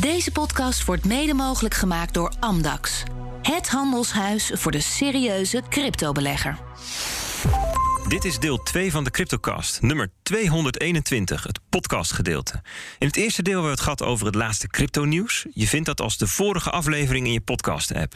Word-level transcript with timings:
Deze 0.00 0.32
podcast 0.32 0.84
wordt 0.84 1.04
mede 1.04 1.34
mogelijk 1.34 1.74
gemaakt 1.74 2.14
door 2.14 2.32
Amdax. 2.38 3.02
Het 3.42 3.68
handelshuis 3.68 4.50
voor 4.54 4.72
de 4.72 4.80
serieuze 4.80 5.62
cryptobelegger. 5.68 6.58
Dit 8.08 8.24
is 8.24 8.38
deel 8.38 8.62
2 8.62 8.90
van 8.90 9.04
de 9.04 9.10
Cryptocast, 9.10 9.82
nummer 9.82 10.10
221, 10.22 11.42
het 11.42 11.60
podcastgedeelte. 11.68 12.62
In 12.98 13.06
het 13.06 13.16
eerste 13.16 13.42
deel 13.42 13.52
hebben 13.52 13.70
we 13.70 13.76
het 13.76 13.84
gehad 13.84 14.02
over 14.02 14.26
het 14.26 14.34
laatste 14.34 14.68
crypto-nieuws. 14.68 15.46
Je 15.52 15.66
vindt 15.66 15.86
dat 15.86 16.00
als 16.00 16.18
de 16.18 16.26
vorige 16.26 16.70
aflevering 16.70 17.26
in 17.26 17.32
je 17.32 17.40
podcast-app. 17.40 18.14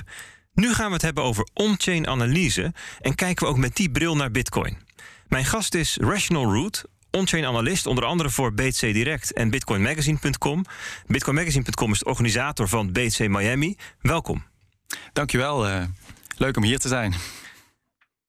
Nu 0.55 0.75
gaan 0.75 0.87
we 0.87 0.93
het 0.93 1.03
hebben 1.03 1.25
over 1.25 1.49
on-chain 1.55 2.07
analyse 2.07 2.73
en 3.01 3.15
kijken 3.15 3.45
we 3.45 3.51
ook 3.51 3.59
met 3.59 3.77
die 3.77 3.91
bril 3.91 4.17
naar 4.17 4.31
Bitcoin. 4.31 4.79
Mijn 5.29 5.45
gast 5.45 5.75
is 5.75 5.97
Rational 6.01 6.53
Root, 6.53 6.85
on-chain 7.15 7.45
analist, 7.45 7.87
onder 7.87 8.05
andere 8.05 8.31
voor 8.31 8.55
BTC 8.55 8.81
Direct 8.81 9.33
en 9.33 9.51
bitcoinmagazine.com. 9.51 10.65
Bitcoinmagazine.com 11.07 11.93
is 11.93 11.99
de 11.99 12.05
organisator 12.05 12.69
van 12.69 12.93
BTC 12.93 13.29
Miami. 13.29 13.77
Welkom. 14.01 14.45
Dankjewel, 15.13 15.69
uh, 15.69 15.85
leuk 16.37 16.57
om 16.57 16.63
hier 16.63 16.79
te 16.79 16.89
zijn. 16.89 17.15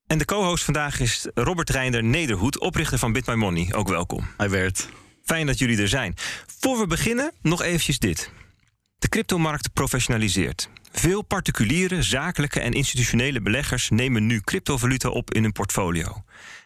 En 0.08 0.18
de 0.18 0.26
co-host 0.26 0.64
vandaag 0.64 1.00
is 1.00 1.28
Robert 1.34 1.70
Reinder 1.70 2.04
Nederhoed, 2.04 2.60
oprichter 2.60 3.00
van 3.00 3.14
Bit 3.14 3.26
My 3.26 3.34
Money. 3.34 3.74
Ook 3.74 3.88
welkom. 3.88 4.28
Hij 4.38 4.50
werd. 4.50 4.90
Fijn 5.24 5.46
dat 5.46 5.60
jullie 5.60 5.82
er 5.82 5.88
zijn. 5.88 6.14
Voor 6.60 6.78
we 6.78 6.88
beginnen, 6.88 7.32
nog 7.42 7.62
eventjes 7.62 8.00
dit. 8.00 8.32
De 8.98 9.10
cryptomarkt 9.10 9.74
professionaliseert. 9.74 10.70
Veel 10.92 11.22
particuliere, 11.22 12.02
zakelijke 12.02 12.60
en 12.60 12.74
institutionele 12.74 13.42
beleggers 13.42 13.90
nemen 13.90 14.26
nu 14.26 14.42
cryptovaluta 14.42 15.10
op 15.10 15.34
in 15.34 15.44
hun 15.44 15.52
portfolio. 15.52 16.24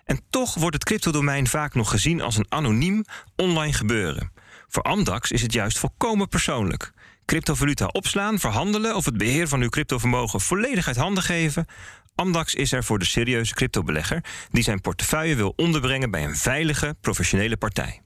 En 0.09 0.21
toch 0.29 0.53
wordt 0.53 0.75
het 0.75 0.83
cryptodomein 0.83 1.47
vaak 1.47 1.73
nog 1.73 1.89
gezien 1.89 2.21
als 2.21 2.37
een 2.37 2.45
anoniem 2.49 3.05
online 3.35 3.73
gebeuren. 3.73 4.31
Voor 4.67 4.83
Amdax 4.83 5.31
is 5.31 5.41
het 5.41 5.53
juist 5.53 5.79
volkomen 5.79 6.27
persoonlijk. 6.27 6.91
Cryptovaluta 7.25 7.85
opslaan, 7.85 8.39
verhandelen 8.39 8.95
of 8.95 9.05
het 9.05 9.17
beheer 9.17 9.47
van 9.47 9.61
uw 9.61 9.69
cryptovermogen 9.69 10.41
volledig 10.41 10.87
uit 10.87 10.95
handen 10.95 11.23
geven. 11.23 11.65
Amdax 12.15 12.55
is 12.55 12.71
er 12.71 12.83
voor 12.83 12.99
de 12.99 13.05
serieuze 13.05 13.53
cryptobelegger 13.53 14.23
die 14.51 14.63
zijn 14.63 14.81
portefeuille 14.81 15.35
wil 15.35 15.53
onderbrengen 15.55 16.11
bij 16.11 16.23
een 16.23 16.37
veilige, 16.37 16.95
professionele 17.01 17.57
partij. 17.57 18.01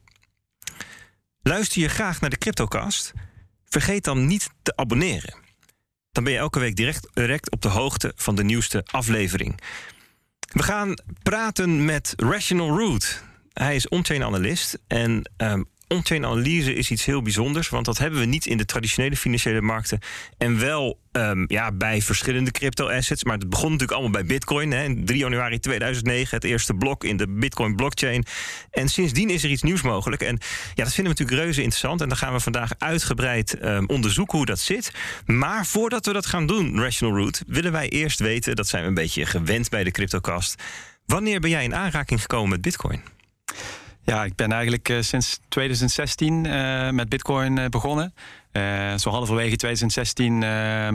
Luister 1.42 1.80
je 1.80 1.88
graag 1.88 2.20
naar 2.20 2.30
de 2.30 2.38
Cryptocast? 2.38 3.12
Vergeet 3.64 4.04
dan 4.04 4.26
niet 4.26 4.50
te 4.62 4.76
abonneren. 4.76 5.34
Dan 6.12 6.24
ben 6.24 6.32
je 6.32 6.38
elke 6.38 6.58
week 6.58 6.76
direct, 6.76 7.08
direct 7.14 7.50
op 7.50 7.62
de 7.62 7.68
hoogte 7.68 8.12
van 8.16 8.34
de 8.34 8.44
nieuwste 8.44 8.82
aflevering. 8.84 9.60
We 10.54 10.62
gaan 10.62 10.94
praten 11.22 11.84
met 11.84 12.12
Rational 12.16 12.78
Root. 12.78 13.22
Hij 13.52 13.74
is 13.74 13.88
on-chain 13.88 14.24
analist 14.24 14.78
en 14.86 15.30
um, 15.36 15.64
on-chain 15.94 16.24
analyse 16.24 16.74
is 16.74 16.90
iets 16.90 17.04
heel 17.04 17.22
bijzonders, 17.22 17.68
want 17.68 17.84
dat 17.84 17.98
hebben 17.98 18.20
we 18.20 18.26
niet 18.26 18.46
in 18.46 18.56
de 18.56 18.64
traditionele 18.64 19.16
financiële 19.16 19.60
markten 19.60 19.98
en 20.38 20.58
wel 20.58 20.98
um, 21.12 21.44
ja, 21.48 21.72
bij 21.72 22.02
verschillende 22.02 22.50
crypto-assets. 22.50 23.24
Maar 23.24 23.38
het 23.38 23.48
begon 23.48 23.70
natuurlijk 23.70 23.92
allemaal 23.92 24.20
bij 24.20 24.24
Bitcoin. 24.24 24.72
Hè. 24.72 25.04
3 25.04 25.18
januari 25.18 25.58
2009 25.58 26.34
het 26.36 26.44
eerste 26.44 26.74
blok 26.74 27.04
in 27.04 27.16
de 27.16 27.28
Bitcoin-blockchain. 27.28 28.24
En 28.70 28.88
sindsdien 28.88 29.30
is 29.30 29.44
er 29.44 29.50
iets 29.50 29.62
nieuws 29.62 29.82
mogelijk. 29.82 30.22
En 30.22 30.38
ja, 30.74 30.84
dat 30.84 30.94
vinden 30.94 31.14
we 31.14 31.20
natuurlijk 31.20 31.38
reuze 31.38 31.62
interessant. 31.62 32.00
En 32.00 32.08
dan 32.08 32.16
gaan 32.16 32.32
we 32.32 32.40
vandaag 32.40 32.70
uitgebreid 32.78 33.64
um, 33.64 33.88
onderzoeken 33.88 34.36
hoe 34.36 34.46
dat 34.46 34.58
zit. 34.58 34.92
Maar 35.26 35.66
voordat 35.66 36.06
we 36.06 36.12
dat 36.12 36.26
gaan 36.26 36.46
doen, 36.46 36.80
Rational 36.80 37.16
Root, 37.16 37.42
willen 37.46 37.72
wij 37.72 37.88
eerst 37.88 38.18
weten, 38.18 38.56
dat 38.56 38.68
zijn 38.68 38.82
we 38.82 38.88
een 38.88 38.94
beetje 38.94 39.26
gewend 39.26 39.68
bij 39.68 39.84
de 39.84 39.90
CryptoCast. 39.90 40.62
Wanneer 41.06 41.40
ben 41.40 41.50
jij 41.50 41.64
in 41.64 41.74
aanraking 41.74 42.20
gekomen 42.20 42.50
met 42.50 42.60
Bitcoin? 42.60 43.02
Ja, 44.04 44.24
ik 44.24 44.34
ben 44.34 44.52
eigenlijk 44.52 44.88
uh, 44.88 45.00
sinds 45.00 45.40
2016 45.48 46.44
uh, 46.44 46.90
met 46.90 47.08
Bitcoin 47.08 47.58
uh, 47.58 47.66
begonnen. 47.66 48.14
Uh, 48.56 48.94
zo 48.96 49.10
halverwege 49.10 49.56
2016 49.56 50.42
uh, 50.42 50.88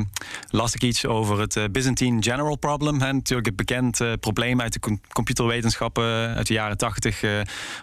las 0.50 0.74
ik 0.74 0.84
iets 0.84 1.06
over 1.06 1.40
het 1.40 1.56
uh, 1.56 1.64
Byzantine 1.72 2.22
General 2.22 2.56
Problem. 2.56 2.98
Natuurlijk 2.98 3.48
een 3.48 3.56
bekend 3.56 4.02
probleem 4.20 4.62
uit 4.62 4.74
de 4.74 4.80
com 4.80 5.02
computerwetenschappen 5.14 6.36
uit 6.36 6.48
de 6.48 6.54
jaren 6.54 6.78
80. 6.78 7.22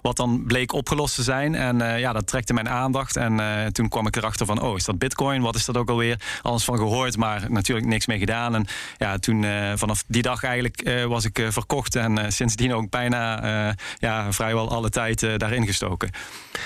wat 0.03 0.17
dan 0.17 0.45
bleek 0.47 0.73
opgelost 0.73 1.15
te 1.15 1.23
zijn. 1.23 1.55
En 1.55 1.99
ja, 1.99 2.12
dat 2.12 2.27
trekte 2.27 2.53
mijn 2.53 2.69
aandacht. 2.69 3.17
En 3.17 3.41
toen 3.73 3.89
kwam 3.89 4.06
ik 4.06 4.17
erachter 4.17 4.47
van, 4.47 4.62
oh, 4.62 4.77
is 4.77 4.84
dat 4.84 4.99
bitcoin? 4.99 5.43
Wat 5.43 5.55
is 5.55 5.65
dat 5.65 5.77
ook 5.77 5.91
alweer? 5.91 6.21
Alles 6.43 6.65
van 6.65 6.77
gehoord, 6.77 7.17
maar 7.17 7.50
natuurlijk 7.50 7.87
niks 7.87 8.06
mee 8.06 8.19
gedaan. 8.19 8.55
En 8.55 8.67
ja, 8.99 9.19
toen 9.19 9.45
vanaf 9.75 10.05
die 10.06 10.23
dag 10.23 10.43
eigenlijk 10.43 11.05
was 11.09 11.25
ik 11.25 11.47
verkocht. 11.49 11.97
En 11.97 12.33
sindsdien 12.33 12.75
ook 12.75 12.91
bijna 12.91 13.75
ja, 13.99 14.33
vrijwel 14.33 14.71
alle 14.71 14.91
tijd 14.91 15.21
daarin 15.37 15.67
gestoken. 15.67 16.11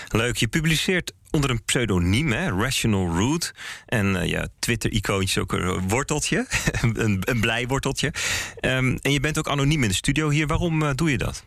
Leuk, 0.08 0.36
je 0.36 0.48
publiceert 0.48 1.12
onder 1.30 1.50
een 1.50 1.64
pseudoniem, 1.64 2.32
hè, 2.32 2.50
Rational 2.50 3.16
Root. 3.18 3.54
En 3.86 4.06
uh, 4.06 4.26
ja, 4.26 4.48
Twitter-icoontje 4.58 5.40
ook 5.40 5.52
een 5.52 5.88
worteltje, 5.88 6.46
een, 6.82 7.18
een 7.20 7.40
blij 7.40 7.66
worteltje. 7.66 8.12
Um, 8.60 8.96
en 9.02 9.12
je 9.12 9.20
bent 9.20 9.38
ook 9.38 9.48
anoniem 9.48 9.82
in 9.82 9.88
de 9.88 9.94
studio 9.94 10.28
hier. 10.28 10.46
Waarom 10.46 10.82
uh, 10.82 10.90
doe 10.94 11.10
je 11.10 11.18
dat? 11.18 11.44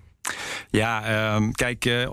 Ja, 0.70 1.36
um, 1.36 1.52
kijk, 1.52 1.86
uh, 1.86 2.08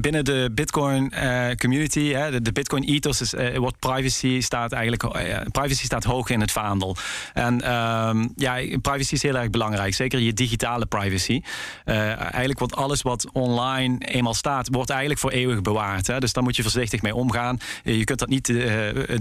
binnen 0.00 0.24
de 0.24 0.50
Bitcoin 0.54 1.12
uh, 1.14 1.50
community, 1.50 2.12
hè, 2.12 2.40
de, 2.40 2.52
Bitcoin 2.52 2.82
ethos 2.82 3.20
is 3.20 3.34
uh, 3.34 3.66
privacy 3.78 4.40
staat 4.40 4.72
eigenlijk, 4.72 5.02
privacy 5.50 5.84
staat 5.84 6.04
hoog 6.04 6.30
in 6.30 6.40
het 6.40 6.52
vaandel. 6.52 6.96
En 7.32 7.74
um, 7.74 8.32
ja, 8.36 8.78
privacy 8.80 9.14
is 9.14 9.22
heel 9.22 9.36
erg 9.36 9.50
belangrijk, 9.50 9.94
zeker 9.94 10.18
je 10.20 10.32
digitale 10.32 10.86
privacy. 10.86 11.42
eigenlijk 11.84 12.58
wordt 12.58 12.76
alles 12.76 13.02
wat 13.02 13.26
online 13.32 13.98
eenmaal 13.98 14.34
staat, 14.34 14.68
wordt 14.70 14.90
eigenlijk 14.90 15.20
voor 15.20 15.30
eeuwig 15.30 15.62
bewaard. 15.62 16.06
Hè, 16.06 16.18
dus 16.18 16.32
daar 16.32 16.42
moet 16.42 16.56
je 16.56 16.62
voorzichtig 16.62 17.02
mee 17.02 17.14
omgaan. 17.14 17.58
je 17.82 18.04
kunt 18.04 18.18
dat 18.18 18.28
niet 18.28 18.46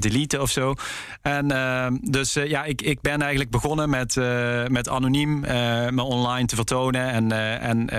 deleten 0.02 0.42
of 0.42 0.50
zo. 0.50 0.74
En 1.22 1.52
ehm, 1.52 1.98
dus 2.02 2.34
ja, 2.34 2.64
ik, 2.64 2.82
ik 2.82 3.02
ben 3.02 3.22
eigenlijk 3.22 3.52
begonnen 3.52 3.90
met, 3.90 4.16
met 4.68 4.90
anoniem 4.90 5.40
me 5.90 6.02
online 6.02 6.46
te 6.46 6.56
vertonen 6.56 7.10
en, 7.10 7.32
en 7.62 7.90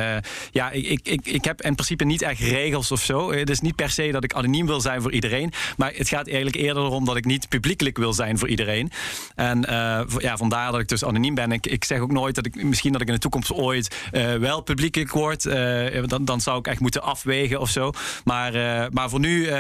ja, 0.51 0.71
ik, 0.71 1.01
ik, 1.03 1.27
ik, 1.27 1.45
heb 1.45 1.63
in 1.63 1.75
principe 1.75 2.05
niet 2.05 2.23
echt 2.23 2.41
regels 2.41 2.93
of 2.93 3.03
zo. 3.03 3.33
Het 3.33 3.51
is 3.51 3.61
niet 3.61 3.77
per 3.77 3.91
se 3.91 4.11
dat 4.11 4.25
ik 4.25 4.33
anoniem 4.33 4.67
wil 4.67 4.81
zijn 4.81 5.03
voor 5.03 5.13
iedereen. 5.13 5.53
Maar 5.77 5.93
het 5.95 6.09
gaat 6.09 6.27
eigenlijk 6.27 6.57
eerder 6.57 6.83
erom 6.83 7.05
dat 7.05 7.17
ik 7.17 7.25
niet 7.25 7.49
publiekelijk 7.49 7.99
wil 7.99 8.13
zijn 8.13 8.39
voor 8.39 8.49
iedereen. 8.49 8.91
En 9.35 9.59
uh, 9.71 10.01
ja, 10.19 10.37
vandaar 10.37 10.73
dat 10.73 10.81
ik 10.81 10.89
dus 10.89 11.05
anoniem 11.05 11.35
ben. 11.35 11.53
Ik, 11.53 11.67
ik 11.67 11.85
zeg 11.85 11.99
ook 11.99 12.13
nooit 12.13 12.35
dat 12.35 12.47
ik 12.47 12.63
misschien 12.63 12.93
dat 12.93 13.01
ik 13.01 13.07
in 13.07 13.15
de 13.15 13.21
toekomst 13.21 13.53
ooit 13.53 13.97
uh, 14.13 14.35
wel 14.35 14.61
publiekelijk 14.61 15.11
word. 15.11 15.45
Uh, 15.45 16.03
dan, 16.07 16.25
dan 16.25 16.41
zou 16.41 16.59
ik 16.59 16.67
echt 16.67 16.81
moeten 16.81 17.03
afwegen 17.03 17.61
of 17.61 17.71
zo. 17.71 17.91
Maar, 18.25 18.53
maar 18.93 19.11
voor 19.11 19.21
nu 19.21 19.51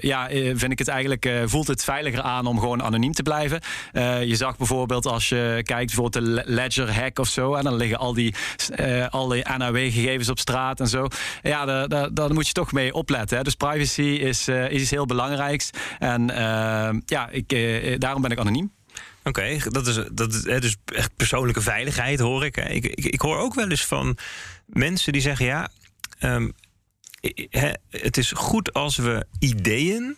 ja, 0.00 0.28
vind 0.54 0.72
ik 0.72 0.78
het 0.78 0.88
eigenlijk, 0.88 1.30
voelt 1.44 1.66
het 1.66 1.84
veiliger 1.84 2.22
aan 2.22 2.46
om 2.46 2.58
gewoon 2.58 2.82
anoniem 2.82 3.12
te 3.12 3.22
blijven. 3.22 3.60
je 4.26 4.36
zag 4.36 4.56
bijvoorbeeld 4.56 5.06
als 5.06 5.28
je 5.28 5.60
kijkt 5.62 5.94
bijvoorbeeld 5.94 6.24
de 6.24 6.42
Ledger 6.52 6.94
hack 6.94 7.18
of 7.18 7.28
zo. 7.28 7.54
En 7.54 7.64
dan 7.64 7.76
liggen 7.76 7.98
al 7.98 8.14
die, 8.14 8.34
al 9.10 9.28
die 9.28 9.44
NAW-gegevens 10.00 10.28
op 10.28 10.38
straat 10.38 10.80
en 10.80 10.88
zo. 10.88 11.08
Ja, 11.42 11.86
daar, 12.08 12.34
moet 12.34 12.46
je 12.46 12.52
toch 12.52 12.72
mee 12.72 12.94
opletten. 12.94 13.36
Hè. 13.36 13.42
Dus 13.42 13.54
privacy 13.54 14.02
is, 14.02 14.48
uh, 14.48 14.70
is 14.70 14.80
iets 14.80 14.90
heel 14.90 15.06
belangrijks. 15.06 15.70
En 15.98 16.30
uh, 16.30 17.00
ja, 17.06 17.28
ik, 17.30 17.52
uh, 17.52 17.98
daarom 17.98 18.22
ben 18.22 18.30
ik 18.30 18.38
anoniem. 18.38 18.72
Oké, 19.24 19.58
dat 19.68 19.86
is, 19.86 19.94
dat 20.12 20.32
dus 20.32 20.76
echt 20.84 21.16
persoonlijke 21.16 21.60
veiligheid, 21.60 22.20
hoor 22.20 22.44
ik. 22.44 22.56
Ik, 22.56 22.86
ik. 22.86 23.04
ik 23.04 23.20
hoor 23.20 23.36
ook 23.36 23.54
wel 23.54 23.68
eens 23.68 23.84
van 23.84 24.16
mensen 24.66 25.12
die 25.12 25.22
zeggen: 25.22 25.46
ja, 25.46 25.68
um, 26.20 26.52
het 27.90 28.16
is 28.16 28.32
goed 28.32 28.72
als 28.72 28.96
we 28.96 29.26
ideeën 29.38 30.16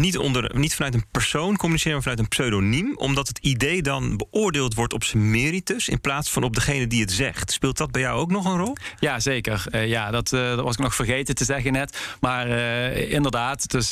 niet, 0.00 0.18
onder, 0.18 0.50
niet 0.54 0.74
vanuit 0.74 0.94
een 0.94 1.04
persoon 1.10 1.56
communiceren, 1.56 1.92
maar 1.92 2.02
vanuit 2.02 2.20
een 2.20 2.28
pseudoniem. 2.28 2.96
Omdat 2.96 3.28
het 3.28 3.38
idee 3.38 3.82
dan 3.82 4.16
beoordeeld 4.16 4.74
wordt 4.74 4.92
op 4.92 5.04
zijn 5.04 5.30
meritus. 5.30 5.88
in 5.88 6.00
plaats 6.00 6.30
van 6.30 6.42
op 6.42 6.54
degene 6.54 6.86
die 6.86 7.00
het 7.00 7.12
zegt. 7.12 7.52
Speelt 7.52 7.76
dat 7.76 7.90
bij 7.90 8.00
jou 8.00 8.18
ook 8.20 8.30
nog 8.30 8.44
een 8.44 8.56
rol? 8.56 8.76
Ja, 8.98 9.20
zeker. 9.20 9.64
Uh, 9.70 9.86
ja, 9.86 10.10
dat, 10.10 10.32
uh, 10.32 10.40
dat, 10.40 10.64
was 10.64 10.74
ik 10.74 10.80
nog 10.80 10.94
vergeten 10.94 11.34
te 11.34 11.44
zeggen 11.44 11.72
net. 11.72 12.16
Maar 12.20 12.48
uh, 12.48 13.12
inderdaad, 13.12 13.70
dus, 13.70 13.90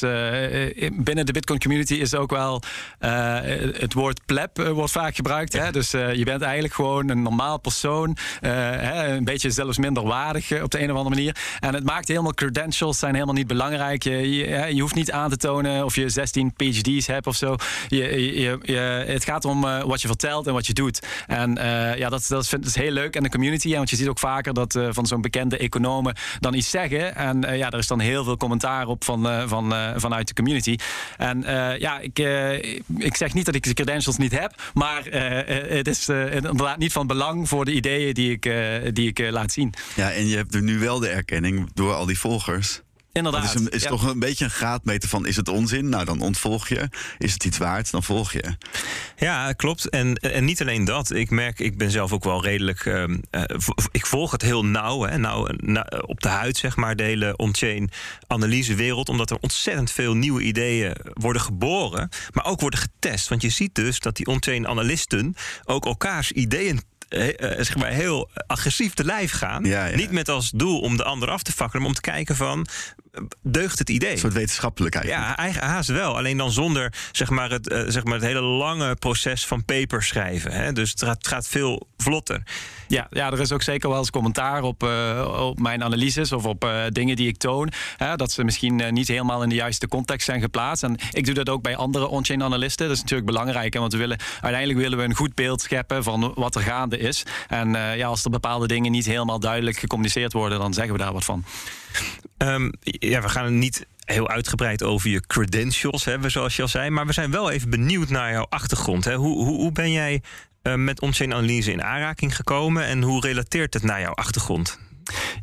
binnen 0.93 1.27
de 1.27 1.33
Bitcoin 1.33 1.61
community 1.61 1.95
is 1.95 2.15
ook 2.15 2.31
wel. 2.31 2.63
het 2.99 3.93
woord 3.93 4.21
pleb 4.27 4.59
wordt 4.59 4.93
vaak 4.93 5.15
gebruikt. 5.15 5.53
Hè? 5.53 5.73
Dus 5.73 5.91
je 5.91 6.23
bent 6.25 6.43
eigenlijk 6.43 6.75
gewoon 6.75 7.09
een 7.09 7.23
normaal 7.23 7.59
persoon. 7.59 8.17
Hè? 8.41 9.17
Een 9.17 9.25
beetje 9.25 9.51
zelfs 9.51 9.79
minder 9.79 10.03
waardig 10.03 10.63
op 10.63 10.71
de 10.71 10.83
een 10.83 10.91
of 10.91 10.97
andere 10.97 11.15
manier. 11.15 11.37
En 11.61 11.75
het 11.75 11.85
maakt 11.85 12.09
helemaal 12.09 12.35
credentials 12.35 12.99
zijn 12.99 13.15
helemaal 13.15 13.35
niet 13.35 13.47
belangrijk. 13.47 14.03
Je, 14.03 14.35
je, 14.37 14.75
je 14.75 14.81
hoeft 14.81 14.95
niet 14.95 15.13
aan 15.13 15.31
te 15.31 15.37
tonen. 15.37 15.85
Of 15.85 15.94
of 15.97 16.03
je 16.03 16.09
16 16.09 16.53
PhD's 16.57 17.07
hebt 17.07 17.27
of 17.27 17.37
zo. 17.37 17.57
Je, 17.89 18.35
je, 18.41 18.59
je, 18.63 18.79
het 19.07 19.25
gaat 19.25 19.45
om 19.45 19.65
uh, 19.65 19.83
wat 19.83 20.01
je 20.01 20.07
vertelt 20.07 20.47
en 20.47 20.53
wat 20.53 20.67
je 20.67 20.73
doet. 20.73 21.07
En 21.27 21.59
uh, 21.59 21.97
ja, 21.97 22.09
dat, 22.09 22.27
dat 22.29 22.49
vind 22.49 22.67
ik 22.67 22.75
heel 22.75 22.91
leuk. 22.91 23.17
En 23.17 23.23
de 23.23 23.29
community, 23.29 23.69
ja, 23.69 23.77
want 23.77 23.91
je 23.91 23.97
ziet 23.97 24.09
ook 24.09 24.19
vaker 24.19 24.55
dat 24.55 24.75
uh, 24.75 24.89
van 24.91 25.07
zo'n 25.07 25.21
bekende 25.21 25.57
economen 25.57 26.17
dan 26.41 26.55
iets 26.55 26.71
zeggen. 26.71 27.17
En 27.17 27.57
ja, 27.57 27.71
er 27.71 27.79
is 27.79 27.87
dan 27.87 28.01
heel 28.01 28.25
veel 28.25 28.37
commentaar 28.37 28.87
op 28.87 29.05
van, 29.05 29.49
van, 29.49 29.75
vanuit 29.97 30.29
de 30.29 30.35
community. 30.35 30.77
En 31.17 31.43
ja, 31.79 31.99
ik, 31.99 32.19
ik 32.99 33.17
zeg 33.17 33.35
niet 33.35 33.47
dat 33.47 33.55
ik 33.55 33.63
de 33.63 33.75
credentials 33.75 34.17
niet 34.17 34.39
heb, 34.39 34.71
maar 34.75 35.05
het 35.05 35.89
is 35.89 36.09
inderdaad 36.09 36.79
niet 36.79 36.93
van 36.93 37.07
belang 37.07 37.49
voor 37.49 37.65
de 37.65 37.73
ideeën 37.73 38.15
die 38.15 38.31
ik, 38.31 38.43
die 38.95 39.09
ik 39.09 39.31
laat 39.31 39.53
zien. 39.53 39.73
Ja, 39.95 40.13
en 40.13 40.29
je 40.29 40.37
hebt 40.37 40.61
nu 40.61 40.79
wel 40.79 40.99
de 40.99 41.09
erkenning 41.09 41.71
door 41.75 41.95
al 41.95 42.07
die 42.07 42.19
volgers 42.19 42.83
Inderdaad. 43.15 43.43
Het 43.43 43.55
is, 43.55 43.61
een, 43.61 43.69
is 43.69 43.83
toch 43.83 44.03
een 44.03 44.19
beetje 44.19 44.45
een 44.45 44.51
graadmeter 44.51 45.09
van 45.09 45.27
is 45.27 45.37
het 45.37 45.49
onzin? 45.49 45.89
Nou, 45.89 46.05
dan 46.05 46.21
ontvolg 46.21 46.69
je. 46.69 46.89
Is 47.19 47.33
het 47.33 47.45
iets 47.45 47.59
waard? 47.59 47.91
Dan 47.91 48.03
volg 48.03 48.33
je. 48.33 48.57
Ja, 49.17 49.53
klopt. 49.53 49.89
En, 49.89 50.15
en 50.15 50.45
niet 50.45 50.61
alleen 50.61 50.85
dat. 50.85 51.11
Ik 51.11 51.31
merk, 51.31 51.59
ik 51.59 51.79
ben 51.79 51.91
zelf 51.91 52.13
ook 52.13 52.25
wel 52.25 52.43
redelijk. 52.43 52.85
Uh, 52.85 53.05
ik 53.91 54.07
volg 54.07 54.31
het 54.31 54.43
heel 54.43 54.65
nauw, 54.65 55.03
hè, 55.03 55.19
nou, 55.19 55.57
op 56.07 56.21
de 56.21 56.29
huid, 56.29 56.57
zeg 56.57 56.77
maar, 56.77 56.97
de 56.97 57.03
hele 57.03 57.37
on-chain 57.37 57.91
analysewereld. 58.27 59.09
Omdat 59.09 59.31
er 59.31 59.39
ontzettend 59.41 59.91
veel 59.91 60.15
nieuwe 60.15 60.43
ideeën 60.43 60.97
worden 61.13 61.43
geboren, 61.43 62.09
maar 62.33 62.45
ook 62.45 62.61
worden 62.61 62.81
getest. 62.81 63.29
Want 63.29 63.43
je 63.43 63.51
ziet 63.51 63.75
dus 63.75 63.99
dat 63.99 64.17
die 64.17 64.27
on-chain 64.27 64.69
analisten 64.69 65.35
ook 65.65 65.87
elkaars 65.87 66.33
ideeën 66.33 66.81
uh, 67.09 67.29
zeg 67.41 67.77
maar 67.77 67.91
heel 67.91 68.31
agressief 68.47 68.95
te 68.95 69.05
lijf 69.05 69.33
gaan. 69.33 69.63
Niet 69.95 70.11
met 70.11 70.29
als 70.29 70.51
doel 70.51 70.81
om 70.81 70.97
de 70.97 71.05
ander 71.05 71.31
af 71.31 71.43
te 71.43 71.53
fakkelen, 71.53 71.83
maar 71.83 71.91
om 71.91 71.97
te 71.97 72.11
kijken 72.11 72.37
van 72.37 72.67
deugt 73.43 73.79
het 73.79 73.91
idee. 73.91 74.13
Een 74.13 74.19
soort 74.19 74.33
wetenschappelijk 74.33 74.95
eigenlijk. 74.95 75.27
Ja, 75.27 75.37
eigen 75.37 75.63
haast 75.63 75.89
wel. 75.89 76.17
Alleen 76.17 76.37
dan 76.37 76.53
zonder 76.53 76.93
zeg 77.13 77.31
maar, 77.31 77.51
het, 77.51 77.73
uh, 77.73 77.83
zeg 77.87 78.05
maar, 78.05 78.15
het 78.15 78.23
hele 78.23 78.41
lange 78.41 78.95
proces 78.95 79.47
van 79.47 79.65
paper 79.65 80.03
schrijven. 80.03 80.53
Hè? 80.53 80.73
Dus 80.73 80.91
het 80.91 81.03
gaat, 81.03 81.17
het 81.17 81.29
gaat 81.29 81.49
veel 81.49 81.89
vlotter. 81.97 82.43
Ja, 82.89 83.07
ja, 83.11 83.31
er 83.31 83.41
is 83.41 83.53
ook 83.53 83.63
zeker 83.63 83.89
wel 83.89 83.99
eens 83.99 84.11
commentaar 84.11 84.63
op, 84.63 84.83
uh, 84.83 85.37
op 85.41 85.59
mijn 85.59 85.85
analyses 85.85 86.33
of 86.33 86.45
op 86.45 86.65
uh, 86.65 86.83
dingen 86.89 87.17
die 87.17 87.29
ik 87.29 87.37
toon. 87.37 87.73
Hè, 87.97 88.17
dat 88.17 88.33
ze 88.33 88.45
misschien 88.45 88.79
uh, 88.79 88.91
niet 88.91 89.09
helemaal 89.09 89.43
in 89.43 89.49
de 89.49 89.55
juiste 89.55 89.89
context 89.89 90.27
zijn 90.27 90.41
geplaatst. 90.41 90.83
En 90.83 90.97
ik 91.11 91.25
doe 91.25 91.35
dat 91.35 91.49
ook 91.49 91.63
bij 91.63 91.77
andere 91.77 92.07
on-chain 92.07 92.43
analisten. 92.43 92.87
Dat 92.87 92.97
is 92.97 93.03
natuurlijk 93.03 93.31
belangrijk. 93.31 93.75
Hè, 93.75 93.81
want 93.81 93.93
we 93.93 93.99
willen, 93.99 94.19
uiteindelijk 94.41 94.81
willen 94.81 94.99
we 94.99 95.05
een 95.05 95.15
goed 95.15 95.35
beeld 95.35 95.61
scheppen 95.61 96.03
van 96.03 96.33
wat 96.35 96.55
er 96.55 96.61
gaande 96.61 96.99
is. 96.99 97.23
En 97.49 97.71
ja, 97.73 98.07
als 98.07 98.25
er 98.25 98.31
bepaalde 98.31 98.67
dingen 98.67 98.93
niet 98.93 99.07
helemaal 99.07 99.41
duidelijk 99.41 99.79
gecommuniceerd 99.79 100.33
worden, 100.33 100.59
dan 100.59 100.75
zeggen 100.75 100.93
we 100.93 100.99
daar 100.99 101.13
wat 101.13 101.25
van. 101.25 101.45
Um, 102.39 102.73
ja, 102.81 103.23
we 103.23 103.29
gaan 103.29 103.45
het 103.45 103.53
niet 103.53 103.87
heel 104.05 104.29
uitgebreid 104.29 104.83
over 104.83 105.11
je 105.11 105.27
credentials 105.27 106.05
hebben, 106.05 106.31
zoals 106.31 106.57
je 106.57 106.63
al 106.63 106.69
zei. 106.69 106.91
Maar 106.91 107.07
we 107.07 107.13
zijn 107.13 107.31
wel 107.31 107.51
even 107.51 107.71
benieuwd 107.71 108.09
naar 108.09 108.33
jouw 108.33 108.47
achtergrond. 108.49 109.05
Hè. 109.05 109.15
Hoe, 109.15 109.45
hoe, 109.45 109.57
hoe 109.57 109.73
ben 109.73 109.93
jij 109.93 110.23
uh, 110.63 110.75
met 110.75 111.01
on-chain 111.01 111.35
analyse 111.35 111.73
in 111.73 111.83
aanraking 111.83 112.37
gekomen 112.37 112.85
en 112.85 113.03
hoe 113.03 113.21
relateert 113.21 113.75
het 113.75 113.83
naar 113.83 114.01
jouw 114.01 114.15
achtergrond? 114.15 114.79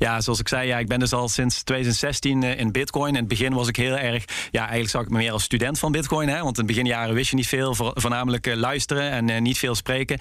Ja, 0.02 0.22
zoals 0.22 0.40
ik 0.40 0.48
zei, 0.48 0.68
ja, 0.68 0.78
ik 0.78 0.88
ben 0.88 1.00
dus 1.00 1.14
al 1.14 1.30
sinds 1.30 1.64
2016 1.64 2.42
uh, 2.42 2.60
in 2.60 2.72
Bitcoin. 2.72 3.10
In 3.10 3.16
het 3.16 3.28
begin 3.28 3.54
was 3.54 3.68
ik 3.68 3.76
heel 3.76 3.98
erg, 3.98 4.26
ja, 4.52 4.60
eigenlijk 4.60 4.90
zag 4.90 5.02
ik 5.02 5.10
me 5.10 5.18
meer 5.18 5.32
als 5.32 5.44
student 5.44 5.80
van 5.80 5.92
Bitcoin. 5.92 6.28
Hè, 6.28 6.44
want 6.44 6.58
in 6.58 6.66
het 6.66 6.74
beginjaren 6.76 7.16
wist 7.16 7.30
je 7.30 7.36
niet 7.36 7.48
veel, 7.48 7.76
voornamelijk 7.76 8.48
uh, 8.48 8.56
luisteren 8.56 9.12
en 9.12 9.30
uh, 9.30 9.40
niet 9.40 9.58
veel 9.58 9.76
spreken. 9.76 10.20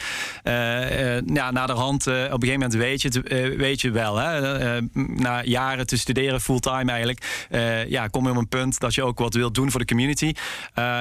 ja, 1.35 1.50
naderhand, 1.50 2.06
op 2.06 2.12
een 2.12 2.31
gegeven 2.31 2.53
moment 2.53 2.75
weet 2.75 3.03
je 3.03 3.55
weet 3.56 3.81
je 3.81 3.91
wel. 3.91 4.17
Hè, 4.17 4.81
na 4.93 5.43
jaren 5.44 5.87
te 5.87 5.99
studeren, 5.99 6.41
fulltime 6.41 6.91
eigenlijk, 6.91 7.47
ja, 7.88 8.06
kom 8.06 8.25
je 8.25 8.31
op 8.31 8.37
een 8.37 8.49
punt 8.49 8.81
dat 8.81 8.94
je 8.94 9.03
ook 9.03 9.19
wat 9.19 9.35
wilt 9.35 9.55
doen 9.55 9.71
voor 9.71 9.81
de 9.81 9.87
community. 9.87 10.33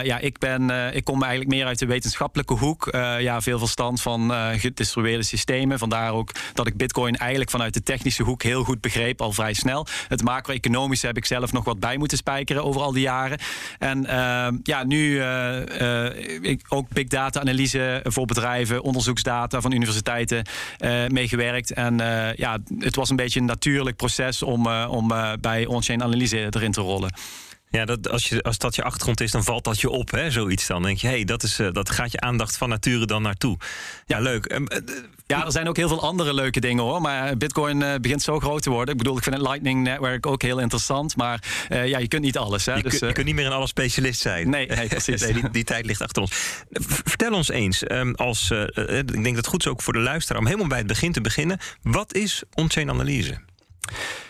ja, 0.03 0.17
ik, 0.17 0.37
ben, 0.37 0.93
ik 0.95 1.03
kom 1.03 1.23
eigenlijk 1.23 1.51
meer 1.51 1.65
uit 1.65 1.79
de 1.79 1.85
wetenschappelijke 1.85 2.53
hoek. 2.53 2.87
ja, 3.19 3.41
veel 3.41 3.59
verstand 3.59 4.01
van 4.01 4.31
gedistribueerde 4.57 5.23
systemen. 5.23 5.79
Vandaar 5.79 6.11
ook 6.11 6.31
dat 6.53 6.67
ik 6.67 6.77
Bitcoin 6.77 7.15
eigenlijk 7.15 7.51
vanuit 7.51 7.73
de 7.73 7.83
technische 7.83 8.23
hoek 8.23 8.43
heel 8.43 8.63
goed 8.63 8.68
begreep, 8.77 9.21
al 9.21 9.31
vrij 9.31 9.53
snel. 9.53 9.87
Het 10.07 10.23
macro-economische 10.23 11.05
heb 11.05 11.17
ik 11.17 11.25
zelf 11.25 11.51
nog 11.51 11.63
wat 11.63 11.79
bij 11.79 11.97
moeten 11.97 12.17
spijkeren 12.17 12.63
over 12.63 12.81
al 12.81 12.91
die 12.91 13.01
jaren. 13.01 13.39
En 13.79 14.03
uh, 14.03 14.47
ja, 14.63 14.83
nu 14.83 15.11
uh, 15.11 16.41
ik 16.41 16.61
ook 16.69 16.89
big 16.89 17.07
data 17.07 17.39
analyse 17.39 17.99
voor 18.03 18.25
bedrijven, 18.25 18.81
onderzoeksdata 18.81 19.61
van 19.61 19.71
universiteiten 19.71 20.45
uh, 20.79 21.07
meegewerkt. 21.07 21.73
En 21.73 21.97
ja, 22.35 22.57
het 22.79 22.95
was 22.95 23.09
een 23.09 23.15
beetje 23.15 23.39
een 23.39 23.45
natuurlijk 23.45 23.95
proces 23.95 24.43
om, 24.43 24.67
om 24.67 25.13
bij 25.41 25.65
on-chain 25.65 26.03
analyse 26.03 26.47
erin 26.49 26.71
te 26.71 26.81
rollen. 26.81 27.13
Ja, 27.69 27.85
dat, 27.85 28.09
als, 28.09 28.29
je, 28.29 28.41
als 28.41 28.57
dat 28.57 28.75
je 28.75 28.83
achtergrond 28.83 29.21
is, 29.21 29.31
dan 29.31 29.43
valt 29.43 29.63
dat 29.63 29.81
je 29.81 29.89
op, 29.89 30.11
hè, 30.11 30.31
zoiets 30.31 30.67
dan. 30.67 30.81
denk 30.81 30.97
je, 30.97 31.07
hé, 31.07 31.13
hey, 31.13 31.23
dat, 31.23 31.43
is, 31.43 31.59
dat 31.71 31.89
gaat 31.89 32.11
je 32.11 32.19
aandacht 32.19 32.57
van 32.57 32.69
nature 32.69 33.05
dan 33.05 33.21
naartoe. 33.21 33.57
Ja, 34.05 34.19
leuk. 34.19 34.51
Um, 34.51 34.67
ja, 35.29 35.45
er 35.45 35.51
zijn 35.51 35.67
ook 35.67 35.77
heel 35.77 35.87
veel 35.87 36.01
andere 36.01 36.33
leuke 36.33 36.59
dingen 36.59 36.83
hoor. 36.83 37.01
Maar 37.01 37.37
Bitcoin 37.37 37.81
uh, 37.81 37.95
begint 38.01 38.21
zo 38.21 38.39
groot 38.39 38.61
te 38.61 38.69
worden. 38.69 38.91
Ik 38.91 38.97
bedoel, 38.97 39.17
ik 39.17 39.23
vind 39.23 39.35
het 39.35 39.45
Lightning 39.45 39.83
Network 39.83 40.25
ook 40.25 40.41
heel 40.41 40.59
interessant. 40.59 41.15
Maar 41.15 41.43
uh, 41.69 41.87
ja, 41.87 41.97
je 41.97 42.07
kunt 42.07 42.21
niet 42.21 42.37
alles. 42.37 42.65
Hè? 42.65 42.73
Je, 42.73 42.83
dus, 42.83 42.97
kun, 42.97 43.07
je 43.07 43.13
kunt 43.13 43.25
niet 43.25 43.35
meer 43.35 43.45
een 43.45 43.51
alles 43.51 43.69
specialist 43.69 44.21
zijn. 44.21 44.49
Nee, 44.49 44.67
nee 44.67 44.87
precies. 44.97 45.21
nee, 45.21 45.33
die, 45.33 45.49
die, 45.49 45.63
tijd 45.63 45.85
ligt 45.85 46.01
achter 46.01 46.21
ons. 46.21 46.31
Vertel 47.03 47.33
ons 47.33 47.49
eens, 47.49 47.91
um, 47.91 48.15
als, 48.15 48.51
ik 48.51 49.07
denk 49.07 49.23
dat 49.23 49.35
het 49.35 49.47
goed 49.47 49.65
is 49.65 49.71
ook 49.71 49.81
voor 49.81 49.93
de 49.93 49.99
luisteraar... 49.99 50.41
om 50.41 50.45
helemaal 50.47 50.67
bij 50.67 50.77
het 50.77 50.87
begin 50.87 51.11
te 51.11 51.21
beginnen. 51.21 51.59
Wat 51.81 52.13
is 52.13 52.43
on-chain 52.53 52.89
analyse? 52.89 53.39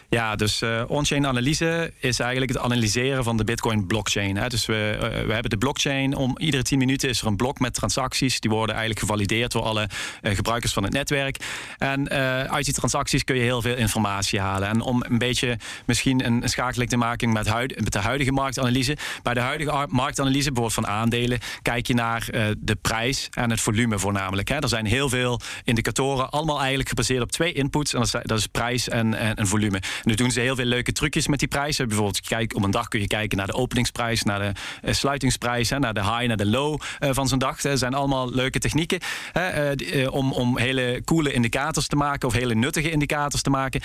Ja, 0.10 0.36
dus 0.36 0.62
uh, 0.62 0.84
on-chain 0.88 1.28
analyse 1.28 1.94
is 2.00 2.20
eigenlijk 2.20 2.52
het 2.52 2.62
analyseren 2.62 3.24
van 3.24 3.38
de 3.38 3.44
Bitcoin 3.44 3.88
blockchain. 3.88 4.38
Hè. 4.38 4.48
Dus 4.48 4.66
we, 4.66 4.94
uh, 4.96 5.02
we 5.02 5.34
hebben 5.34 5.50
de 5.50 5.58
blockchain. 5.58 6.16
Om 6.16 6.38
iedere 6.38 6.64
10 6.64 6.78
minuten 6.78 7.10
is 7.10 7.22
er 7.22 7.28
een 7.28 7.36
blok 7.36 7.60
met 7.60 7.74
transacties. 7.74 8.40
Die 8.40 8.52
worden 8.52 8.76
eigenlijk 8.76 9.06
gevalideerd 9.06 9.52
door 9.52 9.64
alle 9.64 9.90
uh, 10.22 10.36
gebruikers 10.36 10.74
van 10.74 10.84
het 10.84 10.94
netwerk. 10.94 11.38
En 11.78 12.10
uit 12.50 12.66
die 12.66 12.74
transacties 12.74 13.24
kun 13.24 13.36
je 13.36 13.42
heel 13.42 13.62
veel 13.62 13.76
informatie 13.76 14.40
halen. 14.40 14.68
En 14.68 14.82
om 14.82 15.04
een 15.08 15.18
beetje 15.18 15.58
misschien 15.86 16.26
een, 16.26 16.44
een 16.44 16.50
schakeling 16.50 16.90
te 16.90 16.98
maken 16.98 17.32
met, 17.32 17.48
huid, 17.48 17.80
met 17.84 17.94
de 17.94 18.00
huidige 18.00 18.32
marktanalyse. 18.32 18.98
Bij 19.24 19.34
de 19.34 19.40
huidige 19.40 19.86
marktanalyse, 19.90 20.52
bijvoorbeeld 20.52 20.86
van 20.86 20.88
aandelen, 20.88 21.40
kijk 21.62 21.88
je 21.88 21.94
naar 21.94 22.26
de 22.58 22.76
prijs 22.82 23.28
en 23.32 23.50
het 23.50 23.62
volume 23.62 24.00
voornamelijk. 24.00 24.48
Hè. 24.48 24.56
Er 24.56 24.70
zijn 24.70 24.86
heel 24.86 25.10
veel 25.10 25.40
indicatoren, 25.64 26.30
allemaal 26.30 26.60
eigenlijk 26.60 26.90
gebaseerd 26.90 27.22
op 27.22 27.32
twee 27.32 27.54
inputs. 27.54 27.94
En 27.94 28.00
dat 28.00 28.08
is, 28.08 28.22
dat 28.24 28.38
is 28.38 28.48
prijs 28.48 28.90
en, 28.90 29.14
en, 29.14 29.36
en 29.36 29.48
volume. 29.48 29.82
Nu 30.04 30.14
doen 30.14 30.32
ze 30.32 30.40
heel 30.40 30.56
veel 30.56 30.66
leuke 30.66 30.92
trucjes 30.92 31.28
met 31.28 31.40
die 31.40 31.48
prijzen. 31.48 31.88
Bijvoorbeeld, 31.88 32.22
kijk, 32.22 32.56
op 32.56 32.64
een 32.64 32.72
dag 32.72 32.88
kun 32.88 33.00
je 33.00 33.08
kijken 33.08 33.38
naar 33.38 33.48
de 33.48 33.54
openingsprijs, 33.54 34.24
naar 34.24 34.40
de 34.40 34.52
uh, 34.84 34.94
sluitingsprijs, 34.94 35.70
hè, 35.70 35.80
naar 35.80 35.94
de 35.94 36.04
high, 36.04 36.28
naar 36.28 36.38
de 36.38 36.46
low 36.46 36.82
uh, 37.00 37.10
van 37.12 37.28
zo'n 37.28 37.40
dag. 37.40 37.62
Dat 37.62 37.80
zijn 37.80 37.94
allemaal 37.94 38.32
leuke 38.32 38.60
technieken 38.60 39.00
uh, 39.38 40.14
om, 40.14 40.32
om 40.32 40.58
hele 40.58 41.02
coole 41.06 41.34
indicators 41.34 41.88
te 41.88 41.96
maken 41.96 42.28
of 42.28 42.34
hele 42.34 42.56
nuttige 42.56 42.92
indicators 42.92 43.42
te 43.42 43.50
maken. 43.50 43.82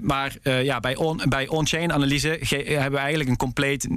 maar 0.00 0.36
ja, 0.42 0.80
bij, 0.80 0.96
on, 0.96 1.22
bij 1.28 1.48
on-chain 1.48 1.92
analyse 1.92 2.38
hebben 2.48 2.90
we 2.90 2.98
eigenlijk 2.98 3.28
een 3.28 3.36
compleet 3.36 3.88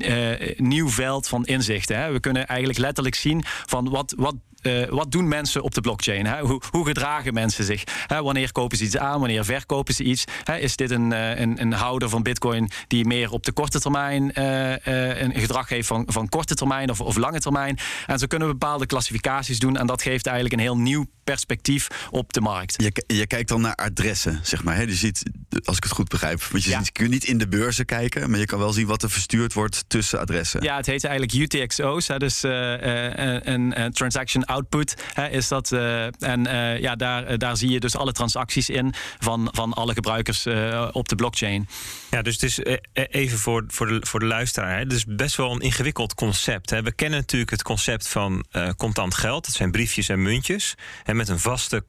nieuw 0.58 0.90
veld 0.90 1.28
van 1.28 1.46
inzichten. 1.46 1.98
Hè. 1.98 2.12
We 2.12 2.20
kunnen 2.20 2.48
eigenlijk 2.48 2.80
letterlijk 2.80 3.16
zien 3.16 3.44
van 3.46 3.90
wat, 3.90 4.14
wat 4.18 4.36
uh, 4.62 4.88
wat 4.90 5.12
doen 5.12 5.28
mensen 5.28 5.62
op 5.62 5.74
de 5.74 5.82
blockchain? 5.82 6.26
Hè? 6.26 6.40
Hoe, 6.40 6.62
hoe, 6.70 6.86
gedragen 6.86 7.34
mensen 7.34 7.64
zich? 7.64 7.84
Hè? 8.08 8.22
Wanneer 8.22 8.52
kopen 8.52 8.78
ze 8.78 8.84
iets 8.84 8.98
aan? 8.98 9.20
Wanneer 9.20 9.46
verkopen 9.46 9.94
ze 9.94 10.04
iets? 10.04 10.24
Hè? 10.44 10.58
Is 10.58 10.76
dit 10.76 10.92
een, 10.92 11.12
een, 11.12 11.62
een, 11.62 11.74
houder 11.74 12.10
van 12.10 12.24
bitcoin 12.24 12.70
die 12.88 13.06
meer 13.06 13.32
op 13.32 13.46
de 13.46 13.52
korte 13.52 13.80
termijn 13.80 14.32
uh, 14.38 14.70
uh, 14.70 15.22
een 15.22 15.34
gedrag 15.36 15.70
heeft 15.70 15.88
van, 15.88 16.04
van 16.08 16.30
korte 16.30 16.56
termijn 16.56 16.90
of, 16.90 17.02
of 17.02 17.18
lange 17.18 17.40
termijn? 17.40 17.78
En 18.08 18.20
zo 18.20 18.28
kunnen 18.28 18.48
we 18.48 18.54
bepaalde 18.54 18.86
klassificaties 18.86 19.60
doen 19.60 19.78
en 19.78 19.88
dat 19.88 20.02
geeft 20.02 20.26
eigenlijk 20.26 20.56
een 20.56 20.62
heel 20.62 20.78
nieuw 20.78 21.06
perspectief 21.24 21.88
op 22.12 22.34
de 22.34 22.42
markt. 22.42 22.74
Je, 22.78 23.04
je 23.08 23.28
kijkt 23.28 23.50
dan 23.50 23.62
naar 23.62 23.76
adressen, 23.76 24.40
zeg 24.44 24.64
maar. 24.64 24.76
Hè? 24.76 24.82
Je 24.82 24.96
ziet, 24.96 25.24
als 25.64 25.78
ik 25.78 25.84
het 25.84 25.92
goed 25.92 26.08
begrijp, 26.08 26.44
want 26.44 26.64
je, 26.64 26.70
ja. 26.70 26.78
ziet, 26.78 26.86
je 26.86 26.92
kunt 26.92 27.10
niet 27.10 27.24
in 27.24 27.38
de 27.38 27.48
beurzen 27.48 27.86
kijken, 27.86 28.30
maar 28.30 28.40
je 28.40 28.46
kan 28.46 28.60
wel 28.60 28.74
zien 28.74 28.88
wat 28.88 29.04
er 29.04 29.10
verstuurd 29.10 29.54
wordt 29.54 29.84
tussen 29.88 30.20
adressen. 30.20 30.64
Ja, 30.64 30.76
het 30.76 30.86
heet 30.86 31.04
eigenlijk 31.04 31.54
UTXO's, 31.54 32.08
hè? 32.08 32.18
dus 32.18 32.44
een, 32.44 33.82
een 33.82 33.92
transaction 33.92 34.46
output 34.50 34.94
is 35.32 35.48
dat. 35.48 35.72
Uh, 35.72 36.04
en 36.06 36.48
uh, 36.48 36.80
ja, 36.80 36.96
daar, 36.96 37.38
daar 37.38 37.58
zie 37.58 37.70
je 37.70 37.80
dus 37.80 37.96
alle 37.96 38.12
transacties 38.12 38.70
in 38.70 38.94
van, 39.20 39.48
van 39.52 39.74
alle 39.74 39.94
gebruikers 39.94 40.48
op 40.92 41.10
de 41.10 41.16
blockchain. 41.16 41.68
Ja, 42.10 42.22
dus 42.22 42.34
het 42.34 42.44
is 42.44 42.60
even 42.94 43.38
voor, 43.38 43.64
voor, 43.68 43.88
de, 43.88 44.06
voor 44.08 44.20
de 44.20 44.26
luisteraar. 44.26 44.74
Hè, 44.74 44.80
het 44.80 44.94
is 44.94 45.06
best 45.06 45.36
wel 45.36 45.52
een 45.52 45.60
ingewikkeld 45.60 46.14
concept. 46.14 46.70
Hè. 46.70 46.82
We 46.82 46.92
kennen 46.92 47.20
natuurlijk 47.20 47.52
het 47.52 47.64
concept 47.64 48.08
van 48.08 48.46
contant 48.78 49.16
geld. 49.16 49.46
Dat 49.46 49.56
zijn 49.56 49.72
briefjes 49.72 50.10
en 50.10 50.22
muntjes. 50.22 50.76
En 51.04 51.16
met 51.16 51.30
een 51.30 51.40
vaste 51.40 51.84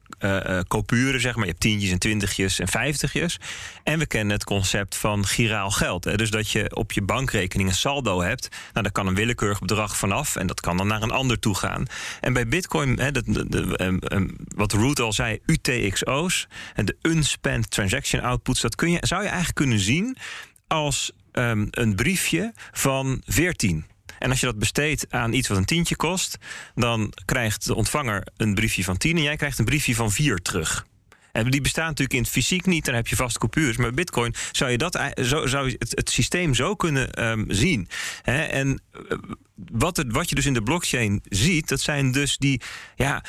coupure, 0.67 1.19
zeg 1.19 1.35
maar. 1.35 1.43
Je 1.43 1.49
hebt 1.49 1.61
tientjes 1.61 1.91
en 1.91 1.99
twintigjes 1.99 2.59
en 2.59 2.67
vijftigjes. 2.67 3.39
En 3.83 3.99
we 3.99 4.05
kennen 4.05 4.33
het 4.33 4.43
concept 4.43 4.95
van 4.95 5.25
giraal 5.25 5.71
geld. 5.71 6.03
Hè. 6.03 6.15
Dus 6.15 6.29
dat 6.29 6.49
je 6.49 6.75
op 6.75 6.91
je 6.91 7.01
bankrekening 7.01 7.69
een 7.69 7.75
saldo 7.75 8.21
hebt. 8.21 8.49
Nou, 8.49 8.83
daar 8.83 8.91
kan 8.91 9.07
een 9.07 9.15
willekeurig 9.15 9.59
bedrag 9.59 9.97
vanaf. 9.97 10.35
En 10.35 10.47
dat 10.47 10.59
kan 10.59 10.77
dan 10.77 10.87
naar 10.87 11.01
een 11.01 11.11
ander 11.11 11.39
toe 11.39 11.55
gaan. 11.55 11.85
En 12.19 12.33
bij 12.33 12.47
Bitcoin, 12.47 12.99
hè, 12.99 13.11
de, 13.11 13.23
de, 13.47 13.83
um, 13.83 13.99
um, 14.11 14.35
wat 14.55 14.71
Root 14.71 14.99
al 14.99 15.13
zei, 15.13 15.39
UTXO's, 15.45 16.47
de 16.75 16.97
unspent 17.01 17.71
transaction 17.71 18.21
outputs, 18.21 18.61
dat 18.61 18.75
kun 18.75 18.91
je, 18.91 18.97
zou 19.01 19.21
je 19.21 19.27
eigenlijk 19.27 19.57
kunnen 19.57 19.79
zien 19.79 20.17
als 20.67 21.11
um, 21.33 21.67
een 21.71 21.95
briefje 21.95 22.53
van 22.71 23.21
14. 23.25 23.85
En 24.21 24.29
als 24.29 24.39
je 24.39 24.45
dat 24.45 24.59
besteedt 24.59 25.05
aan 25.09 25.33
iets 25.33 25.47
wat 25.47 25.57
een 25.57 25.65
tientje 25.65 25.95
kost, 25.95 26.37
dan 26.75 27.13
krijgt 27.25 27.65
de 27.65 27.75
ontvanger 27.75 28.27
een 28.37 28.53
briefje 28.53 28.83
van 28.83 28.97
10 28.97 29.17
en 29.17 29.23
jij 29.23 29.35
krijgt 29.35 29.59
een 29.59 29.65
briefje 29.65 29.95
van 29.95 30.11
4 30.11 30.41
terug. 30.41 30.85
En 31.31 31.51
die 31.51 31.61
bestaan 31.61 31.85
natuurlijk 31.85 32.13
in 32.13 32.21
het 32.21 32.31
fysiek 32.31 32.65
niet, 32.65 32.85
dan 32.85 32.95
heb 32.95 33.07
je 33.07 33.15
vaste 33.15 33.39
coupures. 33.39 33.77
Maar 33.77 33.93
Bitcoin 33.93 34.33
zou 34.51 34.71
je 34.71 34.77
dat 34.77 34.99
zo, 35.21 35.47
zou 35.47 35.69
je 35.69 35.75
het, 35.77 36.09
systeem 36.09 36.53
zo 36.53 36.75
kunnen 36.75 37.25
um, 37.25 37.45
zien. 37.47 37.87
En 38.23 38.81
wat, 39.55 39.97
het, 39.97 40.11
wat 40.11 40.29
je 40.29 40.35
dus 40.35 40.45
in 40.45 40.53
de 40.53 40.63
blockchain 40.63 41.21
ziet, 41.23 41.69
dat 41.69 41.81
zijn 41.81 42.11
dus 42.11 42.37
die. 42.37 42.61
Ja, 42.95 43.23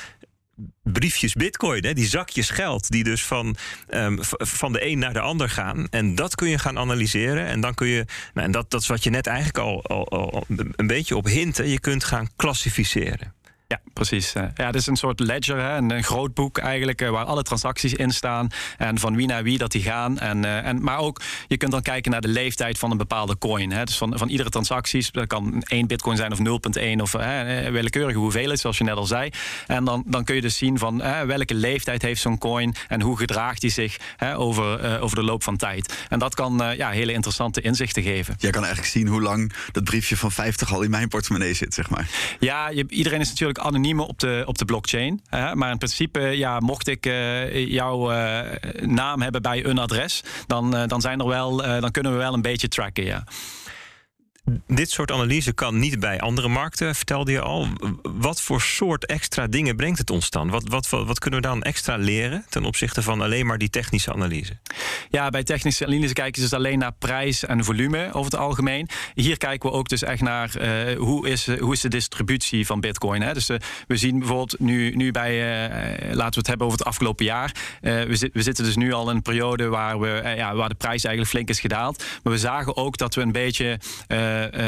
briefjes 0.83 1.35
bitcoin, 1.35 1.85
hè, 1.85 1.93
die 1.93 2.07
zakjes 2.07 2.51
geld, 2.51 2.91
die 2.91 3.05
dus 3.05 3.25
van, 3.25 3.57
ehm, 3.89 4.17
van 4.39 4.73
de 4.73 4.87
een 4.87 4.99
naar 4.99 5.13
de 5.13 5.21
ander 5.21 5.49
gaan. 5.49 5.87
En 5.91 6.15
dat 6.15 6.35
kun 6.35 6.49
je 6.49 6.59
gaan 6.59 6.79
analyseren. 6.79 7.47
En 7.47 7.61
dan 7.61 7.75
kun 7.75 7.87
je, 7.87 8.05
nou, 8.35 8.47
en 8.47 8.53
dat, 8.53 8.71
dat 8.71 8.81
is 8.81 8.87
wat 8.87 9.05
je 9.05 9.11
net 9.11 9.27
eigenlijk 9.27 9.59
al, 9.59 9.85
al, 9.87 10.45
een 10.77 10.87
beetje 10.87 11.17
op 11.17 11.27
hinten, 11.27 11.69
je 11.69 11.81
kunt 11.81 12.05
gaan 12.05 12.29
klassificeren. 12.37 13.35
Ja, 13.67 13.81
precies. 13.93 14.33
Ja, 14.33 14.53
het 14.55 14.75
is 14.75 14.87
een 14.87 14.97
soort 14.97 15.21
ledger, 15.21 15.59
hè, 15.59 15.77
een, 15.77 16.03
groot 16.03 16.35
boek 16.35 16.59
eigenlijk, 16.59 17.01
eh, 17.01 17.11
waar 17.11 17.25
alle 17.25 17.43
transacties 17.43 17.95
in 17.95 18.11
staan 18.11 18.49
en 18.79 18.99
van 18.99 19.17
wie 19.17 19.27
naar 19.27 19.43
wie 19.43 19.59
dat 19.59 19.71
die 19.73 19.83
gaan. 19.83 20.19
En, 20.19 20.45
eh, 20.45 20.67
en, 20.67 20.83
maar 20.83 20.99
ook, 20.99 21.21
je 21.49 21.57
kunt 21.57 21.73
dan 21.73 21.83
kijken 21.83 22.11
naar 22.11 22.21
de 22.21 22.29
leeftijd 22.29 22.79
van 22.79 22.91
een 22.91 22.97
bepaalde 22.97 23.39
coin. 23.39 23.73
Hè. 23.73 23.85
Dus 23.85 23.97
van, 23.97 24.19
van 24.19 24.29
iedere 24.29 24.49
transactie, 24.49 25.07
dat 25.11 25.27
kan 25.27 25.63
1 25.67 25.87
bitcoin 25.87 26.17
zijn 26.17 26.33
of 26.33 26.39
0,1 26.39 27.01
of 27.01 27.13
hè, 27.13 27.61
eh, 27.61 27.71
willekeurige 27.71 28.19
hoeveelheid, 28.19 28.61
zoals 28.61 28.79
je 28.79 28.85
net 28.85 28.97
al 28.97 29.07
zei. 29.07 29.31
En 29.67 29.85
dan, 29.85 30.03
dan 30.07 30.25
kun 30.25 30.35
je 30.35 30.41
dus 30.41 30.57
zien 30.57 30.79
van 30.79 31.03
hè, 31.03 31.27
welke 31.27 31.55
leeftijd 31.55 32.03
heeft 32.03 32.21
zo'n 32.21 32.39
coin 32.39 32.75
en 32.89 33.01
hoe 33.01 33.17
gedraagt 33.17 33.61
die 33.61 33.71
zich 33.71 33.97
hè, 34.17 34.39
over, 34.39 35.01
over 35.01 35.17
de 35.17 35.23
loop 35.23 35.43
van 35.43 35.57
tijd. 35.57 36.07
En 36.09 36.19
dat 36.19 36.35
kan 36.35 36.75
ja, 36.77 36.91
hele 36.91 37.13
interessante 37.13 37.61
inzichten 37.61 38.03
geven. 38.03 38.35
Jij 38.39 38.51
kan 38.51 38.63
eigenlijk 38.63 38.93
zien 38.93 39.07
hoe 39.07 39.23
lang 39.23 39.53
dat 39.73 39.85
briefje 39.85 40.17
van 40.17 40.33
50 40.33 40.73
al 40.73 40.83
in 40.83 40.91
mijn 40.91 41.09
portemonnee 41.09 41.55
zit, 41.55 41.75
zeg 41.75 41.91
maar. 41.91 42.09
Ja, 42.39 42.69
je, 42.69 42.85
iedereen 42.89 43.21
is 43.21 43.29
natuurlijk 43.29 43.59
anoniem 43.59 43.82
op 44.07 44.19
de, 44.19 44.43
op 44.47 44.59
de 44.59 44.65
blockchain. 44.65 45.23
Maar 45.31 45.71
in 45.71 45.79
principe, 45.79 46.21
ja, 46.21 46.61
mocht 46.61 46.89
ik 46.89 47.07
uh, 47.07 47.69
jouw 47.69 48.13
uh, 48.13 48.41
naam 48.81 49.23
hebben 49.23 49.43
bij 49.43 49.65
een 49.65 49.79
adres, 49.79 50.23
dan, 50.47 50.77
uh, 50.77 50.83
dan, 50.87 51.01
zijn 51.01 51.21
er 51.21 51.27
wel, 51.27 51.57
dan 51.57 51.91
kunnen 51.91 52.13
we 52.13 52.19
wel 52.19 52.35
een 52.35 52.43
beetje 52.43 52.69
tracken. 52.69 53.05
Ja 53.05 53.25
dit 54.67 54.91
soort 54.91 55.11
analyse 55.11 55.53
kan 55.53 55.79
niet 55.79 56.01
bij 56.01 56.21
andere 56.21 56.49
markten, 56.49 56.95
vertelde 56.95 57.33
je 57.33 57.41
al. 57.41 57.69
Wat 58.03 58.41
voor 58.41 58.61
soort 58.61 59.07
extra 59.07 59.47
dingen 59.47 59.77
brengt 59.77 59.99
het 59.99 60.11
ons 60.11 60.31
dan? 60.31 60.51
Wat, 60.51 60.69
wat, 60.69 60.89
wat, 60.89 61.19
kunnen 61.19 61.41
we 61.41 61.47
dan 61.47 61.63
extra 61.63 61.97
leren 61.97 62.45
ten 62.49 62.65
opzichte 62.65 63.03
van 63.03 63.21
alleen 63.21 63.47
maar 63.47 63.59
die 63.59 63.71
technische 63.71 64.13
analyse? 64.13 64.59
Ja, 65.11 65.31
bij 65.31 65.43
technische 65.43 65.87
analyse 65.87 66.13
kijken 66.13 66.43
ze 66.43 66.49
dus 66.49 66.59
alleen 66.59 66.79
naar 66.79 66.93
prijs 66.99 67.45
en 67.45 67.65
volume 67.65 68.09
over 68.13 68.31
het 68.31 68.41
algemeen. 68.41 68.89
Hier 69.15 69.37
kijken 69.37 69.71
we 69.71 69.77
ook 69.77 69.89
dus 69.89 70.03
echt 70.03 70.23
naar 70.23 70.51
uh, 70.61 70.99
hoe, 70.99 71.29
is, 71.29 71.59
hoe 71.59 71.73
is 71.73 71.81
de 71.81 71.89
distributie 71.89 72.67
van 72.67 72.81
Bitcoin. 72.81 73.23
Hè? 73.23 73.33
Dus 73.33 73.51
uh, 73.51 73.57
we 73.87 73.97
zien 73.97 74.19
bijvoorbeeld 74.19 74.61
nu, 74.61 74.97
nu 74.97 75.11
bij, 75.11 75.41
laten 76.13 76.33
we 76.33 76.39
het 76.39 76.47
hebben 76.47 76.67
over 76.67 76.79
het 76.79 76.89
afgelopen 76.89 77.25
jaar. 77.25 77.55
we, 77.81 78.31
we 78.33 78.43
zitten 78.43 78.65
dus 78.65 78.77
nu 78.77 78.93
al 78.93 79.11
in 79.11 79.17
een 79.17 79.23
periode 79.23 79.69
waar, 79.69 80.01
we, 80.01 80.33
ja, 80.37 80.55
waar 80.55 80.69
de 80.69 80.75
prijs 80.75 81.05
eigenlijk 81.05 81.35
flink 81.35 81.49
is 81.49 81.61
gedaald. 81.61 82.05
Maar 82.23 82.33
we 82.33 82.39
zagen 82.39 82.77
ook 82.77 82.97
dat 82.97 83.15
we 83.15 83.21
een 83.21 83.33
beetje 83.33 83.79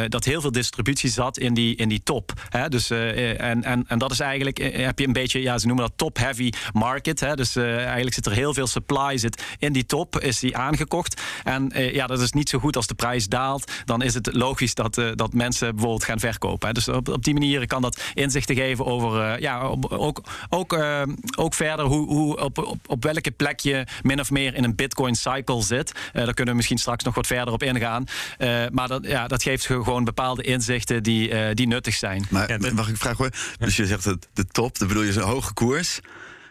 dat 0.09 0.25
heel 0.25 0.40
veel 0.40 0.52
distributie 0.52 1.11
zat 1.11 1.38
in 1.38 1.54
die, 1.54 1.76
in 1.76 1.88
die 1.88 2.02
top. 2.02 2.33
Hè? 2.49 2.68
Dus, 2.68 2.90
uh, 2.90 3.40
en, 3.40 3.64
en, 3.64 3.85
en 3.87 3.99
dat 3.99 4.11
is 4.11 4.21
eigenlijk, 4.21 4.59
heb 4.59 4.99
je 4.99 5.06
een 5.06 5.12
beetje, 5.12 5.42
ja, 5.42 5.59
ze 5.59 5.66
noemen 5.66 5.85
dat 5.85 5.99
top-heavy 5.99 6.52
market. 6.73 7.21
Hè? 7.21 7.35
Dus 7.35 7.56
eigenlijk 7.56 8.14
zit 8.14 8.26
er 8.26 8.33
heel 8.33 8.54
veel 8.54 8.66
supply 8.66 9.18
zit 9.18 9.42
in 9.59 9.73
die 9.73 9.87
top, 9.87 10.21
is 10.21 10.38
die 10.38 10.56
aangekocht. 10.56 11.23
En 11.44 11.71
ja, 11.75 12.06
dat 12.06 12.21
is 12.21 12.33
niet 12.33 12.49
zo 12.49 12.59
goed 12.59 12.76
als 12.76 12.87
de 12.87 12.94
prijs 12.94 13.26
daalt. 13.26 13.73
Dan 13.85 14.02
is 14.02 14.14
het 14.14 14.33
logisch 14.33 14.75
dat, 14.75 14.94
dat 15.14 15.33
mensen 15.33 15.71
bijvoorbeeld 15.71 16.04
gaan 16.04 16.18
verkopen. 16.18 16.68
Hè? 16.68 16.75
Dus 16.75 16.88
op, 16.88 17.09
op 17.09 17.25
die 17.25 17.35
manier 17.35 17.66
kan 17.66 17.83
dat 17.83 18.02
inzichten 18.14 18.56
geven 18.56 18.85
over, 18.85 19.40
ja, 19.40 19.61
ook, 19.90 20.23
ook, 20.49 20.85
ook 21.37 21.54
verder 21.54 21.85
hoe, 21.85 22.06
hoe 22.06 22.40
op, 22.40 22.59
op, 22.59 22.78
op 22.87 23.02
welke 23.02 23.30
plek 23.30 23.61
je 23.61 23.87
min 24.02 24.21
of 24.21 24.30
meer 24.30 24.54
in 24.54 24.64
een 24.64 24.75
Bitcoin 24.75 25.14
cycle 25.14 25.62
zit. 25.62 25.92
daar 26.12 26.35
kunnen 26.35 26.47
we 26.47 26.54
misschien 26.54 26.78
straks 26.78 27.04
nog 27.04 27.14
wat 27.14 27.26
verder 27.26 27.54
op 27.54 27.62
ingaan. 27.62 28.04
maar 28.73 28.88
dat, 28.88 29.06
ja, 29.06 29.26
dat 29.26 29.42
geeft 29.42 29.53
geeft 29.62 29.84
gewoon 29.84 30.04
bepaalde 30.04 30.42
inzichten 30.42 31.02
die, 31.02 31.30
uh, 31.30 31.49
die 31.54 31.66
nuttig 31.66 31.94
zijn. 31.94 32.26
Maar 32.30 32.61
ja, 32.62 32.73
mag 32.73 32.88
ik 32.88 32.96
vragen 32.96 33.16
hoor? 33.16 33.30
Dus 33.58 33.76
je 33.76 33.87
zegt 33.87 34.04
het, 34.04 34.28
de 34.32 34.46
top, 34.46 34.78
dan 34.78 34.88
bedoel 34.88 35.02
je 35.02 35.12
een 35.12 35.23
hoge 35.23 35.52
koers, 35.52 36.00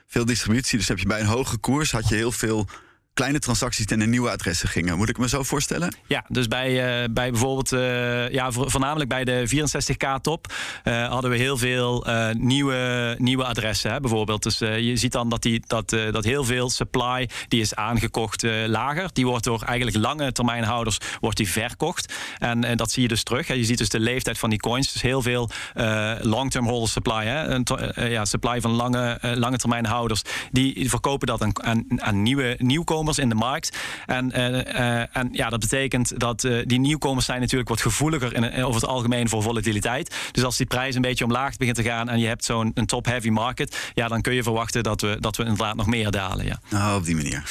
veel 0.07 0.25
distributie. 0.25 0.77
Dus 0.77 0.87
heb 0.87 0.99
je 0.99 1.05
bij 1.05 1.19
een 1.19 1.25
hoge 1.25 1.57
koers 1.57 1.91
had 1.91 2.09
je 2.09 2.15
heel 2.15 2.31
veel 2.31 2.67
kleine 3.13 3.39
transacties 3.39 3.85
naar 3.85 4.07
nieuwe 4.07 4.29
adressen 4.29 4.69
gingen. 4.69 4.97
Moet 4.97 5.09
ik 5.09 5.17
me 5.17 5.27
zo 5.29 5.43
voorstellen? 5.43 5.95
Ja, 6.07 6.25
dus 6.27 6.47
bij, 6.47 6.69
uh, 6.71 7.13
bij 7.13 7.31
bijvoorbeeld, 7.31 7.71
uh, 7.71 8.29
ja, 8.29 8.51
voornamelijk 8.51 9.09
bij 9.09 9.23
de 9.23 9.47
64K 9.47 10.21
top 10.21 10.53
uh, 10.83 11.07
hadden 11.07 11.31
we 11.31 11.37
heel 11.37 11.57
veel 11.57 12.05
nieuwe, 12.37 13.15
nieuwe 13.19 13.43
adressen. 13.43 13.91
Hè, 13.91 13.99
bijvoorbeeld. 13.99 14.43
Dus 14.43 14.57
je 14.57 14.95
ziet 14.95 15.11
dan 15.11 15.29
dat, 15.29 15.41
die, 15.41 15.63
dat, 15.67 15.89
dat 15.89 16.23
heel 16.23 16.43
veel 16.43 16.69
supply 16.69 17.29
die 17.47 17.61
is 17.61 17.75
aangekocht 17.75 18.43
lager. 18.67 19.09
Die 19.13 19.25
wordt 19.25 19.43
door 19.43 19.61
eigenlijk 19.61 19.97
lange 19.97 20.31
termijnhouders 20.31 20.97
wordt 21.19 21.37
die 21.37 21.49
verkocht. 21.49 22.13
En, 22.37 22.63
en 22.63 22.77
dat 22.77 22.91
zie 22.91 23.01
je 23.01 23.07
dus 23.07 23.23
terug. 23.23 23.47
Hè. 23.47 23.53
Je 23.53 23.63
ziet 23.63 23.77
dus 23.77 23.89
de 23.89 23.99
leeftijd 23.99 24.37
van 24.37 24.49
die 24.49 24.59
coins. 24.59 24.93
Dus 24.93 25.01
heel 25.01 25.21
veel 25.21 25.49
long-term 26.21 26.67
holder 26.67 26.89
supply. 26.89 27.25
Hè. 27.25 27.47
Een 27.47 27.65
ja, 28.09 28.25
supply 28.25 28.61
van 28.61 28.71
lange, 28.71 29.17
lange 29.21 29.57
termijnhouders. 29.57 30.21
Die 30.51 30.89
verkopen 30.89 31.27
dat 31.27 31.41
aan, 31.41 31.63
aan, 31.63 32.01
aan 32.01 32.21
nieuwe 32.21 32.55
nieuwkomers 32.57 33.02
in 33.11 33.29
de 33.29 33.35
markt. 33.35 33.77
En, 34.05 34.31
uh, 34.35 35.17
en 35.17 35.29
ja, 35.31 35.49
dat 35.49 35.59
betekent 35.59 36.19
dat 36.19 36.43
uh, 36.43 36.61
die 36.65 36.79
nieuwkomers 36.79 37.25
zijn 37.25 37.39
natuurlijk 37.39 37.69
wat 37.69 37.81
gevoeliger 37.81 38.33
in, 38.33 38.63
over 38.63 38.81
het 38.81 38.89
algemeen 38.89 39.29
voor 39.29 39.41
volatiliteit. 39.41 40.15
Dus 40.31 40.43
als 40.43 40.57
die 40.57 40.65
prijs 40.65 40.95
een 40.95 41.01
beetje 41.01 41.23
omlaag 41.23 41.57
begint 41.57 41.75
te 41.75 41.83
gaan 41.83 42.09
en 42.09 42.19
je 42.19 42.27
hebt 42.27 42.45
zo'n 42.45 42.73
top-heavy 42.85 43.29
market, 43.29 43.91
ja, 43.93 44.07
dan 44.07 44.21
kun 44.21 44.33
je 44.33 44.43
verwachten 44.43 44.83
dat 44.83 45.01
we, 45.01 45.17
dat 45.19 45.37
we 45.37 45.43
inderdaad 45.43 45.75
nog 45.75 45.87
meer 45.87 46.11
dalen. 46.11 46.45
Ja. 46.45 46.59
Nou, 46.69 46.97
op 46.97 47.05
die 47.05 47.15
manier. 47.15 47.43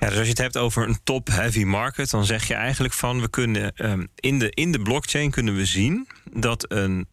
Ja, 0.00 0.08
dus 0.08 0.16
als 0.16 0.24
je 0.24 0.32
het 0.32 0.38
hebt 0.38 0.56
over 0.56 0.88
een 0.88 0.98
top-heavy 1.04 1.64
market, 1.64 2.10
dan 2.10 2.24
zeg 2.24 2.48
je 2.48 2.54
eigenlijk 2.54 2.94
van 2.94 3.20
we 3.20 3.30
kunnen 3.30 3.72
um, 3.76 4.08
in, 4.14 4.38
de, 4.38 4.50
in 4.50 4.72
de 4.72 4.82
blockchain 4.82 5.30
kunnen 5.30 5.54
we 5.54 5.64
zien 5.64 6.08
dat 6.32 6.72
een 6.72 7.08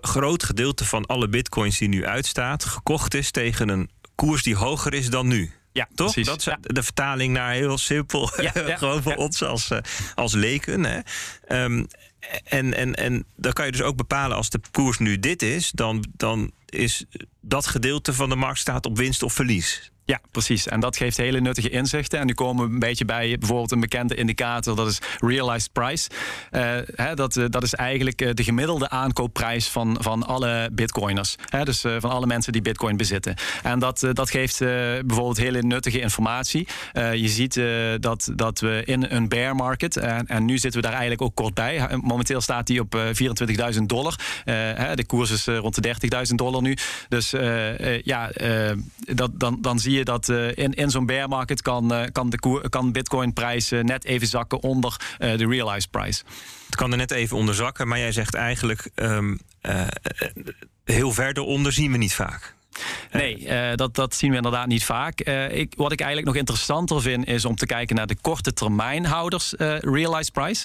groot 0.00 0.44
gedeelte 0.44 0.84
van 0.84 1.06
alle 1.06 1.28
bitcoins 1.28 1.78
die 1.78 1.88
nu 1.88 2.06
uitstaat, 2.06 2.64
gekocht 2.64 3.14
is 3.14 3.30
tegen 3.30 3.68
een 3.68 3.90
koers 4.14 4.42
die 4.42 4.56
hoger 4.56 4.94
is 4.94 5.10
dan 5.10 5.26
nu. 5.26 5.52
Ja, 5.76 5.88
toch? 5.94 6.12
Precies. 6.12 6.26
Dat 6.26 6.38
is 6.38 6.54
de 6.60 6.82
vertaling 6.82 7.32
naar 7.32 7.52
heel 7.52 7.78
simpel. 7.78 8.30
Ja, 8.36 8.50
ja, 8.54 8.76
Gewoon 8.78 9.02
voor 9.02 9.14
ons 9.14 9.42
als, 9.42 9.70
uh, 9.70 9.78
als 10.14 10.32
leken. 10.32 10.84
Hè. 10.84 11.00
Um, 11.64 11.86
en, 12.44 12.74
en, 12.74 12.94
en 12.94 13.24
dan 13.36 13.52
kan 13.52 13.66
je 13.66 13.72
dus 13.72 13.82
ook 13.82 13.96
bepalen 13.96 14.36
als 14.36 14.50
de 14.50 14.60
koers 14.70 14.98
nu 14.98 15.18
dit 15.20 15.42
is, 15.42 15.70
dan, 15.70 16.04
dan 16.16 16.50
is 16.66 17.04
dat 17.40 17.66
gedeelte 17.66 18.12
van 18.12 18.28
de 18.28 18.36
markt 18.36 18.58
staat 18.58 18.86
op 18.86 18.96
winst 18.96 19.22
of 19.22 19.32
verlies. 19.32 19.90
Ja, 20.06 20.20
precies. 20.30 20.68
En 20.68 20.80
dat 20.80 20.96
geeft 20.96 21.16
hele 21.16 21.40
nuttige 21.40 21.70
inzichten. 21.70 22.18
En 22.18 22.26
nu 22.26 22.34
komen 22.34 22.66
we 22.66 22.72
een 22.72 22.78
beetje 22.78 23.04
bij 23.04 23.36
bijvoorbeeld 23.38 23.70
een 23.70 23.80
bekende 23.80 24.14
indicator, 24.14 24.76
dat 24.76 24.86
is 24.86 24.98
realized 25.18 25.72
price. 25.72 26.10
Uh, 26.52 26.76
hè, 26.94 27.14
dat, 27.14 27.36
uh, 27.36 27.44
dat 27.48 27.62
is 27.62 27.74
eigenlijk 27.74 28.22
uh, 28.22 28.30
de 28.34 28.42
gemiddelde 28.44 28.88
aankoopprijs 28.88 29.68
van, 29.68 29.96
van 30.00 30.26
alle 30.26 30.68
bitcoiners. 30.72 31.36
Hè, 31.48 31.64
dus 31.64 31.80
van 31.80 32.10
alle 32.10 32.26
mensen 32.26 32.52
die 32.52 32.62
bitcoin 32.62 32.96
bezitten. 32.96 33.34
En 33.62 33.78
dat, 33.78 34.06
dat 34.12 34.30
geeft 34.30 34.58
bijvoorbeeld 34.58 35.36
hele 35.36 35.62
nuttige 35.62 36.00
informatie. 36.00 36.68
je 36.92 37.28
ziet 37.28 37.60
dat, 38.00 38.30
dat 38.34 38.60
we 38.60 38.82
in 38.84 39.06
een 39.08 39.28
bear 39.28 39.54
market, 39.54 39.96
en 39.96 40.44
nu 40.44 40.58
zitten 40.58 40.80
we 40.80 40.86
daar 40.86 40.96
eigenlijk 40.96 41.22
ook 41.22 41.34
kort 41.34 41.54
bij. 41.54 41.88
Momenteel 42.00 42.40
staat 42.40 42.66
die 42.66 42.80
op 42.80 42.96
24.000 43.74 43.82
dollar. 43.82 44.18
de 44.94 45.04
koers 45.06 45.30
is 45.30 45.46
rond 45.46 45.82
de 45.82 45.94
30.000 46.28 46.34
dollar 46.34 46.62
nu. 46.62 46.76
Dus 47.08 47.30
ja, 48.02 48.30
dat, 49.14 49.30
dan, 49.40 49.58
dan 49.60 49.78
zie 49.78 49.92
je 49.92 49.95
dat 50.04 50.28
uh, 50.28 50.48
in, 50.54 50.72
in 50.72 50.90
zo'n 50.90 51.06
bear 51.06 51.28
market 51.28 51.62
kan, 51.62 51.92
uh, 51.92 52.02
kan 52.12 52.30
de 52.30 52.66
kan 52.68 52.92
bitcoin 52.92 53.32
prijs 53.32 53.72
uh, 53.72 53.82
net 53.82 54.04
even 54.04 54.26
zakken 54.26 54.62
onder 54.62 54.96
de 55.18 55.46
realized 55.46 55.90
price. 55.90 56.22
Het 56.66 56.76
kan 56.76 56.90
er 56.90 56.96
net 56.96 57.10
even 57.10 57.36
onder 57.36 57.54
zakken, 57.54 57.88
maar 57.88 57.98
jij 57.98 58.12
zegt 58.12 58.34
eigenlijk 58.34 58.90
um, 58.94 59.38
heel 60.84 61.12
verder 61.12 61.42
onder 61.42 61.72
zien 61.72 61.92
we 61.92 61.98
niet 61.98 62.14
vaak. 62.14 62.54
Nee, 63.12 63.38
uh, 63.40 63.74
dat, 63.74 63.94
dat 63.94 64.14
zien 64.14 64.30
we 64.30 64.36
inderdaad 64.36 64.66
niet 64.66 64.84
vaak. 64.84 65.26
Uh, 65.28 65.58
ik, 65.58 65.72
wat 65.76 65.92
ik 65.92 65.98
eigenlijk 66.00 66.28
nog 66.28 66.36
interessanter 66.36 67.02
vind, 67.02 67.26
is 67.26 67.44
om 67.44 67.56
te 67.56 67.66
kijken 67.66 67.96
naar 67.96 68.06
de 68.06 68.16
korte 68.20 68.52
termijnhouders 68.52 69.54
uh, 69.58 69.78
realized 69.78 70.32
price. 70.32 70.64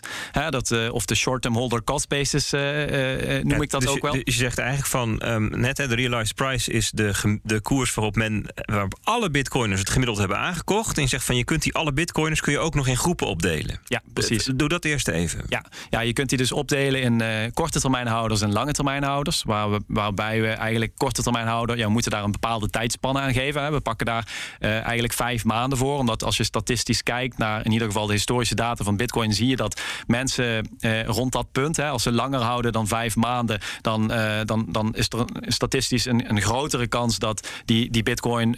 dat, 0.50 0.90
of 0.90 1.06
de 1.06 1.16
short-term 1.16 1.56
holder 1.56 1.84
cost 1.84 2.08
basis 2.08 2.52
noem 2.52 2.62
ja, 2.62 3.62
ik 3.62 3.70
dat 3.70 3.82
dus 3.82 3.90
ook 3.90 4.02
wel. 4.02 4.16
Je, 4.16 4.22
je 4.24 4.32
zegt 4.32 4.58
eigenlijk 4.58 4.90
van 4.90 5.22
um, 5.26 5.50
net, 5.60 5.76
de 5.76 5.96
realized 5.96 6.36
price 6.36 6.72
is 6.72 6.92
de, 6.92 7.40
de 7.44 7.62
koers 7.62 7.94
waarop 7.94 8.16
men 8.16 8.46
waarop 8.66 9.00
alle 9.04 9.30
bitcoiners 9.30 9.80
het 9.80 9.90
gemiddeld 9.90 10.18
hebben 10.18 10.38
aangekocht. 10.38 10.96
En 10.98 11.04
je 11.04 11.10
zegt 11.10 11.24
van 11.24 11.36
je 11.36 11.44
kunt 11.44 11.64
die 11.64 11.74
alle 11.74 11.94
bitcoiners 11.94 12.42
kun 12.42 12.52
je 12.52 12.60
ook 12.60 12.76
nog 12.76 12.88
in 12.88 12.98
groepen 12.98 13.28
opdelen. 13.28 13.80
Ja, 13.86 14.02
precies. 14.14 14.50
Doe 14.56 14.70
dat 14.70 14.86
eerst 14.86 15.08
even. 15.08 15.44
Ja, 15.48 15.66
ja 15.90 16.00
je 16.00 16.14
kunt 16.14 16.30
die 16.30 16.38
dus 16.38 16.52
opdelen 16.52 17.02
in 17.02 17.24
korte 17.54 17.80
termijnhouders 17.80 18.42
en 18.42 18.52
lange 18.52 18.72
termijnhouders. 18.72 19.44
Waar 19.44 19.72
we, 19.72 19.82
waarbij 19.88 20.42
we 20.42 20.48
eigenlijk 20.48 20.92
korte 20.98 21.24
termijnhouder, 21.24 21.78
ja, 21.78 21.90
moeten 22.02 22.20
daar 22.20 22.30
een 22.34 22.42
bepaalde 22.42 22.70
tijdspanne 22.70 23.20
aan 23.20 23.34
geven. 23.34 23.72
We 23.72 23.80
pakken 23.80 24.06
daar 24.06 24.28
uh, 24.60 24.70
eigenlijk 24.82 25.14
vijf 25.14 25.44
maanden 25.44 25.78
voor. 25.78 25.98
Omdat 25.98 26.24
als 26.24 26.38
je 26.38 26.44
statistisch 26.44 27.04
kijkt 27.04 27.38
naar 27.38 27.66
in 27.66 27.72
ieder 27.72 27.88
geval 27.88 28.06
de 28.06 28.14
historische 28.14 28.56
data 28.56 28.84
van 28.84 28.98
Bitcoin, 28.98 29.34
zie 29.34 29.48
je 29.48 29.56
dat 29.56 29.82
mensen 30.08 30.70
uh, 30.80 31.04
rond 31.04 31.32
dat 31.32 31.52
punt, 31.52 31.78
hè, 31.78 31.88
als 31.88 32.04
ze 32.04 32.12
langer 32.12 32.40
houden 32.40 32.72
dan 32.72 32.88
vijf 32.88 33.16
maanden, 33.16 33.60
dan, 33.82 34.12
uh, 34.12 34.40
dan, 34.46 34.66
dan 34.70 34.96
is 34.96 35.08
er 35.10 35.26
statistisch 35.42 36.06
een, 36.06 36.30
een, 36.30 36.42
grotere 36.42 36.88
kans 36.88 37.20
dat 37.20 37.48
die, 37.66 37.92
die 37.92 38.04
Bitcoin 38.04 38.56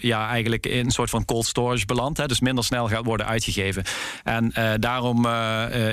ja, 0.00 0.28
eigenlijk 0.28 0.66
in 0.66 0.84
een 0.84 0.90
soort 0.90 1.10
van 1.10 1.24
cold 1.24 1.46
storage 1.46 1.86
belandt. 1.86 2.18
Hè, 2.18 2.26
dus 2.26 2.40
minder 2.40 2.64
snel 2.64 2.88
gaat 2.88 3.04
worden 3.04 3.26
uitgegeven. 3.26 3.84
En 4.24 4.52
daarom 4.80 5.26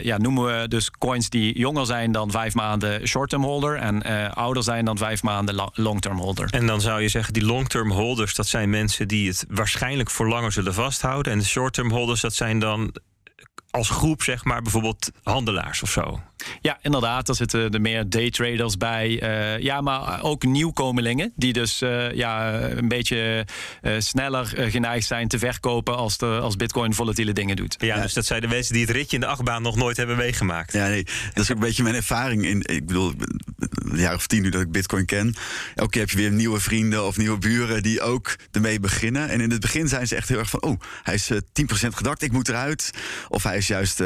ja, 0.01 0.17
noemen 0.17 0.61
we 0.61 0.67
dus 0.67 0.91
coins 0.91 1.29
die 1.29 1.57
jonger 1.57 1.85
zijn 1.85 2.11
dan 2.11 2.31
vijf 2.31 2.53
maanden 2.53 3.07
short-term 3.07 3.43
holder 3.43 3.75
en 3.75 4.03
ouder 4.33 4.63
zijn 4.63 4.85
dan 4.85 4.97
vijf 4.97 5.23
maanden 5.23 5.69
long-term 5.73 6.17
holder. 6.17 6.49
En 6.51 6.65
dan 6.79 6.87
zou 6.87 7.01
je 7.01 7.09
zeggen, 7.09 7.33
die 7.33 7.45
long-term 7.45 7.91
holders, 7.91 8.35
dat 8.35 8.47
zijn 8.47 8.69
mensen 8.69 9.07
die 9.07 9.27
het 9.27 9.45
waarschijnlijk 9.49 10.09
voor 10.09 10.27
langer 10.27 10.51
zullen 10.51 10.73
vasthouden. 10.73 11.31
En 11.31 11.39
de 11.39 11.45
short-term 11.45 11.91
holders, 11.91 12.21
dat 12.21 12.33
zijn 12.33 12.59
dan 12.59 12.95
als 13.71 13.89
groep, 13.89 14.23
zeg 14.23 14.43
maar, 14.43 14.61
bijvoorbeeld 14.61 15.11
handelaars 15.23 15.81
of 15.81 15.91
zo. 15.91 16.19
Ja, 16.61 16.77
inderdaad. 16.81 17.25
Daar 17.25 17.35
zitten 17.35 17.71
er 17.71 17.81
meer 17.81 18.09
daytraders 18.09 18.77
bij. 18.77 19.23
Uh, 19.23 19.63
ja, 19.63 19.81
maar 19.81 20.23
ook 20.23 20.43
nieuwkomelingen. 20.43 21.31
Die 21.35 21.53
dus 21.53 21.81
uh, 21.81 22.13
ja, 22.13 22.61
een 22.61 22.87
beetje 22.87 23.45
uh, 23.81 23.93
sneller 23.97 24.45
geneigd 24.45 25.05
zijn 25.07 25.27
te 25.27 25.39
verkopen 25.39 25.97
als, 25.97 26.17
de, 26.17 26.25
als 26.25 26.55
Bitcoin 26.55 26.93
volatiele 26.93 27.33
dingen 27.33 27.55
doet. 27.55 27.75
Ja, 27.79 27.95
ja, 27.95 28.01
dus 28.01 28.13
dat 28.13 28.25
zijn 28.25 28.41
de 28.41 28.47
mensen 28.47 28.73
die 28.73 28.85
het 28.85 28.95
ritje 28.95 29.15
in 29.15 29.21
de 29.21 29.27
achtbaan 29.27 29.61
nog 29.61 29.75
nooit 29.75 29.97
hebben 29.97 30.17
meegemaakt. 30.17 30.73
Ja, 30.73 30.87
nee. 30.87 31.03
Dat 31.33 31.43
is 31.43 31.51
ook 31.51 31.57
een 31.57 31.63
beetje 31.63 31.83
mijn 31.83 31.95
ervaring. 31.95 32.45
In, 32.45 32.61
ik 32.61 32.85
bedoel, 32.85 33.13
een 33.57 33.97
jaar 33.97 34.15
of 34.15 34.27
tien 34.27 34.41
nu 34.41 34.49
dat 34.49 34.61
ik 34.61 34.71
Bitcoin 34.71 35.05
ken. 35.05 35.35
Elke 35.75 35.91
keer 35.91 36.01
heb 36.01 36.09
je 36.09 36.17
weer 36.17 36.31
nieuwe 36.31 36.59
vrienden 36.59 37.05
of 37.05 37.17
nieuwe 37.17 37.37
buren 37.37 37.83
die 37.83 38.01
ook 38.01 38.35
ermee 38.51 38.79
beginnen. 38.79 39.29
En 39.29 39.41
in 39.41 39.51
het 39.51 39.59
begin 39.59 39.87
zijn 39.87 40.07
ze 40.07 40.15
echt 40.15 40.29
heel 40.29 40.37
erg 40.37 40.49
van: 40.49 40.61
oh, 40.61 40.79
hij 41.03 41.13
is 41.13 41.31
10% 41.31 41.37
gedakt, 41.87 42.21
ik 42.21 42.31
moet 42.31 42.49
eruit. 42.49 42.91
Of 43.29 43.43
hij 43.43 43.58
is 43.59 43.67
juist 43.67 44.01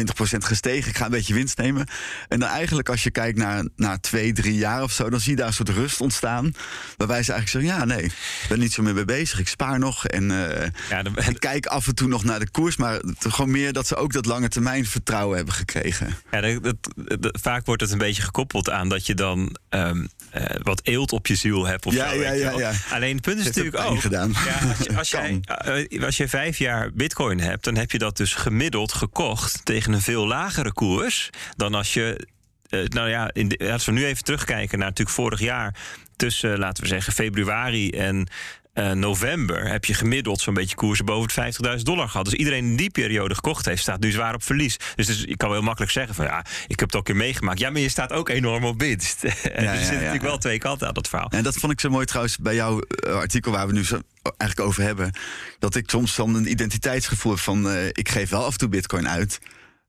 20% 0.00 0.02
gestegen. 0.38 0.90
Ik 0.90 0.96
ga 0.96 1.04
een 1.04 1.10
beetje 1.10 1.34
winst 1.34 1.58
nemen. 1.58 1.86
En 2.28 2.40
dan 2.40 2.48
eigenlijk 2.48 2.88
als 2.88 3.02
je 3.02 3.10
kijkt 3.10 3.38
naar, 3.38 3.68
naar 3.76 4.00
twee, 4.00 4.32
drie 4.32 4.54
jaar 4.54 4.82
of 4.82 4.92
zo... 4.92 5.10
dan 5.10 5.20
zie 5.20 5.30
je 5.30 5.36
daar 5.36 5.46
een 5.46 5.52
soort 5.52 5.68
rust 5.68 6.00
ontstaan. 6.00 6.54
Waarbij 6.96 7.22
ze 7.22 7.32
eigenlijk 7.32 7.66
zeggen, 7.66 7.88
ja, 7.88 7.94
nee, 7.96 8.04
ik 8.04 8.46
ben 8.48 8.58
niet 8.58 8.72
zo 8.72 8.82
meer 8.82 8.94
mee 8.94 9.04
bezig. 9.04 9.38
Ik 9.38 9.48
spaar 9.48 9.78
nog 9.78 10.06
en 10.06 10.30
uh, 10.30 10.66
ja, 10.88 11.02
ik 11.28 11.40
kijk 11.40 11.66
af 11.66 11.86
en 11.86 11.94
toe 11.94 12.08
nog 12.08 12.24
naar 12.24 12.38
de 12.38 12.50
koers. 12.50 12.76
Maar 12.76 13.00
gewoon 13.18 13.50
meer 13.50 13.72
dat 13.72 13.86
ze 13.86 13.96
ook 13.96 14.12
dat 14.12 14.26
lange 14.26 14.48
termijn 14.48 14.86
vertrouwen 14.86 15.36
hebben 15.36 15.54
gekregen. 15.54 16.16
Ja, 16.30 16.40
dat, 16.40 16.76
dat, 17.20 17.38
vaak 17.42 17.66
wordt 17.66 17.82
het 17.82 17.90
een 17.90 17.98
beetje 17.98 18.22
gekoppeld 18.22 18.70
aan 18.70 18.88
dat 18.88 19.06
je 19.06 19.14
dan... 19.14 19.56
Um, 19.70 20.08
uh, 20.36 20.44
wat 20.62 20.80
eelt 20.84 21.12
op 21.12 21.26
je 21.26 21.34
ziel 21.34 21.66
hebt. 21.66 21.86
Of 21.86 21.94
ja, 21.94 22.08
zo, 22.08 22.20
ja, 22.20 22.32
ja, 22.32 22.72
Alleen 22.90 23.14
het 23.14 23.24
punt 23.24 23.38
is 23.38 23.44
natuurlijk 23.44 23.78
ook. 23.78 24.00
Gedaan. 24.00 24.34
Ja, 24.44 24.96
als, 24.96 25.10
je, 25.10 25.40
jij, 25.60 25.88
uh, 25.88 26.04
als 26.04 26.16
je 26.16 26.28
vijf 26.28 26.58
jaar 26.58 26.92
Bitcoin 26.92 27.40
hebt, 27.40 27.64
dan 27.64 27.76
heb 27.76 27.90
je 27.90 27.98
dat 27.98 28.16
dus 28.16 28.34
gemiddeld 28.34 28.92
gekocht 28.92 29.64
tegen 29.64 29.81
een 29.86 30.00
veel 30.00 30.26
lagere 30.26 30.72
koers 30.72 31.30
dan 31.56 31.74
als 31.74 31.94
je. 31.94 32.26
Uh, 32.70 32.84
nou 32.84 33.08
ja, 33.08 33.30
in 33.32 33.48
de, 33.48 33.72
als 33.72 33.84
we 33.84 33.92
nu 33.92 34.04
even 34.04 34.24
terugkijken 34.24 34.78
naar 34.78 34.88
natuurlijk 34.88 35.16
vorig 35.16 35.40
jaar. 35.40 35.74
Tussen, 36.16 36.58
laten 36.58 36.82
we 36.82 36.88
zeggen, 36.88 37.12
februari 37.12 37.90
en 37.90 38.28
uh, 38.74 38.90
november 38.90 39.68
heb 39.68 39.84
je 39.84 39.94
gemiddeld 39.94 40.40
zo'n 40.40 40.54
beetje 40.54 40.76
koersen 40.76 41.04
boven 41.04 41.44
het 41.44 41.56
50.000 41.78 41.82
dollar 41.82 42.08
gehad. 42.08 42.24
Dus 42.24 42.34
iedereen 42.34 42.64
in 42.64 42.76
die 42.76 42.90
periode 42.90 43.34
gekocht 43.34 43.64
heeft, 43.64 43.82
staat 43.82 44.00
nu 44.00 44.10
zwaar 44.10 44.34
op 44.34 44.42
verlies. 44.42 44.76
Dus, 44.94 45.06
dus 45.06 45.24
ik 45.24 45.38
kan 45.38 45.48
wel 45.48 45.56
heel 45.56 45.66
makkelijk 45.66 45.92
zeggen 45.92 46.14
van 46.14 46.24
ja, 46.24 46.44
ik 46.66 46.80
heb 46.80 46.88
het 46.88 46.96
ook 46.96 47.08
een 47.08 47.14
keer 47.14 47.22
meegemaakt. 47.22 47.58
Ja, 47.58 47.70
maar 47.70 47.80
je 47.80 47.88
staat 47.88 48.12
ook 48.12 48.28
enorm 48.28 48.64
op 48.64 48.80
winst. 48.80 49.22
Ja, 49.22 49.30
er 49.50 49.62
ja, 49.62 49.76
zitten 49.76 49.94
natuurlijk 49.94 50.22
wel 50.22 50.38
twee 50.38 50.58
kanten 50.58 50.86
aan 50.86 50.94
dat 50.94 51.08
verhaal. 51.08 51.28
En 51.30 51.42
dat 51.42 51.56
vond 51.56 51.72
ik 51.72 51.80
zo 51.80 51.90
mooi 51.90 52.06
trouwens 52.06 52.36
bij 52.38 52.54
jouw 52.54 52.82
artikel 53.04 53.52
waar 53.52 53.66
we 53.66 53.72
nu 53.72 53.84
zo 53.84 54.00
eigenlijk 54.36 54.70
over 54.70 54.82
hebben. 54.82 55.12
Dat 55.58 55.74
ik 55.74 55.90
soms 55.90 56.16
dan 56.16 56.34
een 56.34 56.50
identiteitsgevoel 56.50 57.32
heb 57.32 57.40
van 57.40 57.66
uh, 57.66 57.86
ik 57.86 58.08
geef 58.08 58.30
wel 58.30 58.44
af 58.44 58.52
en 58.52 58.58
toe 58.58 58.68
bitcoin 58.68 59.08
uit. 59.08 59.40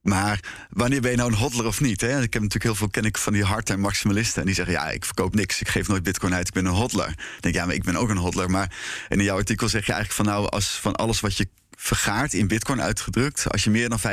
Maar 0.03 0.39
wanneer 0.69 1.01
ben 1.01 1.11
je 1.11 1.17
nou 1.17 1.31
een 1.31 1.37
hodler 1.37 1.65
of 1.65 1.81
niet? 1.81 2.01
Hè? 2.01 2.07
Ik 2.07 2.33
heb 2.33 2.41
natuurlijk 2.41 2.63
heel 2.63 2.75
veel 2.75 2.87
ken 2.87 3.03
ik 3.03 3.17
van 3.17 3.33
die 3.33 3.43
hard 3.43 3.69
en 3.69 3.79
maximalisten. 3.79 4.39
En 4.39 4.45
die 4.45 4.55
zeggen, 4.55 4.73
ja, 4.73 4.89
ik 4.89 5.05
verkoop 5.05 5.35
niks. 5.35 5.61
Ik 5.61 5.67
geef 5.67 5.87
nooit 5.87 6.03
bitcoin 6.03 6.33
uit. 6.33 6.47
Ik 6.47 6.53
ben 6.53 6.65
een 6.65 6.71
hodler. 6.71 7.15
Denk, 7.39 7.55
ja, 7.55 7.65
maar 7.65 7.75
ik 7.75 7.83
ben 7.83 7.95
ook 7.95 8.09
een 8.09 8.17
hodler. 8.17 8.49
Maar 8.49 8.75
in 9.09 9.23
jouw 9.23 9.37
artikel 9.37 9.69
zeg 9.69 9.85
je 9.85 9.93
eigenlijk 9.93 10.23
van 10.23 10.35
nou, 10.35 10.49
als 10.49 10.79
van 10.81 10.95
alles 10.95 11.19
wat 11.19 11.37
je 11.37 11.47
vergaart 11.75 12.33
in 12.33 12.47
bitcoin 12.47 12.81
uitgedrukt, 12.81 13.51
als 13.51 13.63
je 13.63 13.69
meer 13.69 13.89
dan 13.89 13.99
75% 13.99 14.03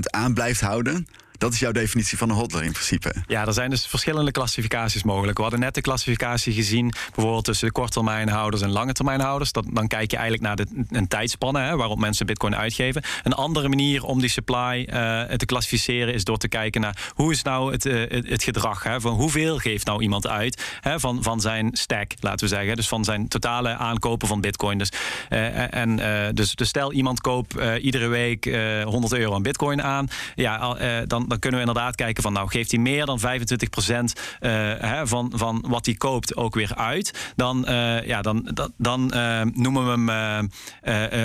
aan 0.00 0.34
blijft 0.34 0.60
houden, 0.60 1.06
dat 1.42 1.52
is 1.52 1.58
jouw 1.58 1.72
definitie 1.72 2.18
van 2.18 2.30
een 2.30 2.36
hodler 2.36 2.62
in 2.62 2.72
principe. 2.72 3.12
Ja, 3.26 3.46
er 3.46 3.52
zijn 3.52 3.70
dus 3.70 3.86
verschillende 3.86 4.30
klassificaties 4.30 5.02
mogelijk. 5.02 5.36
We 5.36 5.42
hadden 5.42 5.60
net 5.60 5.74
de 5.74 5.80
klassificatie 5.80 6.52
gezien, 6.52 6.92
bijvoorbeeld 7.14 7.44
tussen 7.44 7.66
de 7.66 7.72
korttermijnhouders 7.72 8.62
en 8.62 8.70
lange 8.70 8.92
termijnhouders. 8.92 9.52
Dat, 9.52 9.66
dan 9.70 9.88
kijk 9.88 10.10
je 10.10 10.16
eigenlijk 10.16 10.46
naar 10.46 10.56
de, 10.56 10.84
een 10.88 11.08
tijdspanne 11.08 11.60
hè, 11.60 11.76
waarop 11.76 11.98
mensen 11.98 12.26
bitcoin 12.26 12.56
uitgeven. 12.56 13.02
Een 13.22 13.32
andere 13.32 13.68
manier 13.68 14.04
om 14.04 14.20
die 14.20 14.28
supply 14.28 14.88
uh, 14.88 15.22
te 15.22 15.46
klassificeren 15.46 16.14
is 16.14 16.24
door 16.24 16.36
te 16.36 16.48
kijken 16.48 16.80
naar 16.80 17.10
hoe 17.14 17.32
is 17.32 17.42
nou 17.42 17.72
het, 17.72 17.84
uh, 17.84 18.10
het, 18.10 18.42
gedrag. 18.42 18.82
Hè, 18.82 19.00
van 19.00 19.12
hoeveel 19.12 19.58
geeft 19.58 19.86
nou 19.86 20.02
iemand 20.02 20.26
uit 20.26 20.76
hè, 20.80 21.00
van, 21.00 21.22
van 21.22 21.40
zijn 21.40 21.70
stack, 21.72 22.12
laten 22.20 22.48
we 22.48 22.54
zeggen. 22.54 22.76
Dus 22.76 22.88
van 22.88 23.04
zijn 23.04 23.28
totale 23.28 23.76
aankopen 23.76 24.28
van 24.28 24.40
bitcoin. 24.40 24.78
Dus, 24.78 24.92
uh, 25.30 25.74
en, 25.74 25.96
dus, 26.34 26.54
dus 26.54 26.68
stel 26.68 26.92
iemand 26.92 27.20
koopt 27.20 27.54
iedere 27.80 28.06
week 28.06 28.44
100 28.84 29.12
euro 29.12 29.34
aan 29.34 29.42
bitcoin 29.42 29.82
aan. 29.82 30.08
Ja, 30.34 30.74
dan 31.06 31.31
dan 31.32 31.40
kunnen 31.40 31.60
we 31.60 31.66
inderdaad 31.66 31.96
kijken 31.96 32.22
van 32.22 32.32
nou 32.32 32.48
geeft 32.48 32.70
hij 32.70 32.80
meer 32.80 33.06
dan 33.06 33.18
25 33.18 33.68
procent 33.68 34.12
uh, 34.40 35.00
van, 35.04 35.32
van 35.34 35.64
wat 35.68 35.86
hij 35.86 35.94
koopt 35.94 36.36
ook 36.36 36.54
weer 36.54 36.74
uit. 36.74 37.32
Dan, 37.36 37.64
uh, 37.68 38.06
ja, 38.06 38.22
dan, 38.22 38.56
dan, 38.76 39.10
uh, 39.14 39.40
noemen 39.52 40.06
we 40.06 40.12
hem 40.12 40.50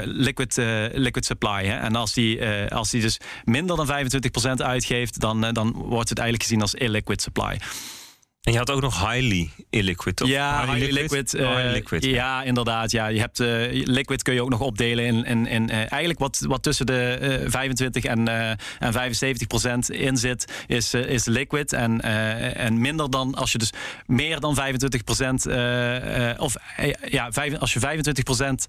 liquid, 0.03 0.57
liquid 0.93 1.25
supply. 1.25 1.65
Hè? 1.65 1.77
En 1.77 1.95
als 1.95 2.13
die, 2.13 2.45
als 2.69 2.89
dus 2.89 3.19
minder 3.43 3.75
dan 3.75 3.85
25 3.85 4.31
procent 4.31 4.61
uitgeeft, 4.61 5.19
dan, 5.19 5.41
dan 5.41 5.71
wordt 5.71 6.09
het 6.09 6.19
eigenlijk 6.19 6.49
gezien 6.49 6.61
als 6.61 6.73
illiquid 6.73 7.21
supply. 7.21 7.57
En 8.47 8.53
je 8.53 8.59
had 8.59 8.71
ook 8.71 8.81
nog 8.81 9.11
highly 9.11 9.49
illiquid, 9.69 10.15
toch? 10.15 10.27
Ja, 10.27 10.59
highly, 10.59 10.79
highly 10.79 11.01
liquid. 11.01 11.33
liquid, 11.33 11.65
uh, 11.65 11.71
liquid 11.71 12.05
ja. 12.05 12.11
ja. 12.11 12.43
inderdaad. 12.43 12.91
Ja. 12.91 13.07
Je 13.07 13.19
hebt, 13.19 13.39
uh, 13.39 13.47
liquid 13.85 14.23
kun 14.23 14.33
je 14.33 14.41
ook 14.41 14.49
nog 14.49 14.59
opdelen 14.59 15.05
in, 15.05 15.25
in, 15.25 15.47
in 15.47 15.69
uh, 15.69 15.75
eigenlijk 15.77 16.19
wat, 16.19 16.43
wat 16.47 16.63
tussen 16.63 16.85
de 16.85 17.43
25 17.47 18.03
en, 18.03 18.27
en 18.27 18.93
75 18.93 19.47
procent 19.47 19.91
in 19.91 20.17
zit, 20.17 20.51
is, 20.67 20.93
is 20.93 21.25
liquid. 21.25 21.73
En, 21.73 22.01
en 22.55 22.81
minder 22.81 23.09
dan, 23.09 23.35
als 23.35 23.51
je 23.51 23.57
dus 23.57 23.69
meer 24.05 24.39
dan 24.39 24.55
25 24.55 25.03
procent, 25.03 25.47
of 26.39 26.55
ja, 27.09 27.31
vijf, 27.31 27.57
als 27.57 27.73
je 27.73 27.79
25 27.79 28.23
procent, 28.23 28.65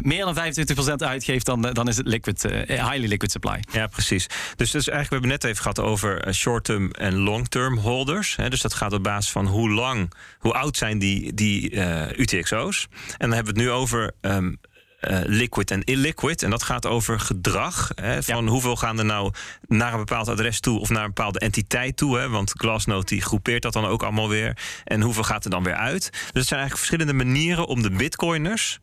meer 0.00 0.24
dan 0.24 0.34
25 0.34 0.74
procent 0.74 1.02
uitgeeft, 1.02 1.46
dan, 1.46 1.62
dan 1.62 1.88
is 1.88 1.96
het 1.96 2.06
liquid, 2.06 2.42
highly 2.66 3.06
liquid 3.06 3.30
supply. 3.30 3.60
Ja, 3.72 3.86
precies. 3.86 4.26
Dus, 4.56 4.70
dus 4.70 4.88
eigenlijk, 4.88 5.08
we 5.08 5.14
hebben 5.14 5.30
net 5.30 5.44
even 5.44 5.62
gehad 5.62 5.80
over 5.80 6.34
short-term 6.34 6.90
en 6.90 7.14
long-term 7.14 7.78
holders. 7.78 8.36
Hè, 8.36 8.50
dus 8.50 8.60
dat 8.60 8.74
gaat 8.74 8.92
op 8.92 9.02
basis 9.02 9.18
van 9.28 9.46
hoe 9.46 9.70
lang, 9.70 10.12
hoe 10.38 10.52
oud 10.52 10.76
zijn 10.76 10.98
die, 10.98 11.34
die 11.34 11.70
uh, 11.70 12.02
eh, 12.02 12.18
UTXO's. 12.18 12.88
En 12.90 13.16
dan 13.18 13.32
hebben 13.32 13.54
we 13.54 13.60
het 13.60 13.68
nu 13.68 13.74
over 13.76 14.12
um, 14.20 14.58
uh, 15.00 15.18
liquid 15.24 15.70
en 15.70 15.84
illiquid. 15.84 16.42
En 16.42 16.50
dat 16.50 16.62
gaat 16.62 16.86
over 16.86 17.20
gedrag. 17.20 17.90
Hè, 17.94 18.22
van 18.22 18.44
ja. 18.44 18.50
hoeveel 18.50 18.76
gaan 18.76 18.98
er 18.98 19.04
nou 19.04 19.32
naar 19.66 19.92
een 19.92 19.98
bepaald 19.98 20.28
adres 20.28 20.60
toe 20.60 20.80
of 20.80 20.88
naar 20.88 21.02
een 21.02 21.12
bepaalde 21.14 21.38
entiteit 21.38 21.96
toe. 21.96 22.18
Hè, 22.18 22.28
want 22.28 22.50
Glassnode 22.50 23.06
die 23.06 23.22
groepeert 23.22 23.62
dat 23.62 23.72
dan 23.72 23.86
ook 23.86 24.02
allemaal 24.02 24.28
weer. 24.28 24.56
En 24.84 25.00
hoeveel 25.00 25.22
gaat 25.22 25.44
er 25.44 25.50
dan 25.50 25.62
weer 25.62 25.74
uit? 25.74 26.10
Dus 26.10 26.20
het 26.20 26.46
zijn 26.46 26.60
eigenlijk 26.60 26.76
verschillende 26.76 27.24
manieren 27.24 27.66
om 27.66 27.82
de 27.82 27.90
bitcoiners 27.90 28.80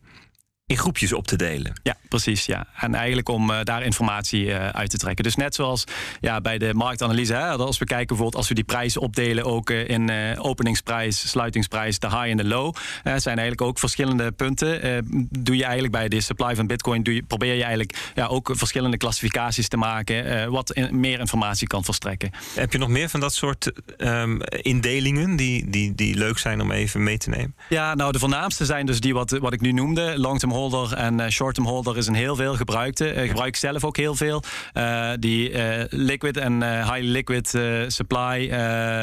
in 0.68 0.76
groepjes 0.76 1.12
op 1.12 1.26
te 1.26 1.36
delen. 1.36 1.72
Ja, 1.82 1.96
precies. 2.08 2.46
Ja. 2.46 2.66
En 2.76 2.94
eigenlijk 2.94 3.28
om 3.28 3.50
uh, 3.50 3.58
daar 3.62 3.82
informatie 3.82 4.44
uh, 4.44 4.68
uit 4.68 4.90
te 4.90 4.96
trekken. 4.96 5.24
Dus 5.24 5.36
net 5.36 5.54
zoals 5.54 5.84
ja, 6.20 6.40
bij 6.40 6.58
de 6.58 6.74
marktanalyse, 6.74 7.34
hè, 7.34 7.48
als 7.50 7.78
we 7.78 7.84
kijken 7.84 8.06
bijvoorbeeld 8.06 8.36
als 8.36 8.48
we 8.48 8.54
die 8.54 8.64
prijzen 8.64 9.00
opdelen, 9.00 9.44
ook 9.44 9.70
uh, 9.70 9.88
in 9.88 10.10
openingsprijs, 10.38 11.28
sluitingsprijs, 11.30 11.98
de 11.98 12.06
high 12.06 12.30
en 12.30 12.36
de 12.36 12.44
low, 12.44 12.74
zijn 13.02 13.38
eigenlijk 13.38 13.60
ook 13.60 13.78
verschillende 13.78 14.32
punten. 14.32 15.04
doe 15.30 15.56
je 15.56 15.62
eigenlijk 15.62 15.92
bij 15.92 16.08
de 16.08 16.20
supply 16.20 16.54
van 16.54 16.66
Bitcoin, 16.66 17.02
doe 17.02 17.14
je, 17.14 17.22
probeer 17.22 17.54
je 17.54 17.62
eigenlijk 17.62 18.12
ja, 18.14 18.26
ook 18.26 18.50
verschillende 18.52 18.96
klassificaties 18.96 19.68
te 19.68 19.76
maken, 19.76 20.50
wat 20.50 20.72
in, 20.72 21.00
meer 21.00 21.20
informatie 21.20 21.66
kan 21.66 21.84
verstrekken. 21.84 22.30
Heb 22.54 22.72
je 22.72 22.78
nog 22.78 22.88
meer 22.88 23.08
van 23.08 23.20
dat 23.20 23.34
soort 23.34 23.72
um, 23.98 24.42
indelingen 24.42 25.36
die, 25.36 25.70
die, 25.70 25.94
die 25.94 26.14
leuk 26.14 26.38
zijn 26.38 26.60
om 26.60 26.70
even 26.70 27.02
mee 27.02 27.18
te 27.18 27.28
nemen? 27.28 27.54
Ja, 27.68 27.94
nou 27.94 28.12
de 28.12 28.18
voornaamste 28.18 28.64
zijn 28.64 28.86
dus 28.86 29.00
die 29.00 29.14
wat, 29.14 29.30
wat 29.30 29.52
ik 29.52 29.60
nu 29.60 29.72
noemde, 29.72 30.18
long-term 30.18 30.52
holder 30.58 30.92
en 30.92 31.20
uh, 31.20 31.28
short-term 31.28 31.66
holder 31.66 31.96
is 31.96 32.06
een 32.06 32.14
heel 32.14 32.36
veel 32.36 32.54
gebruikte. 32.54 33.14
Uh, 33.14 33.28
gebruik 33.28 33.48
ik 33.48 33.56
zelf 33.56 33.84
ook 33.84 33.96
heel 33.96 34.14
veel. 34.14 34.42
Uh, 34.74 35.10
die 35.18 35.52
liquid 35.90 36.36
en 36.36 36.62
high 36.62 37.00
liquid 37.00 37.48
supply 37.86 38.48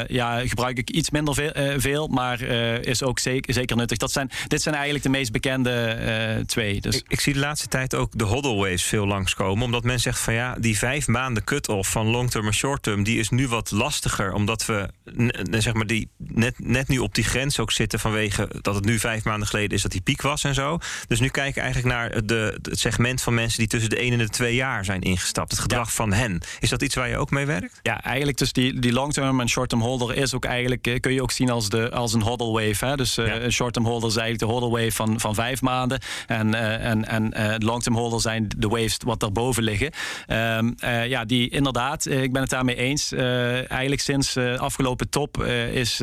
ja, 0.08 0.46
gebruik 0.46 0.78
ik 0.78 0.90
iets 0.90 1.10
minder 1.10 1.34
veel, 1.34 1.52
veel 1.76 2.06
maar 2.06 2.40
is 2.80 3.02
ook 3.02 3.18
zeker, 3.18 3.76
nuttig. 3.76 3.98
Dat 3.98 4.12
zijn, 4.12 4.30
dit 4.46 4.62
zijn 4.62 4.74
eigenlijk 4.74 5.04
de 5.04 5.10
meest 5.10 5.32
bekende 5.32 6.44
twee. 6.46 6.80
Dus. 6.80 6.96
Ik, 6.96 7.04
ik, 7.08 7.20
zie 7.20 7.32
de 7.32 7.38
laatste 7.38 7.68
tijd 7.68 7.94
ook 7.94 8.18
de 8.18 8.24
hodl 8.24 8.56
waves 8.56 8.82
veel 8.82 9.06
langskomen. 9.06 9.64
Omdat 9.64 9.84
men 9.84 10.00
zegt 10.00 10.18
van 10.18 10.34
ja, 10.34 10.56
die 10.58 10.78
vijf 10.78 11.06
maanden 11.06 11.44
cut-off 11.44 11.90
van 11.90 12.06
long-term 12.06 12.46
en 12.46 12.54
short-term... 12.54 13.02
die 13.02 13.18
is 13.18 13.28
nu 13.28 13.48
wat 13.48 13.70
lastiger. 13.70 14.32
Omdat 14.32 14.66
we 14.66 14.88
zeg 15.50 15.72
maar 15.72 15.86
die 15.86 16.08
net, 16.16 16.54
net 16.58 16.88
nu 16.88 16.98
op 16.98 17.14
die 17.14 17.24
grens 17.24 17.58
ook 17.58 17.72
zitten... 17.72 17.98
vanwege 17.98 18.48
dat 18.62 18.74
het 18.74 18.84
nu 18.84 18.98
vijf 18.98 19.24
maanden 19.24 19.48
geleden 19.48 19.76
is 19.76 19.82
dat 19.82 19.92
die 19.92 20.00
piek 20.00 20.22
was 20.22 20.44
en 20.44 20.54
zo. 20.54 20.78
Dus 21.08 21.20
nu 21.20 21.28
kijken 21.28 21.45
kijken 21.52 21.62
eigenlijk 21.72 21.94
naar 21.94 22.26
de, 22.26 22.58
het 22.62 22.78
segment 22.78 23.22
van 23.22 23.34
mensen 23.34 23.58
die 23.58 23.68
tussen 23.68 23.90
de 23.90 23.96
1 23.96 24.12
en 24.12 24.18
de 24.18 24.28
2 24.28 24.54
jaar 24.54 24.84
zijn 24.84 25.00
ingestapt. 25.00 25.50
Het 25.50 25.60
gedrag 25.60 25.92
van 25.92 26.12
hen. 26.12 26.40
Is 26.60 26.68
dat 26.68 26.82
iets 26.82 26.94
waar 26.94 27.08
je 27.08 27.16
ook 27.16 27.30
mee 27.30 27.46
werkt? 27.46 27.80
Ja, 27.82 28.02
eigenlijk 28.02 28.38
dus 28.38 28.52
die, 28.52 28.80
die 28.80 28.92
long-term 28.92 29.40
en 29.40 29.48
short-term 29.48 29.82
holder 29.82 30.16
is 30.16 30.34
ook 30.34 30.44
eigenlijk, 30.44 30.86
eh, 30.86 31.00
kun 31.00 31.12
je 31.12 31.22
ook 31.22 31.30
zien 31.30 31.50
als, 31.50 31.68
de, 31.68 31.90
als 31.90 32.12
een 32.12 32.22
hodl 32.22 32.52
wave. 32.52 32.86
Hè? 32.86 32.96
Dus 32.96 33.18
uh, 33.18 33.42
een 33.42 33.52
short-term 33.52 33.86
holder 33.86 34.08
is 34.08 34.16
eigenlijk 34.16 34.52
de 34.52 34.58
hodl 34.58 34.76
wave 34.76 34.92
van, 34.92 35.20
van 35.20 35.34
vijf 35.34 35.62
maanden. 35.62 36.00
En, 36.26 36.48
uh, 36.48 36.84
en, 36.84 37.08
en 37.08 37.32
uh, 37.36 37.54
long-term 37.58 37.96
holder 37.96 38.20
zijn 38.20 38.48
de 38.56 38.68
waves 38.68 38.96
wat 39.04 39.20
daarboven 39.20 39.62
liggen. 39.62 39.92
Um, 40.28 40.74
ja, 41.08 41.24
die 41.24 41.48
inderdaad, 41.48 42.06
ik 42.06 42.32
ben 42.32 42.42
het 42.42 42.50
daarmee 42.50 42.76
eens. 42.76 43.12
eigenlijk 43.12 44.00
sinds 44.00 44.36
afgelopen 44.36 45.08
top 45.08 45.42
is, 45.72 46.00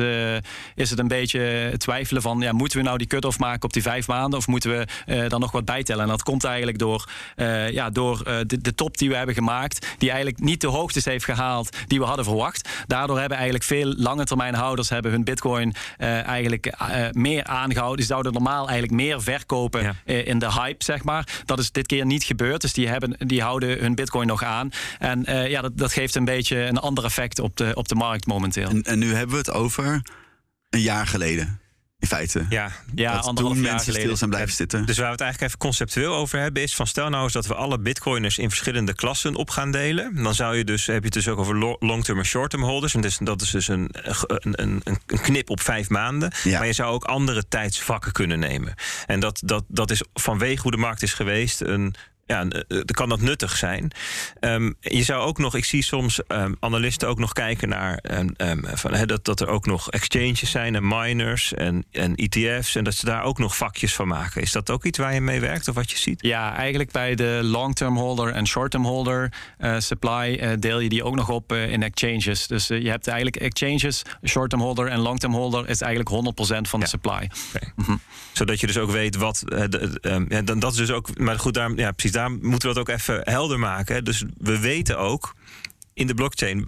is 0.74 0.90
het 0.90 0.98
een 0.98 1.08
beetje 1.08 1.74
twijfelen 1.76 2.22
van, 2.22 2.40
ja, 2.40 2.52
moeten 2.52 2.78
we 2.78 2.84
nou 2.84 2.98
die 2.98 3.06
cut-off 3.06 3.38
maken 3.38 3.62
op 3.62 3.72
die 3.72 3.82
vijf 3.82 4.06
maanden 4.06 4.38
of 4.38 4.46
moeten 4.46 4.70
we 4.70 4.86
dan 5.34 5.42
nog 5.42 5.52
wat 5.52 5.64
bijtellen? 5.64 6.02
En 6.02 6.08
dat 6.08 6.22
komt 6.22 6.44
eigenlijk 6.44 6.78
door, 6.78 7.08
ja, 7.70 7.90
door 7.90 8.24
de, 8.46 8.60
de 8.60 8.74
top 8.74 8.98
die 8.98 9.08
we 9.08 9.16
hebben 9.16 9.34
gemaakt, 9.34 9.86
die 9.98 10.10
eigenlijk 10.10 10.40
niet 10.40 10.60
de 10.60 10.66
hoogtes 10.66 11.04
heeft 11.04 11.24
gehaald 11.24 11.76
die 11.86 11.98
we 11.98 12.04
hadden 12.04 12.24
verwacht. 12.24 12.68
Daardoor 12.86 13.18
hebben 13.18 13.36
eigenlijk 13.36 13.66
veel 13.66 13.94
lange 13.96 14.24
termijn 14.24 14.54
houders 14.54 14.88
hebben 14.88 15.10
hun 15.10 15.24
bitcoin 15.24 15.74
uh, 15.98 16.26
eigenlijk 16.26 16.66
uh, 16.66 17.06
meer 17.10 17.44
aangehouden. 17.44 17.96
Die 17.96 18.06
zouden 18.06 18.32
normaal 18.32 18.68
eigenlijk 18.68 18.92
meer 18.92 19.22
verkopen 19.22 19.82
ja. 19.82 19.94
uh, 20.04 20.26
in 20.26 20.38
de 20.38 20.52
hype, 20.52 20.84
zeg 20.84 21.04
maar. 21.04 21.42
Dat 21.44 21.58
is 21.58 21.70
dit 21.70 21.86
keer 21.86 22.06
niet 22.06 22.24
gebeurd. 22.24 22.60
Dus 22.60 22.72
die, 22.72 22.88
hebben, 22.88 23.16
die 23.18 23.42
houden 23.42 23.78
hun 23.78 23.94
bitcoin 23.94 24.26
nog 24.26 24.42
aan. 24.42 24.70
En 24.98 25.24
ja, 25.48 25.60
dat, 25.60 25.78
dat 25.78 25.92
geeft 25.92 26.14
een 26.14 26.24
beetje 26.24 26.56
een 26.56 26.78
ander 26.78 27.04
effect 27.04 27.38
op 27.38 27.56
de, 27.56 27.72
op 27.74 27.88
de 27.88 27.94
markt 27.94 28.26
momenteel. 28.26 28.68
En, 28.68 28.82
en 28.82 28.98
nu 28.98 29.14
hebben 29.14 29.30
we 29.30 29.36
het 29.36 29.52
over 29.52 30.02
een 30.70 30.80
jaar 30.80 31.06
geleden 31.06 31.58
in 31.98 32.06
feite. 32.06 32.46
Ja, 32.48 32.72
ja 32.94 33.20
dat 33.20 33.36
toen 33.36 33.60
mensen 33.60 33.92
stil 33.92 34.16
zijn 34.16 34.30
blijven 34.30 34.54
zitten. 34.54 34.86
Dus 34.86 34.96
waar 34.96 35.06
we 35.06 35.12
het 35.12 35.20
eigenlijk 35.20 35.52
even 35.52 35.64
conceptueel 35.66 36.14
over 36.14 36.38
hebben, 36.38 36.62
is 36.62 36.74
van 36.74 36.86
stel 36.86 37.08
nou 37.08 37.24
eens 37.24 37.32
dat 37.32 37.46
we 37.46 37.54
alle 37.54 37.78
bitcoiners 37.78 38.38
in 38.38 38.48
verschillende 38.48 38.94
klassen 38.94 39.34
op 39.34 39.50
gaan 39.50 39.70
delen. 39.70 40.22
Dan 40.22 40.34
zou 40.34 40.56
je 40.56 40.64
dus, 40.64 40.86
heb 40.86 40.98
je 40.98 41.04
het 41.04 41.12
dus 41.12 41.28
ook 41.28 41.38
over 41.38 41.76
long-term 41.80 42.18
en 42.18 42.24
short-term 42.24 42.62
holders. 42.62 42.94
En 42.94 43.00
dus, 43.00 43.18
dat 43.18 43.42
is 43.42 43.50
dus 43.50 43.68
een, 43.68 43.90
een, 44.26 44.62
een, 44.62 44.82
een 44.84 45.20
knip 45.20 45.50
op 45.50 45.60
vijf 45.60 45.88
maanden. 45.88 46.32
Ja. 46.44 46.58
Maar 46.58 46.66
je 46.66 46.72
zou 46.72 46.92
ook 46.92 47.04
andere 47.04 47.48
tijdsvakken 47.48 48.12
kunnen 48.12 48.38
nemen. 48.38 48.74
En 49.06 49.20
dat, 49.20 49.40
dat, 49.44 49.64
dat 49.68 49.90
is 49.90 50.02
vanwege 50.14 50.62
hoe 50.62 50.70
de 50.70 50.76
markt 50.76 51.02
is 51.02 51.14
geweest 51.14 51.60
een 51.60 51.94
ja, 52.26 52.44
dan 52.68 52.84
kan 52.84 53.08
dat 53.08 53.20
nuttig 53.20 53.56
zijn. 53.56 53.92
Um, 54.40 54.74
je 54.80 55.02
zou 55.02 55.22
ook 55.22 55.38
nog, 55.38 55.54
ik 55.54 55.64
zie 55.64 55.82
soms 55.82 56.20
um, 56.28 56.56
analisten 56.60 57.08
ook 57.08 57.18
nog 57.18 57.32
kijken 57.32 57.68
naar 57.68 58.04
um, 58.38 58.64
van, 58.74 58.94
he, 58.94 59.06
dat, 59.06 59.24
dat 59.24 59.40
er 59.40 59.48
ook 59.48 59.66
nog 59.66 59.90
exchanges 59.90 60.50
zijn 60.50 60.74
en 60.74 60.88
miners 60.88 61.54
en, 61.54 61.84
en 61.90 62.14
ETF's 62.14 62.74
en 62.74 62.84
dat 62.84 62.94
ze 62.94 63.04
daar 63.04 63.22
ook 63.22 63.38
nog 63.38 63.56
vakjes 63.56 63.94
van 63.94 64.08
maken. 64.08 64.42
Is 64.42 64.52
dat 64.52 64.70
ook 64.70 64.84
iets 64.84 64.98
waar 64.98 65.14
je 65.14 65.20
mee 65.20 65.40
werkt 65.40 65.68
of 65.68 65.74
wat 65.74 65.90
je 65.90 65.98
ziet? 65.98 66.22
Ja, 66.22 66.56
eigenlijk 66.56 66.90
bij 66.90 67.14
de 67.14 67.40
long-term 67.42 67.96
holder 67.96 68.32
en 68.32 68.46
short-term 68.46 68.84
holder 68.84 69.32
uh, 69.58 69.78
supply 69.78 70.38
uh, 70.40 70.50
deel 70.58 70.78
je 70.78 70.88
die 70.88 71.04
ook 71.04 71.14
nog 71.14 71.28
op 71.28 71.52
uh, 71.52 71.70
in 71.70 71.82
exchanges. 71.82 72.46
Dus 72.46 72.66
je 72.66 72.88
hebt 72.88 73.06
eigenlijk 73.06 73.36
exchanges, 73.36 74.02
short-term 74.26 74.62
holder 74.62 74.86
en 74.86 74.98
long-term 74.98 75.32
holder 75.32 75.68
is 75.68 75.80
eigenlijk 75.80 76.34
100% 76.56 76.60
van 76.60 76.80
de 76.80 76.86
supply. 76.86 77.30
Okay. 77.54 77.72
Mm 77.76 77.84
-hmm. 77.84 78.00
Zodat 78.32 78.60
je 78.60 78.66
dus 78.66 78.78
ook 78.78 78.90
weet 78.90 79.16
wat, 79.16 79.42
de, 79.46 80.26
ja, 80.28 80.42
dat 80.42 80.72
is 80.72 80.78
dus 80.78 80.90
ook, 80.90 81.18
maar 81.18 81.38
goed, 81.38 81.54
daar, 81.54 81.72
ja, 81.76 81.90
precies 81.90 82.13
daar 82.14 82.30
moeten 82.30 82.68
we 82.72 82.78
het 82.78 82.78
ook 82.78 82.88
even 82.88 83.20
helder 83.24 83.58
maken. 83.58 84.04
Dus 84.04 84.24
we 84.38 84.58
weten 84.58 84.98
ook 84.98 85.34
in 85.94 86.06
de 86.06 86.14
blockchain 86.14 86.64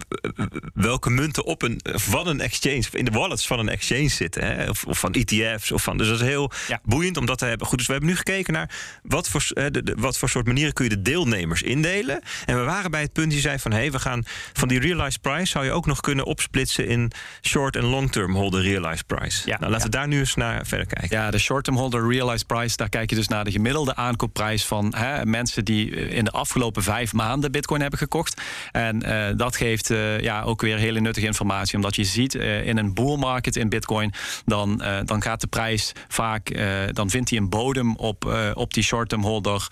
welke 0.73 1.09
munten 1.09 1.45
op 1.45 1.61
een, 1.61 1.79
van 1.83 2.27
een 2.27 2.41
exchange, 2.41 2.83
in 2.91 3.05
de 3.05 3.11
wallets 3.11 3.47
van 3.47 3.59
een 3.59 3.69
exchange 3.69 4.09
zitten. 4.09 4.43
Hè? 4.43 4.69
Of, 4.69 4.83
of, 4.83 4.99
van 4.99 5.13
ETF's. 5.13 5.71
Of 5.71 5.83
van, 5.83 5.97
dus 5.97 6.07
dat 6.07 6.19
is 6.21 6.27
heel 6.27 6.51
ja. 6.67 6.79
boeiend 6.83 7.17
om 7.17 7.25
dat 7.25 7.37
te 7.37 7.45
hebben. 7.45 7.67
Goed, 7.67 7.77
dus 7.77 7.87
we 7.87 7.93
hebben 7.93 8.11
nu 8.11 8.17
gekeken 8.17 8.53
naar 8.53 8.69
wat 9.03 9.29
voor, 9.29 9.45
de, 9.53 9.83
de, 9.83 9.95
wat 9.97 10.17
voor 10.17 10.29
soort 10.29 10.45
manieren 10.45 10.73
kun 10.73 10.83
je 10.83 10.89
de 10.89 11.01
deelnemers 11.01 11.61
indelen. 11.61 12.21
En 12.45 12.57
we 12.57 12.63
waren 12.63 12.91
bij 12.91 13.01
het 13.01 13.13
punt 13.13 13.31
die 13.31 13.39
zei 13.39 13.59
van 13.59 13.71
hé, 13.71 13.77
hey, 13.77 13.91
we 13.91 13.99
gaan 13.99 14.25
van 14.53 14.67
die 14.67 14.79
realized 14.79 15.21
price 15.21 15.45
zou 15.45 15.65
je 15.65 15.71
ook 15.71 15.85
nog 15.85 16.01
kunnen 16.01 16.25
opsplitsen 16.25 16.87
in 16.87 17.11
short 17.41 17.75
en 17.75 17.83
long 17.83 18.11
term 18.11 18.35
holder 18.35 18.61
realized 18.61 19.05
price. 19.05 19.49
Ja, 19.49 19.59
nou, 19.59 19.71
laten 19.71 19.77
ja. 19.77 19.83
we 19.83 19.97
daar 19.97 20.07
nu 20.07 20.19
eens 20.19 20.35
naar 20.35 20.65
verder 20.65 20.87
kijken. 20.87 21.17
Ja, 21.17 21.31
de 21.31 21.37
short 21.37 21.63
term 21.63 21.77
holder 21.77 22.07
realized 22.09 22.47
price, 22.47 22.77
daar 22.77 22.89
kijk 22.89 23.09
je 23.09 23.15
dus 23.15 23.27
naar 23.27 23.43
de 23.43 23.51
gemiddelde 23.51 23.95
aankoopprijs 23.95 24.65
van 24.65 24.93
hè, 24.95 25.25
mensen 25.25 25.65
die 25.65 25.89
in 25.89 26.23
de 26.23 26.31
afgelopen 26.31 26.83
vijf 26.83 27.13
maanden 27.13 27.51
bitcoin 27.51 27.81
hebben 27.81 27.99
gekocht. 27.99 28.41
En 28.71 29.01
uh, 29.17 29.37
dat 29.37 29.55
geeft 29.55 29.89
uh, 29.89 30.19
ja, 30.19 30.41
ook 30.41 30.61
weer 30.61 30.77
hele 30.77 30.99
nuttige 30.99 31.25
informatie. 31.25 31.75
Omdat 31.75 31.95
je 31.95 32.03
ziet 32.03 32.35
uh, 32.35 32.67
in 32.67 32.77
een 32.77 32.93
bull 32.93 33.17
market 33.17 33.55
in 33.55 33.69
bitcoin, 33.69 34.13
dan, 34.45 34.83
dan 35.05 35.21
gaat 35.21 35.41
de 35.41 35.47
prijs 35.47 35.91
vaak, 36.07 36.57
dan 36.93 37.09
vindt 37.09 37.29
hij 37.29 37.39
een 37.39 37.49
bodem 37.49 37.95
op, 37.95 38.37
op 38.53 38.73
die 38.73 38.83
short-term 38.83 39.23
holder 39.23 39.67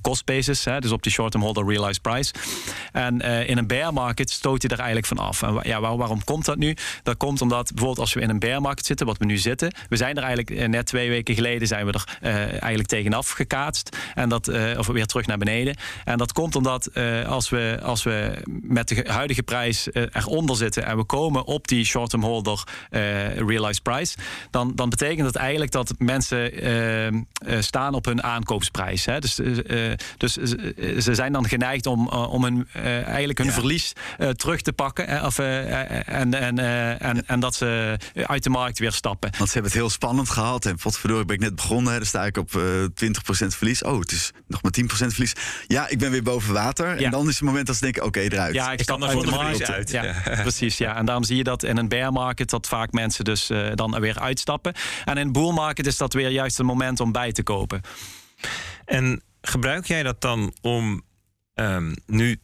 cost 0.00 0.24
basis. 0.24 0.64
Hè, 0.64 0.78
dus 0.78 0.90
op 0.90 1.02
die 1.02 1.12
short-term 1.12 1.44
holder 1.44 1.66
realized 1.66 2.02
price. 2.02 2.34
En 2.92 3.20
in 3.20 3.58
een 3.58 3.66
bear 3.66 3.92
market 3.92 4.30
stoot 4.30 4.62
hij 4.62 4.70
er 4.70 4.76
eigenlijk 4.76 5.06
van 5.06 5.18
af. 5.18 5.42
En 5.42 5.58
ja, 5.62 5.80
waar, 5.80 5.96
waarom 5.96 6.24
komt 6.24 6.44
dat 6.44 6.56
nu? 6.56 6.76
Dat 7.02 7.16
komt 7.16 7.40
omdat 7.40 7.68
bijvoorbeeld 7.68 7.98
als 7.98 8.14
we 8.14 8.20
in 8.20 8.30
een 8.30 8.38
bear 8.38 8.60
market 8.60 8.86
zitten, 8.86 9.06
wat 9.06 9.18
we 9.18 9.24
nu 9.24 9.38
zitten, 9.38 9.74
we 9.88 9.96
zijn 9.96 10.16
er 10.16 10.22
eigenlijk 10.22 10.68
net 10.68 10.86
twee 10.86 11.08
weken 11.08 11.34
geleden 11.34 11.68
zijn 11.68 11.86
we 11.86 11.92
er 11.92 12.58
eigenlijk 12.58 12.88
tegenaf 12.88 13.30
gekaatst. 13.30 13.96
En 14.14 14.28
dat, 14.28 14.48
of 14.78 14.86
weer 14.86 15.06
terug 15.06 15.26
naar 15.26 15.38
beneden. 15.38 15.76
En 16.04 16.18
dat 16.18 16.32
komt 16.32 16.56
omdat 16.56 16.90
als 17.26 17.48
we, 17.48 17.78
als 17.82 18.02
we 18.02 18.21
met 18.62 18.88
de 18.88 19.04
huidige 19.06 19.42
prijs 19.42 19.88
uh, 19.92 20.02
eronder 20.12 20.56
zitten 20.56 20.84
en 20.84 20.96
we 20.96 21.04
komen 21.04 21.44
op 21.44 21.68
die 21.68 21.84
short-term 21.84 22.22
holder 22.22 22.62
uh, 22.90 23.36
realized 23.36 23.82
price, 23.82 24.16
dan, 24.50 24.72
dan 24.74 24.88
betekent 24.88 25.24
dat 25.24 25.34
eigenlijk 25.34 25.70
dat 25.70 25.94
mensen 25.98 26.50
staan 27.58 27.94
op 27.94 28.04
hun 28.04 28.22
aankoopsprijs. 28.22 29.04
Hè? 29.04 29.18
Dus, 29.18 29.34
dus 30.16 30.32
ze 30.98 31.14
zijn 31.14 31.32
dan 31.32 31.48
geneigd 31.48 31.86
om, 31.86 32.08
om 32.08 32.44
hun, 32.44 32.68
eigenlijk 33.04 33.38
hun 33.38 33.46
ja. 33.46 33.52
verlies 33.52 33.92
terug 34.36 34.60
te 34.60 34.72
pakken? 34.72 35.24
Of, 35.24 35.38
en, 35.38 36.34
en, 36.34 36.58
en, 36.98 37.26
en 37.26 37.40
dat 37.40 37.54
ze 37.54 37.98
uit 38.14 38.42
de 38.42 38.50
markt 38.50 38.78
weer 38.78 38.92
stappen. 38.92 39.30
Want 39.38 39.46
ze 39.48 39.52
hebben 39.52 39.72
het 39.72 39.80
heel 39.80 39.90
spannend 39.90 40.30
gehad 40.30 40.66
en 40.66 40.76
potverdorie 40.76 41.24
ben 41.24 41.36
ik 41.36 41.42
net 41.42 41.54
begonnen, 41.54 41.94
dan 41.94 42.06
sta 42.06 42.26
ik 42.26 42.36
op 42.36 42.50
20% 42.50 43.46
verlies. 43.46 43.82
Oh, 43.82 43.98
het 43.98 44.12
is 44.12 44.32
nog 44.46 44.62
maar 44.62 44.72
10% 44.80 44.84
verlies. 44.86 45.32
Ja, 45.66 45.88
ik 45.88 45.98
ben 45.98 46.10
weer 46.10 46.22
boven 46.22 46.52
water. 46.52 46.98
Ja. 46.98 47.04
En 47.04 47.10
dan 47.10 47.28
is 47.28 47.34
het 47.34 47.44
moment 47.44 47.66
dat 47.66 47.76
ze 47.76 47.82
denken, 47.82 48.04
oké, 48.04 48.11
okay, 48.16 48.28
eruit. 48.28 48.54
Ja, 48.54 48.72
ik, 48.72 48.80
ik 48.80 48.86
kan 48.86 49.02
er 49.02 49.10
voor 49.10 49.24
de 49.24 49.30
markt 49.30 49.70
uit. 49.70 49.90
Ja, 49.90 50.04
ja, 50.04 50.14
precies. 50.42 50.78
Ja. 50.78 50.96
En 50.96 51.04
daarom 51.04 51.24
zie 51.24 51.36
je 51.36 51.44
dat 51.44 51.62
in 51.62 51.76
een 51.76 51.88
bear 51.88 52.12
market 52.12 52.50
dat 52.50 52.68
vaak 52.68 52.92
mensen 52.92 53.24
dus 53.24 53.50
uh, 53.50 53.70
dan 53.74 54.00
weer 54.00 54.18
uitstappen. 54.18 54.72
En 55.04 55.16
in 55.16 55.26
een 55.26 55.32
bull 55.32 55.52
market 55.52 55.86
is 55.86 55.96
dat 55.96 56.12
weer 56.12 56.30
juist 56.30 56.58
een 56.58 56.66
moment 56.66 57.00
om 57.00 57.12
bij 57.12 57.32
te 57.32 57.42
kopen. 57.42 57.80
En 58.84 59.22
gebruik 59.40 59.86
jij 59.86 60.02
dat 60.02 60.20
dan 60.20 60.54
om 60.60 61.02
um, 61.54 61.94
nu 62.06 62.40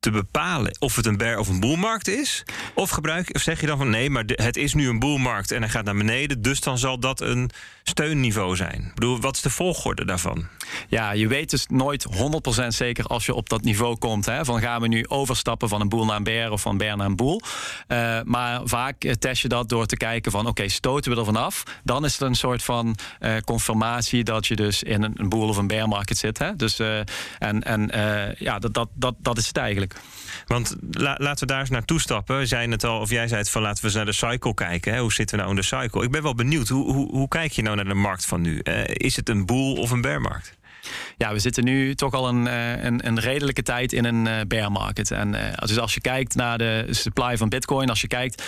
te 0.00 0.10
bepalen 0.10 0.76
of 0.78 0.96
het 0.96 1.06
een 1.06 1.16
bear 1.16 1.38
of 1.38 1.48
een 1.48 1.60
boelmarkt 1.60 2.08
is? 2.08 2.42
Of, 2.74 2.90
gebruik, 2.90 3.34
of 3.34 3.40
zeg 3.40 3.60
je 3.60 3.66
dan 3.66 3.78
van 3.78 3.90
nee, 3.90 4.10
maar 4.10 4.24
het 4.26 4.56
is 4.56 4.74
nu 4.74 4.88
een 4.88 4.98
boelmarkt 4.98 5.50
en 5.50 5.60
hij 5.60 5.70
gaat 5.70 5.84
naar 5.84 5.94
beneden, 5.94 6.42
dus 6.42 6.60
dan 6.60 6.78
zal 6.78 6.98
dat 6.98 7.20
een 7.20 7.50
steunniveau 7.82 8.56
zijn? 8.56 8.82
Ik 8.82 8.94
bedoel, 8.94 9.20
wat 9.20 9.36
is 9.36 9.42
de 9.42 9.50
volgorde 9.50 10.04
daarvan? 10.04 10.48
Ja, 10.88 11.12
je 11.12 11.28
weet 11.28 11.50
dus 11.50 11.66
nooit 11.66 12.06
100% 12.62 12.66
zeker 12.66 13.04
als 13.04 13.26
je 13.26 13.34
op 13.34 13.48
dat 13.48 13.62
niveau 13.62 13.98
komt. 13.98 14.26
Hè, 14.26 14.44
van 14.44 14.60
gaan 14.60 14.80
we 14.80 14.88
nu 14.88 15.08
overstappen 15.08 15.68
van 15.68 15.80
een 15.80 15.88
boel 15.88 16.04
naar 16.04 16.16
een 16.16 16.22
bear 16.22 16.50
of 16.50 16.60
van 16.60 16.76
bear 16.76 16.96
naar 16.96 17.06
een 17.06 17.16
boel. 17.16 17.40
Uh, 17.88 18.20
maar 18.24 18.60
vaak 18.64 19.14
test 19.18 19.42
je 19.42 19.48
dat 19.48 19.68
door 19.68 19.86
te 19.86 19.96
kijken 19.96 20.32
van 20.32 20.46
oké, 20.46 20.68
stoten 20.68 21.12
we 21.12 21.18
er 21.18 21.24
vanaf? 21.24 21.62
Dan 21.84 22.04
is 22.04 22.12
het 22.12 22.28
een 22.28 22.34
soort 22.34 22.62
van 22.62 22.96
uh, 23.20 23.36
confirmatie 23.44 24.24
dat 24.24 24.46
je 24.46 24.56
dus 24.56 24.82
in 24.82 25.02
een, 25.02 25.28
boel 25.28 25.48
of 25.48 25.56
een 25.56 25.66
bear 25.66 25.88
market 25.88 26.18
zit. 26.18 26.38
Hè? 26.38 26.56
Dus, 26.56 26.78
en 27.38 27.62
en 27.62 27.90
ja, 28.38 28.58
dat, 28.58 28.74
dat, 28.74 28.88
dat, 28.94 29.14
dat 29.18 29.38
is 29.38 29.46
het 29.46 29.56
eigenlijk. 29.56 29.89
Want 30.46 30.76
la, 30.90 31.16
laten 31.18 31.46
we 31.46 31.52
daar 31.52 31.60
eens 31.60 31.70
naartoe 31.70 32.00
stappen. 32.00 32.38
We 32.38 32.46
zijn 32.46 32.70
het 32.70 32.84
al, 32.84 33.00
of 33.00 33.10
jij 33.10 33.28
zei 33.28 33.40
het 33.40 33.50
van 33.50 33.62
laten 33.62 33.80
we 33.80 33.86
eens 33.86 33.96
naar 33.96 34.04
de 34.04 34.12
cycle 34.12 34.54
kijken. 34.54 34.92
Hè? 34.92 35.00
Hoe 35.00 35.12
zitten 35.12 35.36
we 35.36 35.42
nou 35.42 35.56
in 35.56 35.60
de 35.60 35.66
cycle? 35.66 36.04
Ik 36.04 36.10
ben 36.10 36.22
wel 36.22 36.34
benieuwd, 36.34 36.68
hoe, 36.68 36.92
hoe, 36.92 37.10
hoe 37.10 37.28
kijk 37.28 37.52
je 37.52 37.62
nou 37.62 37.76
naar 37.76 37.84
de 37.84 37.94
markt 37.94 38.24
van 38.24 38.40
nu? 38.40 38.60
Uh, 38.62 38.84
is 38.86 39.16
het 39.16 39.28
een 39.28 39.46
boel 39.46 39.76
of 39.76 39.90
een 39.90 40.00
bearmarkt? 40.00 40.58
Ja, 41.16 41.32
we 41.32 41.38
zitten 41.38 41.64
nu 41.64 41.94
toch 41.94 42.12
al 42.12 42.28
een, 42.28 42.46
een, 42.86 43.06
een 43.06 43.20
redelijke 43.20 43.62
tijd 43.62 43.92
in 43.92 44.04
een 44.04 44.48
bear 44.48 44.72
market. 44.72 45.10
En 45.10 45.36
dus 45.60 45.78
als 45.78 45.94
je 45.94 46.00
kijkt 46.00 46.34
naar 46.34 46.58
de 46.58 46.86
supply 46.90 47.36
van 47.36 47.48
Bitcoin, 47.48 47.88
als 47.88 48.00
je 48.00 48.06
kijkt, 48.06 48.42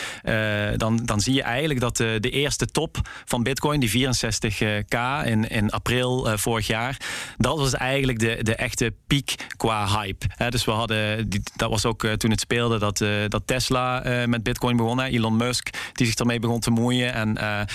dan, 0.76 0.96
dan 1.04 1.20
zie 1.20 1.34
je 1.34 1.42
eigenlijk 1.42 1.80
dat 1.80 1.96
de, 1.96 2.16
de 2.20 2.30
eerste 2.30 2.66
top 2.66 2.96
van 3.24 3.42
Bitcoin, 3.42 3.80
die 3.80 4.06
64k 4.06 5.26
in, 5.26 5.48
in 5.48 5.70
april 5.70 6.38
vorig 6.38 6.66
jaar, 6.66 6.96
dat 7.36 7.58
was 7.58 7.74
eigenlijk 7.74 8.18
de, 8.18 8.38
de 8.42 8.54
echte 8.54 8.94
piek 9.06 9.34
qua 9.56 10.00
hype. 10.00 10.26
dus 10.48 10.64
we 10.64 10.70
hadden, 10.70 11.28
dat 11.56 11.70
was 11.70 11.84
ook 11.84 12.06
toen 12.06 12.30
het 12.30 12.40
speelde 12.40 12.78
dat, 12.78 13.04
dat 13.28 13.42
Tesla 13.46 14.02
met 14.26 14.42
Bitcoin 14.42 14.76
begon. 14.76 15.00
Elon 15.00 15.36
Musk, 15.36 15.68
die 15.92 16.06
zich 16.06 16.14
ermee 16.14 16.38
begon 16.38 16.60
te 16.60 16.70
moeien. 16.70 17.14
En, 17.14 17.66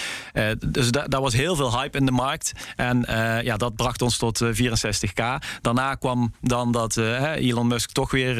dus 0.67 0.91
da, 0.91 1.03
daar 1.03 1.21
was 1.21 1.33
heel 1.33 1.55
veel 1.55 1.79
hype 1.79 1.97
in 1.97 2.05
de 2.05 2.11
markt. 2.11 2.51
En 2.75 3.05
ja, 3.43 3.57
dat 3.57 3.75
bracht 3.75 4.01
ons 4.01 4.17
tot 4.17 4.41
64k. 4.55 5.23
Daarna 5.61 5.95
kwam 5.95 6.33
dan 6.41 6.71
dat 6.71 6.97
Elon 6.97 7.67
Musk 7.67 7.91
toch 7.91 8.11
weer 8.11 8.39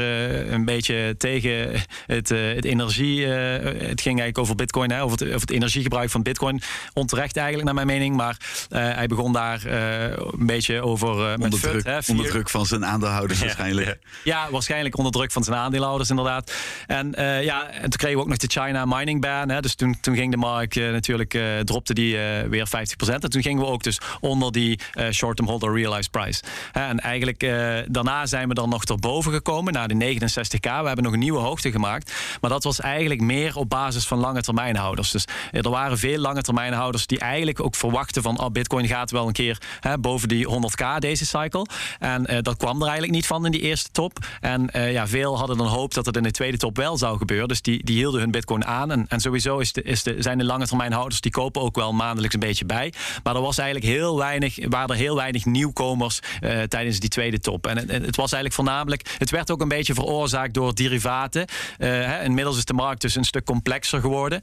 een 0.54 0.66
beetje 0.66 1.16
tegen 1.18 1.82
het, 2.06 2.30
het 2.30 2.66
energie. 2.66 3.26
het 3.26 4.02
ging 4.02 4.20
eigenlijk 4.20 4.38
over 4.38 4.56
Bitcoin, 4.56 4.92
hè, 4.92 5.04
over, 5.04 5.18
het, 5.18 5.28
over 5.28 5.42
het 5.42 5.52
energiegebruik 5.52 6.10
van 6.10 6.24
Bitcoin. 6.24 6.62
Onterecht 6.94 7.38
eigenlijk, 7.38 7.66
naar 7.66 7.86
mijn 7.86 7.88
mening. 7.88 8.16
Maar 8.16 8.38
hij 8.70 9.08
begon 9.08 9.34
daar 9.34 9.66
een 9.66 10.46
beetje 10.46 10.82
over. 10.82 11.34
onder, 11.34 11.60
druk, 11.60 11.86
hè, 11.86 12.00
onder 12.08 12.26
druk 12.26 12.50
van 12.50 12.66
zijn 12.66 12.86
aandeelhouders 12.86 13.40
waarschijnlijk. 13.40 14.00
Ja, 14.24 14.52
waarschijnlijk 14.52 14.98
onder 14.98 15.12
druk 15.12 15.32
van 15.32 15.44
zijn 15.44 15.58
aandeelhouders, 15.58 16.10
inderdaad. 16.10 16.54
En 16.88 17.14
ja, 17.42 17.70
en 17.70 17.82
toen 17.82 18.00
kregen 18.00 18.18
we 18.18 18.24
ook 18.24 18.30
nog 18.30 18.38
de 18.38 18.48
China 18.48 18.86
mining 18.86 19.22
ban. 19.22 19.50
Hè, 19.50 19.62
dus 19.62 19.76
toen, 19.76 20.00
toen 20.02 20.16
ging 20.16 20.32
de 20.32 20.38
markt 20.38 20.76
natuurlijk, 20.76 21.40
dropte 21.64 21.94
die 21.94 22.18
weer 22.50 22.68
50%. 22.68 23.14
En 23.14 23.30
toen 23.30 23.42
gingen 23.42 23.64
we 23.64 23.70
ook 23.70 23.84
dus 23.84 24.00
onder 24.20 24.52
die 24.52 24.80
short-term 25.12 25.50
holder 25.50 25.74
price. 26.12 26.44
En 26.72 27.00
eigenlijk 27.00 27.40
daarna 27.88 28.26
zijn 28.26 28.48
we 28.48 28.54
dan 28.54 28.70
nog 28.70 28.84
erboven 28.84 29.32
gekomen 29.32 29.74
naar 29.74 29.88
de 29.88 30.18
69k. 30.20 30.60
We 30.60 30.88
hebben 30.88 31.04
nog 31.04 31.14
een 31.14 31.20
nieuwe 31.20 31.40
hoogte 31.40 31.72
gemaakt. 31.72 32.14
Maar 32.42 32.50
dat 32.50 32.64
was 32.64 32.80
eigenlijk 32.80 33.22
meer 33.22 33.56
op 33.56 33.70
basis 33.70 34.08
van 34.08 34.18
lange 34.18 34.42
termijnhouders. 34.42 35.12
Dus 35.12 35.26
er 35.52 35.70
waren 35.70 35.98
veel 35.98 36.20
lange 36.20 36.42
termijnhouders 36.42 37.08
die 37.08 37.20
eigenlijk 37.20 37.62
ook 37.62 37.76
verwachten 37.76 38.22
van 38.22 38.40
oh, 38.40 38.50
Bitcoin 38.50 38.88
gaat 38.88 39.12
wel 39.12 39.28
een 39.28 39.34
keer 39.34 39.58
boven 40.00 40.28
die 40.28 40.48
100k 40.48 40.98
deze 41.00 41.26
cycle. 41.26 41.66
En 42.00 42.34
uh, 42.34 42.38
dat 42.42 42.58
kwam 42.58 42.76
er 42.76 42.84
eigenlijk 42.84 43.14
niet 43.14 43.28
van 43.28 43.46
in 43.46 43.52
die 43.52 43.62
eerste 43.62 43.92
top. 43.92 44.26
En 44.42 44.70
ja, 44.74 45.08
veel 45.08 45.38
hadden 45.38 45.58
dan 45.58 45.68
hoop 45.68 45.94
dat 45.94 46.06
het 46.06 46.18
in 46.18 46.24
de 46.24 46.32
tweede 46.32 46.58
top 46.58 46.78
wel 46.78 46.98
zou 46.98 47.18
gebeuren. 47.18 47.48
Dus 47.48 47.62
die, 47.62 47.84
die 47.84 47.96
hielden 47.96 48.20
hun 48.20 48.32
Bitcoin 48.32 48.66
aan. 48.66 48.92
En, 48.92 49.06
en 49.08 49.20
sowieso 49.20 49.58
is 49.58 49.74
de, 49.74 49.82
is 49.82 50.04
de, 50.04 50.16
zijn 50.20 50.38
de 50.38 50.44
lange 50.44 50.68
termijnhouders 50.68 51.22
die 51.22 51.32
kopen 51.32 51.62
ook 51.62 51.76
wel 51.76 51.94
maandelijks 51.94 52.34
een 52.34 52.40
beetje 52.40 52.66
bij. 52.66 52.94
Maar 53.24 53.36
er 53.36 53.42
was 53.42 53.58
eigenlijk 53.58 53.92
heel 53.92 54.18
weinig, 54.18 54.68
waren 54.70 54.90
er 54.90 54.96
heel 54.96 55.16
weinig 55.16 55.46
uh, 55.96 56.62
tijdens 56.62 57.00
die 57.00 57.10
tweede 57.10 57.40
top. 57.40 57.68
En 57.68 57.78
het, 57.78 57.92
het, 57.92 58.16
was 58.16 58.32
eigenlijk 58.32 58.54
voornamelijk, 58.54 59.16
het 59.18 59.30
werd 59.30 59.52
ook 59.52 59.62
een 59.62 59.68
beetje 59.68 59.94
veroorzaakt 59.94 60.54
door 60.54 60.76
derivaten. 60.76 61.46
Hè, 61.78 62.24
inmiddels 62.24 62.58
is 62.58 62.66
de 62.66 62.74
markt 62.74 63.02
dus 63.02 63.16
een 63.16 63.24
stuk 63.24 63.46
complexer 63.46 64.00
geworden. 64.00 64.42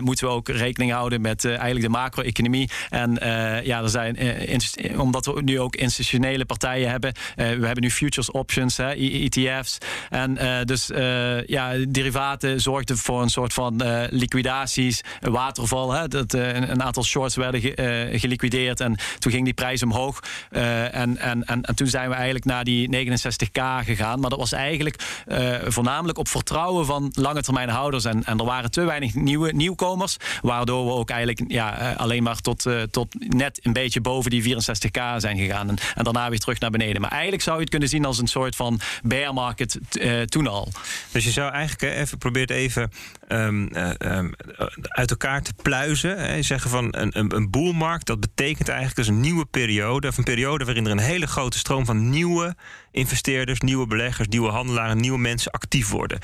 moeten 0.00 0.26
we 0.26 0.32
ook 0.32 0.48
rekening 0.48 0.92
houden 0.92 1.20
met 1.20 1.44
eigenlijk 1.44 1.80
de 1.80 1.88
macro-economie. 1.88 2.70
En 2.88 3.18
ja, 3.64 3.82
er 3.82 3.88
zijn, 3.88 4.18
omdat 5.00 5.26
we 5.26 5.42
nu 5.42 5.60
ook 5.60 5.76
institutionele 5.76 6.44
partijen 6.44 6.90
hebben. 6.90 7.12
we 7.34 7.42
hebben 7.42 7.82
nu 7.82 7.90
futures 7.90 8.30
options, 8.30 8.76
hè, 8.76 8.90
ETF's. 8.90 9.78
En 10.08 10.38
dus 10.66 10.90
ja, 11.46 11.72
derivaten 11.88 12.60
zorgden 12.60 12.98
voor 12.98 13.22
een 13.22 13.30
soort 13.30 13.52
van 13.52 13.82
liquidaties, 14.10 15.00
waterval. 15.20 15.92
Hè, 15.92 16.08
dat 16.08 16.32
een 16.32 16.82
aantal 16.82 17.04
shorts 17.04 17.36
werden 17.36 17.60
geliquideerd 18.18 18.80
en 18.80 18.96
toen 19.18 19.32
ging 19.32 19.44
die 19.44 19.54
prijs 19.54 19.82
omhoog. 19.82 20.20
En, 20.82 21.16
en, 21.18 21.44
en, 21.46 21.62
en 21.62 21.74
toen 21.74 21.86
zijn 21.86 22.08
we 22.08 22.14
eigenlijk 22.14 22.44
naar 22.44 22.64
die 22.64 22.88
69k 22.96 23.62
gegaan. 23.84 24.20
Maar 24.20 24.30
dat 24.30 24.38
was 24.38 24.52
eigenlijk 24.52 25.02
voornamelijk 25.66 26.18
op 26.18 26.28
vertrouwen 26.28 26.86
van 26.86 27.12
lange 27.14 27.42
termijn 27.42 27.68
houders. 27.68 28.04
En, 28.04 28.24
en 28.24 28.38
er 28.38 28.44
waren 28.44 28.70
te 28.70 28.84
weinig 28.84 29.14
nieuwe 29.14 29.52
nieuwkomers, 29.52 30.16
waardoor 30.42 30.86
we 30.86 30.92
ook 30.92 31.10
eigenlijk 31.10 31.52
ja, 31.52 31.94
alleen 31.96 32.22
maar 32.22 32.40
tot, 32.40 32.66
tot 32.90 33.14
net 33.18 33.60
een 33.62 33.72
beetje 33.72 34.00
boven 34.00 34.30
die 34.30 34.54
64k 34.54 35.16
zijn 35.16 35.38
gegaan. 35.38 35.68
En, 35.68 35.76
en, 35.94 36.04
daarna 36.04 36.28
weer 36.28 36.38
terug 36.38 36.60
naar 36.60 36.70
beneden. 36.70 37.00
Maar 37.00 37.10
eigenlijk 37.10 37.42
zou 37.42 37.56
je 37.56 37.62
het 37.62 37.70
kunnen 37.70 37.88
zien 37.88 38.04
als 38.04 38.18
een 38.18 38.26
soort 38.26 38.56
van 38.56 38.80
bear 39.02 39.34
market 39.34 39.78
toen 40.24 40.46
al. 40.46 40.68
Dus 41.12 41.24
je 41.24 41.30
zou 41.30 41.52
eigenlijk 41.52 41.94
even 41.96 42.18
probeert 42.18 42.50
even 42.50 42.90
um, 43.32 43.68
um, 43.98 44.32
uit 44.82 45.10
elkaar 45.10 45.42
te 45.42 45.52
pluizen. 45.62 46.18
Hè, 46.18 46.42
zeggen 46.42 46.70
van 46.70 46.88
een, 46.90 47.36
een, 47.36 47.50
boelmarkt, 47.50 48.06
dat 48.06 48.20
betekent 48.20 48.68
eigenlijk 48.68 48.98
dus 48.98 49.08
een 49.08 49.20
nieuwe 49.20 49.44
periode. 49.44 50.08
Of 50.08 50.18
een 50.18 50.24
periode 50.24 50.64
waarin 50.64 50.84
er 50.84 50.90
een 50.90 50.98
hele 50.98 51.26
grote 51.26 51.58
stroom 51.58 51.84
van 51.84 52.10
nieuwe 52.10 52.54
investeerders, 52.90 53.60
nieuwe 53.60 53.86
beleggers, 53.86 54.28
nieuwe 54.28 54.50
handelaren, 54.50 55.00
nieuwe 55.00 55.18
mensen 55.18 55.52
actief 55.52 55.88
worden. 55.88 56.18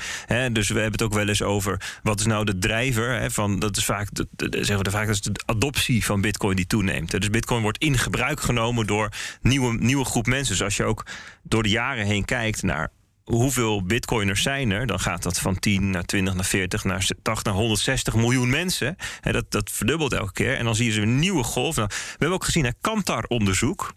dus 0.51 0.67
we 0.67 0.73
hebben 0.73 0.91
het 0.91 1.01
ook 1.01 1.13
wel 1.13 1.27
eens 1.27 1.41
over 1.41 1.99
wat 2.03 2.19
is 2.19 2.25
nou 2.25 2.45
de 2.45 2.57
drijver 2.57 3.31
van 3.31 3.59
dat 3.59 3.77
is 3.77 3.85
vaak 3.85 4.09
de, 4.11 4.27
zeggen 4.51 4.77
we 4.77 4.83
de, 4.83 4.91
vaak 4.91 5.07
is 5.07 5.21
de 5.21 5.41
adoptie 5.45 6.05
van 6.05 6.21
Bitcoin 6.21 6.55
die 6.55 6.67
toeneemt. 6.67 7.11
Dus 7.11 7.29
Bitcoin 7.29 7.61
wordt 7.61 7.77
in 7.77 7.97
gebruik 7.97 8.39
genomen 8.39 8.87
door 8.87 9.09
nieuwe 9.41 9.77
nieuwe 9.79 10.05
groep 10.05 10.25
mensen. 10.25 10.55
Dus 10.55 10.63
als 10.63 10.77
je 10.77 10.83
ook 10.83 11.05
door 11.43 11.63
de 11.63 11.69
jaren 11.69 12.05
heen 12.05 12.25
kijkt 12.25 12.63
naar 12.63 12.91
hoeveel 13.29 13.83
bitcoiners 13.83 14.41
zijn 14.41 14.71
er? 14.71 14.87
Dan 14.87 14.99
gaat 14.99 15.23
dat 15.23 15.39
van 15.39 15.59
10 15.59 15.89
naar 15.89 16.03
20 16.03 16.33
naar 16.33 16.45
40 16.45 16.83
naar 16.83 17.07
80 17.21 17.43
naar 17.43 17.53
160 17.53 18.15
miljoen 18.15 18.49
mensen. 18.49 18.95
dat, 19.21 19.51
dat 19.51 19.71
verdubbelt 19.71 20.13
elke 20.13 20.31
keer. 20.31 20.57
En 20.57 20.65
dan 20.65 20.75
zie 20.75 20.85
je 20.85 20.91
ze 20.91 21.01
een 21.01 21.19
nieuwe 21.19 21.43
golf. 21.43 21.75
Nou, 21.75 21.87
we 21.89 22.05
hebben 22.09 22.31
ook 22.31 22.45
gezien, 22.45 22.65
een 22.65 22.75
Kantar-onderzoek 22.81 23.93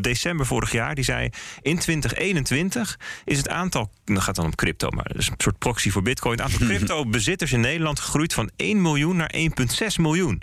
december 0.00 0.46
vorig 0.46 0.72
jaar, 0.72 0.94
die 0.94 1.04
zei 1.04 1.30
in 1.60 1.78
2021 1.78 2.98
is 3.24 3.36
het 3.36 3.48
aantal, 3.48 3.90
dan 4.04 4.22
gaat 4.22 4.34
dan 4.34 4.44
om 4.44 4.54
crypto, 4.54 4.90
maar 4.90 5.04
dat 5.04 5.16
is 5.16 5.28
een 5.28 5.34
soort 5.36 5.58
proxy 5.58 5.90
voor 5.90 6.02
bitcoin, 6.02 6.40
het 6.40 6.52
aantal 6.52 6.66
crypto-bezitters 6.68 7.52
in 7.52 7.60
Nederland 7.60 8.00
gegroeid 8.00 8.34
van 8.34 8.50
1 8.56 8.82
miljoen 8.82 9.16
naar 9.16 9.34
1,6 9.36 9.86
miljoen. 9.96 10.42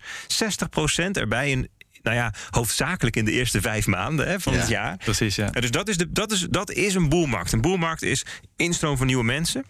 60% 1.07 1.11
erbij 1.11 1.51
in 1.51 1.69
nou 2.07 2.19
ja, 2.19 2.33
hoofdzakelijk 2.49 3.15
in 3.15 3.25
de 3.25 3.31
eerste 3.31 3.61
vijf 3.61 3.87
maanden 3.87 4.27
hè, 4.27 4.39
van 4.39 4.53
het 4.53 4.67
jaar. 4.67 4.97
Precies, 4.97 5.35
ja. 5.35 5.49
Dus 5.49 5.71
dat 5.71 5.87
is, 5.87 5.97
de, 5.97 6.11
dat, 6.11 6.31
is, 6.31 6.47
dat 6.49 6.71
is 6.71 6.93
een 6.93 7.09
boelmarkt. 7.09 7.51
Een 7.51 7.61
boelmarkt 7.61 8.01
is 8.01 8.25
instroom 8.55 8.97
van 8.97 9.07
nieuwe 9.07 9.23
mensen. 9.23 9.65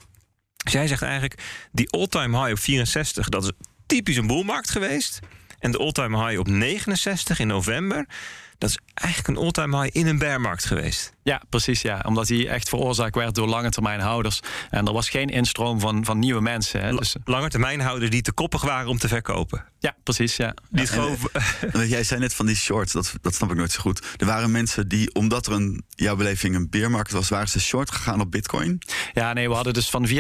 Jij 0.56 0.88
zegt 0.88 1.02
eigenlijk, 1.02 1.42
die 1.72 1.90
all-time 1.90 2.38
high 2.38 2.52
op 2.52 2.60
64, 2.60 3.30
dat 3.30 3.44
is 3.44 3.52
typisch 3.86 4.16
een 4.16 4.28
boelmarkt 4.28 4.70
geweest. 4.70 5.20
En 5.60 5.72
de 5.72 5.78
all-time 5.78 6.26
high 6.26 6.40
op 6.40 6.48
69 6.48 7.40
in 7.40 7.48
november, 7.48 8.06
dat 8.58 8.70
is 8.70 8.78
eigenlijk 9.00 9.38
een 9.38 9.44
all-time 9.44 9.82
high 9.82 9.98
in 9.98 10.08
een 10.08 10.18
bearmarkt 10.18 10.66
geweest. 10.66 11.16
Ja, 11.24 11.42
precies. 11.50 11.82
Ja. 11.82 12.04
Omdat 12.06 12.28
die 12.28 12.50
echt 12.50 12.70
veroorzaakt 12.70 13.16
werd 13.16 13.36
door 13.36 13.48
lange 13.48 13.70
termijn 13.70 14.00
houders. 14.00 14.40
En 14.70 14.88
er 14.88 14.94
was 14.94 15.10
geen 15.10 15.28
instroom 15.28 15.80
van, 15.80 16.06
van 16.06 16.20
nieuwe 16.20 16.42
mensen. 16.42 16.82
Hè. 16.82 16.96
Dus, 16.96 17.16
lange 17.26 17.50
termijn 17.50 17.80
houders 17.80 18.12
die 18.12 18.22
te 18.22 18.32
koppig 18.32 18.62
waren 18.62 18.88
om 18.90 18.98
te 18.98 19.08
verkopen. 19.08 19.66
Ja, 19.80 19.96
precies. 20.04 20.36
Ja. 20.36 20.54
Die 20.70 21.88
jij 21.88 22.04
zei 22.04 22.20
net 22.20 22.34
van 22.34 22.46
die 22.46 22.56
shorts, 22.56 22.94
dat, 22.94 23.14
dat 23.22 23.36
snap 23.36 23.52
ik 23.52 23.58
nooit 23.58 23.72
zo 23.72 23.82
goed. 23.82 24.06
Er 24.18 24.26
waren 24.26 24.52
mensen 24.52 24.88
die, 24.88 25.14
omdat 25.14 25.48
er 25.48 25.54
een, 25.54 25.84
jouw 25.90 26.16
beleving 26.16 26.56
een 26.56 26.70
beermarkt 26.70 27.12
was, 27.12 27.30
waren 27.30 27.48
ze 27.48 27.60
short 27.60 27.92
gegaan 27.92 28.22
op 28.22 28.32
bitcoin? 28.32 28.82
Ja, 29.14 29.34
nee, 29.34 29.50
we 29.50 29.56
hadden 29.56 29.74
dus 29.74 29.90
van 29.90 30.08
64k 30.08 30.12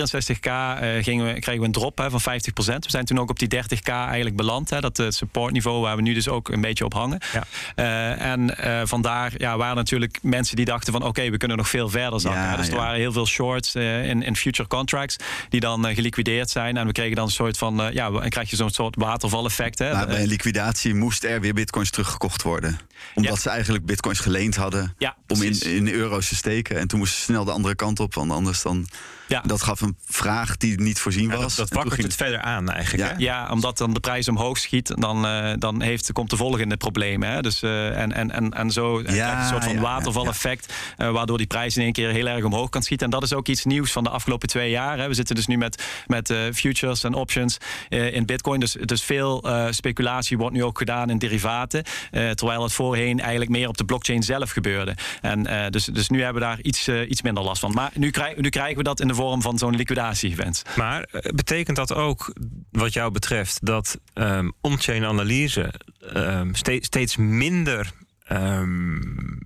uh, 0.41 1.03
gingen 1.03 1.33
we, 1.33 1.39
kregen 1.39 1.59
we 1.59 1.65
een 1.65 1.71
drop 1.71 1.97
hè, 1.97 2.09
van 2.09 2.21
50%. 2.21 2.25
We 2.55 2.75
zijn 2.79 3.05
toen 3.05 3.19
ook 3.19 3.29
op 3.29 3.39
die 3.39 3.55
30k 3.55 3.79
eigenlijk 3.83 4.35
beland. 4.35 4.69
Hè, 4.69 4.79
dat 4.79 4.99
uh, 4.99 5.09
supportniveau 5.09 5.81
waar 5.81 5.95
we 5.95 6.01
nu 6.01 6.13
dus 6.13 6.27
ook 6.27 6.49
een 6.49 6.61
beetje 6.61 6.85
op 6.85 6.93
hangen. 6.93 7.21
Ja. 7.33 7.43
Uh, 7.75 8.31
en 8.31 8.57
vandaar 8.84 9.34
ja, 9.38 9.58
waren 9.58 9.75
natuurlijk 9.75 10.19
mensen 10.21 10.56
die 10.56 10.65
dachten 10.65 10.93
van 10.93 11.03
oké, 11.03 11.30
we 11.30 11.38
kunnen 11.38 11.58
nog 11.58 11.69
veel 11.69 11.89
verder 11.89 12.19
zakken. 12.19 12.41
Ja, 12.41 12.56
dus 12.56 12.67
er 12.67 12.75
waren 12.75 12.99
heel 12.99 13.12
veel 13.12 13.27
shorts 13.27 13.75
in, 13.75 14.23
in 14.23 14.36
future 14.36 14.67
contracts 14.67 15.15
die 15.49 15.60
dan 15.60 15.86
geliquideerd 15.86 16.49
zijn. 16.49 16.77
En 16.77 16.86
we 16.86 16.91
kregen 16.91 17.15
dan 17.15 17.25
een 17.25 17.32
soort 17.32 17.58
van, 17.58 17.89
ja, 17.93 18.10
dan 18.10 18.30
krijg 18.30 18.49
je 18.49 18.56
zo'n 18.56 18.69
soort 18.69 18.95
waterval 18.95 19.45
effect. 19.45 19.80
Hè? 19.80 19.93
Maar 19.93 20.08
bij 20.08 20.21
een 20.21 20.27
liquidatie 20.27 20.93
moest 20.93 21.23
er 21.23 21.41
weer 21.41 21.53
bitcoins 21.53 21.89
teruggekocht 21.89 22.41
worden. 22.41 22.80
Omdat 23.15 23.41
ze 23.41 23.49
eigenlijk 23.49 23.86
bitcoins 23.86 24.19
geleend 24.19 24.56
hadden 24.56 24.95
om 25.27 25.41
in, 25.41 25.62
in 25.62 25.88
euro's 25.88 26.27
te 26.27 26.36
steken. 26.36 26.77
En 26.77 26.88
toen 26.88 26.99
moesten 26.99 27.17
ze 27.17 27.23
snel 27.23 27.45
de 27.45 27.51
andere 27.51 27.75
kant 27.75 27.99
op, 27.99 28.13
want 28.13 28.32
anders 28.32 28.62
dan 28.62 28.88
ja. 29.27 29.41
Dat 29.45 29.61
gaf 29.61 29.81
een 29.81 29.97
vraag 30.05 30.57
die 30.57 30.79
niet 30.79 30.99
voorzien 30.99 31.29
was. 31.29 31.55
dat 31.55 31.69
dat 31.69 31.83
wakkert 31.83 32.03
het 32.03 32.15
verder 32.15 32.41
aan 32.41 32.69
eigenlijk. 32.69 33.19
Ja. 33.19 33.43
ja, 33.43 33.51
omdat 33.51 33.77
dan 33.77 33.93
de 33.93 33.99
prijs 33.99 34.27
omhoog 34.27 34.57
schiet, 34.57 34.93
dan, 34.95 35.25
uh, 35.25 35.53
dan 35.57 35.81
heeft, 35.81 36.11
komt 36.11 36.29
de 36.29 36.37
volgende 36.37 36.77
problemen. 36.77 37.29
Hè? 37.29 37.41
Dus, 37.41 37.63
uh, 37.63 37.97
en, 37.97 38.13
en, 38.13 38.31
en, 38.31 38.53
en 38.53 38.71
zo 38.71 39.01
ja, 39.01 39.11
je 39.11 39.41
een 39.41 39.47
soort 39.47 39.63
van 39.63 39.79
watervaleffect, 39.79 40.73
uh, 40.97 41.11
waardoor 41.11 41.37
die 41.37 41.47
prijs 41.47 41.77
in 41.77 41.83
één 41.83 41.91
keer 41.91 42.09
heel 42.09 42.27
erg 42.27 42.43
omhoog 42.43 42.69
kan 42.69 42.81
schieten. 42.81 43.05
En 43.05 43.11
dat 43.11 43.23
is 43.23 43.33
ook 43.33 43.47
iets 43.47 43.65
nieuws 43.65 43.91
van 43.91 44.03
de 44.03 44.09
afgelopen 44.09 44.47
twee 44.47 44.69
jaar. 44.69 44.97
Hè? 44.97 45.07
We 45.07 45.13
zitten 45.13 45.35
dus 45.35 45.47
nu 45.47 45.57
met, 45.57 45.83
met 46.07 46.33
futures 46.53 47.03
en 47.03 47.13
options 47.13 47.57
in 47.89 48.25
Bitcoin. 48.25 48.59
Dus, 48.59 48.71
dus 48.71 49.03
veel 49.03 49.45
speculatie 49.69 50.37
wordt 50.37 50.55
nu 50.55 50.63
ook 50.63 50.77
gedaan 50.77 51.09
in 51.09 51.17
derivaten. 51.17 51.83
terwijl 52.11 52.63
het 52.63 52.73
voorheen 52.73 53.19
eigenlijk 53.19 53.51
meer 53.51 53.67
op 53.67 53.77
de 53.77 53.85
blockchain 53.85 54.23
zelf 54.23 54.51
gebeurde. 54.51 54.95
En, 55.21 55.71
dus, 55.71 55.85
dus 55.85 56.09
nu 56.09 56.23
hebben 56.23 56.41
we 56.41 56.47
daar 56.47 56.61
iets, 56.61 56.87
iets 56.87 57.21
minder 57.21 57.43
last 57.43 57.59
van. 57.59 57.71
Maar 57.73 57.91
nu, 57.93 58.11
krijg, 58.11 58.35
nu 58.35 58.49
krijgen 58.49 58.77
we 58.77 58.83
dat 58.83 58.99
in 58.99 59.07
de 59.07 59.15
vorm 59.17 59.41
van 59.41 59.58
zo'n 59.58 59.75
liquidatie-event. 59.75 60.63
Maar 60.75 61.03
eh, 61.03 61.32
betekent 61.32 61.77
dat 61.77 61.93
ook, 61.93 62.34
wat 62.71 62.93
jou 62.93 63.12
betreft, 63.12 63.65
dat 63.65 63.99
um, 64.13 64.53
on-chain 64.62 65.06
analyse 65.06 65.73
um, 66.15 66.56
steeds, 66.56 67.17
minder. 67.17 67.91
Um, 68.32 69.39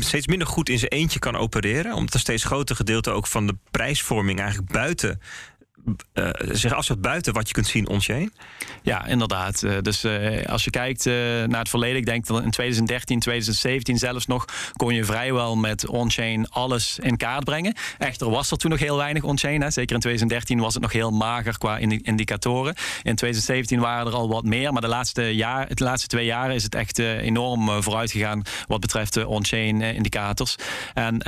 steeds 0.00 0.26
minder 0.26 0.46
goed 0.46 0.68
in 0.68 0.78
zijn 0.78 0.90
eentje 0.90 1.18
kan 1.18 1.36
opereren. 1.36 1.94
Omdat 1.94 2.14
een 2.14 2.20
steeds 2.20 2.44
groter 2.44 2.76
gedeelte 2.76 3.10
ook 3.10 3.26
van 3.26 3.46
de 3.46 3.56
prijsvorming 3.70 4.38
eigenlijk 4.40 4.72
buiten 4.72 5.20
uh, 6.14 6.28
zich 6.40 6.72
afzet 6.72 7.00
buiten 7.00 7.32
wat 7.32 7.48
je 7.48 7.54
kunt 7.54 7.66
zien 7.66 7.88
on-chain? 7.88 8.32
Ja, 8.82 9.06
inderdaad. 9.06 9.62
Uh, 9.62 9.76
dus 9.82 10.04
uh, 10.04 10.46
als 10.46 10.64
je 10.64 10.70
kijkt 10.70 11.04
naar 11.46 11.58
het 11.58 11.68
verleden, 11.68 11.96
ik 11.96 12.06
denk 12.06 12.26
dat 12.26 12.42
in 12.42 12.50
2013, 12.50 13.20
2017 13.20 13.98
zelfs 13.98 14.26
nog, 14.26 14.44
kon 14.76 14.94
je 14.94 15.04
vrijwel 15.04 15.56
met 15.56 15.86
on-chain 15.86 16.48
alles 16.50 16.98
in 16.98 17.16
kaart 17.16 17.44
brengen. 17.44 17.74
Echter 17.98 18.30
was 18.30 18.50
er 18.50 18.56
toen 18.56 18.70
nog 18.70 18.80
heel 18.80 18.96
weinig 18.96 19.22
on-chain. 19.22 19.72
Zeker 19.72 19.94
in 19.94 20.00
2013 20.00 20.58
was 20.58 20.74
het 20.74 20.82
nog 20.82 20.92
heel 20.92 21.10
mager 21.10 21.58
qua 21.58 21.78
indicatoren. 21.78 22.74
In 23.02 23.14
2017 23.14 23.80
waren 23.80 24.06
er 24.06 24.12
al 24.12 24.28
wat 24.28 24.44
meer, 24.44 24.72
maar 24.72 24.82
de 24.82 24.88
laatste, 24.88 25.34
jaar, 25.34 25.74
de 25.74 25.84
laatste 25.84 26.08
twee 26.08 26.24
jaren 26.24 26.54
is 26.54 26.62
het 26.62 26.74
echt 26.74 26.98
enorm 26.98 27.82
vooruit 27.82 28.10
gegaan 28.10 28.42
wat 28.66 28.80
betreft 28.80 29.24
on-chain 29.24 29.80
indicators. 29.80 30.56
En 30.94 31.22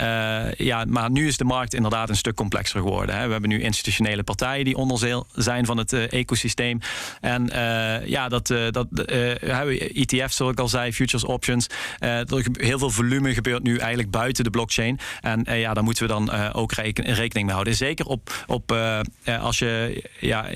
ja, 0.57 0.85
maar 0.89 1.11
nu 1.11 1.27
is 1.27 1.37
de 1.37 1.45
markt 1.45 1.75
inderdaad 1.75 2.09
een 2.09 2.17
stuk 2.17 2.35
complexer 2.35 2.81
geworden. 2.81 3.17
Hè. 3.17 3.27
We 3.27 3.33
hebben 3.33 3.51
nu 3.51 3.63
institutionele 3.63 4.23
partijen 4.23 4.50
die 4.59 4.77
onderdeel 4.77 5.27
zijn 5.35 5.67
van 5.67 5.77
het 5.77 5.93
uh, 5.93 6.13
ecosysteem. 6.13 6.79
En 7.21 7.51
uh, 7.53 8.07
ja, 8.07 8.29
dat, 8.29 8.51
uh, 8.51 8.71
dat 8.71 8.87
ETF's, 8.93 10.37
zoals 10.37 10.53
ik 10.53 10.59
al 10.59 10.69
zei, 10.69 10.93
futures 10.93 11.25
options. 11.25 11.67
er 11.99 12.45
heel 12.53 12.79
veel 12.79 12.91
volume 12.91 13.35
gebeurt 13.35 13.63
nu 13.63 13.77
eigenlijk 13.77 14.11
buiten 14.11 14.45
de 14.45 14.51
blockchain. 14.51 14.99
En 15.21 15.59
ja, 15.59 15.75
daar 15.75 15.85
moeten 15.85 16.03
we 16.07 16.13
dan 16.13 16.53
ook 16.53 16.73
rekening 16.73 17.45
mee 17.45 17.53
houden. 17.53 17.75
Zeker 17.75 18.07
op, 18.07 18.45
op 18.47 18.73
als 19.41 19.59
je 19.59 20.03
ja, 20.21 20.47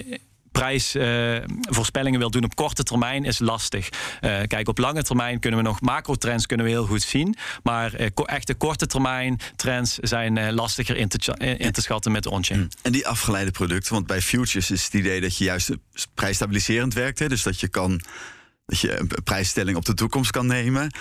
prijsvoorspellingen 0.54 2.18
wil 2.18 2.30
doen 2.30 2.44
op 2.44 2.54
korte 2.54 2.82
termijn 2.82 3.24
is 3.24 3.38
lastig. 3.38 3.88
Uh, 3.88 4.40
kijk, 4.46 4.68
op 4.68 4.78
lange 4.78 5.02
termijn 5.02 5.40
kunnen 5.40 5.60
we 5.60 5.66
nog 5.66 5.80
macro-trends 5.80 6.46
kunnen 6.46 6.66
we 6.66 6.72
heel 6.72 6.86
goed 6.86 7.02
zien. 7.02 7.36
Maar 7.62 8.00
uh, 8.00 8.08
echte 8.14 8.54
korte 8.54 8.86
termijn 8.86 9.40
trends 9.56 9.98
zijn 9.98 10.36
uh, 10.36 10.50
lastiger 10.50 10.96
in 10.96 11.08
te, 11.08 11.36
in 11.58 11.72
te 11.72 11.80
schatten 11.80 12.12
met 12.12 12.26
on-chain. 12.26 12.60
Mm. 12.60 12.68
En 12.82 12.92
die 12.92 13.06
afgeleide 13.06 13.50
producten, 13.50 13.92
want 13.92 14.06
bij 14.06 14.20
futures 14.20 14.70
is 14.70 14.84
het 14.84 14.94
idee 14.94 15.20
dat 15.20 15.36
je 15.36 15.44
juist 15.44 15.70
prijsstabiliserend 16.14 16.94
werkt. 16.94 17.18
Hè, 17.18 17.28
dus 17.28 17.42
dat 17.42 17.60
je 17.60 17.68
kan 17.68 18.00
dat 18.66 18.80
je 18.80 18.98
een 18.98 19.10
prijsstelling 19.24 19.76
op 19.76 19.84
de 19.84 19.94
toekomst 19.94 20.30
kan 20.30 20.46
nemen. 20.46 20.94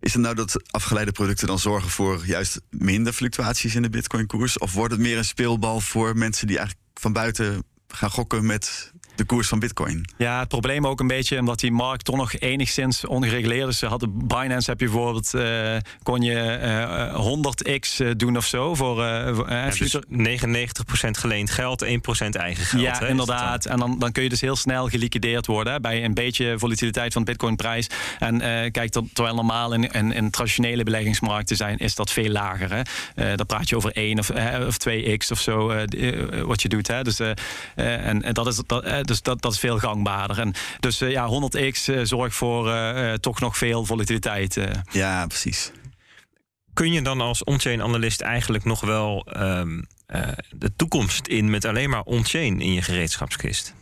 Is 0.00 0.12
het 0.12 0.22
nou 0.22 0.34
dat 0.34 0.72
afgeleide 0.72 1.12
producten 1.12 1.46
dan 1.46 1.58
zorgen 1.58 1.90
voor 1.90 2.26
juist 2.26 2.60
minder 2.70 3.12
fluctuaties 3.12 3.74
in 3.74 3.82
de 3.82 3.90
bitcoin-koers? 3.90 4.58
Of 4.58 4.72
wordt 4.72 4.92
het 4.92 5.02
meer 5.02 5.18
een 5.18 5.24
speelbal 5.24 5.80
voor 5.80 6.16
mensen 6.16 6.46
die 6.46 6.58
eigenlijk 6.58 6.88
van 6.94 7.12
buiten 7.12 7.64
gaan 7.88 8.10
gokken 8.10 8.46
met 8.46 8.89
de 9.20 9.26
koers 9.26 9.48
van 9.48 9.58
Bitcoin. 9.58 10.04
Ja, 10.16 10.38
het 10.38 10.48
probleem 10.48 10.86
ook 10.86 11.00
een 11.00 11.06
beetje 11.06 11.38
omdat 11.38 11.60
die 11.60 11.72
markt 11.72 12.04
toch 12.04 12.16
nog 12.16 12.38
enigszins 12.38 13.06
ongereguleerd 13.06 13.68
is. 13.68 13.80
Hadden 13.80 14.26
Binance 14.26 14.70
heb 14.70 14.80
je 14.80 14.86
bijvoorbeeld 14.86 15.32
uh, 15.34 15.76
kon 16.02 16.22
je 16.22 16.32
uh, 16.32 16.82
eh, 16.82 17.14
100x 17.14 17.96
eh, 17.98 18.10
doen 18.16 18.36
of 18.36 18.46
zo 18.46 18.74
voor, 18.74 19.02
ja, 19.02 19.70
dus 19.70 19.96
99% 19.96 20.00
geleend 21.10 21.50
geld, 21.50 21.84
1% 21.84 21.88
eigen 22.30 22.64
geld. 22.64 22.82
Ja, 22.82 23.00
inderdaad. 23.00 23.66
En 23.66 23.78
dan, 23.78 23.98
dan 23.98 24.12
kun 24.12 24.22
je 24.22 24.28
dus 24.28 24.40
heel 24.40 24.56
snel 24.56 24.88
geliquideerd 24.88 25.46
worden 25.46 25.82
bij 25.82 26.04
een 26.04 26.14
beetje 26.14 26.58
volatiliteit 26.58 27.12
van 27.12 27.24
de 27.24 27.30
Bitcoin-prijs. 27.30 27.86
En 28.18 28.38
kijk, 28.70 28.92
terwijl 29.12 29.34
normaal 29.34 29.72
in, 29.72 29.90
in, 29.90 30.12
in, 30.12 30.30
traditionele 30.30 30.82
beleggingsmarkten 30.82 31.56
zijn, 31.56 31.76
is 31.76 31.94
dat 31.94 32.10
veel 32.10 32.30
lager. 32.30 32.84
Hè? 33.14 33.36
dan 33.36 33.46
praat 33.46 33.68
je 33.68 33.76
over 33.76 33.92
1 33.92 34.18
of, 34.18 34.30
of 34.66 34.76
2x 34.88 35.30
of 35.30 35.40
zo 35.40 35.66
wat 36.44 36.62
je 36.62 36.68
doet. 36.68 36.86
Hè? 36.86 37.02
Dus, 37.02 37.20
en, 37.74 38.22
en 38.22 38.34
dat 38.34 38.46
is 38.46 38.60
dat 38.66 39.09
dus 39.10 39.22
dat, 39.22 39.42
dat 39.42 39.52
is 39.52 39.58
veel 39.58 39.78
gangbaarder. 39.78 40.38
En 40.38 40.54
dus 40.80 41.02
uh, 41.02 41.10
ja, 41.10 41.28
100x 41.28 41.84
uh, 41.84 42.00
zorgt 42.02 42.36
voor 42.36 42.68
uh, 42.68 43.12
toch 43.12 43.40
nog 43.40 43.56
veel 43.56 43.84
volatiliteit. 43.84 44.60
Ja, 44.90 45.26
precies. 45.26 45.72
Kun 46.72 46.92
je 46.92 47.02
dan 47.02 47.20
als 47.20 47.44
on-chain 47.44 47.82
analist 47.82 48.20
eigenlijk 48.20 48.64
nog 48.64 48.80
wel 48.80 49.26
um, 49.36 49.86
de 50.50 50.72
toekomst 50.76 51.26
in 51.26 51.50
met 51.50 51.64
alleen 51.64 51.90
maar 51.90 52.02
on-chain 52.02 52.60
in 52.60 52.72
je 52.72 52.82
gereedschapskist? 52.82 53.74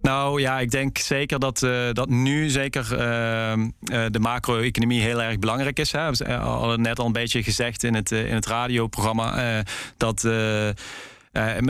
Nou 0.00 0.40
ja, 0.40 0.60
ik 0.60 0.70
denk 0.70 0.98
zeker 0.98 1.38
dat, 1.38 1.62
uh, 1.62 1.92
dat 1.92 2.08
nu 2.08 2.48
zeker 2.48 2.86
uh, 2.92 3.52
uh, 3.52 3.66
de 4.10 4.18
macro-economie 4.20 5.00
heel 5.00 5.22
erg 5.22 5.38
belangrijk 5.38 5.78
is. 5.78 5.92
Hè. 5.92 6.10
We 6.10 6.32
hadden 6.32 6.80
net 6.80 6.98
al 6.98 7.06
een 7.06 7.12
beetje 7.12 7.42
gezegd 7.42 7.82
in 7.82 7.94
het, 7.94 8.10
in 8.10 8.34
het 8.34 8.46
radioprogramma 8.46 9.62
dat 9.96 10.24
uh, 10.24 10.68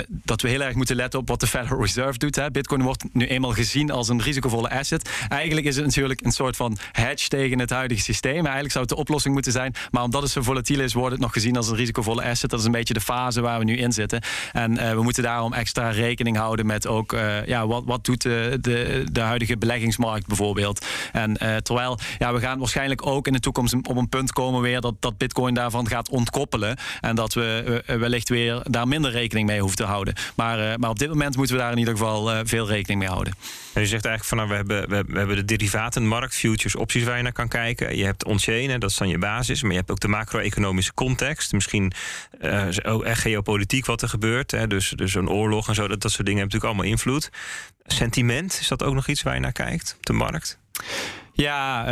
dat 0.08 0.40
we 0.40 0.48
heel 0.48 0.60
erg 0.60 0.74
moeten 0.74 0.96
letten 0.96 1.20
op 1.20 1.28
wat 1.28 1.40
de 1.40 1.46
Federal 1.46 1.80
Reserve 1.80 2.18
doet. 2.18 2.36
Hè. 2.36 2.50
Bitcoin 2.50 2.82
wordt 2.82 3.04
nu 3.12 3.26
eenmaal 3.26 3.52
gezien 3.52 3.90
als 3.90 4.08
een 4.08 4.22
risicovolle 4.22 4.70
asset. 4.70 5.10
Eigenlijk 5.28 5.66
is 5.66 5.76
het 5.76 5.84
natuurlijk 5.84 6.24
een 6.24 6.32
soort 6.32 6.56
van 6.56 6.76
hedge 6.92 7.28
tegen 7.28 7.58
het 7.58 7.70
huidige 7.70 8.00
systeem. 8.00 8.44
Eigenlijk 8.44 8.70
zou 8.70 8.84
het 8.84 8.94
de 8.94 9.00
oplossing 9.00 9.34
moeten 9.34 9.52
zijn. 9.52 9.74
Maar 9.90 10.02
omdat 10.02 10.22
het 10.22 10.30
zo 10.30 10.42
volatiel 10.42 10.80
is, 10.80 10.92
wordt 10.92 11.12
het 11.12 11.20
nog 11.20 11.32
gezien 11.32 11.56
als 11.56 11.68
een 11.68 11.76
risicovolle 11.76 12.24
asset. 12.24 12.50
Dat 12.50 12.60
is 12.60 12.66
een 12.66 12.72
beetje 12.72 12.94
de 12.94 13.00
fase 13.00 13.40
waar 13.40 13.58
we 13.58 13.64
nu 13.64 13.76
in 13.76 13.92
zitten. 13.92 14.22
En 14.52 14.72
uh, 14.72 14.90
we 14.90 15.02
moeten 15.02 15.22
daarom 15.22 15.52
extra 15.52 15.90
rekening 15.90 16.36
houden 16.36 16.66
met 16.66 16.86
ook 16.86 17.12
uh, 17.12 17.46
ja, 17.46 17.66
wat, 17.66 17.82
wat 17.86 18.04
doet 18.04 18.22
de, 18.22 18.58
de, 18.60 19.04
de 19.12 19.20
huidige 19.20 19.56
beleggingsmarkt 19.56 20.26
bijvoorbeeld. 20.26 20.86
En 21.12 21.36
terwijl 21.62 21.98
ja, 22.18 22.32
we 22.32 22.40
gaan 22.40 22.58
waarschijnlijk 22.58 23.06
ook 23.06 23.26
in 23.26 23.32
de 23.32 23.40
toekomst 23.40 23.74
op 23.74 23.96
een 23.96 24.08
punt 24.08 24.32
komen 24.32 24.60
weer 24.60 24.80
dat, 24.80 24.94
dat 25.00 25.18
Bitcoin 25.18 25.54
daarvan 25.54 25.88
gaat 25.88 26.08
ontkoppelen. 26.08 26.76
En 27.00 27.14
dat 27.14 27.34
we 27.34 27.82
wellicht 27.86 28.28
weer 28.28 28.60
daar 28.70 28.88
minder 28.88 29.10
rekening 29.10 29.46
mee 29.46 29.55
hoeft 29.60 29.76
te 29.76 29.84
houden. 29.84 30.14
Maar, 30.36 30.58
uh, 30.58 30.74
maar 30.76 30.90
op 30.90 30.98
dit 30.98 31.08
moment 31.08 31.36
moeten 31.36 31.54
we 31.54 31.60
daar 31.60 31.72
in 31.72 31.78
ieder 31.78 31.96
geval 31.96 32.32
uh, 32.32 32.40
veel 32.44 32.68
rekening 32.68 33.00
mee 33.00 33.08
houden. 33.08 33.34
En 33.72 33.80
je 33.80 33.86
zegt 33.88 34.04
eigenlijk 34.04 34.24
van 34.24 34.36
nou, 34.36 34.48
we 34.48 34.54
hebben, 34.54 35.06
we, 35.12 35.18
hebben 35.18 35.36
de 35.36 35.44
derivatenmarkt, 35.44 36.34
futures, 36.34 36.76
opties 36.76 37.04
waar 37.04 37.16
je 37.16 37.22
naar 37.22 37.32
kan 37.32 37.48
kijken. 37.48 37.96
Je 37.96 38.04
hebt 38.04 38.24
on-chain, 38.24 38.80
dat 38.80 38.90
is 38.90 38.96
dan 38.96 39.08
je 39.08 39.18
basis. 39.18 39.62
Maar 39.62 39.70
je 39.70 39.76
hebt 39.76 39.90
ook 39.90 40.00
de 40.00 40.08
macro-economische 40.08 40.94
context. 40.94 41.52
Misschien 41.52 41.92
uh, 42.40 42.68
ook 42.82 43.04
echt 43.04 43.20
geopolitiek 43.20 43.86
wat 43.86 44.02
er 44.02 44.08
gebeurt. 44.08 44.50
Hè. 44.50 44.66
Dus, 44.66 44.88
dus 44.88 45.14
een 45.14 45.28
oorlog 45.28 45.68
en 45.68 45.74
zo, 45.74 45.88
dat, 45.88 46.00
dat 46.00 46.12
soort 46.12 46.26
dingen 46.26 46.40
hebben 46.40 46.58
natuurlijk 46.58 46.88
allemaal 46.88 46.92
invloed. 46.92 47.30
Sentiment, 47.86 48.58
is 48.60 48.68
dat 48.68 48.82
ook 48.82 48.94
nog 48.94 49.08
iets 49.08 49.22
waar 49.22 49.34
je 49.34 49.40
naar 49.40 49.52
kijkt 49.52 49.94
op 49.96 50.06
de 50.06 50.12
markt? 50.12 50.58
Ja, 51.36 51.88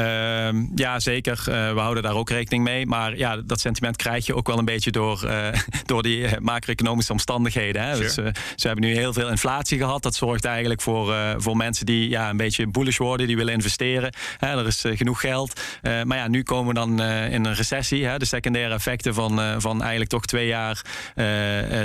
uh, 0.52 0.60
ja 0.74 1.00
zeker. 1.00 1.44
Uh, 1.48 1.72
we 1.72 1.80
houden 1.80 2.02
daar 2.02 2.14
ook 2.14 2.30
rekening 2.30 2.64
mee. 2.64 2.86
Maar 2.86 3.16
ja, 3.16 3.36
dat 3.36 3.60
sentiment 3.60 3.96
krijg 3.96 4.26
je 4.26 4.34
ook 4.34 4.46
wel 4.46 4.58
een 4.58 4.64
beetje 4.64 4.90
door, 4.90 5.22
uh, 5.24 5.48
door 5.86 6.02
die 6.02 6.26
eh, 6.26 6.38
macro-economische 6.38 7.12
omstandigheden. 7.12 7.82
Hè. 7.82 7.98
Dus, 7.98 8.14
ze 8.14 8.66
hebben 8.66 8.84
nu 8.84 8.94
heel 8.94 9.12
veel 9.12 9.28
inflatie 9.28 9.78
gehad. 9.78 10.02
Dat 10.02 10.14
zorgt 10.14 10.44
eigenlijk 10.44 10.80
voor, 10.80 11.14
voor 11.36 11.56
mensen 11.56 11.86
die 11.86 12.08
ja, 12.08 12.30
een 12.30 12.36
beetje 12.36 12.66
bullish 12.66 12.98
worden, 12.98 13.26
die 13.26 13.36
willen 13.36 13.54
investeren. 13.54 14.12
Hè. 14.38 14.58
Er 14.58 14.66
is 14.66 14.84
genoeg 14.86 15.20
geld. 15.20 15.60
maar 15.82 16.16
ja, 16.16 16.28
nu 16.28 16.42
komen 16.42 16.68
we 16.68 16.74
dan 16.74 17.00
in 17.30 17.44
een 17.44 17.54
recessie. 17.54 18.06
Hè. 18.06 18.18
De 18.18 18.24
secundaire 18.24 18.74
effecten 18.74 19.14
van, 19.14 19.60
van 19.60 19.80
eigenlijk 19.80 20.10
toch 20.10 20.26
twee 20.26 20.46
jaar 20.46 20.82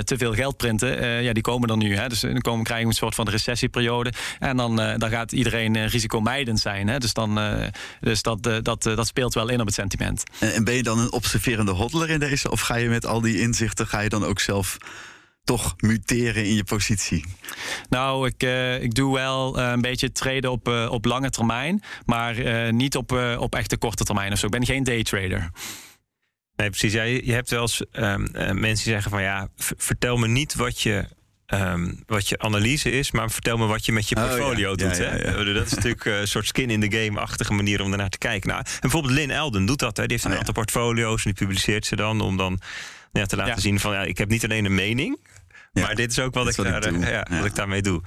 te 0.04 0.14
veel 0.16 0.34
geld 0.34 0.56
printen, 0.56 1.22
ja, 1.22 1.32
die 1.32 1.42
komen 1.42 1.68
dan 1.68 1.78
nu. 1.78 1.96
Hè. 1.96 2.08
Dus 2.08 2.20
dan 2.20 2.40
komen, 2.40 2.64
krijgen 2.64 2.86
we 2.86 2.92
een 2.92 2.98
soort 2.98 3.14
van 3.14 3.28
recessieperiode. 3.28 4.12
En 4.38 4.56
dan, 4.56 4.76
dan 4.76 5.10
gaat 5.10 5.32
iedereen 5.32 5.86
risicomijdend 5.86 6.60
zijn. 6.60 6.88
Hè. 6.88 6.98
Dus 6.98 7.12
dan 7.12 7.38
eh, 7.49 7.49
dus 8.00 8.22
dat, 8.22 8.46
eh, 8.46 8.56
dat, 8.62 8.86
eh, 8.86 8.96
dat 8.96 9.06
speelt 9.06 9.34
wel 9.34 9.48
in 9.48 9.60
op 9.60 9.66
het 9.66 9.74
sentiment. 9.74 10.22
En 10.38 10.64
ben 10.64 10.74
je 10.74 10.82
dan 10.82 10.98
een 10.98 11.12
observerende 11.12 11.72
hodler 11.72 12.10
in 12.10 12.18
deze? 12.18 12.50
Of 12.50 12.60
ga 12.60 12.74
je 12.74 12.88
met 12.88 13.06
al 13.06 13.20
die 13.20 13.40
inzichten, 13.40 13.86
ga 13.86 14.00
je 14.00 14.08
dan 14.08 14.24
ook 14.24 14.40
zelf 14.40 14.76
toch 15.44 15.74
muteren 15.76 16.44
in 16.44 16.54
je 16.54 16.64
positie? 16.64 17.24
Nou, 17.88 18.26
ik, 18.26 18.42
ik 18.82 18.94
doe 18.94 19.14
wel 19.14 19.58
een 19.58 19.80
beetje 19.80 20.12
traden 20.12 20.50
op, 20.50 20.68
op 20.68 21.04
lange 21.04 21.30
termijn, 21.30 21.82
maar 22.04 22.34
niet 22.72 22.96
op, 22.96 23.12
op 23.38 23.54
echte 23.54 23.76
korte 23.76 24.04
termijn 24.04 24.32
of 24.32 24.38
zo. 24.38 24.46
Ik 24.46 24.52
ben 24.52 24.66
geen 24.66 24.84
daytrader. 24.84 25.50
Nee, 26.56 26.70
precies. 26.70 26.92
Ja, 26.92 27.02
je, 27.02 27.32
hebt 27.32 27.50
wel 27.50 27.60
eens 27.60 27.84
ehm, 27.92 28.20
mensen 28.60 28.84
die 28.84 28.92
zeggen 28.92 29.10
van 29.10 29.22
ja, 29.22 29.48
vertel 29.56 30.16
me 30.16 30.28
niet 30.28 30.54
wat 30.54 30.80
je 30.80 31.04
Ehm, 31.50 31.92
wat 32.06 32.28
je 32.28 32.38
analyse 32.38 32.90
is, 32.90 33.10
maar 33.10 33.30
vertel 33.30 33.56
me 33.56 33.66
wat 33.66 33.86
je 33.86 33.92
met 33.92 34.08
je 34.08 34.16
oh, 34.16 34.22
portfolio 34.22 34.74
doet. 34.74 34.98
hè? 34.98 35.52
Dat 35.54 35.66
is 35.66 35.74
natuurlijk 35.74 36.04
eh, 36.04 36.20
een 36.20 36.28
soort 36.28 36.46
skin 36.46 36.70
in 36.70 36.88
the 36.88 36.96
game-achtige 36.98 37.52
manier 37.52 37.82
om 37.82 37.92
ernaar 37.92 38.08
te 38.08 38.18
kijken. 38.18 38.48
Nou, 38.48 38.62
en 38.64 38.80
bijvoorbeeld 38.80 39.12
Lynn 39.12 39.30
Elden 39.30 39.66
doet 39.66 39.78
dat. 39.78 39.96
Hè? 39.96 40.02
Die 40.02 40.12
heeft 40.12 40.24
een 40.24 40.32
oh, 40.32 40.38
aantal 40.38 40.54
portfolio's 40.54 41.24
en 41.24 41.32
die 41.34 41.46
publiceert 41.46 41.86
ze 41.86 41.96
dan 41.96 42.20
om 42.20 42.36
dan 42.36 42.60
ja, 43.12 43.26
te 43.26 43.36
laten 43.36 43.62
zien 43.62 43.80
van 43.80 43.92
ja, 43.92 44.02
ik 44.02 44.18
heb 44.18 44.28
niet 44.28 44.44
alleen 44.44 44.64
een 44.64 44.74
mening. 44.74 45.18
maar 45.72 45.94
dit 45.94 46.10
is 46.10 46.18
ook 46.18 46.34
wat, 46.34 46.48
ik, 46.48 46.56
daar, 46.56 46.86
ik 46.86 47.08
ja, 47.08 47.26
wat 47.30 47.44
ik 47.44 47.54
daarmee 47.54 47.82
doe. 47.82 48.02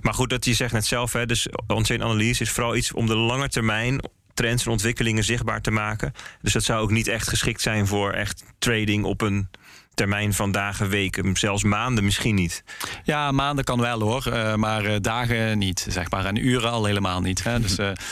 Maar 0.00 0.14
goed, 0.14 0.30
dat 0.30 0.44
je 0.44 0.54
zegt 0.54 0.72
net 0.72 0.86
zelf, 0.86 1.12
hè, 1.12 1.26
dus 1.26 1.48
on 1.66 1.90
analyse 1.90 2.42
is 2.42 2.50
vooral 2.50 2.76
iets 2.76 2.92
om 2.92 3.06
de 3.06 3.16
lange 3.16 3.48
termijn 3.48 4.00
trends 4.34 4.64
en 4.64 4.70
ontwikkelingen 4.70 5.24
zichtbaar 5.24 5.60
te 5.60 5.70
maken. 5.70 6.12
Dus 6.42 6.52
dat 6.52 6.62
zou 6.62 6.82
ook 6.82 6.90
niet 6.90 7.08
echt 7.08 7.28
geschikt 7.28 7.60
zijn 7.60 7.86
voor 7.86 8.12
echt 8.12 8.44
trading 8.58 9.04
op 9.04 9.20
een 9.20 9.48
termijn 9.94 10.32
van 10.32 10.52
dagen, 10.52 10.88
weken, 10.88 11.36
zelfs 11.36 11.62
maanden 11.62 12.04
misschien 12.04 12.34
niet. 12.34 12.64
Ja, 13.04 13.32
maanden 13.32 13.64
kan 13.64 13.80
wel 13.80 14.00
hoor, 14.00 14.26
uh, 14.28 14.54
maar 14.54 14.84
uh, 14.84 14.96
dagen 15.00 15.58
niet, 15.58 15.86
zeg 15.88 16.10
maar. 16.10 16.24
En 16.24 16.46
uren 16.46 16.70
al 16.70 16.84
helemaal 16.84 17.20
niet. 17.20 17.44
Hè? 17.44 17.60
Dus, 17.60 17.78
uh... 17.78 17.90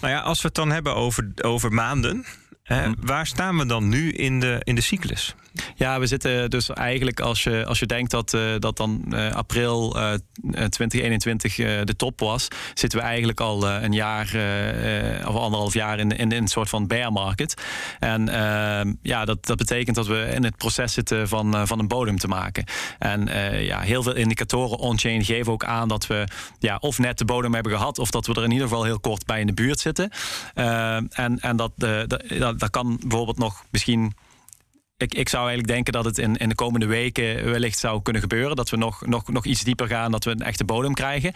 Nou 0.00 0.12
ja, 0.12 0.20
als 0.20 0.40
we 0.40 0.46
het 0.46 0.56
dan 0.56 0.70
hebben 0.70 0.94
over, 0.94 1.32
over 1.42 1.72
maanden, 1.72 2.26
mm. 2.66 2.94
waar 3.00 3.26
staan 3.26 3.58
we 3.58 3.66
dan 3.66 3.88
nu 3.88 4.12
in 4.12 4.40
de, 4.40 4.60
in 4.64 4.74
de 4.74 4.80
cyclus? 4.80 5.34
Ja, 5.74 5.98
we 6.00 6.06
zitten 6.06 6.50
dus 6.50 6.70
eigenlijk 6.70 7.20
als 7.20 7.42
je, 7.42 7.64
als 7.66 7.78
je 7.78 7.86
denkt 7.86 8.10
dat, 8.10 8.32
uh, 8.32 8.54
dat 8.58 8.76
dan 8.76 9.04
uh, 9.08 9.32
april 9.32 9.96
uh, 9.96 10.12
2021 10.68 11.54
de 11.56 11.96
top 11.96 12.20
was, 12.20 12.48
zitten 12.74 12.98
we 12.98 13.04
eigenlijk 13.04 13.40
al 13.40 13.68
een 13.68 13.92
jaar 13.92 14.26
of 15.26 15.34
anderhalf 15.34 15.74
jaar 15.74 15.98
in, 15.98 16.10
in, 16.10 16.32
in, 16.32 16.42
een 16.42 16.48
soort 16.48 16.68
van 16.68 16.86
bear 16.86 17.12
market. 17.12 17.62
En 17.98 18.28
ehm, 18.28 18.92
ja, 19.02 19.24
dat, 19.24 19.46
dat 19.46 19.56
betekent 19.56 19.96
dat 19.96 20.06
we 20.06 20.30
in 20.34 20.44
het 20.44 20.56
proces 20.56 20.92
zitten 20.92 21.28
van, 21.28 21.66
van 21.66 21.78
een 21.78 21.88
bodem 21.88 22.18
te 22.18 22.28
maken. 22.28 22.64
En 22.98 23.26
ja, 23.64 23.80
heel 23.80 24.02
veel 24.02 24.14
indicatoren 24.14 24.78
on-chain 24.78 25.24
geven 25.24 25.52
ook 25.52 25.64
aan 25.64 25.88
dat 25.88 26.06
we 26.06 26.24
ja, 26.58 26.76
of 26.80 26.98
net 26.98 27.18
de 27.18 27.24
bodem 27.24 27.54
hebben 27.54 27.72
gehad, 27.72 27.98
of 27.98 28.10
dat 28.10 28.26
we 28.26 28.34
er 28.34 28.44
in 28.44 28.50
ieder 28.50 28.68
geval 28.68 28.84
heel 28.84 29.00
kort 29.00 29.26
bij 29.26 29.40
in 29.40 29.46
de 29.46 29.54
buurt 29.54 29.80
zitten. 29.80 30.10
Ehm, 30.54 31.04
en 31.10 31.38
en 31.40 31.56
dat, 31.56 31.72
dat, 31.76 32.22
dat 32.58 32.70
kan 32.70 32.98
bijvoorbeeld 33.00 33.38
nog 33.38 33.64
misschien 33.70 34.14
ik, 35.00 35.14
ik 35.14 35.28
zou 35.28 35.48
eigenlijk 35.48 35.72
denken 35.74 35.92
dat 35.92 36.04
het 36.04 36.18
in, 36.18 36.36
in 36.36 36.48
de 36.48 36.54
komende 36.54 36.86
weken 36.86 37.50
wellicht 37.50 37.78
zou 37.78 38.02
kunnen 38.02 38.22
gebeuren. 38.22 38.56
Dat 38.56 38.70
we 38.70 38.76
nog, 38.76 39.06
nog, 39.06 39.28
nog 39.28 39.44
iets 39.44 39.64
dieper 39.64 39.86
gaan, 39.86 40.10
dat 40.10 40.24
we 40.24 40.30
een 40.30 40.42
echte 40.42 40.64
bodem 40.64 40.94
krijgen. 40.94 41.32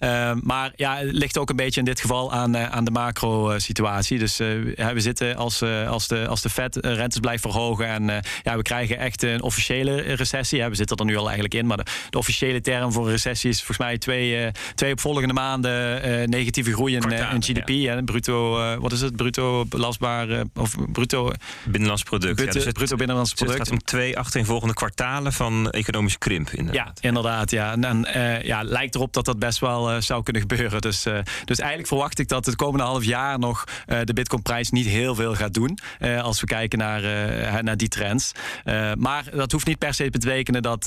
Uh, 0.00 0.32
maar 0.42 0.72
ja, 0.76 0.96
het 0.96 1.12
ligt 1.12 1.38
ook 1.38 1.50
een 1.50 1.56
beetje 1.56 1.80
in 1.80 1.86
dit 1.86 2.00
geval 2.00 2.32
aan, 2.32 2.56
uh, 2.56 2.70
aan 2.70 2.84
de 2.84 2.90
macro-situatie. 2.90 4.18
Dus 4.18 4.40
uh, 4.40 4.48
we 4.74 5.00
zitten 5.00 5.36
als, 5.36 5.62
als, 5.62 6.08
de, 6.08 6.26
als 6.26 6.42
de 6.42 6.50
Fed 6.50 6.76
rentes 6.76 7.20
blijft 7.20 7.42
verhogen 7.42 7.86
en 7.86 8.22
ja, 8.42 8.56
we 8.56 8.62
krijgen 8.62 8.98
echt 8.98 9.22
een 9.22 9.42
officiële 9.42 10.00
recessie. 10.00 10.64
we 10.64 10.74
zitten 10.74 10.96
er 10.96 11.04
nu 11.04 11.16
al 11.16 11.24
eigenlijk 11.24 11.54
in, 11.54 11.66
maar 11.66 11.76
de, 11.76 11.86
de 12.10 12.18
officiële 12.18 12.60
term 12.60 12.92
voor 12.92 13.04
een 13.04 13.10
recessie 13.10 13.50
is 13.50 13.56
volgens 13.56 13.78
mij 13.78 13.98
twee, 13.98 14.50
twee 14.74 14.92
opvolgende 14.92 15.34
maanden 15.34 16.30
negatieve 16.30 16.72
groei 16.72 16.96
in, 16.96 17.10
in 17.10 17.42
GDP. 17.42 17.68
Ja. 17.68 18.02
bruto, 18.02 18.76
wat 18.80 18.92
is 18.92 19.00
het? 19.00 19.16
Bruto 19.16 19.64
belastbaar 19.64 20.44
of 20.54 20.74
bruto 20.92 21.32
binnenlands 21.64 22.02
product. 22.02 22.40
Ja, 22.40 22.50
dus 22.50 22.64
het, 22.64 22.74
bruto 22.74 22.96
Product. 23.14 23.40
het 23.40 23.68
gaat 23.68 23.70
om 23.70 23.78
twee 23.84 24.18
achtereenvolgende 24.18 24.74
kwartalen 24.74 25.32
van 25.32 25.70
economische 25.70 26.18
krimp. 26.18 26.50
Inderdaad. 26.50 26.98
Ja, 27.00 27.08
inderdaad. 27.08 27.50
Ja. 27.50 27.72
En, 27.72 27.84
en 27.84 28.08
uh, 28.16 28.42
ja, 28.42 28.62
lijkt 28.62 28.94
erop 28.94 29.12
dat 29.12 29.24
dat 29.24 29.38
best 29.38 29.58
wel 29.58 29.94
uh, 29.94 30.00
zou 30.00 30.22
kunnen 30.22 30.42
gebeuren. 30.42 30.80
Dus, 30.80 31.06
uh, 31.06 31.18
dus 31.44 31.58
eigenlijk 31.58 31.88
verwacht 31.88 32.18
ik 32.18 32.28
dat 32.28 32.46
het 32.46 32.56
komende 32.56 32.84
half 32.84 33.04
jaar 33.04 33.38
nog 33.38 33.64
de 34.04 34.12
Bitcoin-prijs 34.12 34.70
niet 34.70 34.86
heel 34.86 35.14
veel 35.14 35.34
gaat 35.34 35.54
doen. 35.54 35.78
als 36.22 36.40
we 36.40 36.46
kijken 36.46 36.78
naar, 36.78 37.02
naar 37.62 37.76
die 37.76 37.88
trends. 37.88 38.32
maar 38.98 39.24
dat 39.34 39.52
hoeft 39.52 39.66
niet 39.66 39.78
per 39.78 39.94
se 39.94 40.04
te 40.04 40.18
betekenen 40.18 40.62
dat, 40.62 40.84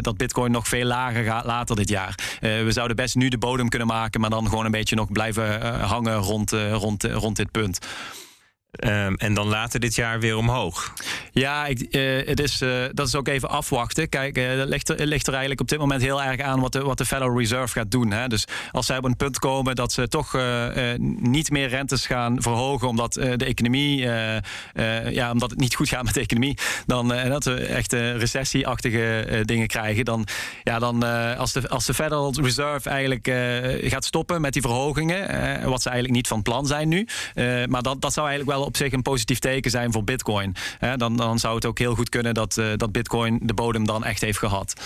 dat 0.00 0.16
Bitcoin 0.16 0.50
nog 0.50 0.68
veel 0.68 0.84
lager 0.84 1.24
gaat 1.24 1.44
later 1.44 1.76
dit 1.76 1.88
jaar. 1.88 2.14
we 2.40 2.72
zouden 2.72 2.96
best 2.96 3.14
nu 3.14 3.28
de 3.28 3.38
bodem 3.38 3.68
kunnen 3.68 3.88
maken, 3.88 4.20
maar 4.20 4.30
dan 4.30 4.48
gewoon 4.48 4.64
een 4.64 4.70
beetje 4.70 4.96
nog 4.96 5.12
blijven 5.12 5.80
hangen 5.80 6.16
rond, 6.16 6.50
rond, 6.50 7.04
rond 7.04 7.36
dit 7.36 7.50
punt. 7.50 7.78
Um, 8.84 9.14
en 9.14 9.34
dan 9.34 9.46
later 9.46 9.80
dit 9.80 9.94
jaar 9.94 10.20
weer 10.20 10.36
omhoog. 10.36 10.92
Ja, 11.32 11.66
ik, 11.66 11.86
uh, 11.90 12.26
het 12.26 12.40
is, 12.40 12.62
uh, 12.62 12.84
dat 12.92 13.06
is 13.06 13.14
ook 13.14 13.28
even 13.28 13.48
afwachten. 13.48 14.08
Kijk, 14.08 14.38
uh, 14.38 14.56
dat 14.56 14.68
ligt 14.68 14.88
er, 14.88 15.06
ligt 15.06 15.26
er 15.26 15.32
eigenlijk 15.32 15.60
op 15.60 15.68
dit 15.68 15.78
moment 15.78 16.02
heel 16.02 16.22
erg 16.22 16.40
aan 16.40 16.60
wat 16.60 16.72
de, 16.72 16.82
wat 16.82 16.98
de 16.98 17.06
Federal 17.06 17.38
Reserve 17.38 17.78
gaat 17.78 17.90
doen. 17.90 18.10
Hè? 18.10 18.28
Dus 18.28 18.44
als 18.72 18.86
zij 18.86 18.96
op 18.96 19.04
een 19.04 19.16
punt 19.16 19.38
komen 19.38 19.74
dat 19.74 19.92
ze 19.92 20.08
toch 20.08 20.38
niet 21.18 21.50
meer 21.50 21.68
rentes 21.68 22.06
gaan 22.06 22.42
verhogen 22.42 22.88
omdat 22.88 23.12
de 23.12 23.44
economie, 23.44 24.08
ja, 25.10 25.30
omdat 25.32 25.50
het 25.50 25.58
niet 25.58 25.74
goed 25.74 25.88
gaat 25.88 26.04
met 26.04 26.14
de 26.14 26.20
economie, 26.20 26.58
dan 26.86 27.08
dat 27.08 27.44
we 27.44 27.54
echt 27.54 27.92
recessieachtige 27.92 29.42
dingen 29.44 29.66
krijgen, 29.66 30.04
dan, 30.04 30.26
ja, 30.62 30.78
dan 30.78 31.02
als, 31.36 31.52
de, 31.52 31.68
als 31.68 31.86
de 31.86 31.94
Federal 31.94 32.34
Reserve 32.40 32.90
eigenlijk 32.90 33.30
gaat 33.90 34.04
stoppen 34.04 34.40
met 34.40 34.52
die 34.52 34.62
verhogingen, 34.62 35.20
wat 35.68 35.82
ze 35.82 35.88
eigenlijk 35.88 36.18
niet 36.18 36.28
van 36.28 36.42
plan 36.42 36.66
zijn 36.66 36.88
nu, 36.88 37.06
maar 37.66 37.82
dat, 37.82 38.00
dat 38.00 38.12
zou 38.12 38.28
eigenlijk 38.28 38.58
wel 38.58 38.65
op 38.66 38.76
zich 38.76 38.92
een 38.92 39.02
positief 39.02 39.38
teken 39.38 39.70
zijn 39.70 39.92
voor 39.92 40.04
Bitcoin. 40.04 40.54
dan, 40.96 41.16
dan 41.16 41.38
zou 41.38 41.54
het 41.54 41.64
ook 41.64 41.78
heel 41.78 41.94
goed 41.94 42.08
kunnen 42.08 42.34
dat, 42.34 42.56
uh, 42.56 42.72
dat 42.76 42.92
Bitcoin 42.92 43.38
de 43.42 43.54
bodem 43.54 43.86
dan 43.86 44.04
echt 44.04 44.20
heeft 44.20 44.38
gehad. 44.38 44.80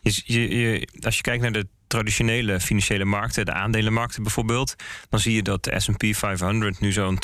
Je, 0.00 0.58
je, 0.58 0.88
als 1.00 1.16
je 1.16 1.22
kijkt 1.22 1.42
naar 1.42 1.52
de 1.52 1.66
traditionele 1.86 2.60
financiële 2.60 3.04
markten, 3.04 3.44
de 3.44 3.52
aandelenmarkten 3.52 4.22
bijvoorbeeld, 4.22 4.74
dan 5.08 5.20
zie 5.20 5.34
je 5.34 5.42
dat 5.42 5.64
de 5.64 5.80
SP 5.84 6.02
500 6.10 6.80
nu 6.80 6.92
zo'n 6.92 7.18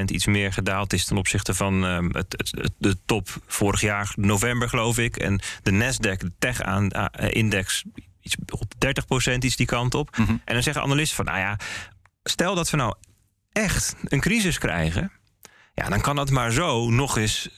20% 0.00 0.04
iets 0.04 0.26
meer 0.26 0.52
gedaald 0.52 0.92
is 0.92 1.04
ten 1.04 1.16
opzichte 1.16 1.54
van 1.54 1.84
uh, 1.84 1.98
het, 2.12 2.52
het, 2.52 2.70
de 2.78 2.96
top 3.06 3.28
vorig 3.46 3.80
jaar 3.80 4.12
november, 4.16 4.68
geloof 4.68 4.98
ik. 4.98 5.16
En 5.16 5.40
de 5.62 5.70
Nasdaq, 5.70 6.16
de 6.16 6.32
tech-index, 6.38 7.84
iets 8.20 8.36
op 8.48 8.72
30% 9.34 9.38
iets 9.38 9.56
die 9.56 9.66
kant 9.66 9.94
op. 9.94 10.16
Mm 10.16 10.24
-hmm. 10.24 10.40
En 10.44 10.54
dan 10.54 10.62
zeggen 10.62 10.82
analisten 10.82 11.16
van, 11.16 11.24
nou 11.24 11.38
ja, 11.38 11.58
stel 12.22 12.54
dat 12.54 12.70
we 12.70 12.76
nou 12.76 12.94
echt 13.52 13.94
een 14.04 14.20
crisis 14.20 14.58
krijgen 14.58 15.12
ja, 15.74 15.88
dan 15.88 16.00
kan 16.00 16.16
dat 16.16 16.30
maar 16.30 16.52
zo 16.52 16.90
nog 16.90 17.16
eens 17.16 17.48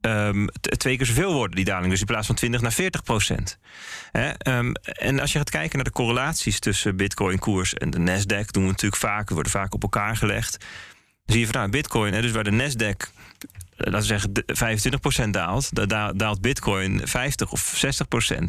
um, 0.00 0.48
twee 0.60 0.96
keer 0.96 1.06
zoveel 1.06 1.32
worden, 1.32 1.56
die 1.56 1.64
daling. 1.64 1.90
Dus 1.90 2.00
in 2.00 2.06
plaats 2.06 2.26
van 2.26 2.36
20 2.36 2.60
naar 2.60 2.72
40 2.72 3.02
procent. 3.02 3.58
Um, 4.48 4.72
en 4.82 5.20
als 5.20 5.32
je 5.32 5.38
gaat 5.38 5.50
kijken 5.50 5.76
naar 5.76 5.84
de 5.84 5.92
correlaties 5.92 6.58
tussen 6.58 6.96
Bitcoin-koers 6.96 7.74
en 7.74 7.90
de 7.90 7.98
Nasdaq, 7.98 8.50
doen 8.50 8.62
we 8.62 8.68
natuurlijk 8.68 9.02
vaak, 9.02 9.30
worden 9.30 9.52
vaak 9.52 9.74
op 9.74 9.82
elkaar 9.82 10.16
gelegd. 10.16 10.58
Dan 10.58 11.36
zie 11.36 11.40
je 11.40 11.46
van 11.46 11.60
nou, 11.60 11.70
Bitcoin, 11.70 12.22
dus 12.22 12.30
waar 12.30 12.44
de 12.44 12.50
Nasdaq 12.50 13.08
eh, 13.80 13.92
laten 13.92 14.00
we 14.00 14.02
zeggen 14.02 15.26
25% 15.26 15.30
daalt, 15.30 15.88
da 15.88 16.12
daalt 16.12 16.40
Bitcoin 16.40 17.00
50 17.04 17.52
of 17.52 17.82
60%. 18.30 18.44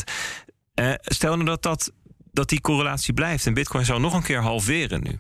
Uh, 0.75 0.93
stel 1.01 1.33
nou 1.33 1.45
dat, 1.45 1.61
dat, 1.61 1.91
dat 2.31 2.49
die 2.49 2.61
correlatie 2.61 3.13
blijft 3.13 3.45
en 3.45 3.53
Bitcoin 3.53 3.85
zou 3.85 3.99
nog 3.99 4.13
een 4.13 4.23
keer 4.23 4.41
halveren 4.41 5.03
nu. 5.03 5.19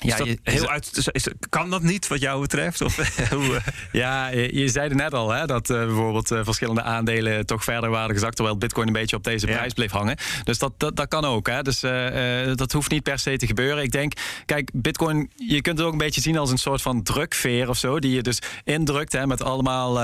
Ja, 0.00 0.16
je, 0.24 0.38
heel 0.42 0.68
uit, 0.68 1.10
is, 1.12 1.28
kan 1.48 1.70
dat 1.70 1.82
niet 1.82 2.08
wat 2.08 2.20
jou 2.20 2.40
betreft? 2.40 2.80
Of, 2.80 2.96
hoe, 3.30 3.54
eh? 3.54 3.62
ja, 3.92 4.28
je, 4.28 4.58
je 4.58 4.68
zei 4.68 4.94
net 4.94 5.14
al 5.14 5.30
hè, 5.30 5.46
dat 5.46 5.70
uh, 5.70 5.84
bijvoorbeeld 5.84 6.30
uh, 6.30 6.40
verschillende 6.42 6.82
aandelen 6.82 7.46
toch 7.46 7.64
verder 7.64 7.90
waren 7.90 8.14
gezakt, 8.14 8.36
terwijl 8.36 8.58
Bitcoin 8.58 8.86
een 8.86 8.92
beetje 8.92 9.16
op 9.16 9.24
deze 9.24 9.46
prijs 9.46 9.72
bleef 9.72 9.90
hangen. 9.90 10.16
Dus 10.44 10.58
dat, 10.58 10.72
dat, 10.76 10.96
dat 10.96 11.08
kan 11.08 11.24
ook. 11.24 11.46
Hè. 11.46 11.62
Dus 11.62 11.82
uh, 11.84 12.54
dat 12.54 12.72
hoeft 12.72 12.90
niet 12.90 13.02
per 13.02 13.18
se 13.18 13.36
te 13.36 13.46
gebeuren. 13.46 13.82
Ik 13.82 13.92
denk, 13.92 14.12
kijk, 14.44 14.70
Bitcoin, 14.72 15.30
je 15.36 15.60
kunt 15.60 15.78
het 15.78 15.86
ook 15.86 15.92
een 15.92 15.98
beetje 15.98 16.20
zien 16.20 16.38
als 16.38 16.50
een 16.50 16.58
soort 16.58 16.82
van 16.82 17.02
drukveer 17.02 17.68
of 17.68 17.76
zo, 17.76 17.98
die 17.98 18.14
je 18.14 18.22
dus 18.22 18.38
indrukt 18.64 19.12
hè, 19.12 19.26
met 19.26 19.42
allemaal 19.42 20.00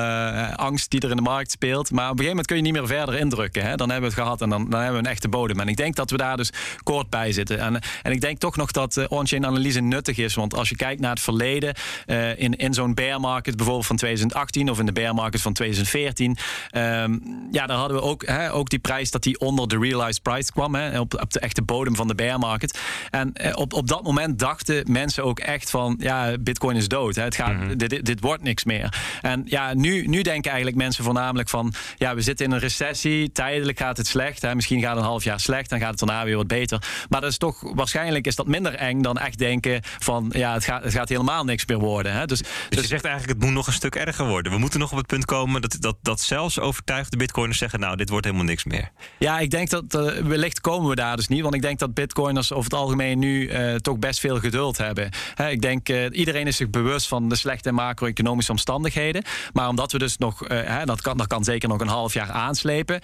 angst 0.56 0.90
die 0.90 1.00
er 1.00 1.10
in 1.10 1.16
de 1.16 1.22
markt 1.22 1.50
speelt. 1.50 1.90
Maar 1.90 2.10
op 2.10 2.18
een 2.18 2.24
gegeven 2.24 2.28
moment 2.28 2.46
kun 2.46 2.56
je 2.56 2.62
niet 2.62 2.72
meer 2.72 2.86
verder 2.86 3.14
indrukken. 3.14 3.62
Hè. 3.62 3.76
Dan 3.76 3.90
hebben 3.90 4.10
we 4.10 4.14
het 4.14 4.24
gehad 4.24 4.40
en 4.40 4.48
dan, 4.48 4.70
dan 4.70 4.80
hebben 4.80 5.00
we 5.00 5.06
een 5.06 5.12
echte 5.12 5.28
bodem. 5.28 5.60
En 5.60 5.68
ik 5.68 5.76
denk 5.76 5.96
dat 5.96 6.10
we 6.10 6.16
daar 6.16 6.36
dus 6.36 6.50
kort 6.82 7.10
bij 7.10 7.32
zitten. 7.32 7.58
En, 7.58 7.80
en 8.02 8.12
ik 8.12 8.20
denk 8.20 8.38
toch 8.38 8.56
nog 8.56 8.70
dat 8.70 9.08
on-chain 9.08 9.46
analyse 9.46 9.80
nuttig 9.88 10.16
is. 10.16 10.34
Want 10.34 10.54
als 10.54 10.68
je 10.68 10.76
kijkt 10.76 11.00
naar 11.00 11.10
het 11.10 11.20
verleden, 11.20 11.74
uh, 12.06 12.38
in, 12.38 12.56
in 12.56 12.74
zo'n 12.74 12.94
bear 12.94 13.20
market 13.20 13.56
bijvoorbeeld 13.56 13.86
van 13.86 13.96
2018 13.96 14.70
of 14.70 14.78
in 14.78 14.86
de 14.86 14.92
bear 14.92 15.14
market 15.14 15.40
van 15.40 15.52
2014, 15.52 16.30
um, 16.30 16.36
ehm, 16.70 17.18
ja, 17.50 17.66
daar 17.66 17.76
hadden 17.76 17.96
we 17.96 18.02
ook, 18.02 18.26
hè, 18.26 18.52
ook 18.52 18.70
die 18.70 18.78
prijs 18.78 19.10
dat 19.10 19.22
die 19.22 19.40
onder 19.40 19.68
de 19.68 19.78
realized 19.78 20.22
price 20.22 20.52
kwam, 20.52 20.74
hè, 20.74 21.00
op, 21.00 21.20
op 21.22 21.32
de 21.32 21.40
echte 21.40 21.62
bodem 21.62 21.96
van 21.96 22.08
de 22.08 22.14
bear 22.14 22.38
market. 22.38 22.78
En 23.10 23.32
uh, 23.34 23.52
op, 23.54 23.72
op 23.72 23.88
dat 23.88 24.02
moment 24.02 24.38
dachten 24.38 24.92
mensen 24.92 25.24
ook 25.24 25.38
echt 25.38 25.70
van, 25.70 25.96
ja, 25.98 26.38
Bitcoin 26.40 26.76
is 26.76 26.88
dood. 26.88 27.14
Hè, 27.14 27.22
het 27.22 27.34
gaat, 27.34 27.52
mm 27.52 27.60
-hmm. 27.60 27.76
dit, 27.78 28.06
dit 28.06 28.20
wordt 28.20 28.42
niks 28.42 28.64
meer. 28.64 28.94
En 29.22 29.42
ja, 29.46 29.74
nu, 29.74 30.06
nu 30.06 30.22
denken 30.22 30.50
eigenlijk 30.50 30.76
mensen 30.82 31.04
voornamelijk 31.04 31.48
van, 31.48 31.74
ja, 31.96 32.14
we 32.14 32.20
zitten 32.20 32.46
in 32.46 32.52
een 32.52 32.58
recessie, 32.58 33.32
tijdelijk 33.32 33.78
gaat 33.78 33.96
het 33.96 34.06
slecht. 34.06 34.42
Hè, 34.42 34.54
misschien 34.54 34.80
gaat 34.80 34.90
het 34.90 34.98
een 34.98 35.04
half 35.04 35.24
jaar 35.24 35.40
slecht, 35.40 35.70
dan 35.70 35.78
gaat 35.78 35.90
het 35.90 35.98
daarna 35.98 36.24
weer 36.24 36.36
wat 36.36 36.46
beter. 36.46 36.82
Maar 37.08 37.20
dat 37.20 37.30
is 37.30 37.38
toch, 37.38 37.60
waarschijnlijk 37.74 38.26
is 38.26 38.36
dat 38.36 38.46
minder 38.46 38.74
eng 38.74 39.02
dan 39.02 39.18
echt 39.18 39.38
denken 39.38 39.73
van 39.82 40.32
ja, 40.36 40.52
het 40.52 40.64
gaat, 40.64 40.82
het 40.84 40.92
gaat 40.92 41.08
helemaal 41.08 41.44
niks 41.44 41.66
meer 41.66 41.78
worden. 41.78 42.12
Hè? 42.12 42.26
Dus, 42.26 42.38
dus, 42.38 42.48
dus, 42.68 42.80
je 42.80 42.86
zegt 42.86 43.04
eigenlijk 43.04 43.34
het 43.34 43.44
moet 43.44 43.56
nog 43.56 43.66
een 43.66 43.72
stuk 43.72 43.94
erger 43.94 44.26
worden. 44.26 44.52
We 44.52 44.58
moeten 44.58 44.80
nog 44.80 44.90
op 44.90 44.96
het 44.96 45.06
punt 45.06 45.24
komen 45.24 45.62
dat, 45.62 45.76
dat, 45.80 45.96
dat 46.02 46.20
zelfs 46.20 46.58
overtuigde 46.58 47.16
bitcoiners 47.16 47.58
zeggen... 47.58 47.80
nou, 47.80 47.96
dit 47.96 48.08
wordt 48.08 48.24
helemaal 48.24 48.46
niks 48.46 48.64
meer. 48.64 48.90
Ja, 49.18 49.38
ik 49.38 49.50
denk 49.50 49.70
dat 49.70 49.94
uh, 49.94 50.12
wellicht 50.12 50.60
komen 50.60 50.88
we 50.88 50.94
daar 50.94 51.16
dus 51.16 51.28
niet. 51.28 51.42
Want 51.42 51.54
ik 51.54 51.62
denk 51.62 51.78
dat 51.78 51.94
bitcoiners 51.94 52.52
over 52.52 52.64
het 52.64 52.80
algemeen 52.80 53.18
nu 53.18 53.50
uh, 53.50 53.74
toch 53.74 53.98
best 53.98 54.20
veel 54.20 54.38
geduld 54.38 54.78
hebben. 54.78 55.10
Hè, 55.34 55.50
ik 55.50 55.62
denk, 55.62 55.88
uh, 55.88 56.06
iedereen 56.10 56.46
is 56.46 56.56
zich 56.56 56.70
bewust 56.70 57.08
van 57.08 57.28
de 57.28 57.36
slechte 57.36 57.72
macro-economische 57.72 58.50
omstandigheden. 58.50 59.24
Maar 59.52 59.68
omdat 59.68 59.92
we 59.92 59.98
dus 59.98 60.18
nog, 60.18 60.42
hè, 60.48 60.84
dat, 60.84 61.00
kan, 61.00 61.16
dat 61.16 61.26
kan 61.26 61.44
zeker 61.44 61.68
nog 61.68 61.80
een 61.80 61.88
half 61.88 62.12
jaar 62.12 62.30
aanslepen. 62.30 63.00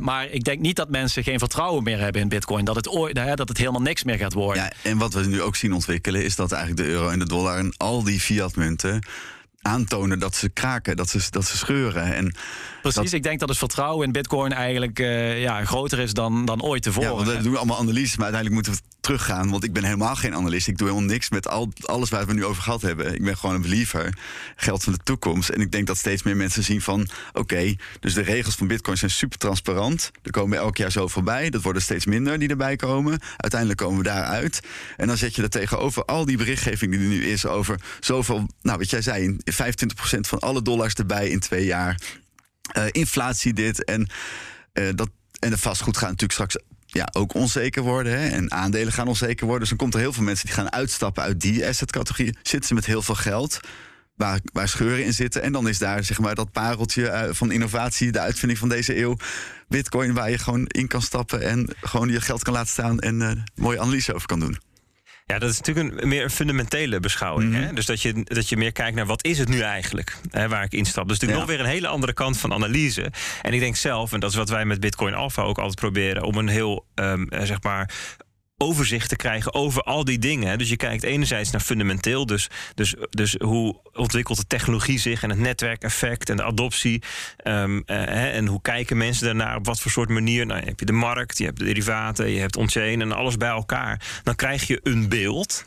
maar 0.00 0.28
ik 0.30 0.44
denk 0.44 0.60
niet 0.60 0.76
dat 0.76 0.88
mensen 0.88 1.22
geen 1.22 1.38
vertrouwen 1.38 1.82
meer 1.82 1.98
hebben 1.98 2.22
in 2.22 2.28
bitcoin. 2.28 2.64
Dat 2.64 2.76
het, 2.76 2.88
ooit, 2.88 3.14
dat 3.14 3.48
het 3.48 3.58
helemaal 3.58 3.82
niks 3.82 4.04
meer 4.04 4.18
gaat 4.18 4.32
worden. 4.32 4.62
Ja, 4.62 4.72
en 4.82 4.98
wat 4.98 5.14
we 5.14 5.26
nu 5.26 5.42
ook 5.42 5.56
zien 5.56 5.72
ontwikkelen 5.72 6.03
is 6.12 6.36
dat 6.36 6.52
eigenlijk 6.52 6.82
de 6.82 6.94
euro 6.94 7.08
en 7.08 7.18
de 7.18 7.26
dollar 7.26 7.58
en 7.58 7.74
al 7.76 8.02
die 8.02 8.20
fiatmunten 8.20 9.06
aantonen 9.62 10.18
dat 10.18 10.34
ze 10.34 10.48
kraken, 10.48 10.96
dat 10.96 11.08
ze, 11.08 11.26
dat 11.30 11.44
ze 11.44 11.56
scheuren. 11.56 12.14
En 12.14 12.34
Precies, 12.92 13.12
ik 13.12 13.22
denk 13.22 13.40
dat 13.40 13.48
het 13.48 13.58
vertrouwen 13.58 14.06
in 14.06 14.12
Bitcoin 14.12 14.52
eigenlijk 14.52 14.98
uh, 14.98 15.40
ja, 15.40 15.64
groter 15.64 15.98
is 15.98 16.12
dan, 16.12 16.44
dan 16.44 16.62
ooit 16.62 16.82
tevoren. 16.82 17.10
Ja, 17.10 17.16
want 17.16 17.28
we 17.28 17.42
doen 17.42 17.56
allemaal 17.56 17.78
analyses, 17.78 18.16
maar 18.16 18.32
uiteindelijk 18.32 18.54
moeten 18.54 18.72
we 18.72 18.94
teruggaan. 19.00 19.50
Want 19.50 19.64
ik 19.64 19.72
ben 19.72 19.84
helemaal 19.84 20.16
geen 20.16 20.34
analist. 20.34 20.68
Ik 20.68 20.78
doe 20.78 20.88
helemaal 20.88 21.08
niks 21.08 21.30
met 21.30 21.48
al, 21.48 21.72
alles 21.82 22.10
waar 22.10 22.26
we 22.26 22.32
nu 22.32 22.44
over 22.44 22.62
gehad 22.62 22.82
hebben. 22.82 23.14
Ik 23.14 23.24
ben 23.24 23.36
gewoon 23.36 23.54
een 23.54 23.60
believer. 23.60 24.18
Geld 24.56 24.84
van 24.84 24.92
de 24.92 24.98
toekomst. 25.04 25.48
En 25.48 25.60
ik 25.60 25.72
denk 25.72 25.86
dat 25.86 25.96
steeds 25.96 26.22
meer 26.22 26.36
mensen 26.36 26.62
zien 26.62 26.80
van... 26.80 27.08
oké, 27.32 27.74
dus 28.00 28.14
de 28.14 28.22
regels 28.22 28.54
van 28.54 28.66
Bitcoin 28.66 28.96
zijn 28.96 29.10
super 29.10 29.38
transparant. 29.38 30.10
Er 30.22 30.30
komen 30.30 30.58
elk 30.58 30.76
jaar 30.76 30.92
zo 30.92 31.08
voorbij. 31.08 31.50
Dat 31.50 31.62
worden 31.62 31.82
steeds 31.82 32.06
minder 32.06 32.38
die 32.38 32.48
erbij 32.48 32.76
komen. 32.76 33.18
Uiteindelijk 33.36 33.80
komen 33.80 33.98
we 33.98 34.04
daaruit. 34.04 34.60
En 34.96 35.06
dan 35.06 35.16
zet 35.16 35.34
je 35.34 35.42
er 35.42 35.48
tegenover 35.48 36.04
al 36.04 36.24
die 36.24 36.36
berichtgeving 36.36 36.90
die 36.90 37.00
er 37.00 37.06
nu 37.06 37.24
is 37.24 37.46
over 37.46 37.80
zoveel... 38.00 38.46
nou, 38.62 38.78
wat 38.78 38.90
jij 38.90 39.02
zei, 39.02 39.36
25% 39.36 39.36
van 40.20 40.38
alle 40.38 40.62
dollars 40.62 40.94
erbij 40.94 41.28
in 41.28 41.40
twee 41.40 41.64
jaar. 41.64 41.98
Inflatie 42.90 43.52
dit 43.52 43.84
en 43.84 44.08
dat. 44.94 45.10
En 45.38 45.50
de 45.50 45.58
vastgoed 45.58 45.96
gaat 45.96 46.08
natuurlijk 46.08 46.32
straks 46.32 46.56
ja, 46.94 47.08
ook 47.12 47.34
onzeker 47.34 47.82
worden. 47.82 48.18
Hè? 48.18 48.28
En 48.28 48.52
aandelen 48.52 48.92
gaan 48.92 49.08
onzeker 49.08 49.44
worden. 49.44 49.60
Dus 49.60 49.68
dan 49.68 49.78
komt 49.78 49.94
er 49.94 50.00
heel 50.00 50.12
veel 50.12 50.22
mensen 50.22 50.46
die 50.46 50.54
gaan 50.54 50.72
uitstappen 50.72 51.22
uit 51.22 51.40
die 51.40 51.66
assetcategorie. 51.66 52.36
Zitten 52.42 52.68
ze 52.68 52.74
met 52.74 52.86
heel 52.86 53.02
veel 53.02 53.14
geld. 53.14 53.60
Waar, 54.14 54.40
waar 54.52 54.68
scheuren 54.68 55.04
in 55.04 55.14
zitten. 55.14 55.42
En 55.42 55.52
dan 55.52 55.68
is 55.68 55.78
daar 55.78 56.04
zeg 56.04 56.18
maar 56.18 56.34
dat 56.34 56.52
pareltje 56.52 57.08
eh, 57.08 57.34
van 57.34 57.52
innovatie, 57.52 58.12
de 58.12 58.20
uitvinding 58.20 58.58
van 58.58 58.68
deze 58.68 58.98
eeuw. 58.98 59.16
Bitcoin, 59.68 60.14
waar 60.14 60.30
je 60.30 60.38
gewoon 60.38 60.66
in 60.66 60.86
kan 60.86 61.02
stappen 61.02 61.40
en 61.40 61.68
gewoon 61.80 62.08
je 62.08 62.20
geld 62.20 62.42
kan 62.42 62.52
laten 62.52 62.70
staan 62.70 62.98
en 62.98 63.20
uh, 63.20 63.30
mooie 63.54 63.80
analyse 63.80 64.14
over 64.14 64.26
kan 64.26 64.40
doen. 64.40 64.58
Ja, 65.26 65.38
dat 65.38 65.50
is 65.50 65.60
natuurlijk 65.60 66.00
een 66.02 66.08
meer 66.08 66.22
een 66.22 66.30
fundamentele 66.30 67.00
beschouwing. 67.00 67.54
hè? 67.54 67.64
Mhm. 67.64 67.74
Dus 67.74 67.86
dat 67.86 68.02
je, 68.02 68.22
dat 68.24 68.48
je 68.48 68.56
meer 68.56 68.72
kijkt 68.72 68.96
naar 68.96 69.06
wat 69.06 69.24
is 69.24 69.38
het 69.38 69.48
nu 69.48 69.60
eigenlijk 69.60 70.16
hè, 70.30 70.48
waar 70.48 70.64
ik 70.64 70.72
instap. 70.72 71.08
Dus 71.08 71.18
natuurlijk 71.18 71.46
nog 71.46 71.56
weer 71.56 71.66
een 71.66 71.72
hele 71.72 71.88
andere 71.88 72.12
kant 72.12 72.38
van 72.38 72.52
analyse. 72.52 73.12
En 73.42 73.52
ik 73.52 73.60
denk 73.60 73.76
zelf, 73.76 74.12
en 74.12 74.20
dat 74.20 74.30
is 74.30 74.36
wat 74.36 74.48
wij 74.48 74.64
met 74.64 74.80
Bitcoin 74.80 75.14
Alpha 75.14 75.42
ook 75.42 75.58
altijd 75.58 75.80
proberen, 75.80 76.22
om 76.22 76.36
een 76.36 76.48
heel 76.48 76.86
um, 76.94 77.28
zeg 77.30 77.62
maar 77.62 77.90
overzicht 78.64 79.08
te 79.08 79.16
krijgen 79.16 79.54
over 79.54 79.82
al 79.82 80.04
die 80.04 80.18
dingen. 80.18 80.58
Dus 80.58 80.68
je 80.68 80.76
kijkt 80.76 81.02
enerzijds 81.02 81.50
naar 81.50 81.60
fundamenteel, 81.60 82.26
dus, 82.26 82.48
dus, 82.74 82.94
dus 83.10 83.34
hoe 83.38 83.80
ontwikkelt 83.92 84.38
de 84.38 84.46
technologie 84.46 84.98
zich 84.98 85.22
en 85.22 85.30
het 85.30 85.38
netwerkeffect 85.38 86.30
en 86.30 86.36
de 86.36 86.44
adoptie. 86.44 87.02
Um, 87.44 87.82
uh, 87.86 88.34
en 88.36 88.46
hoe 88.46 88.62
kijken 88.62 88.96
mensen 88.96 89.26
daarnaar, 89.26 89.56
op 89.56 89.66
wat 89.66 89.80
voor 89.80 89.90
soort 89.90 90.08
manier. 90.08 90.46
Nou, 90.46 90.64
heb 90.64 90.80
je 90.80 90.86
de 90.86 90.92
markt, 90.92 91.38
je 91.38 91.44
hebt 91.44 91.58
de 91.58 91.64
derivaten, 91.64 92.30
je 92.30 92.40
hebt 92.40 92.56
on-chain 92.56 93.00
en 93.00 93.12
alles 93.12 93.36
bij 93.36 93.48
elkaar. 93.48 94.20
Dan 94.22 94.34
krijg 94.34 94.66
je 94.66 94.80
een 94.82 95.08
beeld. 95.08 95.64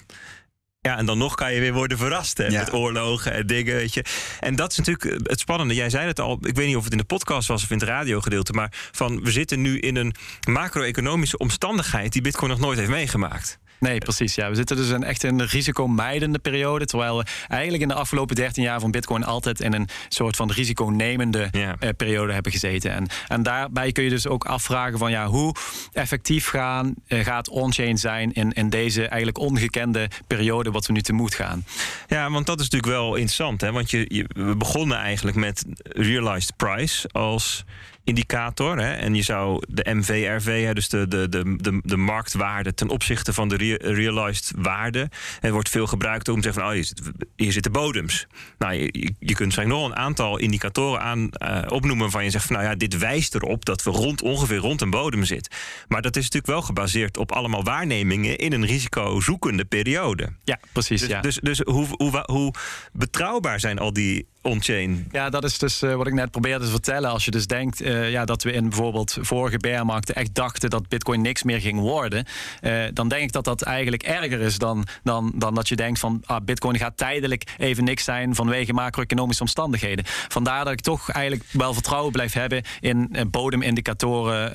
Ja, 0.88 0.98
en 0.98 1.06
dan 1.06 1.18
nog 1.18 1.36
kan 1.36 1.54
je 1.54 1.60
weer 1.60 1.74
worden 1.74 1.98
verrast 1.98 2.38
hè, 2.38 2.52
met 2.52 2.74
oorlogen 2.74 3.34
en 3.34 3.48
dingen, 3.48 3.76
weet 3.76 3.94
je. 3.94 4.04
En 4.40 4.56
dat 4.56 4.72
is 4.72 4.78
natuurlijk 4.78 5.30
het 5.30 5.40
spannende. 5.40 5.74
Jij 5.74 5.90
zei 5.90 6.08
het 6.08 6.20
al, 6.20 6.38
ik 6.42 6.56
weet 6.56 6.68
niet 6.68 6.76
of 6.76 6.84
het 6.84 6.92
in 6.92 6.98
de 6.98 7.04
podcast 7.04 7.48
was 7.48 7.64
of 7.64 7.70
in 7.70 7.78
het 7.78 7.88
radiogedeelte... 7.88 8.54
maar 8.54 8.72
van 8.92 9.24
we 9.24 9.32
zitten 9.32 9.62
nu 9.62 9.80
in 9.80 9.96
een 9.96 10.16
macro-economische 10.50 11.38
omstandigheid... 11.38 12.14
die 12.14 12.22
Bitcoin 12.22 12.52
nog 12.52 12.60
nooit 12.60 12.78
heeft 12.78 12.90
meegemaakt. 12.90 13.60
Nee, 13.80 13.98
precies. 13.98 14.36
Ja. 14.36 14.50
We 14.50 14.56
zitten 14.56 14.76
dus 14.76 14.90
in 14.90 15.04
echt 15.04 15.24
een 15.24 15.46
risicomijdende 15.46 16.40
periode. 16.40 16.86
Terwijl 16.86 17.18
we 17.18 17.26
eigenlijk 17.48 17.82
in 17.82 17.88
de 17.88 17.94
afgelopen 17.94 18.36
13 18.36 18.64
jaar 18.64 18.80
van 18.80 18.92
Bitcoin 18.92 19.24
altijd 19.24 19.60
in 19.60 19.74
een 19.74 19.88
soort 20.10 20.36
van 20.36 20.52
risiconemende. 20.52 21.50
Eh, 21.52 21.90
periode 21.98 22.34
hebben 22.34 22.52
gezeten. 22.52 22.92
En, 22.92 23.08
en 23.28 23.44
daarbij 23.44 23.92
kun 23.92 24.04
je 24.04 24.10
dus 24.10 24.28
ook 24.28 24.46
afvragen 24.46 24.98
van 24.98 25.12
ja, 25.12 25.28
hoe 25.28 25.56
effectief 25.94 26.48
gaan, 26.48 26.94
uh, 27.08 27.24
gaat 27.24 27.50
on-chain 27.50 27.98
zijn 27.98 28.34
in, 28.34 28.52
in 28.52 28.70
deze 28.70 29.02
eigenlijk 29.02 29.38
ongekende 29.38 30.10
periode 30.28 30.72
wat 30.72 30.86
we 30.86 30.94
nu 30.94 31.02
tegemoet 31.02 31.36
gaan. 31.36 31.66
Ja, 32.08 32.32
want 32.32 32.46
dat 32.46 32.60
is 32.60 32.70
natuurlijk 32.70 33.00
wel 33.00 33.16
interessant. 33.16 33.62
Hè? 33.62 33.72
Want 33.72 33.92
je, 33.92 34.06
je 34.08 34.26
we 34.28 34.56
begonnen 34.56 34.98
eigenlijk 34.98 35.38
met 35.38 35.66
realized 35.84 36.56
price 36.56 37.10
als 37.12 37.66
indicator. 38.08 38.80
Hè? 38.80 38.94
En 38.94 39.16
je 39.16 39.22
zou 39.22 39.64
de 39.68 39.94
MVRV, 39.94 40.64
hè, 40.64 40.74
dus 40.74 40.90
de, 40.90 41.08
de, 41.08 41.30
de, 41.30 41.56
de, 41.58 41.80
de 41.84 41.98
marktwaarde 41.98 42.74
ten 42.74 42.90
opzichte 42.90 43.34
van 43.34 43.48
de 43.48 43.78
realized 43.82 44.52
waarde. 44.56 45.10
Er 45.42 45.52
wordt 45.52 45.70
veel 45.70 45.88
gebruikt 45.88 46.30
om 46.30 46.36
te 46.36 46.42
zeggen 46.42 46.62
van 46.62 46.72
oh, 46.72 46.76
hier, 46.76 46.86
zit, 46.86 47.02
hier 47.36 47.52
zitten 47.52 47.72
bodems. 47.72 48.28
Nou, 48.58 48.74
je, 48.74 49.14
je 49.20 49.36
kunt 49.36 49.58
eigenlijk 49.58 49.68
nog 49.68 49.86
een 49.86 49.96
aantal 49.96 50.38
indicatoren 50.38 51.02
aan 51.02 51.20
uh, 51.20 51.62
opnoemen 51.68 52.12
van 52.12 52.24
je 52.24 52.30
zegt 52.30 52.46
van 52.46 52.56
nou 52.56 52.68
ja, 52.68 52.76
dit 52.76 52.98
wijst 52.98 53.36
erop 53.36 53.66
dat 53.66 53.84
we 53.84 53.90
rond 53.90 54.22
ongeveer 54.22 54.58
rond 54.58 54.82
een 54.82 54.90
bodem 54.90 55.24
zitten. 55.24 55.52
Maar 55.88 56.02
dat 56.02 56.16
is 56.16 56.24
natuurlijk 56.24 56.52
wel 56.54 56.62
gebaseerd 56.62 57.18
op 57.18 57.32
allemaal 57.32 57.64
waarnemingen 57.64 58.38
in 58.38 58.54
een 58.54 58.66
risicozoekende 58.66 59.66
periode. 59.66 60.30
Ja, 60.44 60.60
precies. 60.72 61.00
Dus, 61.00 61.10
ja. 61.10 61.22
dus, 61.22 61.40
dus 61.42 61.60
hoe, 61.60 61.88
hoe, 61.92 62.24
hoe 62.26 62.54
betrouwbaar 62.94 63.60
zijn 63.60 63.80
al 63.80 63.94
die 63.94 64.28
on-chain. 64.48 65.08
Ja, 65.12 65.30
dat 65.30 65.44
is 65.44 65.58
dus 65.58 65.84
uh, 65.84 65.96
wat 65.96 66.08
ik 66.08 66.14
net 66.14 66.32
probeerde 66.32 66.66
te 66.66 66.72
vertellen. 66.72 67.10
Als 67.10 67.26
je 67.26 67.32
dus 67.32 67.48
denkt 67.48 67.82
uh, 67.82 68.12
ja, 68.12 68.26
dat 68.26 68.44
we 68.44 68.52
in 68.52 68.70
bijvoorbeeld 68.70 69.18
vorige 69.22 69.58
bearmarkten 69.58 70.16
echt 70.16 70.36
dachten 70.36 70.70
dat 70.70 70.88
Bitcoin 70.88 71.22
niks 71.22 71.44
meer 71.44 71.62
ging 71.62 71.80
worden, 71.80 72.26
uh, 72.62 72.84
dan 72.94 73.08
denk 73.08 73.24
ik 73.24 73.32
dat 73.32 73.44
dat 73.44 73.62
eigenlijk 73.62 74.04
erger 74.04 74.42
is 74.42 74.58
dan, 74.58 74.88
dan, 75.04 75.32
dan 75.36 75.56
dat 75.56 75.68
je 75.68 75.76
denkt 75.76 76.00
van 76.00 76.22
ah, 76.26 76.44
Bitcoin 76.46 76.78
gaat 76.78 76.98
tijdelijk 76.98 77.44
even 77.58 77.84
niks 77.84 78.04
zijn 78.04 78.36
vanwege 78.36 78.74
macro-economische 78.74 79.42
omstandigheden. 79.42 80.06
Vandaar 80.28 80.64
dat 80.64 80.74
ik 80.74 80.82
toch 80.82 81.10
eigenlijk 81.10 81.46
wel 81.52 81.74
vertrouwen 81.74 82.12
blijf 82.12 82.34
hebben 82.34 82.64
in 82.80 83.28
bodemindicatoren 83.32 84.52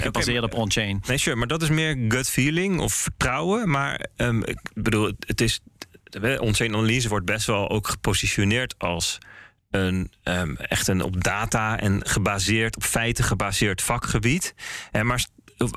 gebaseerd 0.00 0.44
okay, 0.44 0.50
op 0.50 0.62
on-chain. 0.62 1.02
Nee, 1.06 1.18
sure, 1.18 1.36
maar 1.36 1.46
dat 1.46 1.62
is 1.62 1.68
meer 1.68 1.96
gut 2.08 2.30
feeling 2.30 2.80
of 2.80 2.92
vertrouwen. 2.92 3.70
Maar 3.70 4.06
um, 4.16 4.44
ik 4.44 4.58
bedoel, 4.74 5.12
het 5.26 5.40
is 5.40 5.60
onze 6.40 6.64
analyse 6.64 7.08
wordt 7.08 7.26
best 7.26 7.46
wel 7.46 7.70
ook 7.70 7.88
gepositioneerd 7.88 8.74
als 8.78 9.18
een, 9.70 10.12
um, 10.24 10.56
echt 10.56 10.88
een 10.88 11.02
op 11.02 11.22
data 11.22 11.78
en 11.78 12.06
gebaseerd, 12.06 12.76
op 12.76 12.82
feiten 12.82 13.24
gebaseerd 13.24 13.82
vakgebied. 13.82 14.54
En 14.90 15.06
maar 15.06 15.26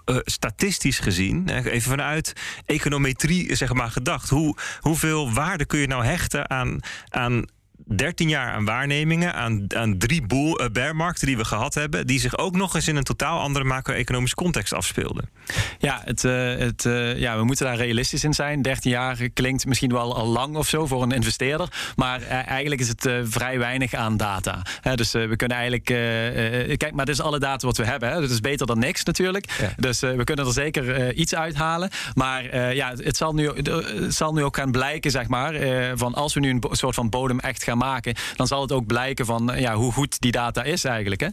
uh, 0.05 0.17
statistisch 0.23 0.99
gezien, 0.99 1.49
even 1.49 1.81
vanuit 1.81 2.33
econometrie 2.65 3.55
zeg 3.55 3.73
maar 3.73 3.91
gedacht, 3.91 4.29
hoe, 4.29 4.57
hoeveel 4.79 5.33
waarde 5.33 5.65
kun 5.65 5.79
je 5.79 5.87
nou 5.87 6.05
hechten 6.05 6.49
aan, 6.49 6.79
aan 7.09 7.45
13 7.85 8.29
jaar 8.29 8.53
aan 8.53 8.65
waarnemingen, 8.65 9.33
aan, 9.33 9.65
aan 9.75 9.97
drie 9.97 10.21
boel, 10.21 10.61
uh, 10.61 10.67
bearmarkten 10.71 11.27
die 11.27 11.37
we 11.37 11.45
gehad 11.45 11.73
hebben, 11.73 12.07
die 12.07 12.19
zich 12.19 12.37
ook 12.37 12.55
nog 12.55 12.75
eens 12.75 12.87
in 12.87 12.95
een 12.95 13.03
totaal 13.03 13.39
andere 13.39 13.65
macro-economische 13.65 14.35
context 14.35 14.73
afspeelden. 14.73 15.29
Ja, 15.79 16.01
het, 16.05 16.23
uh, 16.23 16.55
het, 16.55 16.85
uh, 16.85 17.17
ja, 17.17 17.37
we 17.37 17.43
moeten 17.43 17.65
daar 17.65 17.75
realistisch 17.75 18.23
in 18.23 18.33
zijn. 18.33 18.61
13 18.61 18.91
jaar 18.91 19.17
klinkt 19.33 19.65
misschien 19.65 19.91
wel 19.91 20.15
al 20.15 20.25
lang 20.25 20.55
of 20.55 20.67
zo 20.67 20.87
voor 20.87 21.03
een 21.03 21.11
investeerder, 21.11 21.93
maar 21.95 22.21
eigenlijk 22.27 22.81
is 22.81 22.87
het 22.87 23.09
vrij 23.23 23.59
weinig 23.59 23.93
aan 23.93 24.17
data. 24.17 24.61
dus 24.95 25.11
we 25.11 25.35
kunnen 25.35 25.57
eigenlijk, 25.57 25.85
kijk, 26.77 26.91
maar 26.93 27.05
dit 27.05 27.15
is 27.15 27.21
alle 27.21 27.39
data 27.39 27.67
wat 27.67 27.77
we 27.77 27.85
hebben. 27.85 28.11
Hè? 28.11 28.21
Dat 28.21 28.29
is 28.29 28.39
beter 28.39 28.67
dan 28.67 28.79
niks 28.79 29.03
natuurlijk. 29.03 29.51
Ja. 29.61 29.73
Dus 29.77 29.99
we 29.99 30.23
kunnen 30.23 30.45
er 30.45 30.53
zeker 30.53 31.13
iets 31.13 31.35
uithalen. 31.35 31.89
Maar 32.13 32.73
ja, 32.75 32.93
het 32.97 33.17
zal, 33.17 33.33
nu, 33.33 33.47
het 33.47 34.15
zal 34.15 34.33
nu 34.33 34.43
ook 34.43 34.55
gaan 34.55 34.71
blijken, 34.71 35.11
zeg 35.11 35.27
maar, 35.27 35.55
van 35.95 36.13
als 36.13 36.33
we 36.33 36.39
nu 36.39 36.49
een 36.49 36.63
soort 36.71 36.95
van 36.95 37.09
bodem 37.09 37.39
echt 37.39 37.63
gaan 37.63 37.72
maken, 37.77 38.15
dan 38.35 38.47
zal 38.47 38.61
het 38.61 38.71
ook 38.71 38.85
blijken 38.85 39.25
van 39.25 39.51
ja, 39.55 39.75
hoe 39.75 39.91
goed 39.91 40.19
die 40.19 40.31
data 40.31 40.63
is 40.63 40.83
eigenlijk. 40.83 41.21
Hè? 41.21 41.27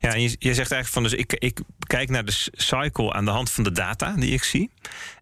Ja, 0.00 0.14
je, 0.14 0.36
je 0.38 0.54
zegt 0.54 0.72
eigenlijk 0.72 0.88
van 0.88 1.02
dus 1.02 1.12
ik, 1.12 1.32
ik 1.32 1.60
kijk 1.86 2.10
naar 2.10 2.24
de 2.24 2.48
cycle 2.52 3.12
aan 3.12 3.24
de 3.24 3.30
hand 3.30 3.50
van 3.50 3.64
de 3.64 3.72
data 3.72 4.14
die 4.16 4.32
ik 4.32 4.44
zie. 4.44 4.70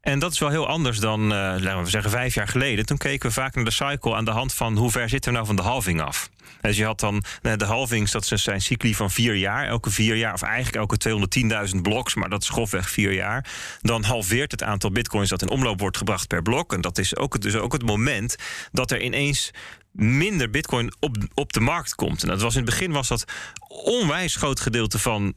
En 0.01 0.19
dat 0.19 0.33
is 0.33 0.39
wel 0.39 0.51
heel 0.51 0.69
anders 0.69 0.99
dan, 0.99 1.23
uh, 1.23 1.29
laten 1.29 1.83
we 1.83 1.91
zeggen, 1.91 2.11
vijf 2.11 2.35
jaar 2.35 2.49
geleden. 2.49 2.87
Toen 2.87 2.97
keken 2.97 3.29
we 3.29 3.35
vaak 3.35 3.55
naar 3.55 3.65
de 3.65 3.71
cycle 3.71 4.15
aan 4.15 4.25
de 4.25 4.31
hand 4.31 4.55
van 4.55 4.77
hoe 4.77 4.91
ver 4.91 5.09
zitten 5.09 5.31
we 5.31 5.37
nou 5.37 5.47
van 5.47 5.57
de 5.57 5.63
halving 5.63 6.01
af. 6.01 6.31
Dus 6.61 6.77
je 6.77 6.85
had 6.85 7.01
dan 7.01 7.25
de 7.41 7.65
halvings, 7.65 8.11
dat 8.11 8.27
zijn 8.27 8.61
cycli 8.61 8.95
van 8.95 9.11
vier 9.11 9.35
jaar. 9.35 9.67
Elke 9.67 9.91
vier 9.91 10.17
jaar, 10.17 10.33
of 10.33 10.43
eigenlijk 10.43 10.77
elke 10.77 11.29
210.000 11.75 11.81
bloks, 11.83 12.15
maar 12.15 12.29
dat 12.29 12.43
is 12.43 12.49
grofweg 12.49 12.91
vier 12.91 13.13
jaar. 13.13 13.45
Dan 13.81 14.05
halveert 14.05 14.51
het 14.51 14.63
aantal 14.63 14.91
bitcoins 14.91 15.29
dat 15.29 15.43
in 15.43 15.49
omloop 15.49 15.81
wordt 15.81 15.97
gebracht 15.97 16.27
per 16.27 16.43
blok. 16.43 16.73
En 16.73 16.81
dat 16.81 16.99
is 16.99 17.17
ook, 17.17 17.41
dus 17.41 17.57
ook 17.57 17.73
het 17.73 17.87
moment 17.87 18.37
dat 18.73 18.91
er 18.91 19.03
ineens 19.03 19.51
minder 19.97 20.51
bitcoin 20.51 20.95
op, 21.01 21.17
op 21.35 21.53
de 21.53 21.61
markt 21.61 21.95
komt. 21.95 22.23
En 22.23 22.29
dat 22.29 22.43
was 22.43 22.55
in 22.57 22.61
het 22.61 22.71
begin 22.71 22.93
was 22.93 23.09
dat 23.09 23.25
onwijs 23.69 24.37
groot 24.37 24.61
gedeelte 24.61 24.99
van 24.99 25.35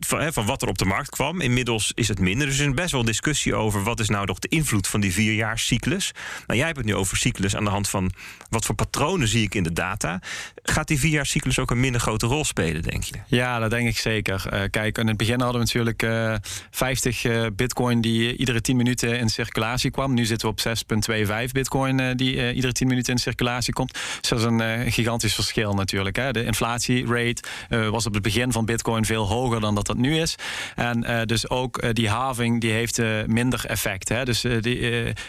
van, 0.00 0.32
van, 0.32 0.46
wat 0.46 0.62
er 0.62 0.68
op 0.68 0.78
de 0.78 0.84
markt 0.84 1.10
kwam. 1.10 1.40
Inmiddels 1.40 1.92
is 1.94 2.08
het 2.08 2.18
minder. 2.18 2.46
Dus 2.46 2.58
er 2.58 2.68
is 2.68 2.74
best 2.74 2.92
wel 2.92 3.04
discussie 3.04 3.54
over 3.54 3.82
wat 3.82 4.00
is 4.00 4.08
nou 4.08 4.26
nog 4.26 4.38
de 4.38 4.48
invloed 4.48 4.88
van 4.88 5.00
die 5.00 5.12
vierjaarscyclus. 5.12 6.12
Nou, 6.46 6.58
jij 6.58 6.66
hebt 6.66 6.78
het 6.78 6.86
nu 6.86 6.94
over 6.94 7.16
cyclus 7.16 7.56
aan 7.56 7.64
de 7.64 7.70
hand 7.70 7.88
van 7.88 8.12
wat 8.50 8.64
voor 8.64 8.74
patronen 8.74 9.28
zie 9.28 9.42
ik 9.42 9.54
in 9.54 9.62
de 9.62 9.72
data. 9.72 10.20
Gaat 10.62 10.88
die 10.88 10.98
vierjaarscyclus 10.98 11.58
ook 11.58 11.70
een 11.70 11.80
minder 11.80 12.00
grote 12.00 12.26
rol 12.26 12.44
spelen, 12.44 12.82
denk 12.82 13.02
je? 13.02 13.14
Ja, 13.26 13.58
dat 13.58 13.70
denk 13.70 13.88
ik 13.88 13.98
zeker. 13.98 14.44
Uh, 14.52 14.60
kijk, 14.70 14.98
in 14.98 15.06
het 15.06 15.16
begin 15.16 15.40
hadden 15.40 15.60
we 15.60 15.66
natuurlijk 15.66 16.02
uh, 16.02 16.34
eh, 16.34 16.40
50 16.70 17.24
uh, 17.24 17.44
eh, 17.44 17.52
bitcoin 17.52 18.00
die 18.00 18.36
iedere 18.36 18.60
10 18.60 18.76
minuten 18.76 19.18
in 19.18 19.28
circulatie 19.28 19.90
kwam. 19.90 20.14
Nu 20.14 20.24
zitten 20.24 20.48
we 20.48 20.54
op 20.54 21.40
6,25 21.46 21.52
bitcoin 21.52 22.16
die 22.16 22.54
iedere 22.54 22.72
10 22.72 22.88
minuten 22.88 23.12
in 23.12 23.18
circulatie 23.18 23.72
komt. 23.72 23.92
Dus 23.92 24.28
dat 24.28 24.38
is 24.38 24.44
een 24.44 24.92
gigantisch 24.92 25.34
verschil 25.34 25.74
natuurlijk. 25.74 26.16
Hè. 26.16 26.32
De 26.32 26.44
inflatierate 26.44 27.42
was 27.68 28.06
op 28.06 28.14
het 28.14 28.22
begin 28.22 28.52
van 28.52 28.64
bitcoin 28.64 29.04
veel 29.04 29.26
hoger 29.26 29.60
dan 29.60 29.65
dat 29.74 29.86
dat 29.86 29.96
nu 29.96 30.20
is. 30.20 30.34
En 30.74 31.10
uh, 31.10 31.22
dus 31.22 31.50
ook 31.50 31.82
uh, 31.82 31.90
die 31.92 32.08
having 32.08 32.60
die 32.60 32.72
heeft 32.72 32.98
uh, 32.98 33.24
minder 33.26 33.66
effect. 33.66 34.08
Hè. 34.08 34.24
Dus 34.24 34.40
die, 34.40 34.78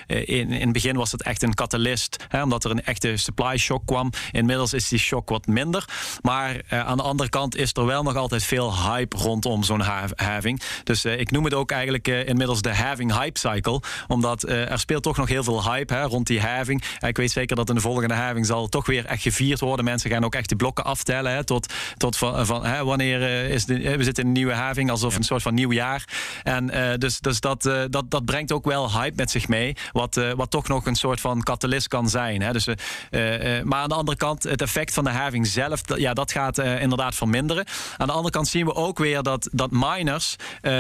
in, 0.07 0.51
in 0.51 0.61
het 0.61 0.71
begin 0.71 0.95
was 0.95 1.11
het 1.11 1.23
echt 1.23 1.43
een 1.43 1.53
catalyst, 1.53 2.25
hè, 2.27 2.43
omdat 2.43 2.63
er 2.63 2.71
een 2.71 2.83
echte 2.83 3.17
supply 3.17 3.57
shock 3.57 3.85
kwam. 3.85 4.09
Inmiddels 4.31 4.73
is 4.73 4.88
die 4.88 4.99
shock 4.99 5.29
wat 5.29 5.47
minder. 5.47 5.85
Maar 6.21 6.61
aan 6.69 6.97
de 6.97 7.03
andere 7.03 7.29
kant 7.29 7.55
is 7.55 7.69
er 7.73 7.85
wel 7.85 8.03
nog 8.03 8.15
altijd 8.15 8.43
veel 8.43 8.91
hype 8.91 9.17
rondom 9.17 9.63
zo'n 9.63 9.81
having. 10.15 10.61
Dus 10.83 11.05
ik 11.05 11.31
noem 11.31 11.43
het 11.43 11.53
ook 11.53 11.71
eigenlijk 11.71 12.07
inmiddels 12.07 12.61
de 12.61 12.73
having 12.73 13.19
hype 13.19 13.39
cycle. 13.39 13.81
Omdat 14.07 14.49
er 14.49 14.79
speelt 14.79 15.03
toch 15.03 15.17
nog 15.17 15.27
heel 15.27 15.43
veel 15.43 15.71
hype 15.71 15.93
hè, 15.93 16.03
rond 16.03 16.27
die 16.27 16.41
having. 16.41 16.83
ik 16.99 17.17
weet 17.17 17.31
zeker 17.31 17.55
dat 17.55 17.69
in 17.69 17.75
de 17.75 17.81
volgende 17.81 18.13
having 18.13 18.45
zal 18.45 18.67
toch 18.67 18.85
weer 18.85 19.05
echt 19.05 19.21
gevierd 19.21 19.59
worden. 19.59 19.85
Mensen 19.85 20.09
gaan 20.09 20.25
ook 20.25 20.35
echt 20.35 20.49
de 20.49 20.55
blokken 20.55 20.85
aftellen 20.85 21.31
hè, 21.31 21.43
tot, 21.43 21.73
tot 21.97 22.17
van, 22.17 22.45
van 22.45 22.65
hè, 22.65 22.83
wanneer 22.83 23.21
is 23.49 23.65
de, 23.65 23.97
we 23.97 24.03
zitten 24.03 24.16
zitten 24.18 24.36
in 24.36 24.41
een 24.41 24.47
nieuwe 24.47 24.63
having, 24.65 24.89
alsof 24.89 25.15
een 25.15 25.24
soort 25.24 25.41
van 25.41 25.53
nieuw 25.53 25.72
jaar. 25.72 26.03
En 26.43 26.68
dus, 26.99 27.20
dus 27.20 27.39
dat, 27.39 27.61
dat, 27.89 28.05
dat 28.09 28.26
brengt 28.26 28.51
ook 28.51 28.65
wel 28.65 28.91
hype 28.91 29.15
met 29.15 29.32
zich 29.32 29.47
mee, 29.47 29.76
wat, 29.91 30.22
wat 30.36 30.51
toch 30.51 30.68
nog 30.68 30.86
een 30.86 30.95
soort 30.95 31.22
van 31.22 31.43
catalyst 31.43 31.88
kan 31.88 32.09
zijn. 32.09 32.41
Hè? 32.41 32.51
Dus, 32.51 32.68
maar 33.63 33.80
aan 33.80 33.89
de 33.89 33.95
andere 33.95 34.18
kant, 34.18 34.43
het 34.43 34.61
effect 34.61 34.93
van 34.93 35.03
de 35.03 35.09
having 35.09 35.47
zelf, 35.47 35.82
ja, 35.95 36.13
dat 36.13 36.32
gaat 36.32 36.57
inderdaad 36.57 37.15
verminderen. 37.15 37.65
Aan 37.97 38.07
de 38.07 38.13
andere 38.13 38.34
kant 38.34 38.47
zien 38.47 38.65
we 38.65 38.74
ook 38.74 38.97
weer 38.97 39.24
dat, 39.24 39.49
dat 39.51 39.70
miners 39.72 40.36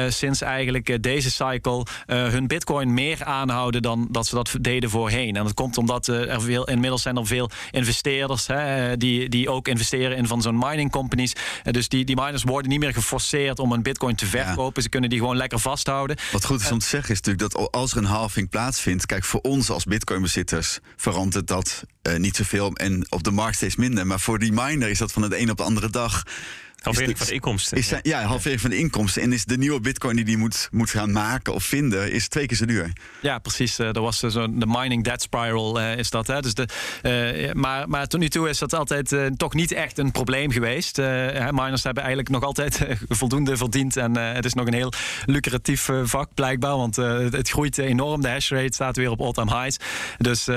sinds 0.07 0.41
eigenlijk 0.41 1.03
deze 1.03 1.31
cycle 1.31 1.85
hun 2.05 2.47
bitcoin 2.47 2.93
meer 2.93 3.23
aanhouden 3.23 3.81
dan 3.81 4.07
dat 4.11 4.27
ze 4.27 4.35
dat 4.35 4.55
deden 4.61 4.89
voorheen. 4.89 5.35
En 5.35 5.43
dat 5.43 5.53
komt 5.53 5.77
omdat 5.77 6.07
er 6.07 6.41
veel, 6.41 6.67
inmiddels 6.67 7.01
zijn 7.01 7.17
er 7.17 7.27
veel 7.27 7.49
investeerders 7.71 8.47
hè, 8.47 8.97
die, 8.97 9.29
die 9.29 9.49
ook 9.49 9.67
investeren 9.67 10.17
in 10.17 10.27
van 10.27 10.41
zo'n 10.41 10.57
mining 10.57 10.91
companies. 10.91 11.33
dus 11.63 11.87
die, 11.87 12.05
die 12.05 12.15
miners 12.15 12.43
worden 12.43 12.69
niet 12.69 12.79
meer 12.79 12.93
geforceerd 12.93 13.25
om 13.55 13.71
een 13.71 13.81
bitcoin 13.81 14.15
te 14.15 14.25
verkopen. 14.25 14.81
Ze 14.81 14.89
kunnen 14.89 15.09
die 15.09 15.19
gewoon 15.19 15.37
lekker 15.37 15.59
vasthouden. 15.59 16.17
Wat 16.31 16.45
goed 16.45 16.61
is 16.61 16.71
om 16.71 16.79
te 16.79 16.87
zeggen 16.87 17.13
is 17.13 17.21
natuurlijk 17.21 17.53
dat 17.53 17.71
als 17.71 17.91
er 17.91 17.97
een 17.97 18.05
halving 18.05 18.49
plaatsvindt, 18.49 19.05
kijk 19.05 19.23
voor 19.23 19.39
ons 19.41 19.69
als 19.69 19.83
bitcoinbezitters 19.83 20.79
verandert 20.95 21.47
dat 21.47 21.83
uh, 22.03 22.15
niet 22.15 22.35
zoveel 22.35 22.71
en 22.73 23.05
op 23.09 23.23
de 23.23 23.31
markt 23.31 23.55
steeds 23.55 23.75
minder. 23.75 24.07
Maar 24.07 24.19
voor 24.19 24.39
die 24.39 24.51
miner 24.51 24.89
is 24.89 24.97
dat 24.97 25.11
van 25.11 25.29
de 25.29 25.39
een 25.39 25.51
op 25.51 25.57
de 25.57 25.63
andere 25.63 25.89
dag 25.89 26.23
Halvering 26.87 27.17
van 27.17 27.27
de 27.27 27.33
inkomsten. 27.33 27.77
Is, 27.77 27.93
ja, 28.01 28.21
halvering 28.21 28.61
van 28.61 28.69
de 28.69 28.77
inkomsten. 28.77 29.21
En 29.21 29.33
is 29.33 29.45
de 29.45 29.57
nieuwe 29.57 29.79
bitcoin 29.79 30.15
die 30.15 30.25
die 30.25 30.37
moet, 30.37 30.67
moet 30.71 30.89
gaan 30.89 31.11
maken 31.11 31.53
of 31.53 31.63
vinden, 31.63 32.11
is 32.11 32.27
twee 32.27 32.45
keer 32.45 32.57
zo 32.57 32.65
duur. 32.65 32.91
Ja, 33.21 33.39
precies. 33.39 33.79
Uh, 33.79 33.95
er 33.95 34.01
was 34.01 34.23
uh, 34.23 34.29
zo 34.29 34.47
de 34.49 34.65
mining 34.67 35.03
debt 35.03 35.21
spiral 35.21 35.79
uh, 35.79 35.97
is 35.97 36.09
dat. 36.09 36.27
Hè? 36.27 36.41
Dus 36.41 36.53
de, 36.53 37.51
maar, 37.53 37.89
maar 37.89 38.07
tot 38.07 38.19
nu 38.19 38.29
toe 38.29 38.49
is 38.49 38.57
dat 38.57 38.73
altijd 38.73 39.15
toch 39.37 39.53
niet 39.53 39.71
echt 39.71 39.97
een 39.97 40.11
probleem 40.11 40.51
geweest. 40.51 40.97
miners 41.51 41.83
hebben 41.83 42.03
eigenlijk 42.03 42.33
nog 42.33 42.43
altijd 42.43 42.87
voldoende 43.09 43.57
verdiend. 43.57 43.97
En 43.97 44.17
het 44.17 44.45
is 44.45 44.53
nog 44.53 44.67
een 44.67 44.73
heel 44.73 44.93
lucratief 45.25 45.89
vak 46.03 46.29
blijkbaar. 46.33 46.77
Want 46.77 46.95
het 46.95 47.49
groeit 47.49 47.77
enorm. 47.77 48.21
De 48.21 48.29
hash 48.29 48.51
rate 48.51 48.73
staat 48.73 48.95
weer 48.95 49.09
op 49.09 49.21
all-time 49.21 49.59
highs. 49.59 49.77
Dus 50.17 50.47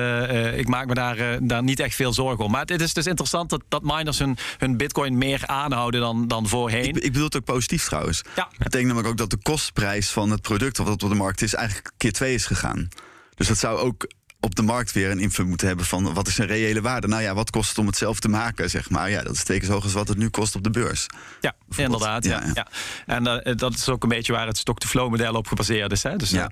ik 0.56 0.68
maak 0.68 0.86
me 0.86 0.94
daar, 0.94 1.46
daar 1.46 1.62
niet 1.62 1.80
echt 1.80 1.94
veel 1.94 2.12
zorgen 2.12 2.44
om. 2.44 2.50
Maar 2.50 2.64
het 2.66 2.80
is 2.80 2.94
dus 2.94 3.06
interessant 3.06 3.50
dat, 3.50 3.62
dat 3.68 3.82
miners 3.82 4.18
hun, 4.18 4.36
hun 4.58 4.76
bitcoin 4.76 5.18
meer 5.18 5.46
aanhouden 5.46 6.00
dan 6.00 6.19
dan, 6.28 6.48
voorheen. 6.48 6.88
Ik, 6.88 6.96
ik 6.96 7.12
bedoel 7.12 7.24
het 7.24 7.36
ook 7.36 7.44
positief 7.44 7.84
trouwens. 7.84 8.22
Ja. 8.36 8.42
Dat 8.42 8.58
betekent 8.58 8.86
namelijk 8.86 9.08
ook 9.08 9.16
dat 9.16 9.30
de 9.30 9.50
kostprijs 9.50 10.10
van 10.10 10.30
het 10.30 10.42
product 10.42 10.76
wat 10.76 11.02
op 11.02 11.08
de 11.08 11.14
markt 11.14 11.42
is, 11.42 11.54
eigenlijk 11.54 11.92
keer 11.96 12.12
twee 12.12 12.34
is 12.34 12.46
gegaan. 12.46 12.88
Dus 13.34 13.48
dat 13.48 13.58
zou 13.58 13.78
ook 13.78 14.06
op 14.40 14.54
de 14.54 14.62
markt 14.62 14.92
weer 14.92 15.10
een 15.10 15.18
invloed 15.18 15.46
moeten 15.46 15.66
hebben 15.66 15.86
van 15.86 16.14
wat 16.14 16.26
is 16.26 16.38
een 16.38 16.46
reële 16.46 16.80
waarde. 16.80 17.06
Nou 17.06 17.22
ja, 17.22 17.34
wat 17.34 17.50
kost 17.50 17.68
het 17.68 17.78
om 17.78 17.86
het 17.86 17.96
zelf 17.96 18.20
te 18.20 18.28
maken, 18.28 18.70
zeg 18.70 18.90
maar. 18.90 19.10
Ja, 19.10 19.22
dat 19.22 19.34
is 19.34 19.42
tekens 19.42 19.70
hoog 19.70 19.82
als 19.82 19.92
wat 19.92 20.08
het 20.08 20.18
nu 20.18 20.28
kost 20.28 20.56
op 20.56 20.62
de 20.62 20.70
beurs. 20.70 21.06
Ja, 21.40 21.54
inderdaad. 21.76 22.24
Ja, 22.24 22.42
ja. 22.54 22.66
En 23.06 23.26
uh, 23.26 23.54
dat 23.56 23.74
is 23.74 23.88
ook 23.88 24.02
een 24.02 24.08
beetje 24.08 24.32
waar 24.32 24.46
het 24.46 24.58
stock-to-flow 24.58 25.10
model 25.10 25.34
op 25.34 25.46
gebaseerd 25.46 25.92
is. 25.92 26.02
Hè? 26.02 26.16
Dus, 26.16 26.30
ja. 26.30 26.50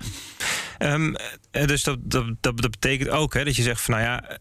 Um, 0.78 1.16
dus 1.50 1.82
dat, 1.82 1.98
dat, 2.02 2.24
dat, 2.40 2.56
betekent 2.56 3.08
ook 3.08 3.34
hè, 3.34 3.44
dat 3.44 3.56
je 3.56 3.62
zegt 3.62 3.80
van 3.80 3.94
nou 3.94 4.06
ja, 4.06 4.38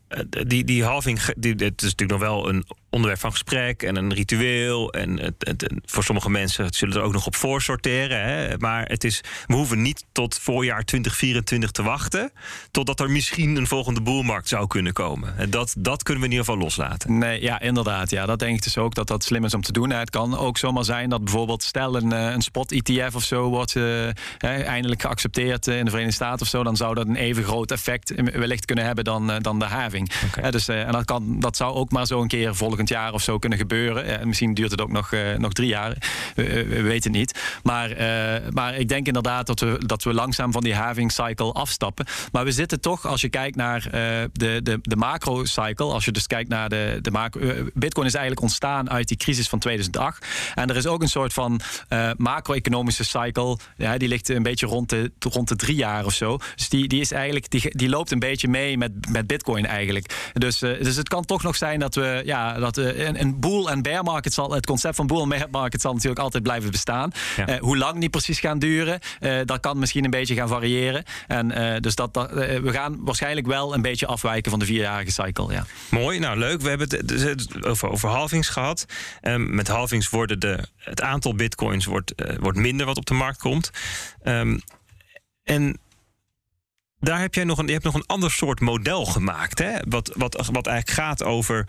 die, 0.48 0.64
die 0.64 0.84
halving, 0.84 1.20
die, 1.38 1.52
het 1.52 1.82
is 1.82 1.90
natuurlijk 1.96 2.20
nog 2.20 2.30
wel 2.30 2.50
een 2.50 2.66
onderwerp 2.98 3.22
van 3.22 3.32
gesprek 3.32 3.84
en 3.84 3.96
een 3.96 4.14
ritueel. 4.14 4.92
En 4.92 5.20
het, 5.20 5.36
het, 5.38 5.74
voor 5.86 6.04
sommige 6.04 6.30
mensen 6.30 6.74
zullen 6.74 6.96
er 6.96 7.02
ook 7.02 7.14
nog 7.14 7.26
op 7.26 7.36
voorsorteren. 7.36 8.24
Hè? 8.24 8.58
Maar 8.58 8.86
het 8.86 9.04
is, 9.04 9.22
we 9.46 9.54
hoeven 9.54 9.82
niet 9.82 10.06
tot 10.12 10.40
voorjaar 10.40 10.84
2024 10.84 11.72
te 11.72 11.84
wachten. 11.84 12.32
Totdat 12.72 13.00
er 13.00 13.10
misschien 13.10 13.56
een 13.56 13.68
volgende 13.68 14.02
boelmarkt 14.02 14.48
zou 14.48 14.68
kunnen 14.68 14.94
komen. 14.94 15.38
En 15.38 15.50
dat, 15.50 15.76
dat 15.78 16.04
kunnen 16.04 16.24
we 16.24 16.30
in 16.30 16.36
ieder 16.36 16.52
geval 16.52 16.64
loslaten. 16.64 17.18
Nee, 17.18 17.42
ja, 17.42 17.60
inderdaad. 17.60 18.10
Ja, 18.10 18.26
dat 18.26 18.40
denk 18.40 18.56
ik 18.56 18.64
dus 18.64 18.78
ook 18.78 18.96
dat 18.96 19.08
dat 19.08 19.24
slim 19.24 19.44
is 19.44 19.54
om 19.54 19.62
te 19.62 19.72
doen. 19.72 19.90
Het 19.90 20.10
kan 20.10 20.38
ook 20.38 20.58
zomaar 20.58 20.84
zijn 20.84 21.10
dat 21.10 21.24
bijvoorbeeld, 21.24 21.64
stel 21.64 21.96
een, 21.96 22.12
eh, 22.12 22.32
een 22.32 22.42
spot-ETF 22.42 23.16
of 23.16 23.24
zo 23.24 23.50
wordt 23.50 23.76
uh, 23.76 24.08
eindelijk 24.40 25.02
geaccepteerd 25.02 25.68
in 25.68 25.86
de 25.86 25.90
Verenigde 25.90 26.16
Staten 26.16 26.42
of 26.42 26.48
zo. 26.48 26.64
Dan 26.64 26.76
zou 26.76 26.96
dat 26.96 27.08
een 27.08 27.16
even 27.16 27.44
groot 27.44 27.72
effect 27.72 28.14
wellicht 28.16 28.66
kunnen 28.66 28.86
hebben 28.86 29.04
dan, 29.04 29.32
dan 29.42 29.60
de 29.60 29.66
having. 29.66 30.12
Okay. 30.26 30.52
dus, 30.52 30.68
en 30.68 30.92
dat, 30.92 31.06
kan, 31.06 31.40
dat 31.40 31.58
zou 31.58 31.74
ook 31.74 31.92
maar 31.92 32.06
zo 32.06 32.22
een 32.22 32.28
keer 32.28 32.56
volgend 32.56 32.87
jaar 32.90 33.14
of 33.14 33.22
zo 33.22 33.38
kunnen 33.38 33.58
gebeuren. 33.58 34.06
En 34.06 34.20
eh, 34.20 34.26
misschien 34.26 34.54
duurt 34.54 34.72
het 34.72 34.82
ook 34.82 34.92
nog, 34.92 35.12
uh, 35.12 35.36
nog 35.38 35.54
drie 35.54 35.68
jaar. 35.68 35.98
We, 36.36 36.66
we, 36.66 36.82
weten 36.82 37.12
niet. 37.12 37.60
Maar, 37.64 37.92
uh, 37.92 38.50
maar 38.50 38.76
ik 38.76 38.88
denk 38.88 39.08
inderdaad 39.08 39.48
dat 39.48 39.60
we, 39.60 39.82
dat 39.86 40.04
we 40.04 40.14
langzaam 40.14 40.52
van 40.52 40.64
die 40.64 40.76
having 40.76 41.12
cycle 41.12 41.52
afstappen. 41.52 42.06
Maar 42.32 42.44
we 42.44 42.52
zitten 42.52 42.82
toch, 42.82 43.06
als 43.06 43.22
je 43.22 43.30
kijkt 43.30 43.56
naar 43.56 43.86
uh, 43.86 43.92
de, 44.34 44.60
de, 44.64 44.80
de 44.82 44.96
macro 44.96 45.46
cycle, 45.46 45.86
als 45.86 46.06
je 46.06 46.12
dus 46.12 46.28
kijkt 46.28 46.50
naar 46.50 46.70
de, 46.70 47.00
de 47.02 47.12
macro. 47.12 47.42
Bitcoin 47.74 48.08
is 48.08 48.14
eigenlijk 48.14 48.42
ontstaan 48.42 48.90
uit 48.90 49.08
die 49.08 49.18
crisis 49.18 49.50
van 49.50 49.60
2008. 49.60 50.26
En 50.56 50.70
er 50.70 50.76
is 50.76 50.88
ook 50.88 51.02
een 51.02 51.10
soort 51.10 51.34
van 51.34 51.62
macro-economische 52.18 53.04
cycle. 53.04 53.58
Ja, 53.78 53.98
die 53.98 54.08
ligt 54.08 54.30
een 54.30 54.44
beetje 54.44 54.66
rond 54.66 54.90
de, 54.90 55.12
rond 55.20 55.48
de 55.48 55.56
drie 55.56 55.76
jaar 55.76 56.06
of 56.06 56.14
zo. 56.14 56.38
Dus 56.56 56.70
die, 56.70 56.88
die 56.88 57.02
is 57.02 57.12
eigenlijk, 57.12 57.50
die, 57.50 57.78
die 57.78 57.90
loopt 57.90 58.12
een 58.12 58.20
beetje 58.20 58.48
mee 58.48 58.78
met, 58.78 58.92
met 59.10 59.28
Bitcoin 59.28 59.66
eigenlijk. 59.66 60.32
Dus, 60.34 60.60
dus 60.60 60.96
het 60.96 61.10
kan 61.10 61.26
toch 61.26 61.44
nog 61.44 61.56
zijn 61.56 61.80
dat 61.80 61.96
we 61.96 62.22
ja, 62.26 62.60
een, 62.76 63.22
een 63.22 63.40
boel 63.40 63.70
en 63.70 63.82
bear 63.82 64.04
market 64.04 64.34
zal, 64.34 64.52
het 64.52 64.66
concept 64.66 64.96
van 64.96 65.08
boel 65.08 65.22
en 65.22 65.30
bear 65.30 65.48
market 65.52 65.82
zal 65.82 65.94
natuurlijk 65.94 66.22
altijd 66.22 66.44
blijven 66.44 66.72
bestaan. 66.72 67.12
Eh, 67.46 67.60
hoe 67.60 67.78
lang 67.78 68.00
die 68.00 68.10
precies 68.10 68.40
gaan 68.40 68.60
duren, 68.60 69.00
uh, 69.20 69.40
dat 69.46 69.60
kan 69.60 69.80
misschien 69.80 70.04
een 70.04 70.10
beetje 70.10 70.36
gaan 70.36 70.48
variëren. 70.48 71.04
En 71.28 71.82
dus 71.82 71.96
dat, 71.96 72.14
dat 72.14 72.32
we 72.32 72.72
gaan 72.72 72.98
waarschijnlijk 73.00 73.48
wel 73.48 73.74
een 73.74 73.82
beetje 73.82 74.08
afwijken 74.08 74.52
van 74.52 74.60
de 74.60 74.66
vierjarige 74.66 75.12
cycle. 75.12 75.54
Ja. 75.54 75.66
Mooi, 75.90 76.20
nou 76.20 76.38
leuk. 76.38 76.62
We 76.62 76.70
hebben 76.70 76.90
het 76.90 77.66
over, 77.66 77.90
over 77.90 78.10
halvings 78.10 78.50
gehad. 78.50 78.86
Um, 79.22 79.56
met 79.56 79.68
halvings 79.68 80.10
worden 80.10 80.40
de, 80.40 80.68
het 80.78 81.02
aantal 81.02 81.36
bitcoins 81.36 81.86
wordt, 81.86 82.14
wordt 82.40 82.58
minder 82.58 82.86
wat 82.86 82.98
op 82.98 83.06
de 83.06 83.14
markt 83.14 83.40
komt. 83.40 83.72
Um, 84.24 84.62
en 85.44 85.80
daar 87.00 87.20
heb 87.20 87.34
jij 87.34 87.44
nog 87.44 87.58
een, 87.58 87.66
je 87.66 87.72
hebt 87.72 87.84
nog 87.84 87.94
een 87.94 88.06
ander 88.06 88.32
soort 88.32 88.60
model 88.60 89.06
gemaakt. 89.06 89.60
Hè? 89.60 89.78
Wat, 89.90 90.12
wat, 90.16 90.50
wat 90.52 90.68
eigenlijk 90.68 90.98
gaat 91.00 91.24
over 91.24 91.68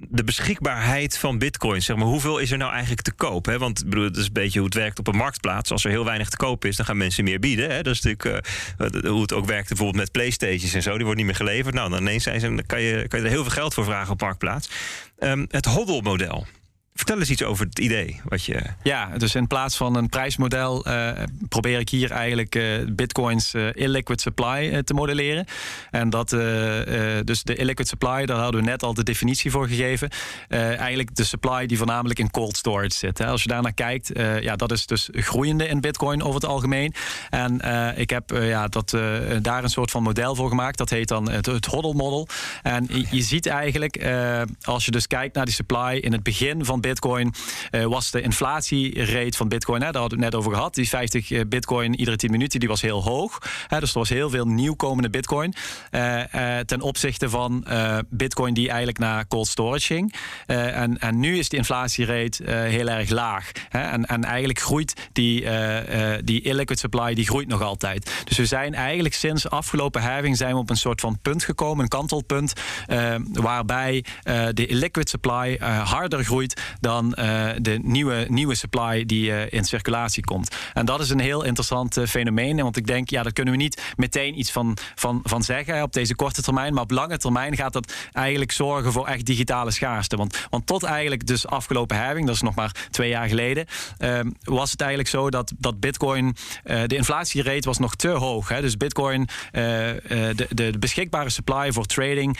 de 0.00 0.24
beschikbaarheid 0.24 1.18
van 1.18 1.38
bitcoin. 1.38 1.82
Zeg 1.82 1.96
maar, 1.96 2.06
hoeveel 2.06 2.38
is 2.38 2.50
er 2.50 2.58
nou 2.58 2.72
eigenlijk 2.72 3.02
te 3.02 3.12
koop? 3.12 3.46
Hè? 3.46 3.58
Want 3.58 3.84
bedoel, 3.84 4.04
het 4.04 4.16
is 4.16 4.26
een 4.26 4.32
beetje 4.32 4.58
hoe 4.58 4.68
het 4.68 4.76
werkt 4.76 4.98
op 4.98 5.06
een 5.06 5.16
marktplaats. 5.16 5.70
Als 5.70 5.84
er 5.84 5.90
heel 5.90 6.04
weinig 6.04 6.28
te 6.28 6.36
koop 6.36 6.64
is, 6.64 6.76
dan 6.76 6.86
gaan 6.86 6.96
mensen 6.96 7.24
meer 7.24 7.38
bieden. 7.38 7.70
Hè? 7.70 7.82
Dat 7.82 7.94
is 7.94 8.00
natuurlijk 8.00 8.46
uh, 8.78 9.10
hoe 9.10 9.22
het 9.22 9.32
ook 9.32 9.46
werkt 9.46 9.68
bijvoorbeeld 9.68 9.98
met 9.98 10.12
Playstations 10.12 10.74
en 10.74 10.82
zo. 10.82 10.96
Die 10.96 11.06
worden 11.06 11.16
niet 11.16 11.26
meer 11.26 11.46
geleverd. 11.46 11.74
Nou, 11.74 11.90
dan 11.90 12.00
ineens 12.00 12.22
zijn 12.22 12.40
ze, 12.40 12.46
dan 12.46 12.66
kan, 12.66 12.80
je, 12.80 13.08
kan 13.08 13.18
je 13.18 13.24
er 13.24 13.30
heel 13.30 13.42
veel 13.42 13.52
geld 13.52 13.74
voor 13.74 13.84
vragen 13.84 14.12
op 14.12 14.20
marktplaats. 14.20 14.70
Um, 15.18 15.46
het 15.50 15.64
hodl-model. 15.64 16.46
Vertel 16.98 17.18
eens 17.18 17.30
iets 17.30 17.42
over 17.42 17.66
het 17.66 17.78
idee. 17.78 18.20
Wat 18.24 18.44
je... 18.44 18.60
Ja, 18.82 19.18
dus 19.18 19.34
in 19.34 19.46
plaats 19.46 19.76
van 19.76 19.96
een 19.96 20.08
prijsmodel 20.08 20.88
uh, 20.88 21.10
probeer 21.48 21.78
ik 21.78 21.88
hier 21.88 22.10
eigenlijk 22.10 22.54
uh, 22.54 22.78
bitcoins 22.92 23.54
uh, 23.54 23.68
illiquid 23.72 24.20
supply 24.20 24.82
te 24.82 24.94
modelleren. 24.94 25.46
En 25.90 26.10
dat, 26.10 26.28
dus 27.24 27.42
de 27.42 27.54
illiquid 27.54 27.88
supply, 27.88 28.26
daar 28.26 28.38
hadden 28.38 28.60
we 28.60 28.66
net 28.66 28.82
al 28.82 28.94
de 28.94 29.02
definitie 29.02 29.50
voor 29.50 29.68
gegeven. 29.68 30.08
eigenlijk 30.48 31.14
de 31.14 31.24
supply 31.24 31.66
die 31.66 31.76
voornamelijk 31.76 32.18
in 32.18 32.30
cold 32.30 32.56
storage 32.56 32.94
zit. 32.94 33.18
Hè. 33.18 33.26
Als 33.26 33.42
je 33.42 33.48
daar 33.48 33.62
naar 33.62 33.72
kijkt, 33.72 34.10
ja, 34.40 34.56
dat 34.56 34.72
is 34.72 34.86
dus 34.86 35.08
groeiende 35.12 35.68
in 35.68 35.80
bitcoin 35.80 36.22
over 36.22 36.34
het 36.34 36.50
algemeen. 36.50 36.94
En 37.30 37.60
ik 37.96 38.10
heb 38.10 38.30
ja, 38.30 38.68
dat, 38.68 38.90
daar 39.42 39.62
een 39.62 39.70
soort 39.70 39.90
van 39.90 40.02
model 40.02 40.34
voor 40.34 40.48
gemaakt. 40.48 40.78
Dat 40.78 40.90
heet 40.90 41.08
dan 41.08 41.30
het, 41.30 41.46
het 41.46 41.66
hodl 41.66 41.92
model. 41.92 42.28
En 42.62 42.86
je, 42.90 43.06
je 43.10 43.22
ziet 43.22 43.46
eigenlijk, 43.46 44.06
als 44.62 44.84
je 44.84 44.90
dus 44.90 45.06
kijkt 45.06 45.34
naar 45.34 45.44
die 45.44 45.54
supply 45.54 45.98
in 46.00 46.12
het 46.12 46.22
begin 46.22 46.64
van 46.64 46.80
Bitcoin 46.80 46.87
uh, 46.90 47.84
was 47.84 48.10
de 48.10 48.20
inflatierate 48.20 49.36
van 49.36 49.48
Bitcoin, 49.48 49.82
hè, 49.82 49.90
daar 49.90 50.00
hadden 50.00 50.18
we 50.18 50.24
het 50.24 50.32
net 50.34 50.42
over 50.42 50.56
gehad. 50.56 50.74
Die 50.74 50.88
50 50.88 51.30
eh, 51.30 51.40
Bitcoin 51.48 51.94
iedere 51.94 52.16
10 52.16 52.30
minuten, 52.30 52.60
die 52.60 52.68
was 52.68 52.80
heel 52.80 53.02
hoog. 53.02 53.38
Hè, 53.66 53.80
dus 53.80 53.92
er 53.92 53.98
was 53.98 54.08
heel 54.08 54.30
veel 54.30 54.46
nieuwkomende 54.46 55.10
Bitcoin. 55.10 55.54
Uh, 55.90 56.22
ten 56.58 56.80
opzichte 56.80 57.30
van 57.30 57.66
Bitcoin 58.08 58.54
die 58.54 58.68
eigenlijk 58.68 58.98
naar 58.98 59.28
cold 59.28 59.46
storage 59.46 59.86
ging. 59.86 60.14
en, 60.46 60.98
en 60.98 61.20
nu 61.20 61.38
is 61.38 61.48
die 61.48 61.58
inflatierate 61.58 62.50
heel 62.50 62.88
erg 62.88 63.08
laag. 63.08 63.50
Hè, 63.68 63.80
en, 63.80 64.04
en 64.04 64.24
eigenlijk 64.24 64.58
groeit 64.58 65.08
die, 65.12 65.46
die 66.24 66.42
illiquid 66.42 66.78
supply 66.78 67.14
die 67.14 67.26
groeit 67.26 67.48
nog 67.48 67.62
altijd. 67.62 68.24
Dus 68.24 68.36
we 68.36 68.46
zijn 68.46 68.74
eigenlijk 68.74 69.14
sinds 69.14 69.50
afgelopen 69.50 70.02
halving 70.02 70.36
zijn 70.36 70.52
we 70.52 70.58
op 70.58 70.70
een 70.70 70.76
soort 70.76 71.00
van 71.00 71.18
punt 71.22 71.44
gekomen, 71.44 71.82
een 71.82 71.88
kantelpunt, 71.88 72.52
waarbij 73.32 74.04
de 74.52 74.66
illiquid 74.66 75.08
supply 75.08 75.58
harder 75.84 76.24
groeit 76.24 76.60
dan 76.80 77.14
uh, 77.18 77.50
de 77.58 77.78
nieuwe, 77.82 78.26
nieuwe 78.28 78.54
supply 78.54 79.06
die 79.06 79.30
uh, 79.30 79.52
in 79.52 79.64
circulatie 79.64 80.24
komt. 80.24 80.56
En 80.74 80.86
dat 80.86 81.00
is 81.00 81.10
een 81.10 81.20
heel 81.20 81.44
interessant 81.44 81.96
uh, 81.96 82.06
fenomeen. 82.06 82.56
Want 82.56 82.76
ik 82.76 82.86
denk, 82.86 83.10
ja, 83.10 83.22
daar 83.22 83.32
kunnen 83.32 83.54
we 83.54 83.60
niet 83.60 83.82
meteen 83.96 84.38
iets 84.38 84.52
van, 84.52 84.76
van, 84.94 85.20
van 85.24 85.42
zeggen 85.42 85.82
op 85.82 85.92
deze 85.92 86.14
korte 86.14 86.42
termijn. 86.42 86.74
Maar 86.74 86.82
op 86.82 86.90
lange 86.90 87.18
termijn 87.18 87.56
gaat 87.56 87.72
dat 87.72 87.92
eigenlijk 88.12 88.52
zorgen 88.52 88.92
voor 88.92 89.06
echt 89.06 89.26
digitale 89.26 89.70
schaarste. 89.70 90.16
Want, 90.16 90.46
want 90.50 90.66
tot 90.66 90.82
eigenlijk 90.82 91.26
dus 91.26 91.46
afgelopen 91.46 91.96
herving, 91.96 92.26
dat 92.26 92.34
is 92.34 92.42
nog 92.42 92.54
maar 92.54 92.86
twee 92.90 93.08
jaar 93.08 93.28
geleden, 93.28 93.66
ehm, 93.98 94.30
was 94.42 94.70
het 94.70 94.80
eigenlijk 94.80 95.10
zo 95.10 95.30
dat, 95.30 95.52
dat 95.58 95.80
Bitcoin, 95.80 96.36
de 96.62 96.96
inflatierate 96.96 97.68
was 97.68 97.78
nog 97.78 97.94
te 97.94 98.08
hoog. 98.08 98.48
Hè? 98.48 98.60
Dus 98.60 98.76
Bitcoin, 98.76 99.28
de, 99.52 100.46
de, 100.48 100.78
beschikbare 100.78 101.30
supply 101.30 101.72
voor 101.72 101.86
trading, 101.86 102.38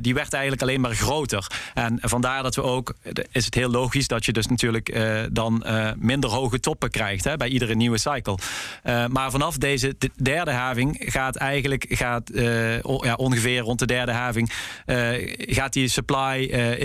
die 0.00 0.14
werd 0.14 0.32
eigenlijk 0.32 0.62
alleen 0.62 0.80
maar 0.80 0.94
groter. 0.94 1.46
En 1.74 1.98
vandaar 2.00 2.42
dat 2.42 2.54
we 2.54 2.62
ook, 2.62 2.94
is 3.32 3.44
het 3.44 3.54
heel 3.54 3.63
logisch 3.68 4.08
dat 4.08 4.24
je 4.24 4.32
dus 4.32 4.46
natuurlijk 4.46 4.96
dan 5.32 5.64
minder 5.98 6.30
hoge 6.30 6.60
toppen 6.60 6.90
krijgt 6.90 7.24
hè, 7.24 7.36
bij 7.36 7.48
iedere 7.48 7.74
nieuwe 7.74 7.98
cycle. 7.98 8.38
maar 9.08 9.30
vanaf 9.30 9.56
deze 9.56 9.96
derde 10.22 10.50
having 10.50 10.96
gaat 11.00 11.36
eigenlijk 11.36 11.86
gaat, 11.88 12.30
ja, 12.34 13.14
ongeveer 13.16 13.60
rond 13.60 13.78
de 13.78 13.86
derde 13.86 14.12
having 14.12 14.52
gaat 15.36 15.72
die 15.72 15.88
supply 15.88 16.42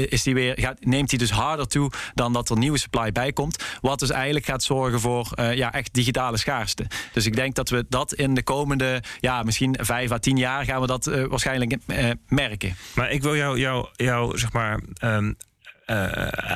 is 0.09 0.23
die 0.23 0.33
weer, 0.33 0.53
gaat, 0.55 0.85
neemt 0.85 1.09
die 1.09 1.19
dus 1.19 1.31
harder 1.31 1.67
toe 1.67 1.91
dan 2.13 2.33
dat 2.33 2.49
er 2.49 2.57
nieuwe 2.57 2.77
supply 2.77 3.11
bij 3.11 3.33
komt. 3.33 3.63
Wat 3.81 3.99
dus 3.99 4.09
eigenlijk 4.09 4.45
gaat 4.45 4.63
zorgen 4.63 4.99
voor 4.99 5.27
ja, 5.35 5.73
echt 5.73 5.93
digitale 5.93 6.37
schaarste. 6.37 6.85
Dus 7.13 7.25
ik 7.25 7.35
denk 7.35 7.55
dat 7.55 7.69
we 7.69 7.85
dat 7.89 8.13
in 8.13 8.33
de 8.33 8.43
komende, 8.43 9.03
ja, 9.19 9.43
misschien 9.43 9.77
vijf 9.81 10.11
à 10.11 10.17
tien 10.17 10.37
jaar 10.37 10.65
gaan 10.65 10.81
we 10.81 10.87
dat 10.87 11.05
waarschijnlijk 11.05 11.75
merken. 12.27 12.75
Maar 12.95 13.11
ik 13.11 13.21
wil 13.21 13.35
jou, 13.35 13.59
jou, 13.59 13.87
jou 13.95 14.37
zeg 14.37 14.53
maar. 14.53 14.79
Um, 15.03 15.35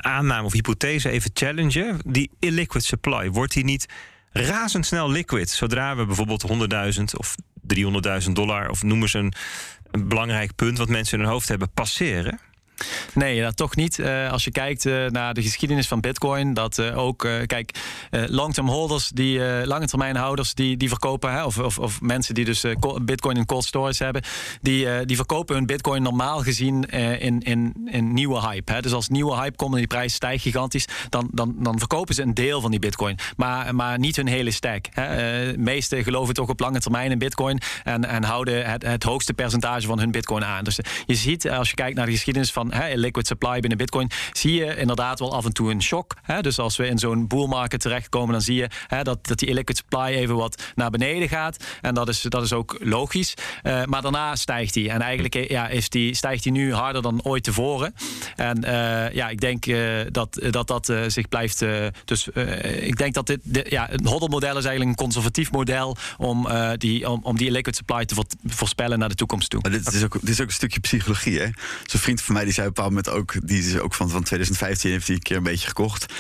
aanname 0.02 0.44
of 0.44 0.54
hypothese 0.54 1.10
even 1.10 1.32
challengen. 1.34 2.00
Die 2.06 2.30
illiquid 2.40 2.84
supply, 2.84 3.30
wordt 3.30 3.54
die 3.54 3.64
niet 3.64 3.86
razendsnel 4.32 5.12
liquid 5.12 5.50
zodra 5.50 5.96
we 5.96 6.06
bijvoorbeeld 6.06 6.46
100.000 6.98 7.04
of 7.18 7.36
300.000 8.26 8.32
dollar 8.32 8.70
of 8.70 8.84
noem 8.84 9.02
eens 9.02 9.14
een, 9.14 9.34
een 9.92 10.08
belangrijk 10.08 10.56
punt 10.56 10.78
wat 10.78 10.90
mensen 10.90 11.18
in 11.18 11.24
hun 11.24 11.34
hoofd 11.34 11.48
hebben 11.48 11.72
passeren? 11.72 12.40
Nee, 13.14 13.42
dat 13.42 13.58
toch 13.58 13.76
niet. 13.76 13.98
Uh, 14.00 14.32
als 14.32 14.44
je 14.44 14.52
kijkt 14.52 14.86
uh, 14.86 15.06
naar 15.10 15.34
de 15.34 15.42
geschiedenis 15.42 15.88
van 15.88 16.00
Bitcoin, 16.00 16.54
dat 16.54 16.78
uh, 16.78 16.98
ook, 16.98 17.28
kijk, 17.46 17.72
long-term 18.10 18.70
holders, 18.70 19.10
die 19.10 19.40
lange 19.66 19.88
termijn 19.88 20.16
houders, 20.16 20.54
die, 20.54 20.78
die 20.78 20.90
verkopen, 20.90 21.32
hè, 21.32 21.44
of, 21.44 21.58
of, 21.58 21.80
of, 21.80 22.02
mensen 22.02 22.34
die 22.34 22.46
dus 22.46 22.66
Bitcoin 23.02 23.38
in 23.38 23.46
cold 23.46 23.66
storage 23.66 24.04
hebben, 24.04 24.22
die, 24.62 25.06
die 25.06 25.16
verkopen 25.16 25.56
hun 25.56 25.66
Bitcoin 25.66 26.02
normaal 26.02 26.40
gezien 26.40 26.84
in, 27.20 27.40
in, 27.40 27.74
in 27.86 28.14
nieuwe 28.14 28.48
hype. 28.48 28.72
Hè. 28.72 28.82
Dus 28.82 28.94
als 28.94 29.10
nieuwe 29.10 29.36
hype 29.36 29.56
komt 29.56 29.72
en 29.72 29.78
die 29.78 29.88
prijs 29.88 30.14
stijgt 30.14 30.44
gigantisch, 30.44 30.88
dan, 31.10 31.30
dan, 31.32 31.56
dan 31.60 31.80
verkopen 31.80 32.16
ze 32.16 32.22
een 32.22 32.34
deel 32.34 32.62
van 32.62 32.72
die 32.72 32.80
Bitcoin, 32.80 33.18
maar, 33.38 33.76
maar 33.76 34.00
niet 34.00 34.16
hun 34.16 34.28
hele 34.28 34.52
stack. 34.52 34.86
Hè. 34.92 35.58
meesten 35.58 36.04
geloven 36.04 36.34
toch 36.34 36.50
op 36.50 36.60
lange 36.60 36.80
termijn 36.80 37.12
in 37.12 37.20
Bitcoin 37.20 37.62
en, 37.84 38.06
en 38.06 38.24
houden 38.24 38.66
het, 38.66 38.84
het 38.84 39.04
hoogste 39.04 39.34
percentage 39.34 39.88
van 39.88 40.00
hun 40.00 40.12
Bitcoin 40.12 40.46
aan. 40.46 40.64
Dus 40.64 40.80
je 41.06 41.16
ziet, 41.16 41.50
als 41.50 41.70
je 41.70 41.76
kijkt 41.76 41.96
naar 41.96 42.06
de 42.06 42.12
geschiedenis 42.12 42.52
van 42.52 42.72
hè, 42.76 42.95
liquid 42.95 43.28
supply 43.28 43.59
binnen 43.59 43.78
Bitcoin, 43.78 44.09
zie 44.32 44.53
je 44.53 44.76
inderdaad 44.76 45.19
wel 45.19 45.34
af 45.34 45.45
en 45.45 45.53
toe 45.53 45.71
een 45.71 45.82
shock. 45.82 46.15
Hè? 46.21 46.41
Dus 46.41 46.59
als 46.59 46.78
we 46.78 46.88
in 46.88 46.99
zo'n 46.99 47.28
bull 47.28 47.47
market 47.47 47.82
terechtkomen, 47.82 48.32
dan 48.32 48.41
zie 48.41 48.55
je 48.55 48.69
hè, 48.88 49.03
dat, 49.03 49.28
dat 49.28 49.39
die 49.39 49.47
illiquid 49.47 49.78
supply 49.78 50.05
even 50.05 50.36
wat 50.36 50.63
naar 50.76 50.89
beneden 50.89 51.30
gaat. 51.30 51.63
En 51.82 51.93
dat 51.93 52.09
is, 52.09 52.21
dat 52.21 52.43
is 52.43 52.53
ook 52.53 52.78
logisch. 52.80 53.34
Uh, 53.63 53.84
maar 53.84 54.01
daarna 54.01 54.36
stijgt 54.36 54.74
die. 54.74 54.89
En 54.89 55.01
eigenlijk 55.01 55.49
ja, 55.49 55.67
is 55.67 55.89
die, 55.89 56.15
stijgt 56.15 56.43
die 56.43 56.51
nu 56.51 56.74
harder 56.74 57.01
dan 57.01 57.24
ooit 57.24 57.43
tevoren. 57.43 57.95
En 58.36 58.57
uh, 58.65 59.13
ja, 59.13 59.30
ik 59.30 59.39
denk 59.39 59.65
dat 60.11 60.41
dat, 60.51 60.67
dat 60.67 60.93
zich 61.07 61.28
blijft. 61.28 61.65
dus 62.05 62.28
ik 62.82 62.97
denk 62.97 63.13
dat 63.13 63.28
dit, 63.28 63.39
dit 63.43 63.69
ja, 63.69 63.91
een 63.91 64.05
hoddelmodel 64.05 64.57
is 64.57 64.65
eigenlijk 64.65 64.89
een 64.89 65.05
conservatief 65.05 65.51
model 65.51 65.97
om, 66.17 66.47
die, 66.78 67.09
om, 67.09 67.19
om 67.24 67.38
die 67.38 67.47
illiquid 67.47 67.76
supply 67.76 68.05
te 68.05 68.15
voorspellen 68.45 68.99
naar 68.99 69.09
de 69.09 69.15
toekomst 69.15 69.49
toe. 69.49 69.69
Dit, 69.69 69.93
is 69.93 70.03
ook, 70.03 70.17
dit 70.19 70.30
is 70.30 70.41
ook 70.41 70.47
een 70.47 70.53
stukje 70.53 70.80
psychologie. 70.80 71.39
Hè? 71.39 71.47
Zo'n 71.86 71.99
vriend 71.99 72.21
van 72.21 72.34
mij 72.34 72.43
die 72.43 72.53
zei 72.54 72.68
op 72.68 72.78
een 72.78 72.84
bepaald 72.84 73.06
moment 73.08 73.10
ook, 73.10 73.47
die 73.47 73.60
is 73.60 73.80
ook 73.80 73.93
van, 73.93 74.10
van 74.10 74.24
2015 74.24 74.91
heeft 74.91 75.08
hij 75.08 75.16
een 75.16 75.22
keer 75.22 75.38
een 75.38 75.43
beetje 75.43 75.68
gekocht. 75.68 76.14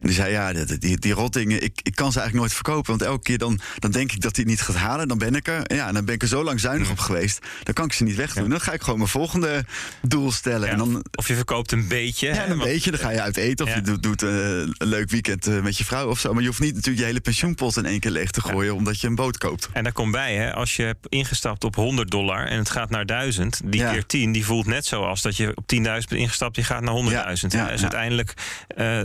En 0.00 0.06
die 0.06 0.16
zei, 0.16 0.30
ja, 0.30 0.52
die, 0.52 0.78
die, 0.78 0.98
die 0.98 1.12
rottingen, 1.12 1.62
ik, 1.62 1.80
ik 1.82 1.94
kan 1.94 2.12
ze 2.12 2.18
eigenlijk 2.18 2.34
nooit 2.34 2.52
verkopen. 2.52 2.90
Want 2.90 3.02
elke 3.02 3.22
keer 3.22 3.38
dan, 3.38 3.60
dan 3.78 3.90
denk 3.90 4.12
ik 4.12 4.20
dat 4.20 4.36
hij 4.36 4.44
het 4.44 4.52
niet 4.54 4.62
gaat 4.62 4.76
halen. 4.76 5.08
Dan 5.08 5.18
ben 5.18 5.34
ik 5.34 5.48
er. 5.48 5.74
Ja, 5.74 5.92
dan 5.92 6.04
ben 6.04 6.14
ik 6.14 6.22
er 6.22 6.28
zo 6.28 6.44
lang 6.44 6.60
zuinig 6.60 6.90
op 6.90 6.98
geweest. 6.98 7.46
Dan 7.62 7.74
kan 7.74 7.84
ik 7.84 7.92
ze 7.92 8.04
niet 8.04 8.16
wegdoen. 8.16 8.48
Dan 8.48 8.60
ga 8.60 8.72
ik 8.72 8.82
gewoon 8.82 8.98
mijn 8.98 9.10
volgende 9.10 9.64
doel 10.02 10.32
stellen. 10.32 10.68
En 10.68 10.78
dan, 10.78 11.04
of 11.14 11.28
je 11.28 11.34
verkoopt 11.34 11.72
een 11.72 11.88
beetje. 11.88 12.28
Ja, 12.28 12.48
een 12.48 12.58
beetje. 12.58 12.90
Dan 12.90 13.00
ga 13.00 13.10
je 13.10 13.20
uit 13.20 13.36
eten. 13.36 13.66
Of 13.66 13.74
je 13.74 13.80
doet, 13.80 14.02
doet 14.02 14.22
uh, 14.22 14.30
een 14.30 14.74
leuk 14.78 15.10
weekend 15.10 15.48
uh, 15.48 15.62
met 15.62 15.78
je 15.78 15.84
vrouw 15.84 16.08
of 16.08 16.18
zo. 16.18 16.32
Maar 16.32 16.42
je 16.42 16.48
hoeft 16.48 16.60
niet 16.60 16.74
natuurlijk 16.74 17.00
je 17.00 17.04
hele 17.04 17.20
pensioenpot 17.20 17.76
in 17.76 17.84
één 17.84 18.00
keer 18.00 18.10
leeg 18.10 18.30
te 18.30 18.40
gooien. 18.40 18.74
Omdat 18.74 19.00
je 19.00 19.06
een 19.06 19.14
boot 19.14 19.38
koopt. 19.38 19.68
En 19.72 19.82
daar 19.84 19.92
komt 19.92 20.12
bij, 20.12 20.34
hè, 20.34 20.52
als 20.54 20.76
je 20.76 20.82
hebt 20.82 21.06
ingestapt 21.08 21.64
op 21.64 21.74
100 21.74 22.10
dollar. 22.10 22.46
En 22.46 22.58
het 22.58 22.70
gaat 22.70 22.90
naar 22.90 23.06
1000. 23.06 23.60
Die 23.64 23.84
keer 23.90 24.06
10, 24.06 24.32
die 24.32 24.44
voelt 24.44 24.66
net 24.66 24.86
zoals 24.86 25.22
dat 25.22 25.36
je 25.36 25.52
op 25.54 25.74
10.000 25.74 25.82
bent 25.82 26.10
ingestapt. 26.10 26.54
Die 26.54 26.64
gaat 26.64 26.82
naar 26.82 26.94
100.000. 27.04 27.10
Ja, 27.10 27.34
ja, 27.48 27.70
dus 27.70 27.82
uiteindelijk... 27.82 28.34
Uh, 28.76 29.02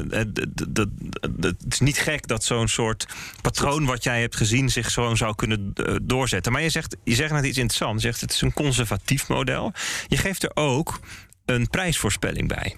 het 1.39 1.65
is 1.69 1.79
niet 1.79 1.97
gek 1.97 2.27
dat 2.27 2.43
zo'n 2.43 2.67
soort 2.67 3.07
patroon 3.41 3.85
wat 3.85 4.03
jij 4.03 4.21
hebt 4.21 4.35
gezien 4.35 4.69
zich 4.69 4.91
zo 4.91 5.15
zou 5.15 5.35
kunnen 5.35 5.71
eh, 5.73 5.95
doorzetten. 6.01 6.51
Maar 6.51 6.61
je 6.61 6.69
zegt, 6.69 6.97
je 7.03 7.15
zegt 7.15 7.31
net 7.31 7.45
iets 7.45 7.57
interessants. 7.57 8.03
Je 8.03 8.09
zegt 8.09 8.21
het 8.21 8.31
is 8.31 8.41
een 8.41 8.53
conservatief 8.53 9.27
model. 9.27 9.73
Je 10.07 10.17
geeft 10.17 10.43
er 10.43 10.51
ook 10.53 10.99
een 11.45 11.67
prijsvoorspelling 11.67 12.47
bij 12.47 12.75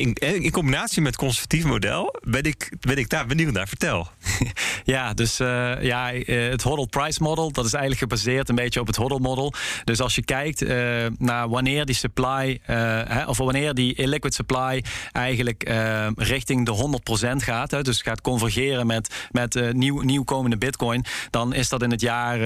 in, 0.00 0.12
in, 0.14 0.50
combinatie 0.50 1.02
met 1.02 1.16
conservatief 1.16 1.64
model 1.64 2.14
ben 2.22 2.42
ik, 2.42 2.72
ben 2.80 2.96
ik 2.96 3.08
daar 3.08 3.26
benieuwd 3.26 3.52
naar. 3.52 3.68
Vertel. 3.68 4.08
Ja, 4.84 5.14
dus 5.14 5.40
uh, 5.40 5.82
ja, 5.82 6.12
eh, 6.12 6.50
het 6.50 6.62
hodl 6.62 6.84
price 6.84 7.22
model, 7.22 7.52
dat 7.52 7.64
is 7.64 7.72
eigenlijk 7.72 8.02
gebaseerd 8.02 8.48
een 8.48 8.54
beetje 8.54 8.80
op 8.80 8.86
het 8.86 8.96
hodl 8.96 9.18
model. 9.18 9.52
Dus 9.84 10.00
als 10.00 10.14
je 10.14 10.24
kijkt 10.24 10.64
naar 11.18 11.48
wanneer 11.48 11.84
die 11.84 11.94
supply, 11.94 12.60
of 13.26 13.38
wanneer 13.38 13.74
die 13.74 13.94
illiquid 13.94 14.34
supply 14.34 14.84
eigenlijk 15.12 15.72
richting 16.16 16.66
de 16.66 17.00
100% 17.32 17.36
gaat, 17.36 17.70
hè, 17.70 17.82
dus 17.82 18.02
gaat 18.02 18.20
convergeren 18.20 18.86
met, 18.86 19.28
met 19.30 19.72
nieuw, 19.72 20.00
nieuwkomende 20.00 20.56
bitcoin, 20.58 21.04
dan 21.30 21.54
is 21.54 21.68
dat 21.68 21.82
in 21.82 21.90
het 21.90 22.00
jaar 22.00 22.38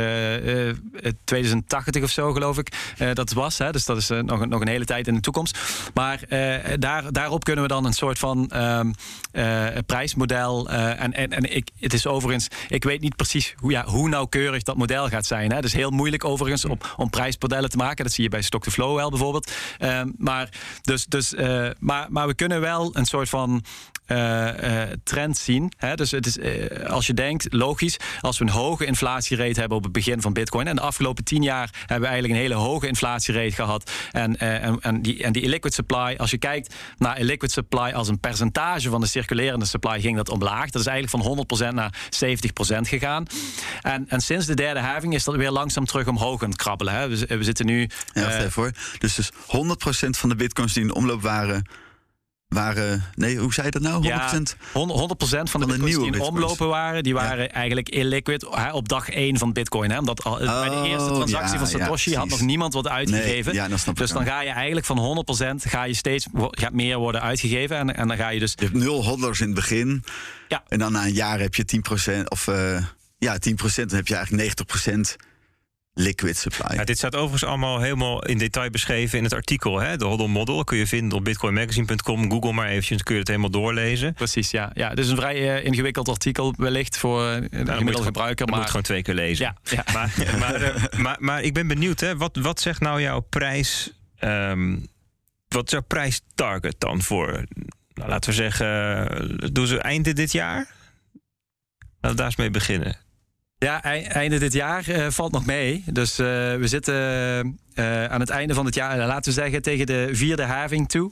2080 1.24 2.02
of 2.02 2.10
zo, 2.10 2.32
geloof 2.32 2.58
ik, 2.58 2.72
dat 3.14 3.32
was. 3.32 3.58
Hè, 3.58 3.70
dus 3.70 3.84
dat 3.84 3.96
is 3.96 4.08
nog, 4.08 4.46
nog 4.46 4.60
een 4.60 4.68
hele 4.68 4.84
tijd 4.84 5.08
in 5.08 5.14
de 5.14 5.20
toekomst. 5.20 5.58
Maar 5.94 6.20
daar, 6.78 7.12
daarop 7.12 7.43
kunnen 7.44 7.62
we 7.62 7.70
dan 7.70 7.84
een 7.84 7.92
soort 7.92 8.18
van 8.18 8.50
um, 8.54 8.94
uh, 9.32 9.66
prijsmodel. 9.86 10.70
Uh, 10.70 11.00
en 11.00 11.12
en, 11.12 11.30
en 11.30 11.56
ik, 11.56 11.68
het 11.80 11.92
is 11.92 12.06
overigens, 12.06 12.48
ik 12.68 12.84
weet 12.84 13.00
niet 13.00 13.16
precies 13.16 13.54
hoe, 13.56 13.70
ja, 13.70 13.84
hoe 13.84 14.08
nauwkeurig 14.08 14.62
dat 14.62 14.76
model 14.76 15.08
gaat 15.08 15.26
zijn. 15.26 15.50
Hè. 15.50 15.56
Het 15.56 15.64
is 15.64 15.72
heel 15.72 15.90
moeilijk 15.90 16.24
overigens 16.24 16.64
om, 16.64 16.78
om 16.96 17.10
prijsmodellen 17.10 17.70
te 17.70 17.76
maken. 17.76 18.04
Dat 18.04 18.12
zie 18.12 18.24
je 18.24 18.30
bij 18.30 18.42
Stock 18.42 18.62
to 18.62 18.70
Flow 18.70 18.96
wel 18.96 19.10
bijvoorbeeld. 19.10 19.50
Um, 19.78 20.14
maar, 20.18 20.48
dus, 20.82 21.06
dus, 21.06 21.32
uh, 21.32 21.68
maar, 21.78 22.06
maar 22.10 22.26
we 22.26 22.34
kunnen 22.34 22.60
wel 22.60 22.90
een 22.96 23.06
soort 23.06 23.28
van 23.28 23.64
trend 25.04 25.36
zien. 25.36 25.72
Hè? 25.76 25.94
Dus 25.94 26.10
het 26.10 26.26
is, 26.26 26.36
uh, 26.36 26.86
als 26.90 27.06
je 27.06 27.14
denkt, 27.14 27.52
logisch, 27.52 27.96
als 28.20 28.38
we 28.38 28.44
een 28.44 28.50
hoge 28.50 28.84
inflatierate 28.84 29.60
hebben 29.60 29.76
op 29.76 29.82
het 29.84 29.92
begin 29.92 30.20
van 30.20 30.32
Bitcoin. 30.32 30.66
En 30.66 30.76
de 30.76 30.82
afgelopen 30.82 31.24
tien 31.24 31.42
jaar 31.42 31.70
hebben 31.78 32.00
we 32.00 32.06
eigenlijk 32.06 32.34
een 32.34 32.40
hele 32.40 32.54
hoge 32.54 32.86
inflatierate 32.86 33.54
gehad. 33.54 33.90
En, 34.12 34.38
en, 34.38 34.80
en, 34.80 35.02
die, 35.02 35.22
en 35.22 35.32
die 35.32 35.42
illiquid 35.42 35.74
supply, 35.74 36.14
als 36.18 36.30
je 36.30 36.38
kijkt 36.38 36.74
naar 36.98 37.18
illiquid 37.18 37.52
supply 37.52 37.92
als 37.92 38.08
een 38.08 38.20
percentage 38.20 38.90
van 38.90 39.00
de 39.00 39.06
circulerende 39.06 39.64
supply, 39.64 40.00
ging 40.00 40.16
dat 40.16 40.28
omlaag. 40.28 40.70
Dat 40.70 40.80
is 40.80 40.86
eigenlijk 40.86 41.24
van 41.24 41.70
100% 41.70 41.74
naar 41.74 41.94
70% 42.24 42.80
gegaan. 42.80 43.26
En, 43.80 44.08
en 44.08 44.20
sinds 44.20 44.46
de 44.46 44.54
derde 44.54 44.80
having 44.80 45.14
is 45.14 45.24
dat 45.24 45.34
weer 45.34 45.50
langzaam 45.50 45.84
terug 45.84 46.06
omhoog 46.06 46.42
aan 46.42 46.48
het 46.48 46.58
krabbelen. 46.58 46.94
Hè? 46.94 47.08
We, 47.08 47.36
we 47.36 47.44
zitten 47.44 47.66
nu. 47.66 47.88
Ja, 48.12 48.50
voor. 48.50 48.70
Dus, 48.98 49.14
dus 49.14 49.30
100% 49.32 49.36
van 50.10 50.28
de 50.28 50.36
bitcoins 50.36 50.72
die 50.72 50.82
in 50.82 50.94
omloop 50.94 51.22
waren 51.22 51.66
waren. 52.54 53.04
Nee, 53.14 53.38
hoe 53.38 53.54
zei 53.54 53.66
je 53.66 53.72
dat 53.72 53.82
nou? 53.82 54.02
100%? 54.02 54.06
Ja, 54.06 54.30
100% 54.38 54.42
van 55.42 55.60
de, 55.60 55.66
de 55.66 55.78
nieuwe 55.78 56.10
die 56.10 56.14
in 56.14 56.20
omlopen 56.20 56.68
waren, 56.68 57.02
die 57.02 57.14
waren 57.14 57.52
eigenlijk 57.52 57.88
illiquid 57.88 58.46
hè, 58.50 58.72
op 58.72 58.88
dag 58.88 59.08
1 59.08 59.38
van 59.38 59.52
Bitcoin. 59.52 59.90
Hè, 59.90 59.98
omdat 59.98 60.24
al, 60.24 60.38
bij 60.38 60.68
de 60.68 60.88
eerste 60.88 61.10
oh, 61.10 61.14
transactie 61.14 61.58
van 61.58 61.66
Satoshi 61.66 62.14
had 62.14 62.28
nog 62.28 62.40
niemand 62.40 62.74
wat 62.74 62.88
uitgegeven. 62.88 63.54
Nee, 63.54 63.68
dan 63.68 63.94
dus 63.94 64.10
dan 64.10 64.24
ga 64.24 64.40
je 64.40 64.50
eigenlijk 64.50 64.86
van 64.86 65.24
100% 65.56 65.68
ga 65.68 65.84
je 65.84 65.94
steeds 65.94 66.26
gaat 66.50 66.72
meer 66.72 66.98
worden 66.98 67.20
uitgegeven. 67.20 67.76
En, 67.76 67.96
en 67.96 68.08
dan 68.08 68.16
ga 68.16 68.28
je 68.28 68.38
dus. 68.38 68.52
Je 68.56 68.64
hebt 68.64 68.76
nul 68.76 69.04
hodlers 69.04 69.40
in 69.40 69.46
het 69.46 69.54
begin. 69.54 70.04
Ja. 70.48 70.62
En 70.68 70.78
dan 70.78 70.92
na 70.92 71.04
een 71.04 71.12
jaar 71.12 71.40
heb 71.40 71.54
je 71.54 71.64
10% 72.20 72.24
of 72.24 72.46
uh, 72.46 72.76
ja, 73.18 73.36
10%, 73.36 73.74
dan 73.74 73.96
heb 73.96 74.06
je 74.06 74.14
eigenlijk 74.14 74.62
90% 75.18 75.24
liquid 75.94 76.36
supply. 76.36 76.76
Ja, 76.76 76.84
dit 76.84 76.96
staat 76.96 77.14
overigens 77.14 77.44
allemaal 77.44 77.80
helemaal 77.80 78.24
in 78.24 78.38
detail 78.38 78.70
beschreven 78.70 79.18
in 79.18 79.24
het 79.24 79.32
artikel. 79.32 79.80
Hè? 79.80 79.96
De 79.96 80.04
hodl 80.04 80.26
model 80.26 80.64
kun 80.64 80.78
je 80.78 80.86
vinden 80.86 81.18
op 81.18 81.24
bitcoinmagazine.com. 81.24 82.30
Google 82.30 82.52
maar 82.52 82.68
eventjes, 82.68 83.02
kun 83.02 83.14
je 83.14 83.20
het 83.20 83.28
helemaal 83.28 83.50
doorlezen. 83.50 84.14
Precies, 84.14 84.50
ja. 84.50 84.70
ja 84.74 84.88
het 84.88 84.98
is 84.98 85.08
een 85.08 85.16
vrij 85.16 85.58
uh, 85.58 85.64
ingewikkeld 85.64 86.08
artikel 86.08 86.54
wellicht 86.56 86.98
voor 86.98 87.22
uh, 87.22 87.40
de 87.40 87.72
gemiddelde 87.72 88.02
gebruiker. 88.02 88.46
Maar 88.46 88.58
moet 88.58 88.66
gewoon 88.66 88.82
twee 88.82 89.02
keer 89.02 89.14
lezen. 89.14 89.44
Ja, 89.44 89.56
ja. 89.74 89.84
Maar, 89.92 90.38
maar, 90.38 90.62
uh, 90.62 90.98
maar, 90.98 91.16
maar, 91.20 91.42
ik 91.42 91.54
ben 91.54 91.66
benieuwd, 91.66 92.00
hè? 92.00 92.16
Wat, 92.16 92.36
wat 92.36 92.60
zegt 92.60 92.80
nou 92.80 93.00
jouw 93.00 93.20
prijs... 93.20 93.92
Um, 94.20 94.86
wat 95.48 95.64
is 95.64 95.72
jouw 95.72 95.82
prijstarget 95.82 96.74
dan 96.78 97.02
voor, 97.02 97.44
nou, 97.94 98.08
laten 98.08 98.30
we 98.30 98.36
zeggen, 98.36 99.52
doen 99.52 99.66
ze 99.66 99.78
einde 99.78 100.12
dit 100.12 100.32
jaar? 100.32 100.56
Laten 102.00 102.10
we 102.10 102.14
daar 102.14 102.26
eens 102.26 102.36
mee 102.36 102.50
beginnen. 102.50 102.96
Ja, 103.58 103.82
einde 103.82 104.38
dit 104.38 104.52
jaar 104.52 104.88
uh, 104.88 105.06
valt 105.10 105.32
nog 105.32 105.46
mee. 105.46 105.82
Dus 105.86 106.20
uh, 106.20 106.26
we 106.26 106.66
zitten 106.68 106.94
uh, 106.94 108.04
aan 108.04 108.20
het 108.20 108.30
einde 108.30 108.54
van 108.54 108.64
het 108.64 108.74
jaar, 108.74 108.96
laten 108.96 109.34
we 109.34 109.40
zeggen 109.40 109.62
tegen 109.62 109.86
de 109.86 110.08
vierde 110.12 110.42
having 110.42 110.88
toe, 110.88 111.10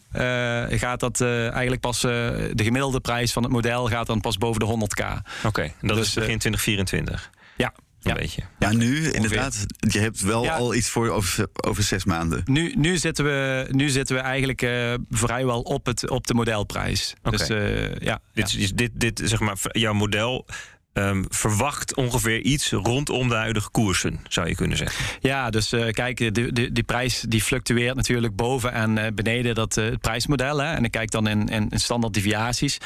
gaat 0.78 1.00
dat 1.00 1.20
eigenlijk 1.20 1.80
pas, 1.80 2.00
de 2.00 2.52
gemiddelde 2.54 3.00
prijs 3.00 3.32
van 3.32 3.42
het 3.42 3.52
model 3.52 3.88
gaat 3.88 4.06
dan 4.06 4.20
pas 4.20 4.38
boven 4.38 4.60
de 4.60 4.66
100k. 4.66 5.04
Oké, 5.04 5.46
okay, 5.46 5.74
dat 5.80 5.96
dus, 5.96 6.06
is 6.06 6.14
begin 6.14 6.38
2024. 6.38 7.30
Ja. 7.56 7.72
Een 8.02 8.14
beetje. 8.14 8.42
Ja, 8.58 8.72
nu 8.72 9.10
inderdaad. 9.10 9.64
Je 9.78 9.98
hebt 9.98 10.20
wel 10.20 10.50
al 10.50 10.74
iets 10.74 10.88
voor 10.88 11.08
over, 11.08 11.46
over 11.52 11.82
zes 11.82 12.04
maanden. 12.04 12.42
Nu, 12.44 12.74
nu, 12.76 12.96
zitten, 12.96 13.24
we, 13.24 13.66
nu 13.70 13.88
zitten 13.88 14.16
we 14.16 14.22
eigenlijk 14.22 14.62
uh, 14.62 14.94
vrijwel 15.10 15.60
op, 15.60 15.86
het, 15.86 16.10
op 16.10 16.26
de 16.26 16.34
modelprijs. 16.34 17.14
Okay. 17.22 17.38
Dus 17.38 17.50
uh, 17.50 17.94
ja. 17.94 18.20
Dit, 18.32 18.50
ja. 18.52 18.58
Is, 18.58 18.72
dit, 18.72 18.90
dit, 18.94 19.20
zeg 19.24 19.40
maar, 19.40 19.56
jouw 19.72 19.92
model 19.92 20.46
Um, 20.94 21.24
verwacht 21.28 21.96
ongeveer 21.96 22.40
iets 22.40 22.70
rondom 22.70 23.28
de 23.28 23.34
huidige 23.34 23.70
koersen, 23.70 24.20
zou 24.28 24.48
je 24.48 24.54
kunnen 24.54 24.76
zeggen. 24.76 25.04
Ja, 25.20 25.50
dus 25.50 25.72
uh, 25.72 25.90
kijk, 25.90 26.34
de, 26.34 26.52
de, 26.52 26.72
die 26.72 26.82
prijs 26.82 27.24
die 27.28 27.42
fluctueert 27.42 27.96
natuurlijk 27.96 28.36
boven 28.36 28.72
en 28.72 28.96
uh, 28.96 29.06
beneden 29.14 29.54
dat 29.54 29.76
uh, 29.76 29.86
prijsmodel. 30.00 30.58
Hè, 30.58 30.72
en 30.72 30.84
ik 30.84 30.90
kijk 30.90 31.10
dan 31.10 31.28
in, 31.28 31.48
in, 31.48 31.68
in 31.68 31.80
standaard 31.80 32.14
deviaties. 32.14 32.78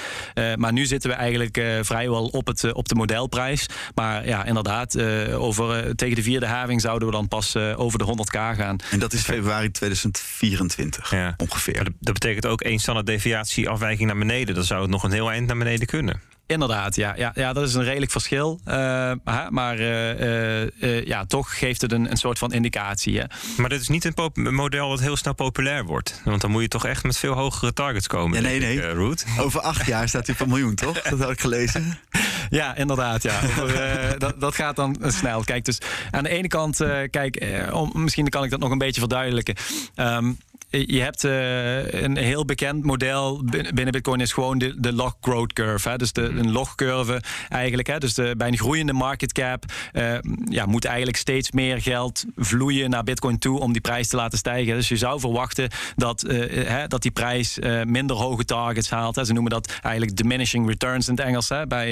maar 0.57 0.73
nu 0.73 0.87
zitten 0.87 1.11
we 1.11 1.17
eigenlijk 1.17 1.61
vrijwel 1.81 2.27
op, 2.27 2.47
het, 2.47 2.73
op 2.73 2.89
de 2.89 2.95
modelprijs. 2.95 3.67
Maar 3.95 4.27
ja, 4.27 4.45
inderdaad, 4.45 5.01
over, 5.33 5.97
tegen 5.97 6.17
de 6.17 6.23
vierde 6.23 6.47
having 6.47 6.81
zouden 6.81 7.09
we 7.09 7.15
dan 7.15 7.29
pas 7.29 7.57
over 7.57 7.99
de 7.99 8.05
100k 8.05 8.39
gaan. 8.57 8.77
En 8.91 8.99
dat 8.99 9.13
is 9.13 9.23
februari 9.23 9.71
2024 9.71 11.11
ja. 11.11 11.35
ongeveer. 11.37 11.85
Dat, 11.85 11.93
dat 12.01 12.13
betekent 12.13 12.47
ook 12.47 12.61
één 12.61 12.79
standaard 12.79 13.07
deviatie 13.07 13.69
afwijking 13.69 14.09
naar 14.09 14.19
beneden. 14.19 14.55
Dan 14.55 14.65
zou 14.65 14.83
het 14.83 14.91
nog 14.91 15.03
een 15.03 15.13
heel 15.13 15.31
eind 15.31 15.47
naar 15.47 15.59
beneden 15.59 15.87
kunnen. 15.87 16.21
Inderdaad, 16.47 16.97
ja, 16.97 17.15
ja, 17.17 17.33
ja, 17.35 17.53
dat 17.53 17.69
is 17.69 17.75
een 17.75 17.85
redelijk 17.85 18.11
verschil. 18.13 18.61
Uh, 18.69 19.13
maar 19.49 19.81
uh, 19.81 20.63
uh, 20.81 21.05
ja, 21.05 21.25
toch 21.25 21.59
geeft 21.59 21.81
het 21.81 21.93
een, 21.93 22.11
een 22.11 22.17
soort 22.17 22.39
van 22.39 22.53
indicatie. 22.53 23.19
Hè. 23.19 23.25
Maar 23.57 23.69
dit 23.69 23.81
is 23.81 23.89
niet 23.89 24.05
een 24.05 24.55
model 24.55 24.89
dat 24.89 25.01
heel 25.01 25.17
snel 25.17 25.35
populair 25.35 25.85
wordt. 25.85 26.21
Want 26.25 26.41
dan 26.41 26.51
moet 26.51 26.63
je 26.63 26.69
toch 26.69 26.87
echt 26.87 27.05
met 27.05 27.19
veel 27.19 27.33
hogere 27.33 27.73
targets 27.73 28.07
komen. 28.07 28.43
Ja, 28.43 28.49
nee, 28.49 28.61
nee. 28.61 28.77
Ik, 28.77 28.95
Root. 28.95 29.25
Over 29.39 29.61
acht 29.61 29.87
jaar 29.87 30.09
staat 30.09 30.27
hij 30.27 30.35
op 30.35 30.41
een 30.41 30.49
miljoen, 30.49 30.75
toch? 30.75 31.03
Dat 31.03 31.19
had 31.19 31.31
ik 31.31 31.41
gelezen. 31.41 31.99
Ja, 32.51 32.77
inderdaad. 32.77 33.23
Ja. 33.23 33.41
Over, 33.61 34.19
dat, 34.19 34.41
dat 34.41 34.55
gaat 34.55 34.77
dan 34.77 34.97
snel. 35.07 35.45
Kijk, 35.45 35.65
dus 35.65 35.79
aan 36.11 36.23
de 36.23 36.29
ene 36.29 36.49
kant, 36.49 36.77
kijk, 37.11 37.47
om, 37.73 37.91
misschien 37.95 38.29
kan 38.29 38.45
ik 38.45 38.51
dat 38.51 38.61
nog 38.61 38.71
een 38.71 38.79
beetje 38.79 39.01
verduidelijken. 39.01 39.55
Um, 39.97 40.39
je 40.87 41.01
hebt 41.01 41.25
uh, 41.25 42.03
een 42.03 42.17
heel 42.17 42.45
bekend 42.45 42.85
model 42.85 43.45
binnen 43.75 43.93
Bitcoin 43.93 44.21
is 44.21 44.33
gewoon 44.33 44.59
de, 44.59 44.81
de 44.81 44.93
log 44.93 45.17
growth 45.21 45.53
curve. 45.53 45.89
Hè? 45.89 45.97
Dus 45.97 46.13
de, 46.13 46.23
een 46.23 46.53
logcurve 46.53 47.23
eigenlijk. 47.49 47.89
Hè? 47.89 47.99
Dus 47.99 48.15
de, 48.15 48.35
bij 48.37 48.49
een 48.49 48.59
groeiende 48.59 48.93
market 48.93 49.33
cap 49.33 49.65
uh, 49.93 50.19
ja, 50.45 50.67
moet 50.67 50.85
eigenlijk 50.85 51.17
steeds 51.17 51.51
meer 51.51 51.83
geld 51.83 52.25
vloeien 52.37 52.91
naar 52.91 53.03
Bitcoin 53.03 53.39
toe 53.39 53.61
om 53.61 53.73
die 53.73 53.81
prijs 53.81 54.09
te 54.09 54.17
laten 54.17 54.39
stijgen. 54.39 54.75
Dus 54.75 54.89
je 54.89 54.97
zou 54.97 55.21
verwachten 55.21 55.69
dat, 55.97 56.25
uh, 56.29 56.67
hè, 56.69 56.87
dat 56.87 57.03
die 57.03 57.11
prijs 57.11 57.59
minder 57.85 58.17
hoge 58.17 58.45
targets 58.45 58.91
haalt. 58.91 59.17
Hè? 59.17 59.25
Ze 59.25 59.33
noemen 59.33 59.53
dat 59.53 59.79
eigenlijk 59.83 60.17
diminishing 60.17 60.69
returns 60.69 61.09
in 61.09 61.15
het 61.15 61.25
Engels 61.25 61.49
hè? 61.49 61.67
bij 61.67 61.87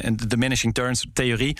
de 0.00 0.26
diminishing 0.26 0.76
returns 0.76 1.06
theorie. 1.12 1.56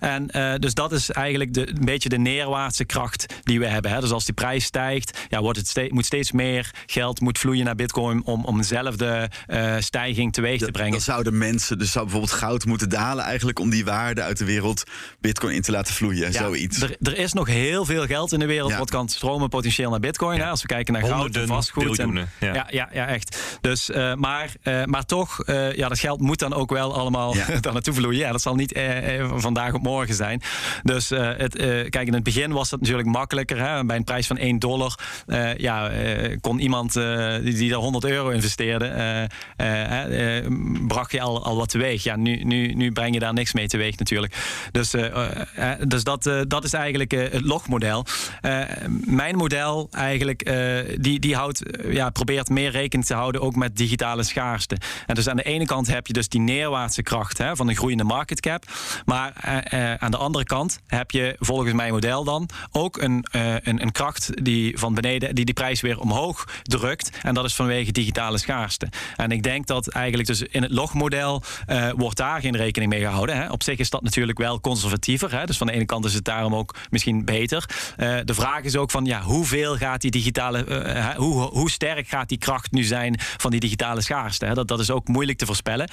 En 0.00 0.26
dus 0.60 0.74
dat 0.74 0.92
is 0.92 1.10
eigenlijk 1.10 1.54
de, 1.54 1.68
een 1.68 1.84
beetje 1.84 2.08
de 2.08 2.18
neerwaartse 2.18 2.84
kracht 2.84 3.34
die 3.42 3.58
we 3.58 3.66
hebben. 3.66 3.90
Hè? 3.90 4.00
Dus 4.00 4.10
als 4.10 4.24
die 4.24 4.34
prijs 4.34 4.64
stijgt, 4.64 5.18
ja, 5.28 5.40
wordt 5.40 5.58
het 5.58 5.68
Ste 5.74 5.88
moet 5.90 6.06
steeds 6.06 6.32
meer 6.32 6.70
geld 6.86 7.20
moet 7.20 7.38
vloeien 7.38 7.64
naar 7.64 7.74
Bitcoin 7.74 8.24
om, 8.24 8.44
om 8.44 8.56
dezelfde 8.56 9.30
uh, 9.48 9.76
stijging 9.78 10.32
teweeg 10.32 10.58
te 10.58 10.70
brengen. 10.70 10.92
Dan 10.92 11.00
zouden 11.00 11.38
mensen, 11.38 11.78
dus 11.78 11.92
zou 11.92 12.04
bijvoorbeeld 12.04 12.38
goud 12.38 12.64
moeten 12.64 12.88
dalen, 12.88 13.24
eigenlijk 13.24 13.58
om 13.58 13.70
die 13.70 13.84
waarde 13.84 14.22
uit 14.22 14.38
de 14.38 14.44
wereld 14.44 14.82
Bitcoin 15.20 15.54
in 15.54 15.62
te 15.62 15.70
laten 15.70 15.94
vloeien. 15.94 16.32
Ja, 16.32 16.42
zoiets. 16.42 16.82
Er, 16.82 16.96
er, 17.02 17.18
is 17.18 17.32
nog 17.32 17.46
heel 17.46 17.84
veel 17.84 18.06
geld 18.06 18.32
in 18.32 18.38
de 18.38 18.46
wereld 18.46 18.70
ja. 18.70 18.78
wat 18.78 18.90
kan 18.90 19.08
stromen 19.08 19.48
potentieel 19.48 19.90
naar 19.90 20.00
Bitcoin. 20.00 20.36
Ja. 20.36 20.44
Hè, 20.44 20.50
als 20.50 20.62
we 20.62 20.66
kijken 20.66 20.92
naar 20.92 21.04
goud 21.04 21.36
en 21.36 21.46
vastgoed. 21.46 21.98
En, 21.98 22.28
ja. 22.40 22.66
Ja, 22.70 22.88
ja, 22.92 23.06
echt. 23.06 23.58
Dus, 23.60 23.90
uh, 23.90 24.14
maar, 24.14 24.54
uh, 24.62 24.84
maar 24.84 25.04
toch, 25.04 25.42
ja, 25.74 25.88
dat 25.88 25.98
geld 25.98 26.20
moet 26.20 26.38
dan 26.38 26.54
ook 26.54 26.70
wel 26.70 26.94
allemaal 26.94 27.34
daar 27.60 27.72
naartoe 27.72 27.94
vloeien. 27.94 28.18
Ja, 28.18 28.32
dat 28.32 28.42
zal 28.42 28.54
niet 28.54 28.80
vandaag 29.36 29.72
op 29.72 29.82
morgen 29.82 30.14
zijn. 30.14 30.42
Dus 30.82 31.08
het, 31.08 31.56
kijk, 31.88 32.06
in 32.06 32.14
het 32.14 32.22
begin 32.22 32.52
was 32.52 32.70
dat 32.70 32.80
natuurlijk 32.80 33.08
makkelijker. 33.08 33.58
Hè, 33.58 33.84
bij 33.84 33.96
een 33.96 34.04
prijs 34.04 34.26
van 34.26 34.36
1 34.36 34.58
dollar 34.58 34.98
ja, 35.64 35.92
uh, 35.92 36.36
kon 36.40 36.58
iemand 36.58 36.96
uh, 36.96 37.34
die, 37.42 37.54
die 37.54 37.70
daar 37.70 37.78
100 37.78 38.04
euro 38.04 38.28
investeerde, 38.28 39.28
uh, 39.56 40.86
bracht 40.86 41.12
je 41.12 41.20
al, 41.20 41.44
al 41.44 41.56
wat 41.56 41.68
teweeg. 41.68 42.02
Ja, 42.02 42.16
nu, 42.16 42.44
nu, 42.44 42.74
nu 42.74 42.92
breng 42.92 43.14
je 43.14 43.20
daar 43.20 43.32
niks 43.32 43.52
mee 43.52 43.66
teweeg 43.66 43.96
natuurlijk. 43.98 44.36
Dus, 44.70 44.94
dus 45.86 46.04
dat, 46.04 46.30
dat 46.48 46.64
is 46.64 46.72
eigenlijk 46.72 47.10
het 47.10 47.44
logmodel. 47.44 48.04
mijn 49.04 49.36
model 49.36 49.88
eigenlijk, 49.90 50.52
die, 51.00 51.18
die 51.18 51.36
houdt, 51.36 51.62
ja, 51.90 52.10
probeert 52.10 52.48
meer 52.48 52.70
rekening 52.70 53.06
te 53.06 53.14
houden 53.14 53.40
ook 53.40 53.56
met 53.56 53.76
digitale 53.76 54.22
schaarste. 54.22 54.76
En 55.06 55.14
dus 55.14 55.28
aan 55.28 55.36
de 55.36 55.42
ene 55.42 55.66
kant 55.66 55.86
heb 55.86 56.06
je 56.06 56.12
dus 56.12 56.28
die 56.28 56.40
neerwaartse 56.40 57.02
kracht 57.02 57.38
hè, 57.38 57.56
van 57.56 57.68
een 57.68 57.76
groeiende 57.76 58.04
market 58.04 58.40
cap. 58.40 58.64
Maar 59.04 59.32
aan 59.98 60.10
de 60.10 60.16
andere 60.16 60.44
kant 60.44 60.80
heb 60.86 61.10
je 61.10 61.36
volgens 61.38 61.72
mijn 61.72 61.92
model 61.92 62.24
dan 62.24 62.48
ook 62.72 63.02
een, 63.02 63.26
een, 63.30 63.82
een 63.82 63.92
kracht 63.92 64.44
die 64.44 64.78
van 64.78 64.94
beneden, 64.94 65.34
die 65.34 65.43
die 65.44 65.54
prijs 65.54 65.80
weer 65.80 66.00
omhoog 66.00 66.48
drukt. 66.62 67.10
En 67.22 67.34
dat 67.34 67.44
is 67.44 67.54
vanwege 67.54 67.92
digitale 67.92 68.38
schaarste. 68.38 68.88
En 69.16 69.30
ik 69.30 69.42
denk 69.42 69.66
dat 69.66 69.88
eigenlijk 69.88 70.28
dus 70.28 70.42
in 70.42 70.62
het 70.62 70.70
logmodel 70.70 71.42
uh, 71.66 71.90
wordt 71.96 72.16
daar 72.16 72.40
geen 72.40 72.56
rekening 72.56 72.90
mee 72.90 73.00
gehouden. 73.00 73.36
Hè. 73.36 73.50
Op 73.50 73.62
zich 73.62 73.78
is 73.78 73.90
dat 73.90 74.02
natuurlijk 74.02 74.38
wel 74.38 74.60
conservatiever. 74.60 75.32
Hè. 75.32 75.44
Dus 75.44 75.56
van 75.56 75.66
de 75.66 75.72
ene 75.72 75.84
kant 75.84 76.04
is 76.04 76.14
het 76.14 76.24
daarom 76.24 76.54
ook 76.54 76.74
misschien 76.90 77.24
beter. 77.24 77.64
Uh, 77.96 78.18
de 78.24 78.34
vraag 78.34 78.62
is 78.62 78.76
ook 78.76 78.90
van 78.90 79.04
ja, 79.04 79.20
hoeveel 79.20 79.76
gaat 79.76 80.00
die 80.00 80.10
digitale, 80.10 80.66
uh, 80.66 81.08
hoe, 81.08 81.42
hoe 81.42 81.70
sterk 81.70 82.08
gaat 82.08 82.28
die 82.28 82.38
kracht 82.38 82.72
nu 82.72 82.82
zijn 82.82 83.16
van 83.18 83.50
die 83.50 83.60
digitale 83.60 84.00
schaarste? 84.00 84.46
Hè. 84.46 84.54
Dat, 84.54 84.68
dat 84.68 84.80
is 84.80 84.90
ook 84.90 85.08
moeilijk 85.08 85.38
te 85.38 85.46
voorspellen. 85.46 85.90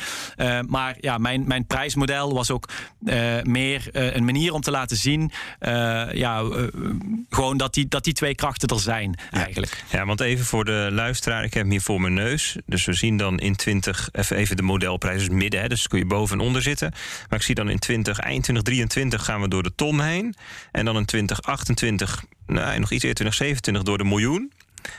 maar 0.67 0.95
ja, 0.99 1.17
mijn, 1.17 1.47
mijn 1.47 1.65
prijsmodel 1.65 2.33
was 2.33 2.51
ook 2.51 2.69
meer 3.43 3.89
een 3.91 4.25
manier 4.25 4.53
om 4.53 4.61
te 4.61 4.71
laten 4.71 4.97
zien, 4.97 5.31
ja, 6.13 6.43
gewoon 7.29 7.57
dat 7.57 7.73
die, 7.73 7.87
dat 7.87 8.03
die 8.03 8.13
twee 8.13 8.35
krachten 8.35 8.69
er 8.69 8.79
zijn 8.79 9.19
eigenlijk. 9.41 9.83
Ja, 9.91 10.05
want 10.05 10.21
even 10.21 10.45
voor 10.45 10.65
de 10.65 10.89
luisteraar, 10.91 11.43
ik 11.43 11.53
heb 11.53 11.63
hem 11.63 11.71
hier 11.71 11.81
voor 11.81 12.01
mijn 12.01 12.13
neus. 12.13 12.55
Dus 12.65 12.85
we 12.85 12.93
zien 12.93 13.17
dan 13.17 13.39
in 13.39 13.55
20, 13.55 14.09
even, 14.11 14.37
even 14.37 14.55
de 14.55 14.63
modelprijs 14.63 15.21
is 15.21 15.29
midden, 15.29 15.61
hè, 15.61 15.67
dus 15.67 15.87
kun 15.87 15.99
je 15.99 16.05
boven 16.05 16.39
en 16.39 16.45
onder 16.45 16.61
zitten. 16.61 16.91
Maar 17.29 17.39
ik 17.39 17.45
zie 17.45 17.55
dan 17.55 17.69
in 17.69 17.79
20, 17.79 18.19
eind 18.19 18.43
2023 18.43 19.25
gaan 19.25 19.41
we 19.41 19.47
door 19.47 19.63
de 19.63 19.75
ton 19.75 20.01
heen. 20.01 20.35
En 20.71 20.85
dan 20.85 20.97
in 20.97 21.05
2028, 21.05 22.23
nou, 22.45 22.79
nog 22.79 22.91
iets 22.91 23.03
eerder, 23.03 23.25
2027 23.25 23.83
door 23.83 23.97
de 23.97 24.03
miljoen. 24.03 24.51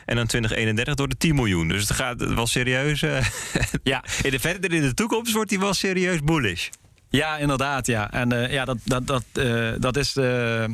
En 0.05 0.16
dan 0.16 0.26
2031 0.26 0.95
door 0.95 1.09
de 1.09 1.16
10 1.16 1.34
miljoen. 1.34 1.68
Dus 1.68 1.80
het 1.80 1.93
gaat 1.93 2.34
wel 2.34 2.47
serieus. 2.47 3.03
Uh, 3.03 3.26
ja, 3.82 4.05
in 4.22 4.30
de 4.30 4.38
verder 4.38 4.72
in 4.72 4.82
de 4.82 4.95
toekomst 4.95 5.32
wordt 5.32 5.51
hij 5.51 5.59
wel 5.59 5.74
serieus 5.74 6.20
bullish. 6.20 6.68
Ja, 7.12 7.36
inderdaad. 7.36 7.86
Ja. 7.86 8.10
En 8.10 8.32
uh, 8.32 8.52
ja, 8.52 8.64
dat, 8.64 8.76
dat, 8.84 9.06
dat, 9.06 9.24
uh, 9.32 9.70
dat 9.78 9.96
is. 9.96 10.16
Uh, 10.16 10.24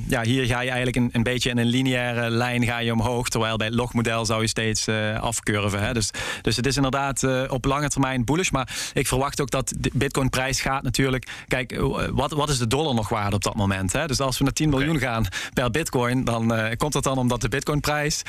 ja, 0.09 0.23
hier 0.23 0.47
ga 0.47 0.61
je 0.61 0.71
eigenlijk 0.71 0.97
een, 0.97 1.09
een 1.13 1.23
beetje 1.23 1.51
in 1.51 1.59
een 1.59 1.67
lineaire 1.67 2.31
lijn 2.31 2.65
ga 2.65 2.79
je 2.79 2.93
omhoog. 2.93 3.29
Terwijl 3.29 3.57
bij 3.57 3.67
het 3.67 3.77
logmodel 3.77 4.27
zou 4.27 4.41
je 4.41 4.49
steeds 4.49 4.89
afcurven. 5.21 5.83
Hè. 5.83 5.93
Dus, 5.93 6.11
dus 6.43 6.57
het 6.57 6.67
is 6.67 6.77
inderdaad 6.77 7.49
op 7.49 7.65
lange 7.65 7.89
termijn 7.89 8.25
bullish. 8.25 8.51
Maar 8.51 8.91
ik 8.93 9.07
verwacht 9.07 9.41
ook 9.41 9.51
dat 9.51 9.73
de 9.79 9.91
Bitcoin-prijs 9.95 10.61
gaat 10.61 10.83
natuurlijk. 10.83 11.27
Kijk, 11.49 11.81
wat, 12.13 12.33
wat 12.33 12.49
is 12.49 12.59
de 12.59 12.67
dollar 12.67 12.95
nog 12.95 13.09
waard 13.09 13.35
op 13.35 13.43
dat 13.43 13.55
moment? 13.55 13.93
Hè? 13.93 14.07
Dus 14.07 14.21
als 14.21 14.39
we 14.39 14.45
naar 14.45 14.53
10 14.53 14.69
miljoen 14.69 14.97
okay. 14.97 15.09
gaan 15.09 15.27
per 15.53 15.71
Bitcoin, 15.71 16.25
dan 16.25 16.75
komt 16.77 16.93
dat 16.93 17.05
dan 17.05 17.19
omdat 17.19 17.41
de 17.41 17.49
Bitcoin-prijs 17.49 18.23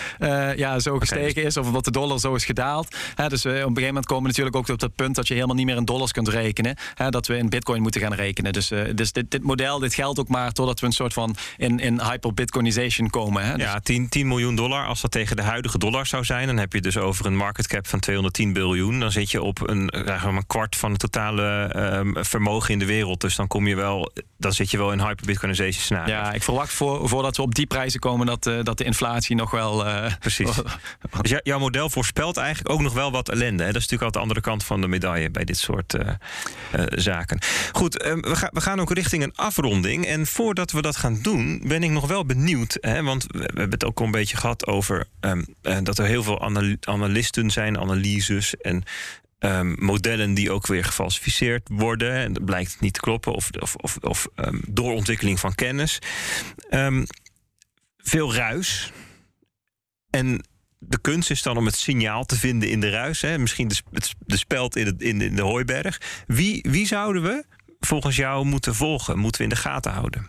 ja, 0.55 0.79
zo 0.79 0.99
gestegen 0.99 1.29
okay. 1.29 1.43
is. 1.43 1.57
Of 1.57 1.67
omdat 1.67 1.85
de 1.85 1.91
dollar 1.91 2.19
zo 2.19 2.35
is 2.35 2.45
gedaald. 2.45 2.95
Hè? 3.15 3.29
Dus 3.29 3.45
op 3.45 3.51
een 3.51 3.59
gegeven 3.59 3.85
moment 3.85 4.05
komen 4.05 4.23
we 4.23 4.29
natuurlijk 4.29 4.55
ook 4.55 4.69
op 4.69 4.79
dat 4.79 4.95
punt 4.95 5.15
dat 5.15 5.27
je 5.27 5.33
helemaal 5.33 5.55
niet 5.55 5.65
meer 5.65 5.77
in 5.77 5.85
dollars 5.85 6.11
kunt 6.11 6.27
rekenen. 6.27 6.75
Hè? 6.93 7.09
Dat 7.09 7.27
we 7.27 7.37
in 7.37 7.49
Bitcoin 7.49 7.81
moeten 7.81 7.98
gaan 7.99 8.13
rekenen. 8.13 8.53
Dus, 8.53 8.71
uh, 8.71 8.81
dus 8.95 9.11
dit, 9.11 9.31
dit, 9.31 9.43
model 9.43 9.79
dit 9.79 9.93
geldt 9.93 10.19
ook 10.19 10.27
maar 10.27 10.51
totdat 10.51 10.79
we 10.79 10.85
een 10.85 10.91
soort 10.91 11.13
van 11.13 11.35
in, 11.57 11.79
in 11.79 12.01
hyper-bitcoinization 12.01 13.09
komen. 13.09 13.45
Hè? 13.45 13.53
Dus 13.53 13.63
ja, 13.63 13.79
10, 13.79 14.09
10 14.09 14.27
miljoen 14.27 14.55
dollar. 14.55 14.85
Als 14.85 15.01
dat 15.01 15.11
tegen 15.11 15.35
de 15.35 15.41
huidige 15.41 15.77
dollar 15.77 16.05
zou 16.05 16.23
zijn, 16.23 16.47
dan 16.47 16.57
heb 16.57 16.73
je 16.73 16.81
dus 16.81 16.97
over 16.97 17.25
een 17.25 17.35
market 17.35 17.67
cap 17.67 17.87
van 17.87 17.99
210 17.99 18.53
biljoen. 18.53 18.99
Dan 18.99 19.11
zit 19.11 19.31
je 19.31 19.41
op 19.41 19.69
een, 19.69 19.89
een 20.07 20.47
kwart 20.47 20.75
van 20.75 20.91
het 20.91 20.99
totale 20.99 21.73
um, 21.75 22.15
vermogen 22.25 22.73
in 22.73 22.79
de 22.79 22.85
wereld. 22.85 23.21
Dus 23.21 23.35
dan 23.35 23.47
kom 23.47 23.67
je 23.67 23.75
wel, 23.75 24.11
dan 24.37 24.53
zit 24.53 24.71
je 24.71 24.77
wel 24.77 24.91
in 24.91 24.99
hyper-bitcoinization 24.99 25.83
scenario. 25.83 26.13
Ja, 26.13 26.33
ik 26.33 26.43
verwacht 26.43 26.73
voor, 26.73 27.09
voordat 27.09 27.35
we 27.37 27.41
op 27.41 27.55
die 27.55 27.67
prijzen 27.67 27.99
komen 27.99 28.25
dat, 28.25 28.47
uh, 28.47 28.63
dat 28.63 28.77
de 28.77 28.83
inflatie 28.83 29.35
nog 29.35 29.51
wel. 29.51 29.87
Uh, 29.87 30.05
Precies. 30.19 30.61
dus 31.21 31.39
jouw 31.43 31.59
model 31.59 31.89
voorspelt 31.89 32.37
eigenlijk 32.37 32.69
ook 32.69 32.81
nog 32.81 32.93
wel 32.93 33.11
wat 33.11 33.29
ellende. 33.29 33.63
Hè? 33.63 33.71
Dat 33.71 33.81
is 33.81 33.87
natuurlijk 33.87 34.01
altijd 34.01 34.13
de 34.13 34.19
andere 34.19 34.41
kant 34.41 34.63
van 34.63 34.81
de 34.81 34.87
medaille 34.87 35.29
bij 35.29 35.43
dit 35.43 35.57
soort 35.57 35.95
zaken. 36.89 37.39
Goed, 37.71 37.88
um, 37.95 38.21
we, 38.21 38.35
ga, 38.35 38.49
we, 38.53 38.61
gaan 38.61 38.79
ook 38.79 38.93
richting 38.93 39.23
een 39.23 39.35
afronding. 39.35 40.05
En 40.05 40.27
voordat 40.27 40.71
we 40.71 40.81
dat 40.81 40.95
gaan 40.95 41.19
doen, 41.21 41.61
ben 41.65 41.83
ik 41.83 41.89
nog 41.89 42.07
wel 42.07 42.25
benieuwd. 42.25 42.77
Hè, 42.81 43.03
want 43.03 43.25
we, 43.27 43.39
hebben 43.39 43.69
het 43.69 43.85
ook 43.85 43.99
al 43.99 44.05
een 44.05 44.11
beetje 44.11 44.37
gehad 44.37 44.67
over 44.67 45.07
um, 45.21 45.45
uh, 45.63 45.77
dat 45.83 45.97
er 45.97 46.05
heel 46.05 46.23
veel 46.23 46.41
anal 46.41 46.75
analisten 46.81 47.51
zijn, 47.51 47.79
analyses 47.79 48.55
en 48.55 48.83
um, 49.39 49.75
modellen 49.79 50.33
die 50.33 50.51
ook 50.51 50.67
weer 50.67 50.83
gefalsificeerd 50.83 51.67
worden. 51.71 52.13
En 52.13 52.33
dat 52.33 52.45
blijkt 52.45 52.79
niet 52.79 52.93
te 52.93 52.99
kloppen, 52.99 53.33
of, 53.33 53.49
of, 53.59 53.75
of, 53.75 53.97
of 54.01 54.27
doorontwikkeling 54.67 55.39
van 55.39 55.55
kennis. 55.55 55.99
veel 57.97 58.33
ruis. 58.33 58.91
En 60.09 60.43
de 60.79 61.01
kunst 61.01 61.29
is 61.29 61.41
dan 61.41 61.57
om 61.57 61.65
het 61.65 61.75
signaal 61.75 62.25
te 62.25 62.35
vinden 62.35 62.69
in 62.69 62.79
de 62.79 62.89
ruis. 62.89 63.21
Hè? 63.21 63.37
Misschien 63.37 63.67
de, 64.25 64.37
speld 64.37 64.75
in, 64.75 64.85
het, 64.85 65.01
in 65.01 65.35
de 65.35 65.41
hooiberg. 65.41 66.01
Wie, 66.27 66.65
wie 66.69 66.87
zouden 66.87 67.23
we 67.23 67.45
volgens 67.79 68.15
jou 68.15 68.45
moeten 68.45 68.75
volgen? 68.75 69.17
Moeten 69.17 69.41
we 69.41 69.47
in 69.47 69.53
de 69.53 69.61
gaten 69.61 69.91
houden? 69.91 70.27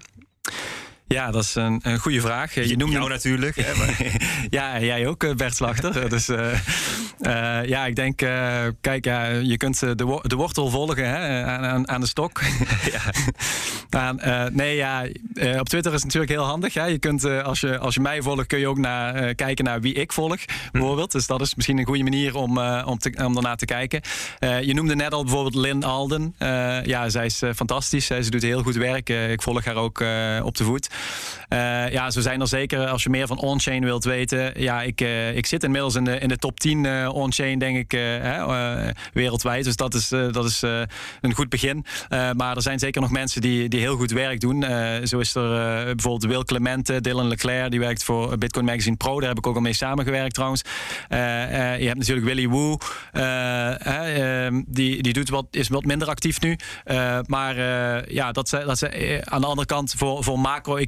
Ja, 1.15 1.31
dat 1.31 1.43
is 1.43 1.55
een, 1.55 1.81
een 1.83 1.99
goede 1.99 2.21
vraag. 2.21 2.55
Je, 2.55 2.77
noemt 2.77 2.93
jou 2.93 3.09
natuurlijk. 3.09 3.57
Hè, 3.57 4.07
ja, 4.59 4.81
jij 4.81 5.07
ook, 5.07 5.25
eh, 5.25 5.35
Bert 5.35 5.57
Slachter. 5.57 6.09
dus 6.09 6.29
uh, 6.29 6.39
uh, 7.21 7.65
ja, 7.65 7.87
ik 7.87 7.97
denk, 7.97 8.23
uh, 8.23 8.65
kijk, 8.81 9.05
ja, 9.05 9.27
je 9.27 9.57
kunt 9.57 9.81
de, 9.81 10.05
wo 10.05 10.21
de 10.23 10.37
wortel 10.37 10.69
volgen 10.69 11.09
hè, 11.09 11.45
aan, 11.45 11.89
aan 11.89 12.01
de 12.01 12.07
stok. 12.07 12.41
ja. 13.91 14.13
nee, 14.53 14.77
ja, 14.77 15.07
op 15.59 15.69
Twitter 15.69 15.93
is 15.93 16.03
het 16.03 16.05
natuurlijk 16.05 16.33
heel 16.33 16.45
handig. 16.45 16.75
Hè. 16.75 16.85
Je 16.85 16.99
kunt, 16.99 17.25
als, 17.25 17.61
je, 17.61 17.79
als 17.79 17.95
je 17.95 18.01
mij 18.01 18.23
volgt, 18.23 18.47
kun 18.47 18.59
je 18.59 18.69
ook 18.69 18.79
naar, 18.79 19.35
kijken 19.35 19.65
naar 19.65 19.81
wie 19.81 19.95
ik 19.95 20.13
volg, 20.13 20.39
bijvoorbeeld. 20.73 21.13
Dus 21.13 21.27
dat 21.27 21.41
is 21.41 21.55
misschien 21.55 21.79
een 21.79 21.87
goede 21.87 22.03
manier 22.03 22.37
om, 22.37 22.59
om, 22.85 22.99
te, 22.99 23.13
om 23.25 23.35
daarna 23.35 23.55
te 23.55 23.65
kijken. 23.65 24.01
je 24.39 24.75
noemde 24.75 24.95
net 24.95 25.13
al 25.13 25.25
bijvoorbeeld 25.25 25.55
Lynn 25.55 25.85
Alden. 25.85 26.35
ja, 26.85 27.09
zij 27.09 27.25
is 27.25 27.43
fantastisch. 27.55 28.07
Ze 28.07 28.31
doet 28.31 28.43
heel 28.43 28.63
goed 28.63 28.77
werk. 28.77 29.09
ik 29.09 29.43
volg 29.43 29.65
haar 29.65 29.77
ook 29.77 30.05
op 30.43 30.57
de 30.57 30.65
voet. 30.65 30.89
Uh, 31.53 31.93
ja, 31.93 32.11
zo 32.11 32.21
zijn 32.21 32.41
er 32.41 32.49
zeker, 32.49 32.87
als 32.87 33.03
je 33.03 33.11
meer 33.11 33.27
van 33.27 33.39
on-chain 33.39 33.85
wilt 33.85 34.05
weten. 34.05 34.61
Ja, 34.61 34.83
ik, 34.83 35.01
uh, 35.01 35.37
ik 35.37 35.47
zit 35.47 35.65
inmiddels 35.65 35.95
in 35.95 36.05
de, 36.05 36.19
in 36.19 36.29
de 36.29 36.37
top 36.37 36.61
10 36.61 36.85
uh, 36.85 37.03
eh, 37.03 37.15
on-chain, 37.15 37.59
denk 37.59 37.77
ik, 37.77 37.91
wereldwijd. 39.13 39.65
Dus 39.65 39.77
dat 39.77 39.95
is, 39.95 40.09
dat 40.09 40.45
is 40.45 40.63
een 41.21 41.35
goed 41.35 41.49
begin. 41.49 41.85
maar 42.37 42.57
er 42.57 42.63
zijn 42.63 42.79
zeker 42.79 43.01
nog 43.01 43.11
mensen 43.11 43.41
die, 43.41 43.69
die 43.69 43.81
heel 43.81 43.97
goed 43.97 44.11
werk 44.11 44.41
doen. 44.41 44.65
zo 45.05 45.19
is 45.19 45.35
er 45.35 45.85
bijvoorbeeld 45.85 46.33
Will 46.33 46.43
Clemente, 46.43 47.01
Dylan 47.01 47.29
Leclerc, 47.29 47.71
die 47.71 47.81
werkt 47.81 48.05
voor 48.05 48.39
Bitcoin 48.39 48.65
Magazine 48.65 48.97
Pro. 48.97 49.21
Daar 49.21 49.29
heb 49.29 49.39
ik 49.39 49.47
ook 49.47 49.55
al 49.55 49.61
mee 49.61 49.73
samengewerkt 49.73 50.35
trouwens. 50.35 50.63
je 51.09 51.87
hebt 51.87 51.99
natuurlijk 51.99 52.27
Willy 52.27 52.49
Woo. 52.49 52.77
Ehm, 53.13 54.63
die, 54.67 55.03
die 55.03 55.13
doet 55.13 55.29
wat, 55.29 55.47
is 55.51 55.69
wat 55.69 55.85
minder 55.85 56.09
actief 56.09 56.41
nu. 56.41 56.59
maar 57.27 57.57
ja, 58.13 58.33
dat, 58.33 58.49
dat, 58.51 58.83
aan 59.25 59.41
de 59.41 59.47
andere 59.47 59.67
kant 59.67 59.95
voor, 59.97 60.25
voor 60.25 60.39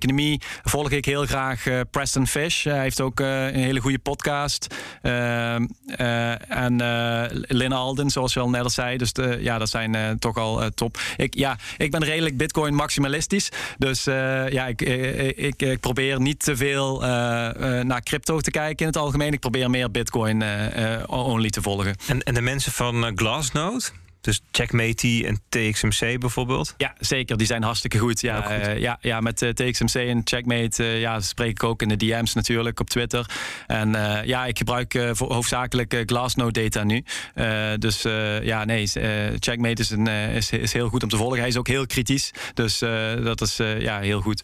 macro-economie 0.03 0.41
volg 0.63 0.91
ik 0.91 1.05
heel 1.05 1.27
graag 1.27 1.67
uh, 1.67 1.81
Preston 1.91 2.27
Fish. 2.27 2.65
Hij 2.65 2.81
heeft 2.81 3.01
ook 3.01 3.21
uh, 3.21 3.47
een 3.47 3.55
hele 3.55 3.81
goede 3.81 3.99
podcast. 3.99 4.75
Uh, 5.03 5.55
en 6.49 6.77
Lynn 7.31 7.73
Alden, 7.73 8.11
zoals 8.11 8.33
je 8.33 8.41
al 8.41 8.51
net 8.51 8.63
al 8.63 8.71
zei. 8.71 8.97
Dus 8.97 9.13
ja, 9.39 9.59
dat 9.59 9.69
zijn 9.69 10.19
toch 10.19 10.37
al 10.37 10.71
top. 10.75 10.99
Ik, 11.17 11.35
ja, 11.35 11.59
ik 11.77 11.91
ben 11.91 12.05
redelijk 12.05 12.37
Bitcoin 12.37 12.75
maximalistisch. 12.75 13.49
Dus 13.79 14.05
ja, 14.05 14.67
ik, 14.67 14.83
ik, 14.83 15.63
ik, 15.63 15.81
probeer 15.81 16.21
niet 16.21 16.45
te 16.45 16.57
veel 16.57 17.01
naar 17.85 18.03
crypto 18.03 18.41
te 18.41 18.51
kijken 18.51 18.79
in 18.79 18.87
het 18.87 18.97
algemeen. 18.97 19.33
Ik 19.33 19.41
probeer 19.41 19.71
meer 19.71 19.91
Bitcoin 19.91 20.45
only 21.07 21.51
te 21.51 21.63
volgen. 21.63 21.97
En, 22.07 22.23
en 22.23 22.35
de 22.35 22.41
mensen 22.41 22.73
van 22.73 23.13
Glassnode? 23.15 24.02
Dus 24.23 24.41
Checkmate 24.51 25.27
en 25.27 25.41
TXMC 25.49 26.21
bijvoorbeeld? 26.21 26.75
Ja, 26.77 26.95
zeker. 26.99 27.37
Die 27.37 27.47
zijn 27.47 27.63
hartstikke 27.63 27.99
goed. 27.99 28.21
Ja, 28.21 28.51
eh, 28.51 28.79
ja, 28.79 28.99
ja 29.01 29.21
met 29.21 29.43
uh, 29.43 29.49
eh, 29.49 29.55
TXMC 29.55 29.95
en 29.95 30.21
Checkmate 30.25 30.83
uh, 30.83 31.01
ja, 31.01 31.21
spreek 31.21 31.51
ik 31.51 31.65
ook 31.65 31.83
in 31.83 31.89
de 31.89 31.97
DM's 31.97 32.35
natuurlijk 32.35 32.81
op 32.81 32.91
Twitter. 32.91 33.31
En 33.67 33.91
ja, 34.25 34.47
ik 34.47 34.59
gebruik 34.59 35.05
voor 35.13 35.33
hoofdzakelijk 35.33 36.03
Glassnode 36.07 36.63
data 36.63 36.85
nu. 36.85 37.05
dus 37.79 38.03
ja, 38.43 38.65
nee, 38.65 38.87
Checkmate 39.39 39.83
is, 39.83 39.91
een, 39.91 40.07
is, 40.07 40.51
is 40.51 40.73
heel 40.73 40.89
goed 40.89 41.03
om 41.03 41.09
te 41.09 41.17
volgen. 41.17 41.39
Hij 41.39 41.49
is 41.49 41.57
ook 41.57 41.69
heel 41.69 41.87
kritisch. 41.87 42.31
Dus 42.55 42.79
dat 43.23 43.41
is 43.41 43.57
ja, 43.79 44.01
heel 44.01 44.21
goed. 44.21 44.43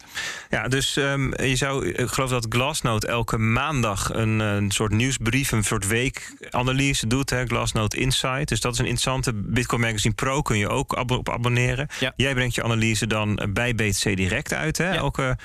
Ja, 0.49 0.67
dus 0.67 0.95
um, 0.95 1.41
je 1.41 1.55
zou, 1.55 1.87
ik 1.87 2.07
geloof 2.07 2.29
dat 2.29 2.45
Glassnode 2.49 3.07
elke 3.07 3.37
maandag 3.37 4.13
een, 4.13 4.39
een 4.39 4.71
soort 4.71 4.91
nieuwsbrief, 4.91 5.51
een 5.51 5.63
soort 5.63 5.87
weekanalyse 5.87 7.07
doet. 7.07 7.29
Hè? 7.29 7.45
Glassnode 7.45 7.97
Insight. 7.97 8.47
Dus 8.47 8.59
dat 8.59 8.73
is 8.73 8.79
een 8.79 8.85
interessante 8.85 9.33
Bitcoin 9.33 9.68
Magazine 9.77 10.13
Pro 10.13 10.41
kun 10.41 10.57
je 10.57 10.67
ook 10.67 10.95
op 11.09 11.29
abonneren. 11.29 11.87
Jij 12.15 12.33
brengt 12.33 12.55
je 12.55 12.63
analyse 12.63 13.07
dan 13.07 13.47
bij 13.53 13.75
BTC 13.75 14.15
Direct 14.15 14.53
uit. 14.53 14.77
Hè? 14.77 14.91
Elke 14.91 15.37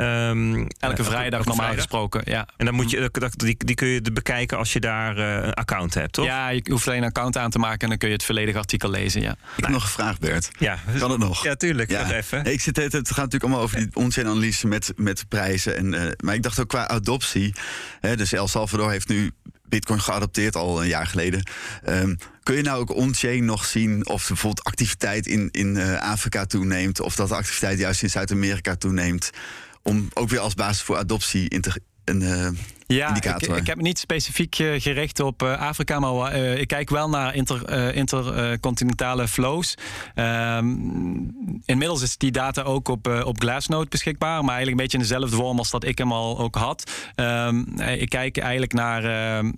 Um, 0.00 0.66
elke 0.78 1.04
vrijdag 1.04 1.44
normaal 1.44 1.74
gesproken, 1.74 2.22
ja. 2.24 2.48
En 2.56 2.64
dan 2.64 2.74
moet 2.74 2.90
je, 2.90 3.10
die, 3.36 3.56
die 3.58 3.74
kun 3.74 3.88
je 3.88 4.02
bekijken 4.12 4.58
als 4.58 4.72
je 4.72 4.80
daar 4.80 5.18
uh, 5.18 5.34
een 5.34 5.54
account 5.54 5.94
hebt, 5.94 6.12
toch? 6.12 6.24
Ja, 6.24 6.48
je 6.48 6.62
hoeft 6.70 6.86
alleen 6.86 7.02
een 7.02 7.08
account 7.08 7.36
aan 7.36 7.50
te 7.50 7.58
maken 7.58 7.80
en 7.80 7.88
dan 7.88 7.98
kun 7.98 8.08
je 8.08 8.14
het 8.14 8.24
volledige 8.24 8.58
artikel 8.58 8.90
lezen, 8.90 9.20
ja. 9.20 9.30
Ik 9.30 9.64
heb 9.64 9.68
nog 9.68 9.82
een 9.82 9.88
vraag, 9.88 10.18
Bert. 10.18 10.50
Ja. 10.58 10.78
Kan 10.98 11.10
het 11.10 11.20
nog? 11.20 11.44
Ja, 11.44 11.54
tuurlijk. 11.54 11.90
Ja. 11.90 12.12
Even. 12.12 12.44
ik 12.44 12.60
zit, 12.60 12.76
het, 12.76 12.92
het 12.92 13.08
gaat 13.08 13.16
natuurlijk 13.16 13.42
allemaal 13.42 13.60
over 13.60 13.76
die 13.76 13.88
on 13.92 14.12
analyse 14.18 14.66
met, 14.66 14.92
met 14.96 15.24
prijzen. 15.28 15.76
En, 15.76 15.92
uh, 15.92 16.02
maar 16.24 16.34
ik 16.34 16.42
dacht 16.42 16.60
ook 16.60 16.68
qua 16.68 16.88
adoptie. 16.88 17.54
Hè, 18.00 18.16
dus 18.16 18.32
El 18.32 18.48
Salvador 18.48 18.90
heeft 18.90 19.08
nu 19.08 19.30
Bitcoin 19.68 20.00
geadopteerd 20.00 20.56
al 20.56 20.82
een 20.82 20.88
jaar 20.88 21.06
geleden. 21.06 21.42
Um, 21.88 22.16
kun 22.48 22.56
je 22.56 22.62
nou 22.62 22.80
ook 22.80 22.94
on-chain 22.94 23.44
nog 23.44 23.64
zien 23.64 24.08
of 24.08 24.26
bijvoorbeeld 24.28 24.66
activiteit 24.66 25.26
in, 25.26 25.48
in 25.50 25.76
uh, 25.76 26.00
Afrika 26.00 26.46
toeneemt, 26.46 27.00
of 27.00 27.14
dat 27.14 27.28
de 27.28 27.34
activiteit 27.34 27.78
juist 27.78 28.02
in 28.02 28.10
Zuid-Amerika 28.10 28.76
toeneemt? 28.76 29.30
Om 29.82 30.08
ook 30.14 30.28
weer 30.28 30.38
als 30.38 30.54
basis 30.54 30.82
voor 30.82 30.96
adoptie 30.96 31.48
in 31.48 31.60
te, 31.60 31.80
uh, 32.04 32.48
ja, 32.94 33.16
ik, 33.16 33.24
ik, 33.24 33.66
heb 33.66 33.76
me 33.76 33.82
niet 33.82 33.98
specifiek 33.98 34.58
uh, 34.58 34.80
gericht 34.80 35.20
op 35.20 35.42
uh, 35.42 35.60
Afrika, 35.60 35.98
maar 35.98 36.36
uh, 36.36 36.58
ik 36.58 36.68
kijk 36.68 36.90
wel 36.90 37.08
naar 37.08 37.34
inter, 37.34 37.94
intercontinentale 37.94 39.28
flows. 39.28 39.74
Um, 40.14 41.60
inmiddels 41.64 42.02
is 42.02 42.16
die 42.16 42.30
data 42.30 42.62
ook 42.62 42.88
op, 42.88 43.22
op 43.24 43.40
Glassnode 43.40 43.88
beschikbaar, 43.88 44.44
maar 44.44 44.54
eigenlijk 44.54 44.70
een 44.70 44.82
beetje 44.82 44.98
in 44.98 45.02
dezelfde 45.02 45.36
vorm 45.36 45.58
als 45.58 45.70
dat 45.70 45.84
ik 45.84 45.98
hem 45.98 46.12
al 46.12 46.38
ook 46.38 46.54
had. 46.54 46.90
Um, 47.16 47.80
ik 47.80 48.08
kijk 48.08 48.38
eigenlijk 48.38 48.72
naar, 48.72 49.02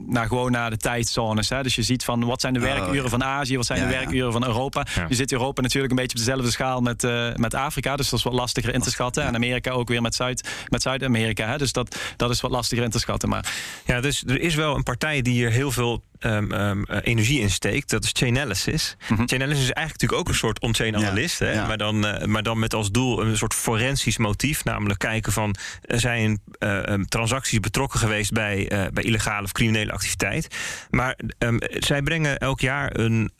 naar 0.06 0.26
gewoon 0.26 0.52
naar 0.52 0.70
de 0.70 0.76
tijdzones. 0.76 1.48
Hè. 1.48 1.62
Dus 1.62 1.74
je 1.74 1.82
ziet 1.82 2.04
van 2.04 2.24
wat 2.24 2.40
zijn 2.40 2.52
de 2.52 2.60
oh, 2.60 2.66
werkuren 2.66 3.10
van 3.10 3.24
Azië, 3.24 3.56
wat 3.56 3.66
zijn 3.66 3.80
de 3.80 3.86
werkuren 3.86 4.32
van 4.32 4.44
Europa. 4.44 4.86
Je 5.08 5.14
zit 5.14 5.32
Europa 5.32 5.62
natuurlijk 5.62 5.92
een 5.92 5.98
beetje 5.98 6.18
op 6.18 6.24
dezelfde 6.24 6.50
schaal 6.50 6.80
met, 6.80 7.02
met 7.36 7.54
Afrika, 7.54 7.96
dus 7.96 8.08
dat 8.08 8.18
is 8.18 8.24
wat 8.24 8.34
lastiger 8.34 8.74
in 8.74 8.80
te 8.80 8.90
schatten. 8.90 9.24
En 9.24 9.34
Amerika 9.34 9.70
ook 9.70 9.88
weer 9.88 10.02
met 10.02 10.14
Zuid-Amerika. 10.14 10.68
Met 10.68 10.82
Zuid 10.82 11.58
dus 11.58 11.72
dat, 11.72 11.96
dat 12.16 12.30
is 12.30 12.40
wat 12.40 12.50
lastiger 12.50 12.84
in 12.84 12.90
te 12.90 12.98
schatten. 12.98 13.19
Maar... 13.28 13.52
Ja, 13.86 14.00
dus 14.00 14.24
er 14.26 14.40
is 14.40 14.54
wel 14.54 14.76
een 14.76 14.82
partij 14.82 15.22
die 15.22 15.32
hier 15.32 15.50
heel 15.50 15.70
veel 15.70 16.04
um, 16.20 16.52
um, 16.52 16.84
energie 16.86 17.40
in 17.40 17.50
steekt. 17.50 17.90
Dat 17.90 18.04
is 18.04 18.10
Chainalysis. 18.12 18.96
Mm 19.08 19.16
-hmm. 19.16 19.28
Chainalysis 19.28 19.62
is 19.62 19.70
eigenlijk 19.70 20.00
natuurlijk 20.00 20.20
ook 20.20 20.28
een 20.28 20.40
soort 20.40 20.60
on-chain 20.60 20.96
analist. 20.96 21.38
hè? 21.38 21.66
Maar, 21.66 21.78
dan, 21.78 22.06
uh, 22.06 22.24
maar 22.24 22.42
dan 22.42 22.58
met 22.58 22.74
als 22.74 22.90
doel 22.90 23.22
een 23.22 23.36
soort 23.36 23.54
forensisch 23.54 24.18
motief. 24.18 24.64
Namelijk 24.64 24.98
kijken 24.98 25.32
van, 25.32 25.54
zijn 25.82 26.40
uh, 26.58 26.82
um, 26.82 27.08
transacties 27.08 27.60
betrokken 27.60 27.98
geweest 28.00 28.32
bij, 28.32 28.90
bij 28.92 29.02
illegale 29.02 29.44
of 29.44 29.52
criminele 29.52 29.92
activiteit. 29.92 30.56
Maar 30.90 31.18
zij 31.78 32.02
brengen 32.02 32.38
elk 32.38 32.60
jaar 32.60 32.98
een 32.98 33.30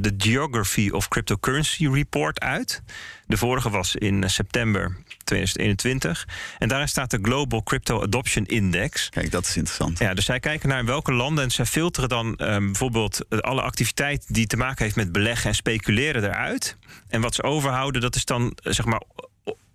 de 0.00 0.14
Geography 0.18 0.90
of 0.90 1.08
Cryptocurrency 1.08 1.88
Report 1.88 2.40
uit. 2.40 2.82
De 3.26 3.36
vorige 3.36 3.70
was 3.70 3.96
in 3.96 4.30
september 4.30 4.96
2021. 5.24 6.28
En 6.58 6.68
daarin 6.68 6.88
staat 6.88 7.10
de 7.10 7.18
Global 7.22 7.62
Crypto 7.62 8.02
Adoption 8.02 8.46
Index. 8.46 9.08
Kijk, 9.08 9.30
dat 9.30 9.46
is 9.46 9.56
interessant. 9.56 9.98
Ja, 9.98 10.14
dus 10.14 10.24
zij 10.24 10.40
kijken 10.40 10.68
naar 10.68 10.84
welke 10.84 11.12
landen 11.12 11.39
en 11.40 11.50
zij 11.50 11.66
filteren 11.66 12.08
dan 12.08 12.26
um, 12.26 12.66
bijvoorbeeld 12.66 13.42
alle 13.42 13.62
activiteit 13.62 14.24
die 14.28 14.46
te 14.46 14.56
maken 14.56 14.84
heeft 14.84 14.96
met 14.96 15.12
beleggen 15.12 15.48
en 15.48 15.54
speculeren 15.54 16.24
eruit. 16.24 16.76
En 17.08 17.20
wat 17.20 17.34
ze 17.34 17.42
overhouden, 17.42 18.00
dat 18.00 18.14
is 18.14 18.24
dan 18.24 18.56
zeg 18.62 18.84
maar 18.84 19.02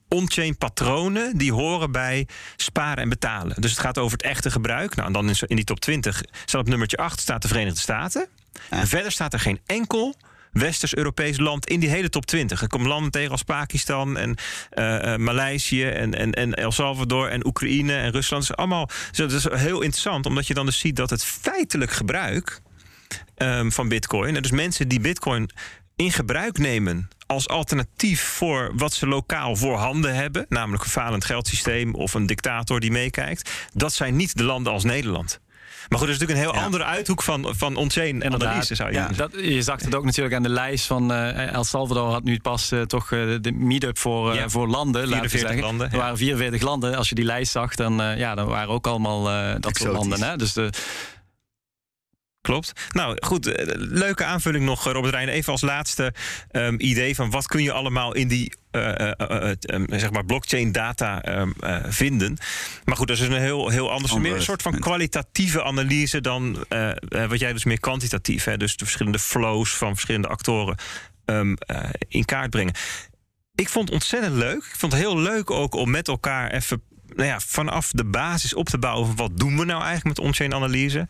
on-chain 0.09 0.57
patronen 0.57 1.37
die 1.37 1.53
horen 1.53 1.91
bij 1.91 2.27
sparen 2.55 3.03
en 3.03 3.09
betalen. 3.09 3.61
Dus 3.61 3.71
het 3.71 3.79
gaat 3.79 3.97
over 3.97 4.17
het 4.17 4.25
echte 4.27 4.51
gebruik. 4.51 4.95
Nou, 4.95 5.07
en 5.07 5.13
dan 5.13 5.29
in 5.47 5.55
die 5.55 5.65
top 5.65 5.79
20 5.79 6.23
staat 6.45 6.61
op 6.61 6.67
nummertje 6.67 6.97
8 6.97 7.19
staat 7.19 7.41
de 7.41 7.47
Verenigde 7.47 7.79
Staten. 7.79 8.27
En 8.69 8.87
verder 8.87 9.11
staat 9.11 9.33
er 9.33 9.39
geen 9.39 9.59
enkel 9.65 10.15
Westers-Europees 10.55 11.37
land 11.37 11.67
in 11.67 11.79
die 11.79 11.89
hele 11.89 12.09
top 12.09 12.25
20. 12.25 12.61
Er 12.61 12.67
komen 12.67 12.87
landen 12.87 13.11
tegen 13.11 13.31
als 13.31 13.43
Pakistan 13.43 14.17
en 14.17 14.35
uh, 14.73 15.15
Maleisië 15.15 15.85
en, 15.85 16.13
en, 16.13 16.31
en 16.31 16.53
El 16.53 16.71
Salvador 16.71 17.29
en 17.29 17.45
Oekraïne 17.45 17.93
en 17.93 18.11
Rusland. 18.11 18.47
Dat 18.47 18.51
is 18.51 18.55
allemaal 18.55 18.89
dat 19.11 19.31
is 19.31 19.43
heel 19.43 19.81
interessant, 19.81 20.25
omdat 20.25 20.47
je 20.47 20.53
dan 20.53 20.65
dus 20.65 20.79
ziet 20.79 20.95
dat 20.95 21.09
het 21.09 21.23
feitelijk 21.23 21.91
gebruik 21.91 22.61
um, 23.37 23.71
van 23.71 23.87
Bitcoin, 23.87 24.35
en 24.35 24.41
dus 24.41 24.51
mensen 24.51 24.87
die 24.87 24.99
Bitcoin 24.99 25.49
in 25.95 26.11
gebruik 26.11 26.57
nemen 26.57 27.07
als 27.25 27.47
alternatief 27.47 28.21
voor 28.21 28.71
wat 28.75 28.93
ze 28.93 29.07
lokaal 29.07 29.55
voorhanden 29.55 30.15
hebben, 30.15 30.45
namelijk 30.49 30.83
een 30.83 30.89
falend 30.89 31.25
geldsysteem 31.25 31.93
of 31.93 32.13
een 32.13 32.25
dictator 32.25 32.79
die 32.79 32.91
meekijkt, 32.91 33.49
dat 33.73 33.93
zijn 33.93 34.15
niet 34.15 34.37
de 34.37 34.43
landen 34.43 34.73
als 34.73 34.83
Nederland. 34.83 35.39
Maar 35.89 35.99
goed, 35.99 36.07
dat 36.07 36.15
is 36.15 36.21
natuurlijk 36.21 36.47
een 36.47 36.53
heel 36.53 36.65
andere 36.65 36.83
uithoek 36.83 37.23
van, 37.23 37.47
van 37.55 37.75
on-chain 37.75 38.23
analyse, 38.25 38.75
zou 38.75 38.89
je 38.89 38.95
ja, 38.95 39.09
dat, 39.15 39.31
Je 39.41 39.61
zag 39.61 39.81
het 39.81 39.95
ook 39.95 40.05
natuurlijk 40.05 40.35
aan 40.35 40.43
de 40.43 40.49
lijst 40.49 40.85
van 40.85 41.11
uh, 41.11 41.53
El 41.53 41.63
Salvador 41.63 42.11
had 42.11 42.23
nu 42.23 42.39
pas 42.39 42.71
uh, 42.71 42.81
toch 42.81 43.11
uh, 43.11 43.37
de 43.41 43.51
meet-up 43.51 43.97
voor, 43.97 44.43
voor 44.47 44.67
landen. 44.67 45.07
44 45.07 45.59
landen. 45.59 45.91
Er 45.91 45.97
waren 45.97 46.17
44 46.17 46.61
landen. 46.61 46.95
Als 46.95 47.09
je 47.09 47.15
die 47.15 47.25
lijst 47.25 47.51
zag, 47.51 47.75
dan, 47.75 47.93
ja, 48.17 48.35
dan 48.35 48.47
waren 48.47 48.69
ook 48.69 48.87
allemaal 48.87 49.23
dat 49.59 49.77
soort 49.77 49.93
landen. 49.93 50.23
Hè? 50.23 50.35
Dus 50.35 50.53
de, 50.53 50.69
Klopt. 52.45 52.71
Nou 52.91 53.17
goed, 53.19 53.51
leuke 53.75 54.23
aanvulling 54.23 54.65
nog, 54.65 54.83
Robert 54.83 55.13
Rijn. 55.13 55.27
Even 55.27 55.51
als 55.51 55.61
laatste 55.61 56.13
um, 56.51 56.75
idee 56.79 57.15
van 57.15 57.29
wat 57.29 57.47
kun 57.47 57.63
je 57.63 57.71
allemaal 57.71 58.13
in 58.13 58.27
die 58.27 58.53
uh, 58.71 59.11
uh, 59.17 59.51
zeg 59.87 60.11
maar 60.11 60.25
blockchain 60.25 60.71
data 60.71 61.21
ehm, 61.21 61.51
vinden. 61.91 62.37
Maar 62.83 62.95
goed, 62.95 63.07
dat 63.07 63.17
is 63.17 63.27
een 63.27 63.33
heel, 63.33 63.69
heel 63.69 63.91
anders. 63.91 64.13
Meer 64.13 64.35
een 64.35 64.41
soort 64.41 64.61
van 64.61 64.79
kwalitatieve 64.79 65.63
analyse 65.63 66.21
dan 66.21 66.65
wat 67.27 67.39
jij 67.39 67.53
dus 67.53 67.63
meer 67.63 67.79
kwantitatief. 67.79 68.43
Hè? 68.43 68.57
Dus 68.57 68.77
de 68.77 68.85
verschillende 68.85 69.19
flows 69.19 69.75
van 69.77 69.93
verschillende 69.93 70.27
actoren 70.27 70.77
um, 71.25 71.57
in 72.07 72.25
kaart 72.25 72.49
brengen. 72.49 72.73
Ik 73.55 73.69
vond 73.69 73.85
het 73.85 73.93
ontzettend 73.93 74.35
leuk. 74.35 74.63
Ik 74.63 74.75
vond 74.77 74.91
het 74.91 75.01
heel 75.01 75.17
leuk 75.17 75.51
ook 75.51 75.75
om 75.75 75.89
met 75.89 76.07
elkaar 76.07 76.51
even 76.51 76.81
nou 77.15 77.27
ja, 77.27 77.39
vanaf 77.39 77.91
de 77.91 78.05
basis 78.05 78.53
op 78.53 78.69
te 78.69 78.77
bouwen 78.77 79.07
van 79.07 79.15
wat 79.15 79.37
doen 79.37 79.57
we 79.57 79.65
nou 79.65 79.83
eigenlijk 79.83 80.17
met 80.17 80.27
on-chain 80.27 80.53
analyse. 80.53 81.07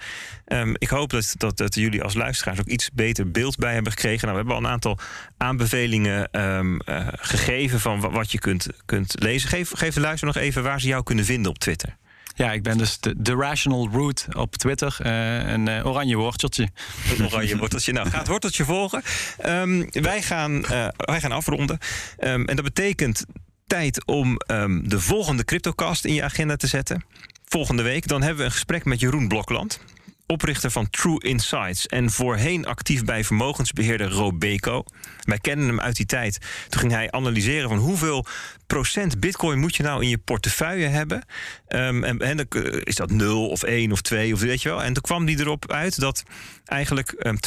Um, 0.48 0.76
ik 0.78 0.89
hoop 0.89 1.10
dat, 1.10 1.34
dat, 1.38 1.58
dat, 1.58 1.76
jullie 1.76 2.04
als 2.04 2.14
luisteraars 2.14 2.60
ook 2.60 2.68
iets 2.68 2.89
beter 2.93 3.32
beeld 3.32 3.58
bij 3.58 3.74
hebben 3.74 3.91
gekregen. 3.91 4.28
Nou, 4.28 4.32
we 4.32 4.38
hebben 4.38 4.56
al 4.56 4.64
een 4.64 4.74
aantal 4.74 5.00
aanbevelingen 5.38 6.41
um, 6.41 6.80
uh, 6.86 7.08
gegeven 7.12 7.80
van 7.80 8.00
wat 8.00 8.32
je 8.32 8.39
kunt, 8.39 8.68
kunt 8.86 9.16
lezen. 9.20 9.50
Geef, 9.50 9.72
geef 9.76 9.93
de 9.93 10.00
luister 10.00 10.28
nog 10.28 10.38
even 10.38 10.64
waar 10.64 10.82
ze 10.82 10.88
jou 10.88 11.04
kunnen 11.04 11.26
vinden 11.26 11.52
op 11.52 11.60
Twitter. 11.60 11.98
Ja, 12.38 12.52
ik 12.52 12.64
ben 12.64 12.78
dus 12.78 13.00
de, 13.00 13.14
de 13.18 13.36
Rational 13.36 13.89
Root 13.91 14.28
op 14.32 14.56
Twitter. 14.56 14.98
Uh, 15.06 15.48
een 15.48 15.68
uh, 15.68 15.86
oranje 15.86 16.16
worteltje. 16.16 16.70
Een 17.18 17.26
oranje 17.26 17.58
worteltje. 17.58 17.93
Nou, 17.93 18.10
ga 18.10 18.18
het 18.18 18.28
worteltje 18.28 18.66
volgen. 18.66 19.04
Um, 19.46 19.89
wij, 19.91 20.22
gaan, 20.22 20.56
uh, 20.56 20.88
wij 20.96 21.20
gaan 21.20 21.32
afronden. 21.32 21.78
Um, 22.20 22.46
en 22.46 22.56
dat 22.56 22.66
betekent 22.66 23.26
tijd 23.68 24.05
om 24.05 24.39
um, 24.47 24.89
de 24.89 24.99
volgende 24.99 25.45
CryptoCast 25.45 26.05
in 26.05 26.13
je 26.13 26.24
agenda 26.24 26.55
te 26.55 26.68
zetten. 26.68 27.05
Volgende 27.45 27.84
week 27.84 28.07
dan 28.07 28.22
hebben 28.22 28.39
we 28.39 28.45
een 28.45 28.51
gesprek 28.51 28.86
met 28.86 28.99
Jeroen 28.99 29.28
Blokland 29.28 29.80
oprichter 30.28 30.72
van 30.72 30.90
True 30.90 31.24
Insights 31.24 31.88
en 31.88 32.12
voorheen 32.12 32.66
actief 32.66 33.04
bij 33.04 33.24
vermogensbeheerder 33.24 34.12
Robeco. 34.12 34.84
Wij 35.20 35.38
kennen 35.38 35.68
hem 35.68 35.80
uit 35.80 35.96
die 35.96 36.06
tijd. 36.06 36.40
Toen 36.70 36.80
ging 36.80 36.92
hij 36.92 37.12
analyseren 37.12 37.70
van 37.70 37.78
hoeveel 37.78 38.26
procent 38.68 39.20
bitcoin 39.20 39.60
moet 39.60 39.76
je 39.76 39.84
nou 39.84 40.04
in 40.04 40.10
je 40.10 40.18
portefeuille 40.18 40.88
hebben. 40.88 41.26
Um, 41.68 42.04
en, 42.04 42.48
eh, 42.50 42.72
is 42.84 42.96
dat 42.96 43.12
0 43.12 43.50
of 43.50 43.64
1 43.64 43.92
of 43.92 44.02
2 44.02 44.34
of 44.34 44.40
weet 44.40 44.62
je 44.62 44.70
wel. 44.70 44.84
En 44.84 44.94
toen 44.94 45.04
kwam 45.04 45.26
die 45.26 45.40
erop 45.40 45.72
uit 45.72 46.00
dat 46.00 46.24
eigenlijk 46.66 47.16
um, 47.20 47.38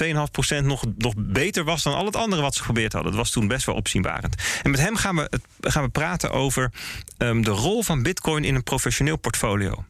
2,5% 0.60 0.64
nog, 0.64 0.84
nog 0.96 1.14
beter 1.16 1.64
was 1.64 1.82
dan 1.82 1.94
al 1.94 2.04
het 2.04 2.16
andere 2.16 2.42
wat 2.42 2.54
ze 2.54 2.58
geprobeerd 2.60 2.92
hadden. 2.92 3.12
Dat 3.12 3.20
was 3.20 3.30
toen 3.30 3.48
best 3.48 3.66
wel 3.66 3.74
opzienbarend. 3.74 4.34
En 4.62 4.70
met 4.70 4.80
hem 4.80 4.96
gaan 4.96 5.16
we, 5.16 5.40
gaan 5.60 5.82
we 5.82 5.88
praten 5.88 6.30
over 6.30 6.72
um, 7.18 7.44
de 7.44 7.50
rol 7.50 7.82
van 7.82 8.02
bitcoin 8.02 8.44
in 8.44 8.54
een 8.54 8.62
professioneel 8.62 9.16
portfolio. 9.16 9.84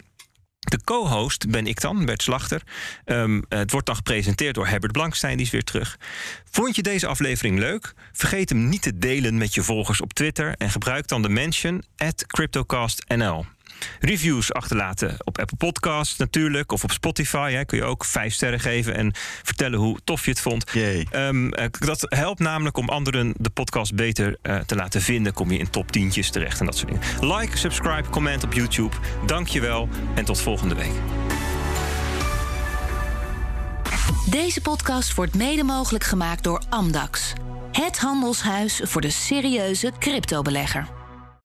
De 0.59 0.81
co-host 0.85 1.51
ben 1.51 1.67
ik 1.67 1.81
dan, 1.81 2.05
Bert 2.05 2.23
Slachter. 2.23 2.63
Um, 3.05 3.45
het 3.49 3.71
wordt 3.71 3.87
dan 3.87 3.97
gepresenteerd 3.97 4.55
door 4.55 4.67
Herbert 4.67 4.93
Blankstein, 4.93 5.37
die 5.37 5.47
is 5.47 5.53
weer 5.53 5.65
terug. 5.65 5.99
Vond 6.51 6.77
je 6.77 6.83
deze 6.83 7.07
aflevering 7.07 7.59
leuk? 7.59 7.95
Vergeet 8.13 8.49
hem 8.49 8.69
niet 8.69 8.83
te 8.83 8.99
delen 8.99 9.39
met 9.39 9.55
je 9.55 9.63
volgers 9.63 10.01
op 10.01 10.13
Twitter 10.13 10.55
en 10.57 10.71
gebruik 10.71 11.09
dan 11.09 11.23
de 11.23 11.29
mention 11.29 11.83
at 11.97 12.27
CryptoCastNL. 12.27 13.47
Reviews 14.01 14.53
achterlaten 14.53 15.17
op 15.25 15.39
Apple 15.39 15.57
Podcasts 15.57 16.17
natuurlijk. 16.17 16.73
Of 16.73 16.85
op 16.85 16.91
Spotify 16.91 17.53
hè, 17.53 17.65
kun 17.65 17.79
je 17.79 17.85
ook 17.85 18.05
vijf 18.05 18.35
sterren 18.35 18.61
geven 18.61 18.95
en 18.95 19.13
vertellen 19.43 19.79
hoe 19.79 19.99
tof 20.05 20.25
je 20.25 20.31
het 20.31 20.41
vond. 20.41 20.65
Um, 21.15 21.51
dat 21.79 22.07
helpt 22.09 22.41
namelijk 22.41 22.77
om 22.77 22.89
anderen 22.89 23.35
de 23.37 23.51
podcast 23.51 23.95
beter 23.95 24.37
uh, 24.43 24.59
te 24.59 24.75
laten 24.75 25.03
vinden. 25.03 25.33
Kom 25.33 25.51
je 25.51 25.59
in 25.59 25.71
top 25.71 25.93
tientjes 25.93 26.31
terecht 26.31 26.61
en 26.61 26.67
dat 26.67 26.77
soort 26.77 26.93
dingen. 26.93 27.37
Like, 27.37 27.59
subscribe, 27.59 28.09
comment 28.09 28.45
op 28.45 28.53
YouTube. 28.53 28.97
Dank 29.27 29.49
je 29.49 29.61
wel 29.61 29.89
en 30.15 30.25
tot 30.25 30.41
volgende 30.41 30.75
week. 30.75 30.93
Deze 34.31 34.61
podcast 34.61 35.15
wordt 35.15 35.35
mede 35.35 35.63
mogelijk 35.63 36.05
gemaakt 36.05 36.43
door 36.43 36.63
Amdax. 36.69 37.33
Het 37.73 37.99
handelshuis 37.99 38.81
voor 38.85 39.01
de 39.01 39.11
serieuze 39.11 39.93
cryptobelegger. 39.99 40.98